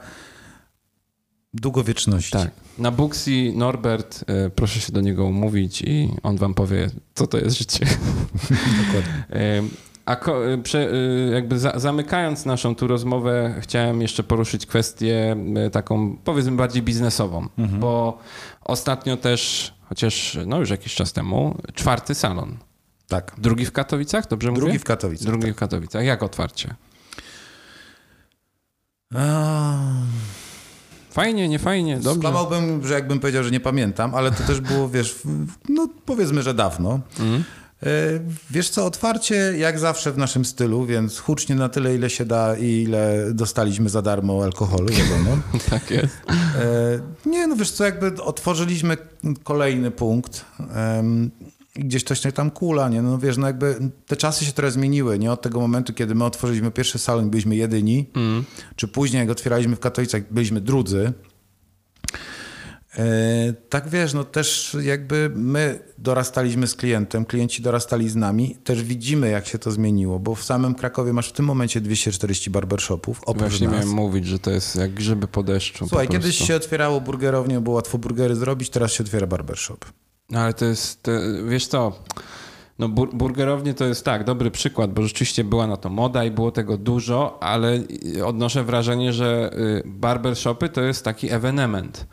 długowieczności. 1.55 2.33
Tak. 2.33 2.51
Na 2.79 2.91
Buxi 2.91 3.53
Norbert, 3.57 4.25
y, 4.47 4.51
proszę 4.51 4.81
się 4.81 4.93
do 4.93 5.01
niego 5.01 5.25
umówić 5.25 5.83
i 5.83 6.15
on 6.23 6.37
wam 6.37 6.55
powie, 6.55 6.91
co 7.15 7.27
to 7.27 7.39
jest 7.39 7.59
życie. 7.59 7.87
Dokładnie. 8.87 9.25
A 10.11 10.31
y, 10.55 10.59
prze, 10.63 10.93
y, 10.93 11.31
jakby 11.35 11.59
za, 11.59 11.79
zamykając 11.79 12.47
naszą 12.47 12.75
tu 12.75 12.87
rozmowę, 12.87 13.55
chciałem 13.61 14.03
jeszcze 14.03 14.23
poruszyć 14.23 14.67
kwestię 14.67 15.37
y, 15.67 15.71
taką, 15.71 16.17
powiedzmy, 16.25 16.53
bardziej 16.53 16.83
biznesową, 16.83 17.49
bo 17.59 18.19
ostatnio 18.65 19.17
też, 19.17 19.73
chociaż 19.89 20.39
no 20.47 20.59
już 20.59 20.71
jakiś 20.71 20.95
czas 20.95 21.13
temu, 21.13 21.59
czwarty 21.75 22.15
salon. 22.15 22.57
Tak. 23.09 23.35
Drugi 23.39 23.67
w 23.67 23.73
Katowicach, 23.73 24.29
dobrze 24.29 24.53
Drugi 24.53 24.67
mówię? 24.67 24.79
w 24.79 24.85
Katowicach. 24.85 25.27
Drugi 25.27 25.53
w 25.53 25.57
Katowicach. 25.57 26.05
Jak 26.05 26.23
otwarcie? 26.23 26.75
Fajnie, 31.11 31.49
nie 31.49 31.59
fajnie, 31.59 31.97
dobrze. 31.97 32.21
Skłamałbym, 32.21 32.87
że 32.87 32.95
jakbym 32.95 33.21
powiedział, 33.21 33.45
że 33.45 33.51
nie 33.51 33.61
pamiętam, 33.61 34.15
ale 34.15 34.31
to 34.31 34.43
też 34.43 34.61
było, 34.61 34.89
wiesz, 34.89 35.19
no 35.69 35.89
powiedzmy, 36.07 36.43
że 36.43 36.55
dawno. 36.55 37.01
Mhm. 37.21 37.45
E, 37.83 37.87
Wiesz 38.51 38.69
co, 38.71 38.85
otwarcie 38.87 39.35
jak 39.59 39.79
zawsze 39.79 40.13
w 40.13 40.19
naszym 40.19 40.45
stylu, 40.45 40.87
więc 40.87 41.19
hucznie 41.19 41.55
na 41.55 41.69
tyle, 41.69 41.95
ile 41.95 42.11
się 42.11 42.25
da 42.25 42.57
i 42.57 42.67
ile 42.83 43.27
dostaliśmy 43.35 43.89
za 43.89 44.03
darmo 44.03 44.45
alkoholu, 44.45 44.89
wiadomo. 44.89 45.37
Tak 45.71 45.91
jest. 45.91 46.17
E, 46.29 47.01
Nie, 47.27 47.47
no 47.47 47.57
wiesz 47.57 47.71
co, 47.71 47.85
jakby 47.85 48.23
otworzyliśmy 48.23 48.97
kolejny 49.45 49.91
punkt 49.91 50.45
gdzieś 51.75 52.03
coś 52.05 52.21
tam 52.35 52.51
kula, 52.51 52.89
nie? 52.89 53.03
No 53.03 53.19
wiesz, 53.19 53.37
no 53.37 53.47
jakby 53.47 53.77
te 54.07 54.17
czasy 54.17 54.45
się 54.45 54.53
trochę 54.53 54.71
zmieniły, 54.71 55.19
nie? 55.19 55.33
Od 55.33 55.43
tego 55.43 55.61
momentu, 55.61 55.93
kiedy 55.93 56.15
my 56.15 56.25
otworzyliśmy 56.25 56.71
pierwszy 56.71 56.99
salon, 56.99 57.31
byliśmy 57.31 57.57
jedyni, 57.57 58.07
czy 58.77 58.89
później, 58.89 59.21
jak 59.21 59.31
otwieraliśmy 59.31 59.77
w 59.77 59.81
Katowicach, 59.81 60.23
byliśmy 60.31 60.61
drudzy. 60.61 61.13
E, 63.01 63.53
Tak 63.69 63.89
wiesz, 63.89 64.15
no 64.15 64.25
też 64.25 64.77
jakby 64.83 65.31
my 65.35 65.79
dorastaliśmy 65.99 66.67
z 66.67 66.75
klientem, 66.75 67.25
klienci 67.25 67.63
dorastali 67.63 68.09
z 68.09 68.17
nami, 68.17 68.57
też 68.65 68.83
widzimy 68.83 69.31
jak 69.31 69.47
się 69.47 69.59
to 69.59 69.71
zmieniło, 69.71 70.19
bo 70.19 70.35
w 70.35 70.45
samym 70.45 70.75
Krakowie 70.75 71.13
masz 71.13 71.29
w 71.29 71.33
tym 71.33 71.45
momencie 71.47 71.81
240 71.81 72.51
barbershopów, 72.51 73.21
oprócz 73.27 73.51
Właśnie 73.51 73.67
nas. 73.69 73.77
miałem 73.77 73.89
mówić, 73.89 74.27
że 74.27 74.39
to 74.39 74.51
jest 74.51 74.77
jak 74.77 74.95
grzyby 74.95 75.29
po 75.29 75.43
deszczu. 75.43 75.89
Słuchaj, 75.89 76.07
po 76.07 76.13
kiedyś 76.13 76.37
się 76.47 76.57
otwierało 76.57 77.01
burgerownię, 77.01 77.61
było 77.61 77.77
łatwo 77.77 77.99
burgery 77.99 78.35
zrobić, 78.37 78.71
teraz 78.71 78.93
się 78.93 79.05
otwiera 79.05 79.27
barbershop. 79.27 79.85
No 80.31 80.41
ale 80.41 80.55
to 80.55 80.65
jest, 80.65 81.03
to, 81.03 81.11
wiesz 81.49 81.67
co, 81.67 81.93
no 82.79 82.89
bur 82.89 83.15
burgerownie 83.15 83.75
to 83.75 83.85
jest 83.85 84.05
tak, 84.05 84.25
dobry 84.25 84.51
przykład, 84.51 84.93
bo 84.93 85.03
rzeczywiście 85.03 85.45
była 85.45 85.67
na 85.67 85.77
to 85.77 85.91
moda 85.91 86.25
i 86.25 86.31
było 86.31 86.51
tego 86.53 86.77
dużo, 86.77 87.43
ale 87.43 87.81
odnoszę 88.25 88.65
wrażenie, 88.65 89.13
że 89.13 89.51
y, 89.59 89.83
barbershopy 89.87 90.69
to 90.69 90.81
jest 90.81 91.05
taki 91.05 91.33
ewenement, 91.33 92.07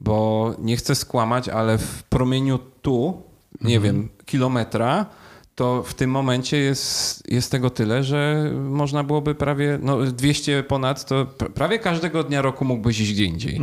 bo 0.00 0.54
nie 0.58 0.76
chcę 0.76 0.94
skłamać, 0.94 1.48
ale 1.48 1.78
w 1.78 2.02
promieniu 2.02 2.58
tu, 2.82 3.22
nie 3.60 3.80
wiem, 3.80 4.08
kilometra, 4.26 5.06
to 5.54 5.82
w 5.82 5.94
tym 5.94 6.10
momencie 6.10 6.56
jest, 6.56 7.22
jest 7.30 7.50
tego 7.50 7.70
tyle, 7.70 8.04
że 8.04 8.50
można 8.60 9.04
byłoby 9.04 9.34
prawie, 9.34 9.78
no 9.82 10.02
200 10.06 10.62
ponad, 10.62 11.04
to 11.04 11.24
pr- 11.24 11.50
prawie 11.50 11.78
każdego 11.78 12.24
dnia 12.24 12.42
roku 12.42 12.64
mógłbyś 12.64 13.00
iść 13.00 13.12
gdzie 13.12 13.24
indziej. 13.24 13.60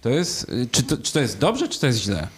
To 0.00 0.08
jest, 0.08 0.50
czy 0.70 0.82
to, 0.82 0.96
czy 0.96 1.12
to 1.12 1.20
jest 1.20 1.38
dobrze, 1.38 1.68
czy 1.68 1.80
to 1.80 1.86
jest 1.86 1.98
źle? 1.98 2.28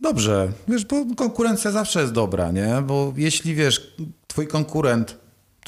Dobrze, 0.00 0.52
wiesz, 0.68 0.84
bo 0.84 0.96
konkurencja 1.16 1.70
zawsze 1.70 2.00
jest 2.00 2.12
dobra, 2.12 2.52
nie? 2.52 2.82
Bo 2.86 3.12
jeśli, 3.16 3.54
wiesz, 3.54 3.96
twój 4.26 4.46
konkurent, 4.46 5.16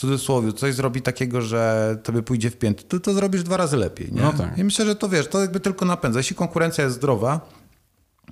cudzysłowie, 0.01 0.53
coś 0.53 0.75
zrobi 0.75 1.03
takiego, 1.03 1.43
że 1.43 1.97
tobie 2.03 2.23
pójdzie 2.23 2.51
w 2.51 2.57
pięty, 2.57 2.85
to 2.85 3.01
to 3.01 3.13
zrobisz 3.13 3.43
dwa 3.43 3.57
razy 3.57 3.77
lepiej, 3.77 4.13
nie? 4.13 4.23
No 4.23 4.33
tak. 4.33 4.59
I 4.59 4.65
myślę, 4.65 4.85
że 4.87 4.97
to, 4.97 5.09
wiesz, 5.09 5.29
to 5.29 5.41
jakby 5.41 5.61
tylko 5.61 5.85
napędza. 5.85 6.19
Jeśli 6.21 6.37
konkurencja 6.37 6.85
jest 6.85 6.97
zdrowa, 6.97 7.41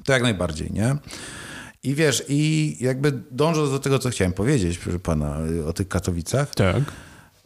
to 0.05 0.13
jak 0.13 0.23
najbardziej, 0.23 0.73
nie? 0.73 0.97
I 1.83 1.95
wiesz, 1.95 2.25
i 2.29 2.77
jakby 2.81 3.13
dążąc 3.31 3.71
do 3.71 3.79
tego, 3.79 3.99
co 3.99 4.11
chciałem 4.11 4.33
powiedzieć, 4.33 4.79
proszę 4.79 4.99
pana, 4.99 5.37
o 5.67 5.73
tych 5.73 5.89
Katowicach, 5.89 6.55
Tak. 6.55 6.77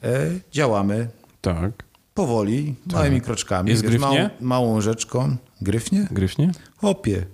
e, 0.02 0.30
działamy 0.52 1.08
Tak. 1.40 1.70
powoli, 2.14 2.74
małymi 2.92 3.20
kroczkami. 3.20 3.70
Jest 3.70 3.86
wiesz, 3.86 4.00
małą, 4.00 4.28
małą 4.40 4.80
rzeczką. 4.80 5.36
Gryfnie? 5.60 6.08
Gryfnie? 6.10 6.52
Hopie. 6.76 7.26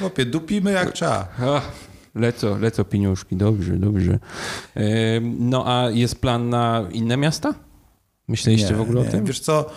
Hopie, 0.00 0.24
dupimy 0.26 0.72
jak 0.72 0.92
trzeba. 0.92 1.28
Lecą, 2.14 2.58
lecą 2.58 2.84
pieniążki, 2.84 3.36
dobrze, 3.36 3.72
dobrze. 3.76 4.18
No 5.22 5.64
a 5.66 5.90
jest 5.90 6.20
plan 6.20 6.48
na 6.48 6.88
inne 6.92 7.16
miasta? 7.16 7.54
Myśleliście 8.28 8.74
w 8.74 8.80
ogóle 8.80 9.02
nie. 9.02 9.08
o 9.08 9.10
tym? 9.10 9.24
Wiesz 9.24 9.40
co, 9.40 9.70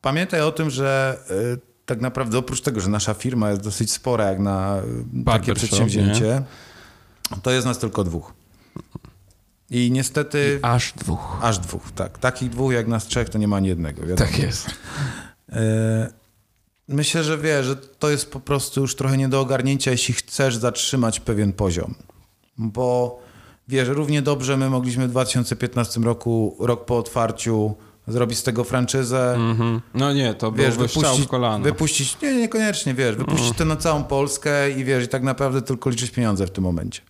pamiętaj 0.00 0.40
o 0.40 0.52
tym, 0.52 0.70
że 0.70 1.18
y, 1.54 1.58
tak 1.86 2.00
naprawdę 2.00 2.38
oprócz 2.38 2.60
tego, 2.60 2.80
że 2.80 2.88
nasza 2.88 3.14
firma 3.14 3.50
jest 3.50 3.62
dosyć 3.62 3.92
spora 3.92 4.24
jak 4.24 4.38
na 4.38 4.78
y, 4.78 4.80
takie 4.82 5.04
Barbershop, 5.12 5.56
przedsięwzięcie, 5.56 6.42
to 7.42 7.50
jest 7.50 7.66
nas 7.66 7.78
tylko 7.78 8.04
dwóch. 8.04 8.32
I 9.70 9.90
niestety 9.90 10.58
Aż 10.62 10.92
dwóch. 10.92 11.38
aż 11.42 11.58
dwóch, 11.58 11.92
tak. 11.94 12.18
Takich 12.18 12.50
dwóch 12.50 12.72
jak 12.72 12.86
nas 12.86 13.06
trzech 13.06 13.28
to 13.28 13.38
nie 13.38 13.48
ma 13.48 13.56
ani 13.56 13.68
jednego. 13.68 14.06
Wiadomo. 14.06 14.30
Tak 14.30 14.38
jest. 14.38 14.70
Myślę, 16.88 17.24
że 17.24 17.38
wiesz, 17.38 17.66
że 17.66 17.76
to 17.76 18.10
jest 18.10 18.30
po 18.30 18.40
prostu 18.40 18.80
już 18.80 18.96
trochę 18.96 19.16
nie 19.16 19.28
do 19.28 19.40
ogarnięcia, 19.40 19.90
jeśli 19.90 20.14
chcesz 20.14 20.56
zatrzymać 20.56 21.20
pewien 21.20 21.52
poziom. 21.52 21.94
Bo 22.58 23.18
wiesz, 23.68 23.88
równie 23.88 24.22
dobrze 24.22 24.56
my 24.56 24.70
mogliśmy 24.70 25.08
w 25.08 25.10
2015 25.10 26.00
roku, 26.00 26.56
rok 26.60 26.84
po 26.84 26.98
otwarciu, 26.98 27.74
zrobić 28.08 28.38
z 28.38 28.42
tego 28.42 28.64
franczyzę, 28.64 29.34
Mhm. 29.34 29.80
No 29.94 30.12
nie, 30.12 30.34
to 30.34 30.52
wiesz, 30.52 30.74
strzał 30.74 30.88
w 30.88 30.94
wypuścić, 30.94 31.28
kolano. 31.28 31.64
wypuścić, 31.64 32.16
nie, 32.22 32.34
niekoniecznie, 32.36 32.94
wiesz, 32.94 33.16
wypuścić 33.16 33.56
to 33.56 33.64
na 33.64 33.76
całą 33.76 34.04
Polskę 34.04 34.70
i 34.70 34.84
wiesz, 34.84 35.04
i 35.04 35.08
tak 35.08 35.22
naprawdę 35.22 35.62
tylko 35.62 35.90
liczyć 35.90 36.10
pieniądze 36.10 36.46
w 36.46 36.50
tym 36.50 36.64
momencie. 36.64 37.00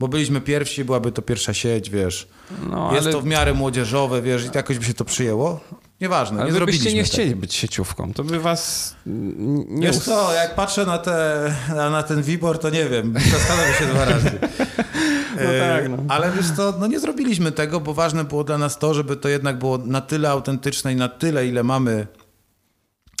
Bo 0.00 0.08
byliśmy 0.08 0.40
pierwsi, 0.40 0.84
byłaby 0.84 1.12
to 1.12 1.22
pierwsza 1.22 1.54
sieć, 1.54 1.90
wiesz. 1.90 2.28
No, 2.70 2.92
jest 2.94 3.06
ale, 3.06 3.12
to 3.12 3.20
w 3.20 3.26
miarę 3.26 3.54
młodzieżowe, 3.54 4.22
wiesz, 4.22 4.44
i 4.44 4.48
jakoś 4.54 4.78
by 4.78 4.84
się 4.84 4.94
to 4.94 5.04
przyjęło. 5.04 5.60
Nieważne, 6.00 6.38
ale 6.38 6.46
nie 6.46 6.52
zrobiliśmy 6.52 6.92
nie 6.92 7.02
tego. 7.02 7.12
chcieli 7.12 7.36
być 7.36 7.54
sieciówką. 7.54 8.12
To 8.12 8.24
by 8.24 8.40
was 8.40 8.94
nie 9.06 9.86
Wiesz 9.86 9.98
co, 9.98 10.34
jak 10.34 10.54
patrzę 10.54 10.86
na, 10.86 10.98
te, 10.98 11.54
na, 11.68 11.90
na 11.90 12.02
ten 12.02 12.22
Wibor, 12.22 12.58
to 12.58 12.70
nie 12.70 12.88
wiem, 12.88 13.14
zastanowię 13.30 13.74
się 13.78 13.86
dwa 13.86 14.04
razy. 14.04 14.30
E, 15.38 15.60
tak, 15.60 15.88
no. 15.90 15.96
Ale 16.08 16.32
wiesz 16.32 16.50
co, 16.56 16.74
no 16.78 16.86
nie 16.86 17.00
zrobiliśmy 17.00 17.52
tego, 17.52 17.80
bo 17.80 17.94
ważne 17.94 18.24
było 18.24 18.44
dla 18.44 18.58
nas 18.58 18.78
to, 18.78 18.94
żeby 18.94 19.16
to 19.16 19.28
jednak 19.28 19.58
było 19.58 19.78
na 19.78 20.00
tyle 20.00 20.30
autentyczne 20.30 20.92
i 20.92 20.96
na 20.96 21.08
tyle, 21.08 21.46
ile 21.46 21.62
mamy 21.62 22.06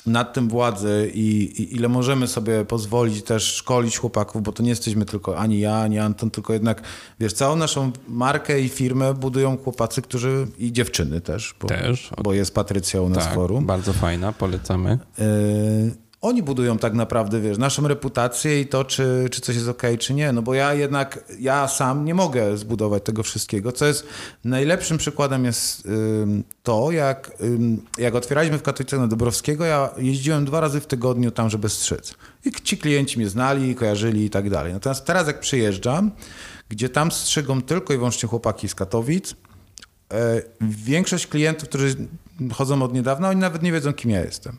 nad 0.06 0.32
tym 0.32 0.48
władzę 0.48 1.08
i, 1.08 1.42
i 1.62 1.74
ile 1.76 1.88
możemy 1.88 2.26
sobie 2.26 2.64
pozwolić 2.64 3.22
też 3.24 3.42
szkolić 3.54 3.98
chłopaków, 3.98 4.42
bo 4.42 4.52
to 4.52 4.62
nie 4.62 4.70
jesteśmy 4.70 5.04
tylko 5.04 5.38
ani 5.38 5.60
ja, 5.60 5.76
ani 5.76 5.98
Anton, 5.98 6.30
tylko 6.30 6.52
jednak, 6.52 6.82
wiesz, 7.20 7.32
całą 7.32 7.56
naszą 7.56 7.92
markę 8.08 8.60
i 8.60 8.68
firmę 8.68 9.14
budują 9.14 9.56
chłopacy, 9.56 10.02
którzy 10.02 10.46
i 10.58 10.72
dziewczyny 10.72 11.20
też, 11.20 11.54
bo, 11.60 11.68
Też. 11.68 12.10
bo 12.22 12.32
jest 12.32 12.54
Patrycja 12.54 13.02
u 13.02 13.08
nas 13.08 13.24
Tak, 13.24 13.34
forum. 13.34 13.66
bardzo 13.66 13.92
fajna, 13.92 14.32
polecamy. 14.32 14.98
Yy, 15.18 15.94
oni 16.20 16.42
budują 16.42 16.78
tak 16.78 16.94
naprawdę, 16.94 17.40
wiesz, 17.40 17.58
naszą 17.58 17.88
reputację 17.88 18.60
i 18.60 18.66
to, 18.66 18.84
czy, 18.84 19.28
czy 19.30 19.40
coś 19.40 19.56
jest 19.56 19.68
ok, 19.68 19.82
czy 19.98 20.14
nie. 20.14 20.32
No 20.32 20.42
bo 20.42 20.54
ja 20.54 20.74
jednak, 20.74 21.24
ja 21.38 21.68
sam 21.68 22.04
nie 22.04 22.14
mogę 22.14 22.56
zbudować 22.56 23.02
tego 23.02 23.22
wszystkiego, 23.22 23.72
co 23.72 23.86
jest 23.86 24.06
najlepszym 24.44 24.98
przykładem 24.98 25.44
jest 25.44 25.86
ym, 25.86 26.44
to, 26.62 26.90
jak, 26.90 27.32
ym, 27.40 27.82
jak 27.98 28.14
otwieraliśmy 28.14 28.58
w 28.58 28.62
Katowicach 28.62 29.00
na 29.00 29.06
Dobrowskiego, 29.06 29.64
ja 29.64 29.90
jeździłem 29.98 30.44
dwa 30.44 30.60
razy 30.60 30.80
w 30.80 30.86
tygodniu 30.86 31.30
tam, 31.30 31.50
żeby 31.50 31.68
strzec. 31.68 32.14
I 32.44 32.52
ci 32.52 32.78
klienci 32.78 33.18
mnie 33.18 33.28
znali, 33.28 33.74
kojarzyli 33.74 34.24
i 34.24 34.30
tak 34.30 34.50
dalej. 34.50 34.72
Natomiast 34.72 35.04
teraz 35.04 35.26
jak 35.26 35.40
przyjeżdżam, 35.40 36.10
gdzie 36.68 36.88
tam 36.88 37.12
strzygą 37.12 37.62
tylko 37.62 37.94
i 37.94 37.96
wyłącznie 37.96 38.28
chłopaki 38.28 38.68
z 38.68 38.74
Katowic, 38.74 39.34
e, 40.12 40.42
większość 40.60 41.26
klientów, 41.26 41.68
którzy 41.68 41.96
chodzą 42.52 42.82
od 42.82 42.94
niedawna, 42.94 43.28
oni 43.28 43.40
nawet 43.40 43.62
nie 43.62 43.72
wiedzą, 43.72 43.92
kim 43.92 44.10
ja 44.10 44.24
jestem. 44.24 44.58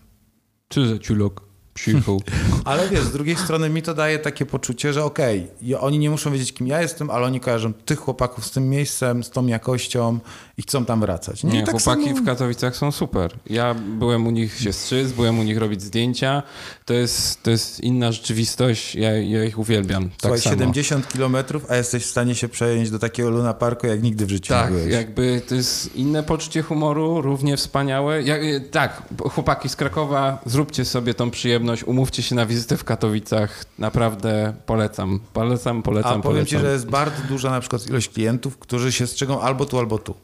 Czy 0.67 0.87
za 0.87 0.99
ciulok? 0.99 1.50
Ale 2.65 2.89
wiesz, 2.89 3.03
z 3.03 3.11
drugiej 3.11 3.35
strony 3.35 3.69
mi 3.69 3.81
to 3.81 3.93
daje 3.93 4.19
takie 4.19 4.45
poczucie, 4.45 4.93
że 4.93 5.03
okej, 5.03 5.47
i 5.61 5.75
oni 5.75 5.99
nie 5.99 6.09
muszą 6.09 6.31
wiedzieć, 6.31 6.53
kim 6.53 6.67
ja 6.67 6.81
jestem, 6.81 7.09
ale 7.09 7.25
oni 7.25 7.39
kojarzą 7.39 7.73
tych 7.73 7.99
chłopaków 7.99 8.45
z 8.45 8.51
tym 8.51 8.69
miejscem, 8.69 9.23
z 9.23 9.29
tą 9.29 9.47
jakością 9.47 10.19
i 10.57 10.61
chcą 10.61 10.85
tam 10.85 10.99
wracać. 10.99 11.43
Nie, 11.43 11.59
I 11.59 11.63
tak 11.63 11.71
chłopaki 11.71 12.05
samo- 12.09 12.21
w 12.21 12.25
Katowicach 12.25 12.75
są 12.75 12.91
super. 12.91 13.31
Ja 13.49 13.73
byłem 13.73 14.27
u 14.27 14.31
nich 14.31 14.59
się 14.59 14.73
strzyc, 14.73 15.11
byłem 15.11 15.39
u 15.39 15.43
nich 15.43 15.57
robić 15.57 15.81
zdjęcia. 15.81 16.43
To 16.85 16.93
jest, 16.93 17.43
to 17.43 17.51
jest 17.51 17.79
inna 17.79 18.11
rzeczywistość, 18.11 18.95
ja, 18.95 19.11
ja 19.17 19.43
ich 19.45 19.59
uwielbiam. 19.59 20.03
Tak 20.09 20.19
Słuchaj, 20.21 20.39
samo. 20.41 20.55
70 20.55 21.07
kilometrów, 21.07 21.65
a 21.71 21.75
jesteś 21.75 22.03
w 22.03 22.09
stanie 22.09 22.35
się 22.35 22.49
przejąć 22.49 22.89
do 22.91 22.99
takiego 22.99 23.29
Luna 23.29 23.53
Parku, 23.53 23.87
jak 23.87 24.03
nigdy 24.03 24.25
w 24.25 24.29
życiu 24.29 24.53
Tak, 24.53 24.71
nie 24.71 24.77
byłeś. 24.77 24.93
jakby 24.93 25.41
to 25.47 25.55
jest 25.55 25.95
inne 25.95 26.23
poczucie 26.23 26.61
humoru, 26.61 27.21
równie 27.21 27.57
wspaniałe. 27.57 28.21
Ja, 28.21 28.35
tak, 28.71 29.03
chłopaki 29.29 29.69
z 29.69 29.75
Krakowa, 29.75 30.41
zróbcie 30.45 30.85
sobie 30.85 31.13
tą 31.13 31.31
przyjemność, 31.31 31.61
umówcie 31.83 32.23
się 32.23 32.35
na 32.35 32.45
wizytę 32.45 32.77
w 32.77 32.83
Katowicach. 32.83 33.65
Naprawdę 33.79 34.53
polecam, 34.65 35.19
polecam, 35.33 35.83
polecam, 35.83 36.11
A 36.19 36.23
powiem 36.23 36.23
polecam. 36.23 36.45
ci, 36.45 36.65
że 36.65 36.71
jest 36.73 36.85
bardzo 36.89 37.21
duża 37.29 37.51
na 37.51 37.59
przykład 37.59 37.87
ilość 37.87 38.09
klientów, 38.09 38.57
którzy 38.57 38.91
się 38.91 39.07
strzegą 39.07 39.41
albo 39.41 39.65
tu, 39.65 39.79
albo 39.79 39.97
tu. 39.97 40.15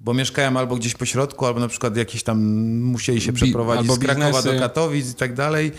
Bo 0.00 0.14
mieszkają 0.14 0.58
albo 0.58 0.76
gdzieś 0.76 0.94
po 0.94 1.04
środku, 1.04 1.46
albo 1.46 1.60
na 1.60 1.68
przykład 1.68 1.96
jakiś 1.96 2.22
tam 2.22 2.38
musieli 2.82 3.20
się 3.20 3.32
Bi- 3.32 3.36
przeprowadzić 3.36 3.80
albo 3.82 3.94
z 3.94 3.98
Krakowa 3.98 4.26
biznesy. 4.26 4.52
do 4.54 4.60
Katowic 4.60 5.10
i 5.10 5.14
tak 5.14 5.34
dalej. 5.34 5.72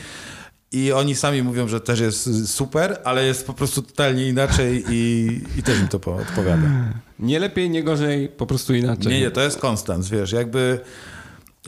I 0.74 0.92
oni 0.92 1.16
sami 1.16 1.44
mówią, 1.44 1.68
że 1.68 1.82
też 1.82 2.00
jest 2.00 2.48
super, 2.50 3.00
ale 3.04 3.26
jest 3.26 3.48
po 3.48 3.54
prostu 3.54 3.82
totalnie 3.82 4.28
inaczej 4.30 4.84
i, 4.90 5.42
i 5.58 5.64
też 5.64 5.80
im 5.80 5.88
to 5.88 6.00
po- 6.00 6.16
odpowiada. 6.16 6.68
Nie 7.20 7.40
lepiej, 7.40 7.70
nie 7.70 7.84
gorzej, 7.84 8.30
po 8.30 8.46
prostu 8.46 8.74
inaczej. 8.76 9.12
Nie, 9.14 9.20
nie, 9.22 9.32
to 9.32 9.42
jest 9.42 9.60
konstans, 9.60 10.10
wiesz, 10.10 10.32
jakby 10.32 10.80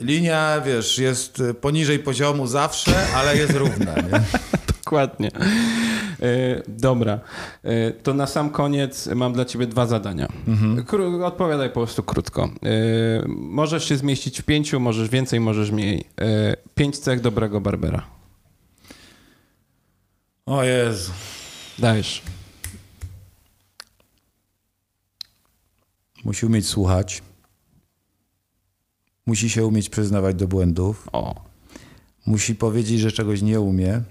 linia, 0.00 0.60
wiesz, 0.60 0.98
jest 0.98 1.42
poniżej 1.60 1.98
poziomu 1.98 2.46
zawsze, 2.46 3.06
ale 3.14 3.36
jest 3.36 3.52
równa, 3.52 3.94
nie? 3.94 4.20
Dokładnie. 4.84 5.30
E, 6.22 6.62
dobra, 6.68 7.20
e, 7.62 7.90
to 7.90 8.14
na 8.14 8.26
sam 8.26 8.50
koniec 8.50 9.06
mam 9.06 9.32
dla 9.32 9.44
ciebie 9.44 9.66
dwa 9.66 9.86
zadania. 9.86 10.28
Kró- 10.86 11.24
odpowiadaj 11.24 11.68
po 11.68 11.74
prostu 11.74 12.02
krótko. 12.02 12.44
E, 12.44 12.48
możesz 13.28 13.88
się 13.88 13.96
zmieścić 13.96 14.40
w 14.40 14.44
pięciu, 14.44 14.80
możesz 14.80 15.08
więcej, 15.08 15.40
możesz 15.40 15.70
mniej. 15.70 16.04
Pięć 16.74 16.98
cech 16.98 17.20
dobrego 17.20 17.60
barbera. 17.60 18.06
O 20.46 20.64
Jezu. 20.64 21.12
Dajesz. 21.78 22.22
Musi 26.24 26.46
umieć 26.46 26.68
słuchać. 26.68 27.22
Musi 29.26 29.50
się 29.50 29.66
umieć 29.66 29.88
przyznawać 29.88 30.36
do 30.36 30.48
błędów. 30.48 31.08
O, 31.12 31.44
Musi 32.26 32.54
powiedzieć, 32.54 33.00
że 33.00 33.12
czegoś 33.12 33.42
nie 33.42 33.60
umie. 33.60 34.02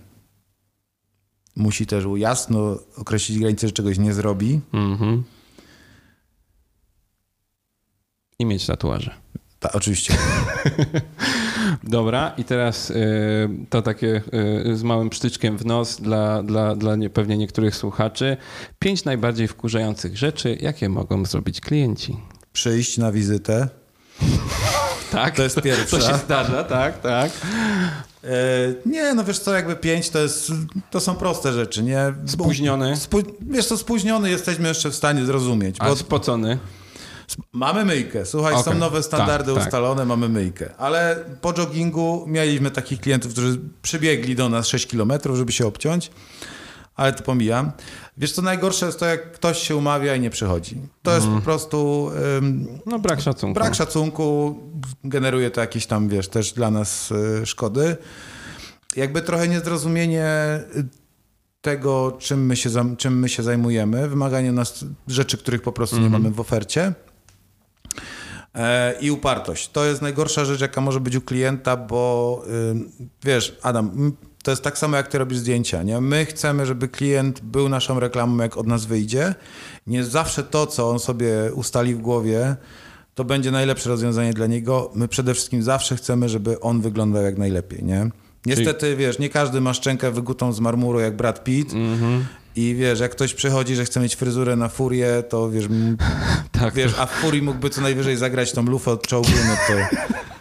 Musi 1.56 1.86
też 1.86 2.04
jasno 2.16 2.80
określić 2.98 3.40
granice, 3.40 3.68
że 3.68 3.74
czegoś 3.74 3.98
nie 3.98 4.14
zrobi. 4.14 4.60
mhm. 4.74 5.24
I 8.40 8.46
mieć 8.46 8.66
tatuaże. 8.66 9.16
Ta, 9.60 9.72
oczywiście. 9.72 10.14
Dobra, 11.84 12.34
i 12.38 12.44
teraz 12.44 12.90
y, 12.90 12.96
to 13.70 13.82
takie 13.82 14.22
y, 14.66 14.78
z 14.78 14.84
małym 14.84 15.10
psztyczkiem 15.10 15.58
w 15.58 15.66
nos 15.66 16.02
dla, 16.02 16.44
dla, 16.44 16.76
dla 16.76 16.96
nie, 16.96 17.10
pewnie 17.10 17.38
niektórych 17.38 17.76
słuchaczy. 17.76 18.38
Pięć 18.80 19.06
najbardziej 19.06 19.48
wkurzających 19.48 20.18
rzeczy, 20.18 20.58
jakie 20.62 20.90
mogą 20.90 21.26
zrobić 21.26 21.62
klienci. 21.62 22.18
Przyjść 22.54 22.98
na 22.98 23.12
wizytę. 23.12 23.70
Tak, 25.14 25.36
To 25.36 25.44
jest 25.44 25.62
pierwsza. 25.62 25.98
To 25.98 26.12
się 26.12 26.18
zdarza, 26.18 26.64
tak, 26.64 27.02
tak. 27.02 27.32
E, 28.24 28.30
nie, 28.86 29.14
no 29.14 29.24
wiesz 29.24 29.40
co, 29.40 29.54
jakby 29.54 29.76
pięć 29.76 30.10
to 30.10 30.20
jest, 30.20 30.52
to 30.92 31.00
są 31.00 31.16
proste 31.16 31.54
rzeczy, 31.54 31.84
nie? 31.84 32.14
Spóźniony. 32.26 32.96
Spó, 32.98 33.18
wiesz 33.42 33.66
co, 33.66 33.78
spóźniony 33.78 34.30
jesteśmy 34.30 34.68
jeszcze 34.68 34.90
w 34.90 34.96
stanie 34.96 35.26
zrozumieć, 35.26 35.76
A 35.80 35.86
bo 35.86 35.96
spocony. 35.96 36.58
mamy 37.54 37.86
myjkę, 37.86 38.26
słuchaj, 38.26 38.54
są 38.54 38.60
Okej, 38.60 38.76
nowe 38.80 39.04
standardy 39.04 39.46
tak, 39.46 39.56
tak. 39.56 39.66
ustalone, 39.68 40.06
mamy 40.06 40.30
myjkę, 40.30 40.70
ale 40.78 41.16
po 41.42 41.54
joggingu 41.58 42.24
mieliśmy 42.28 42.72
takich 42.72 43.00
klientów, 43.02 43.32
którzy 43.32 43.60
przybiegli 43.82 44.36
do 44.36 44.50
nas 44.50 44.68
6 44.68 44.88
kilometrów, 44.88 45.38
żeby 45.38 45.52
się 45.52 45.68
obciąć, 45.68 46.12
ale 46.96 47.14
to 47.14 47.24
pomijam. 47.24 47.72
Wiesz 48.18 48.32
co, 48.32 48.42
najgorsze 48.42 48.86
jest 48.86 49.00
to, 49.00 49.06
jak 49.06 49.32
ktoś 49.32 49.58
się 49.58 49.76
umawia 49.76 50.16
i 50.16 50.20
nie 50.20 50.30
przychodzi. 50.30 50.78
To 51.02 51.16
jest 51.16 51.28
po 51.28 51.42
prostu... 51.42 52.10
ym, 52.38 52.68
No 52.86 53.00
brak 53.00 53.22
szacunku. 53.22 53.60
Brak 53.60 53.76
szacunku 53.76 54.60
generuje 55.04 55.52
to 55.52 55.62
jakieś 55.62 55.86
tam, 55.86 56.10
wiesz, 56.10 56.28
też 56.28 56.54
dla 56.54 56.72
nas 56.72 57.12
y, 57.12 57.46
szkody. 57.46 57.98
Jakby 58.96 59.22
trochę 59.22 59.48
niezrozumienie 59.48 60.60
y, 60.76 60.86
tego, 61.62 62.18
czym 62.20 62.46
my 62.46 62.56
się, 62.56 62.70
czym 62.98 63.20
my 63.20 63.30
się 63.30 63.44
zajmujemy, 63.44 64.10
wymaganie 64.10 64.52
nas 64.52 64.86
rzeczy, 65.08 65.38
których 65.38 65.62
po 65.62 65.72
prostu 65.72 66.00
nie 66.00 66.10
mamy 66.10 66.32
w 66.32 66.40
ofercie. 66.40 66.94
E, 68.56 68.94
I 69.02 69.12
upartość. 69.12 69.70
To 69.70 69.86
jest 69.86 70.02
najgorsza 70.02 70.46
rzecz, 70.46 70.62
jaka 70.62 70.82
może 70.82 71.00
być 71.00 71.16
u 71.16 71.22
klienta, 71.22 71.78
bo 71.78 72.44
y, 72.48 72.76
wiesz, 73.24 73.58
Adam, 73.62 74.14
to 74.44 74.52
jest 74.52 74.64
tak 74.64 74.78
samo, 74.78 74.98
jak 74.98 75.08
ty 75.08 75.18
robisz 75.18 75.38
zdjęcia. 75.38 75.84
Nie? 75.84 76.02
My 76.02 76.26
chcemy, 76.26 76.66
żeby 76.66 76.88
klient 76.88 77.42
był 77.42 77.70
naszą 77.70 78.00
reklamą, 78.00 78.44
jak 78.44 78.58
od 78.58 78.68
nas 78.68 78.86
wyjdzie. 78.86 79.36
Nie 79.88 80.04
zawsze 80.04 80.44
to, 80.44 80.68
co 80.68 80.90
on 80.90 81.00
sobie 81.00 81.30
ustali 81.54 81.96
w 81.96 82.02
głowie, 82.02 82.56
to 83.16 83.24
będzie 83.24 83.52
najlepsze 83.52 83.90
rozwiązanie 83.90 84.34
dla 84.34 84.48
niego. 84.48 84.92
My 84.96 85.08
przede 85.08 85.34
wszystkim 85.34 85.64
zawsze 85.64 85.96
chcemy, 85.96 86.30
żeby 86.30 86.60
on 86.60 86.82
wyglądał 86.82 87.24
jak 87.24 87.38
najlepiej. 87.38 87.84
Nie? 87.84 88.10
Niestety, 88.46 88.96
wiesz, 88.96 89.20
nie 89.20 89.30
każdy 89.30 89.62
ma 89.62 89.74
szczękę 89.74 90.12
wygutą 90.12 90.54
z 90.54 90.60
marmuru 90.60 91.00
jak 91.00 91.16
Brad 91.16 91.44
Pitt. 91.44 91.74
I 92.56 92.76
wiesz, 92.76 93.00
jak 93.00 93.12
ktoś 93.12 93.34
przychodzi, 93.34 93.76
że 93.76 93.86
chce 93.86 94.00
mieć 94.00 94.16
fryzurę 94.16 94.56
na 94.56 94.70
furię, 94.70 95.24
to 95.30 95.50
wiesz, 95.50 95.66
Tak, 96.60 96.74
wiesz, 96.74 96.94
a 97.00 97.06
w 97.06 97.12
furii 97.12 97.42
mógłby 97.42 97.70
co 97.70 97.82
najwyżej 97.82 98.18
zagrać 98.18 98.52
tą 98.52 98.64
lufę 98.64 98.92
od 98.92 99.08
czołgu, 99.08 99.32
no 99.48 99.56
to... 99.68 99.74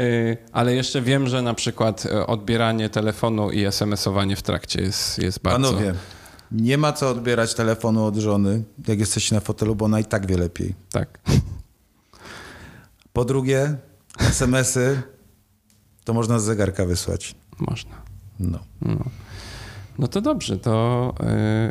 Y, 0.00 0.36
Ale 0.52 0.74
jeszcze 0.74 1.02
wiem, 1.02 1.26
że 1.26 1.42
na 1.42 1.54
przykład 1.54 2.04
y, 2.06 2.26
odbieranie 2.26 2.88
telefonu 2.88 3.50
i 3.50 3.64
SMS-owanie 3.64 4.36
w 4.36 4.42
trakcie 4.42 4.82
jest, 4.82 5.18
jest 5.18 5.40
bardzo... 5.42 5.72
Panowie, 5.72 5.94
nie 6.52 6.78
ma 6.78 6.92
co 6.92 7.10
odbierać 7.10 7.54
telefonu 7.54 8.04
od 8.04 8.16
żony, 8.16 8.62
jak 8.88 8.98
jesteście 8.98 9.34
na 9.34 9.40
fotelu, 9.40 9.74
bo 9.74 9.84
ona 9.84 10.00
i 10.00 10.04
tak 10.04 10.26
wie 10.26 10.36
lepiej. 10.36 10.74
Tak. 10.92 11.18
Po 13.12 13.24
drugie, 13.24 13.76
SMS-y 14.18 15.02
to 16.04 16.14
można 16.14 16.38
z 16.38 16.44
zegarka 16.44 16.84
wysłać. 16.84 17.34
Można. 17.58 18.02
No. 18.40 18.58
No, 18.82 19.04
no 19.98 20.08
to 20.08 20.20
dobrze, 20.20 20.58
to 20.58 21.14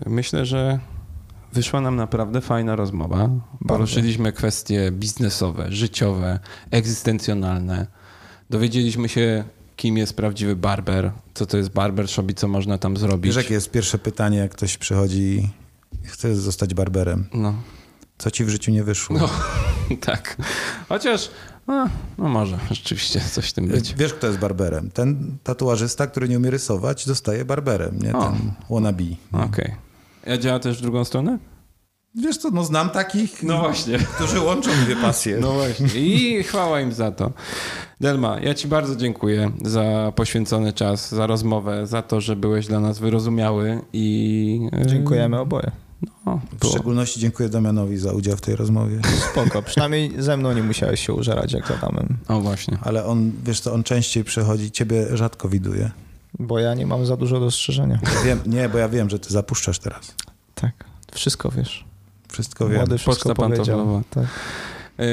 y, 0.06 0.10
myślę, 0.10 0.46
że 0.46 0.80
wyszła 1.54 1.82
nam 1.82 1.96
naprawdę 1.96 2.42
fajna 2.42 2.76
rozmowa. 2.76 3.30
Poruszyliśmy 3.68 4.34
kwestie 4.34 4.92
biznesowe, 4.92 5.72
życiowe, 5.72 6.40
egzystencjonalne. 6.72 7.88
Dowiedzieliśmy 8.54 9.10
się, 9.10 9.44
kim 9.76 9.98
jest 9.98 10.16
prawdziwy 10.16 10.56
barber, 10.56 11.12
co 11.34 11.46
to 11.46 11.58
jest 11.58 11.70
barbershop 11.70 12.32
i 12.32 12.34
co 12.34 12.48
można 12.48 12.78
tam 12.78 12.98
zrobić. 12.98 13.26
Wiesz, 13.26 13.36
jakie 13.44 13.54
jest 13.54 13.72
pierwsze 13.72 13.98
pytanie, 14.00 14.38
jak 14.38 14.52
ktoś 14.52 14.78
przychodzi 14.78 15.22
i 15.22 16.08
chce 16.08 16.36
zostać 16.36 16.74
barberem? 16.74 17.26
No, 17.34 17.54
Co 18.18 18.32
ci 18.32 18.46
w 18.46 18.50
życiu 18.50 18.72
nie 18.72 18.84
wyszło? 18.84 19.18
no 19.18 19.30
tak. 20.06 20.38
Chociaż, 20.90 21.32
no, 21.68 21.90
no 22.18 22.30
może 22.30 22.60
rzeczywiście 22.72 23.20
coś 23.32 23.50
w 23.50 23.54
tym 23.54 23.68
być. 23.68 23.96
Wiesz, 23.96 24.14
kto 24.14 24.28
jest 24.28 24.40
barberem? 24.40 24.92
Ten 24.92 25.38
tatuażysta, 25.44 26.08
który 26.08 26.30
nie 26.30 26.38
umie 26.38 26.52
rysować, 26.52 27.06
zostaje 27.06 27.46
barberem, 27.46 28.00
nie? 28.00 28.14
O. 28.14 28.24
Ten 28.24 28.52
wannabe. 28.70 29.04
Okej. 29.32 29.76
Ja 30.28 30.38
działa 30.38 30.60
też 30.60 30.78
w 30.78 30.82
drugą 30.82 31.06
stronę? 31.06 31.38
Wiesz 32.16 32.38
co, 32.38 32.50
no 32.50 32.64
znam 32.64 32.90
takich, 32.90 33.44
No 33.44 33.58
właśnie. 33.60 33.98
którzy 34.00 34.40
łączą 34.40 34.70
dwie 34.86 34.96
pasje. 34.96 35.38
No 35.42 35.52
właśnie. 35.52 35.88
I 36.00 36.44
chwała 36.44 36.82
im 36.82 36.92
za 36.94 37.12
to. 37.12 37.32
Delma, 38.02 38.40
ja 38.40 38.54
Ci 38.54 38.68
bardzo 38.68 38.96
dziękuję 38.96 39.52
za 39.62 40.12
poświęcony 40.16 40.74
czas, 40.74 41.12
za 41.16 41.28
rozmowę, 41.28 41.88
za 41.88 42.02
to, 42.02 42.22
że 42.22 42.36
byłeś 42.36 42.68
dla 42.68 42.80
nas 42.80 43.00
wyrozumiały 43.00 43.82
i... 43.94 44.70
e, 44.82 44.88
Dziękujemy 44.88 45.40
oboje. 45.40 45.72
No, 46.26 46.40
W 46.62 46.68
szczególności 46.68 47.20
dziękuję 47.20 47.50
Damianowi 47.50 47.98
za 47.98 48.14
udział 48.14 48.38
w 48.38 48.42
tej 48.42 48.56
rozmowie. 48.56 49.00
Spoko. 49.32 49.62
Przynajmniej 49.62 50.12
ze 50.22 50.38
mną 50.38 50.54
nie 50.54 50.64
musiałeś 50.64 51.06
się 51.06 51.14
użerać 51.14 51.54
jak 51.54 51.68
z 51.68 51.72
Adamem. 51.72 52.18
O 52.28 52.40
właśnie. 52.42 52.78
Ale 52.82 53.06
on, 53.06 53.32
wiesz 53.46 53.60
co, 53.60 53.74
on 53.74 53.84
częściej 53.84 54.24
przychodzi, 54.24 54.72
ciebie 54.72 55.18
rzadko 55.18 55.50
widuje. 55.50 55.92
Bo 56.40 56.60
ja 56.60 56.74
nie 56.74 56.86
mam 56.88 57.06
za 57.06 57.18
dużo 57.18 57.40
do 57.40 57.52
strzeżenia. 57.52 58.00
Ja 58.16 58.22
Wiem, 58.24 58.40
nie, 58.46 58.70
bo 58.70 58.78
ja 58.78 58.90
wiem, 58.90 59.10
że 59.10 59.20
ty 59.20 59.30
zapuszczasz 59.34 59.80
teraz. 59.80 60.16
Tak. 60.56 60.72
Wszystko 61.14 61.52
wiesz. 61.52 61.86
Wszystko 62.34 62.68
wiem. 62.68 62.78
Młody 62.78 62.98
wszystko 62.98 63.30
Poczta 63.30 63.44
powiedział. 63.48 64.04
Tak. 64.10 64.24
Yy, 64.98 65.06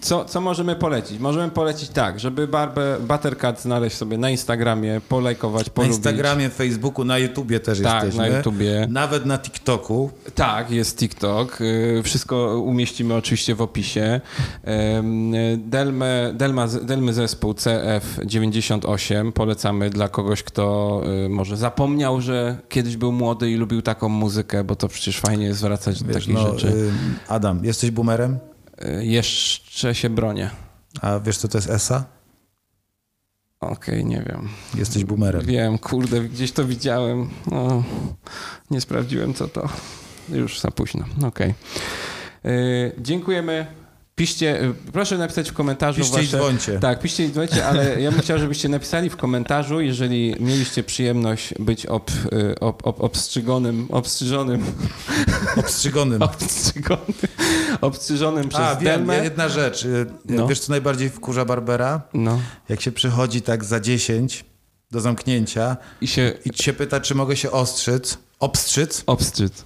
Co, 0.00 0.24
co 0.24 0.40
możemy 0.40 0.76
polecić? 0.76 1.18
Możemy 1.18 1.50
polecić 1.50 1.88
tak, 1.88 2.20
żeby 2.20 2.48
Barbę 2.48 2.96
Buttercat 3.08 3.62
znaleźć 3.62 3.96
sobie 3.96 4.18
na 4.18 4.30
Instagramie, 4.30 5.00
polajkować, 5.08 5.66
Na 5.66 5.72
polubić. 5.72 5.96
Instagramie, 5.96 6.48
Facebooku, 6.50 7.04
na 7.04 7.18
YouTubie 7.18 7.60
też 7.60 7.80
Tak, 7.82 8.04
jesteśmy. 8.04 8.30
na 8.30 8.36
YouTubie. 8.36 8.86
Nawet 8.90 9.26
na 9.26 9.38
TikToku. 9.38 10.10
Tak, 10.34 10.70
jest 10.70 10.98
TikTok. 10.98 11.60
Yy, 11.60 12.02
Wszystko 12.02 12.60
umieścimy 12.60 13.14
oczywiście 13.14 13.54
w 13.54 13.62
opisie. 13.62 14.20
Ym, 14.98 15.32
Delmy, 15.58 16.32
Delma, 16.34 16.66
Delmy 16.68 17.12
zespół 17.14 17.52
CF98 17.52 19.32
polecamy 19.32 19.90
dla 19.90 20.08
kogoś, 20.08 20.42
kto 20.42 21.00
y, 21.26 21.28
może 21.28 21.56
zapomniał, 21.56 22.20
że 22.20 22.56
kiedyś 22.68 22.96
był 22.96 23.12
młody 23.12 23.50
i 23.50 23.54
lubił 23.56 23.82
taką 23.82 24.08
muzykę, 24.08 24.64
bo 24.64 24.76
to 24.76 24.88
przecież 24.88 25.20
fajnie 25.20 25.44
jest 25.46 25.58
zwracać 25.58 26.02
do 26.02 26.08
Wiesz, 26.14 26.16
takich 26.26 26.34
no, 26.34 26.52
rzeczy. 26.52 26.66
y, 26.68 26.90
Adam, 27.28 27.64
jesteś 27.64 27.90
boomerem? 27.90 28.38
Y, 28.84 29.06
Jeszcze 29.06 29.94
się 29.94 30.10
bronię. 30.10 30.50
A 31.02 31.20
wiesz, 31.20 31.38
co 31.38 31.48
to 31.48 31.58
jest 31.58 31.70
ESA? 31.70 32.04
Okej, 33.60 34.04
nie 34.04 34.22
wiem. 34.28 34.48
Jesteś 34.74 35.04
boomerem. 35.04 35.46
Wiem, 35.46 35.78
kurde, 35.78 36.20
gdzieś 36.20 36.52
to 36.52 36.64
widziałem. 36.64 37.30
No, 37.50 37.84
nie 38.70 38.80
sprawdziłem, 38.80 39.34
co 39.34 39.48
to. 39.48 39.68
Już 40.28 40.60
za 40.60 40.70
późno. 40.70 41.04
Okej. 41.26 41.54
Yy, 42.44 42.92
dziękujemy. 42.98 43.66
Piszcie, 44.20 44.62
y, 44.62 44.74
proszę 44.92 45.18
napisać 45.18 45.50
w 45.50 45.52
komentarzu 45.52 46.00
Piszcie 46.00 46.22
i 46.22 46.26
wasze... 46.26 46.38
dzwońcie. 46.38 46.78
Tak, 46.80 47.00
piszcie 47.00 47.24
i 47.24 47.30
dzwońcie, 47.32 47.66
ale 47.66 48.00
ja 48.02 48.10
bym 48.12 48.20
chciał, 48.20 48.38
żebyście 48.38 48.68
napisali 48.68 49.10
w 49.10 49.16
komentarzu, 49.16 49.80
jeżeli 49.80 50.34
mieliście 50.40 50.82
przyjemność 50.82 51.54
być 51.58 51.86
ob, 51.86 52.10
y, 52.32 52.60
ob, 52.60 52.86
ob, 52.86 53.00
obstrzygonym, 53.00 53.86
obstrzyżonym, 53.90 54.64
Obstrzygonym. 55.56 56.22
obstrzygonym, 56.28 57.14
obstrzyżonym 57.80 58.48
przez 58.48 58.60
A, 58.60 58.76
wiem, 58.76 58.84
Delmę. 58.84 59.24
jedna 59.24 59.48
rzecz. 59.48 59.84
Y, 59.84 60.06
No. 60.24 60.46
Wiesz, 60.48 60.60
co 60.60 60.72
najbardziej 60.72 61.10
wkurza 61.10 61.44
Barbera? 61.44 62.02
No. 62.14 62.38
Jak 62.68 62.80
się 62.80 62.92
przychodzi 62.92 63.42
tak 63.42 63.64
za 63.64 63.80
10 63.80 64.44
do 64.90 65.00
zamknięcia 65.00 65.76
I 66.00 66.06
się 66.08 66.32
i 66.44 66.62
się 66.62 66.72
pyta, 66.72 67.00
czy 67.00 67.14
mogę 67.14 67.36
się 67.36 67.50
ostrzyc, 67.50 68.18
obstrzyc, 68.40 69.02
obstrzyc. 69.06 69.64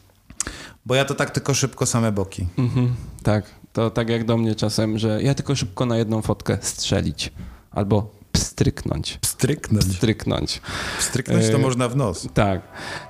bo 0.87 0.95
ja 0.95 1.05
to 1.05 1.15
tak 1.15 1.31
tylko 1.31 1.55
szybko 1.55 1.87
same 1.87 2.13
boki. 2.13 2.47
Mhm, 2.59 2.95
tak, 3.23 3.45
to 3.73 3.91
tak 3.91 4.09
jak 4.09 4.25
do 4.25 4.37
mnie 4.37 4.55
czasem, 4.55 4.99
że 4.99 5.23
ja 5.23 5.35
tylko 5.35 5.57
szybko 5.57 5.87
na 5.87 5.97
jedną 5.97 6.23
fotkę 6.23 6.59
strzelić 6.61 7.33
albo 7.71 8.21
pstryknąć. 8.33 9.19
Pstryknąć. 9.21 9.97
Stryknąć. 9.97 10.61
Pstryknąć 10.99 11.49
to 11.49 11.57
E, 11.57 11.59
można 11.59 11.89
w 11.89 11.97
nos. 11.97 12.29
Tak. 12.35 12.61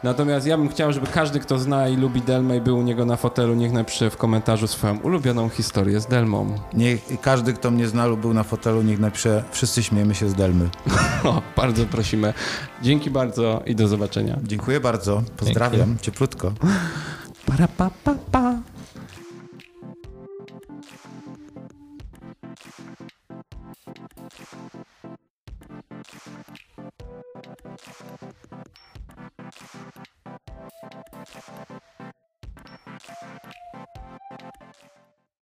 Natomiast 0.04 0.46
ja 0.46 0.58
bym 0.58 0.68
chciał, 0.68 0.92
żeby 0.92 1.06
każdy, 1.06 1.40
kto 1.40 1.58
zna 1.58 1.88
i 1.88 1.96
lubi 1.96 2.20
Delmę 2.22 2.56
i 2.56 2.60
był 2.60 2.78
u 2.78 2.82
niego 2.82 3.04
na 3.04 3.16
fotelu, 3.16 3.54
niech 3.54 3.72
napisze 3.72 4.10
w 4.10 4.16
komentarzu 4.16 4.66
swoją 4.66 4.98
ulubioną 4.98 5.48
historię 5.48 6.00
z 6.00 6.06
Delmą. 6.06 6.54
Niech 6.74 7.00
każdy, 7.22 7.52
kto 7.52 7.70
mnie 7.70 7.88
zna 7.88 8.06
lub 8.06 8.20
był 8.20 8.34
na 8.34 8.42
fotelu, 8.42 8.82
niech 8.82 8.98
napisze, 9.00 9.44
wszyscy 9.50 9.82
śmiejemy 9.82 10.14
się 10.14 10.28
z 10.28 10.34
Delmy. 10.34 10.68
O, 11.24 11.42
bardzo 11.56 11.86
prosimy. 11.86 12.34
Dzięki 12.82 13.10
bardzo 13.10 13.62
i 13.66 13.74
do 13.74 13.88
zobaczenia. 13.88 14.38
Dziękuję 14.42 14.80
bardzo. 14.80 15.22
Pozdrawiam. 15.36 15.96
Cieplutko. 16.02 16.52
Para, 17.46 17.68
pa, 17.68 17.90
pa, 18.04 18.14
pa. 18.32 18.69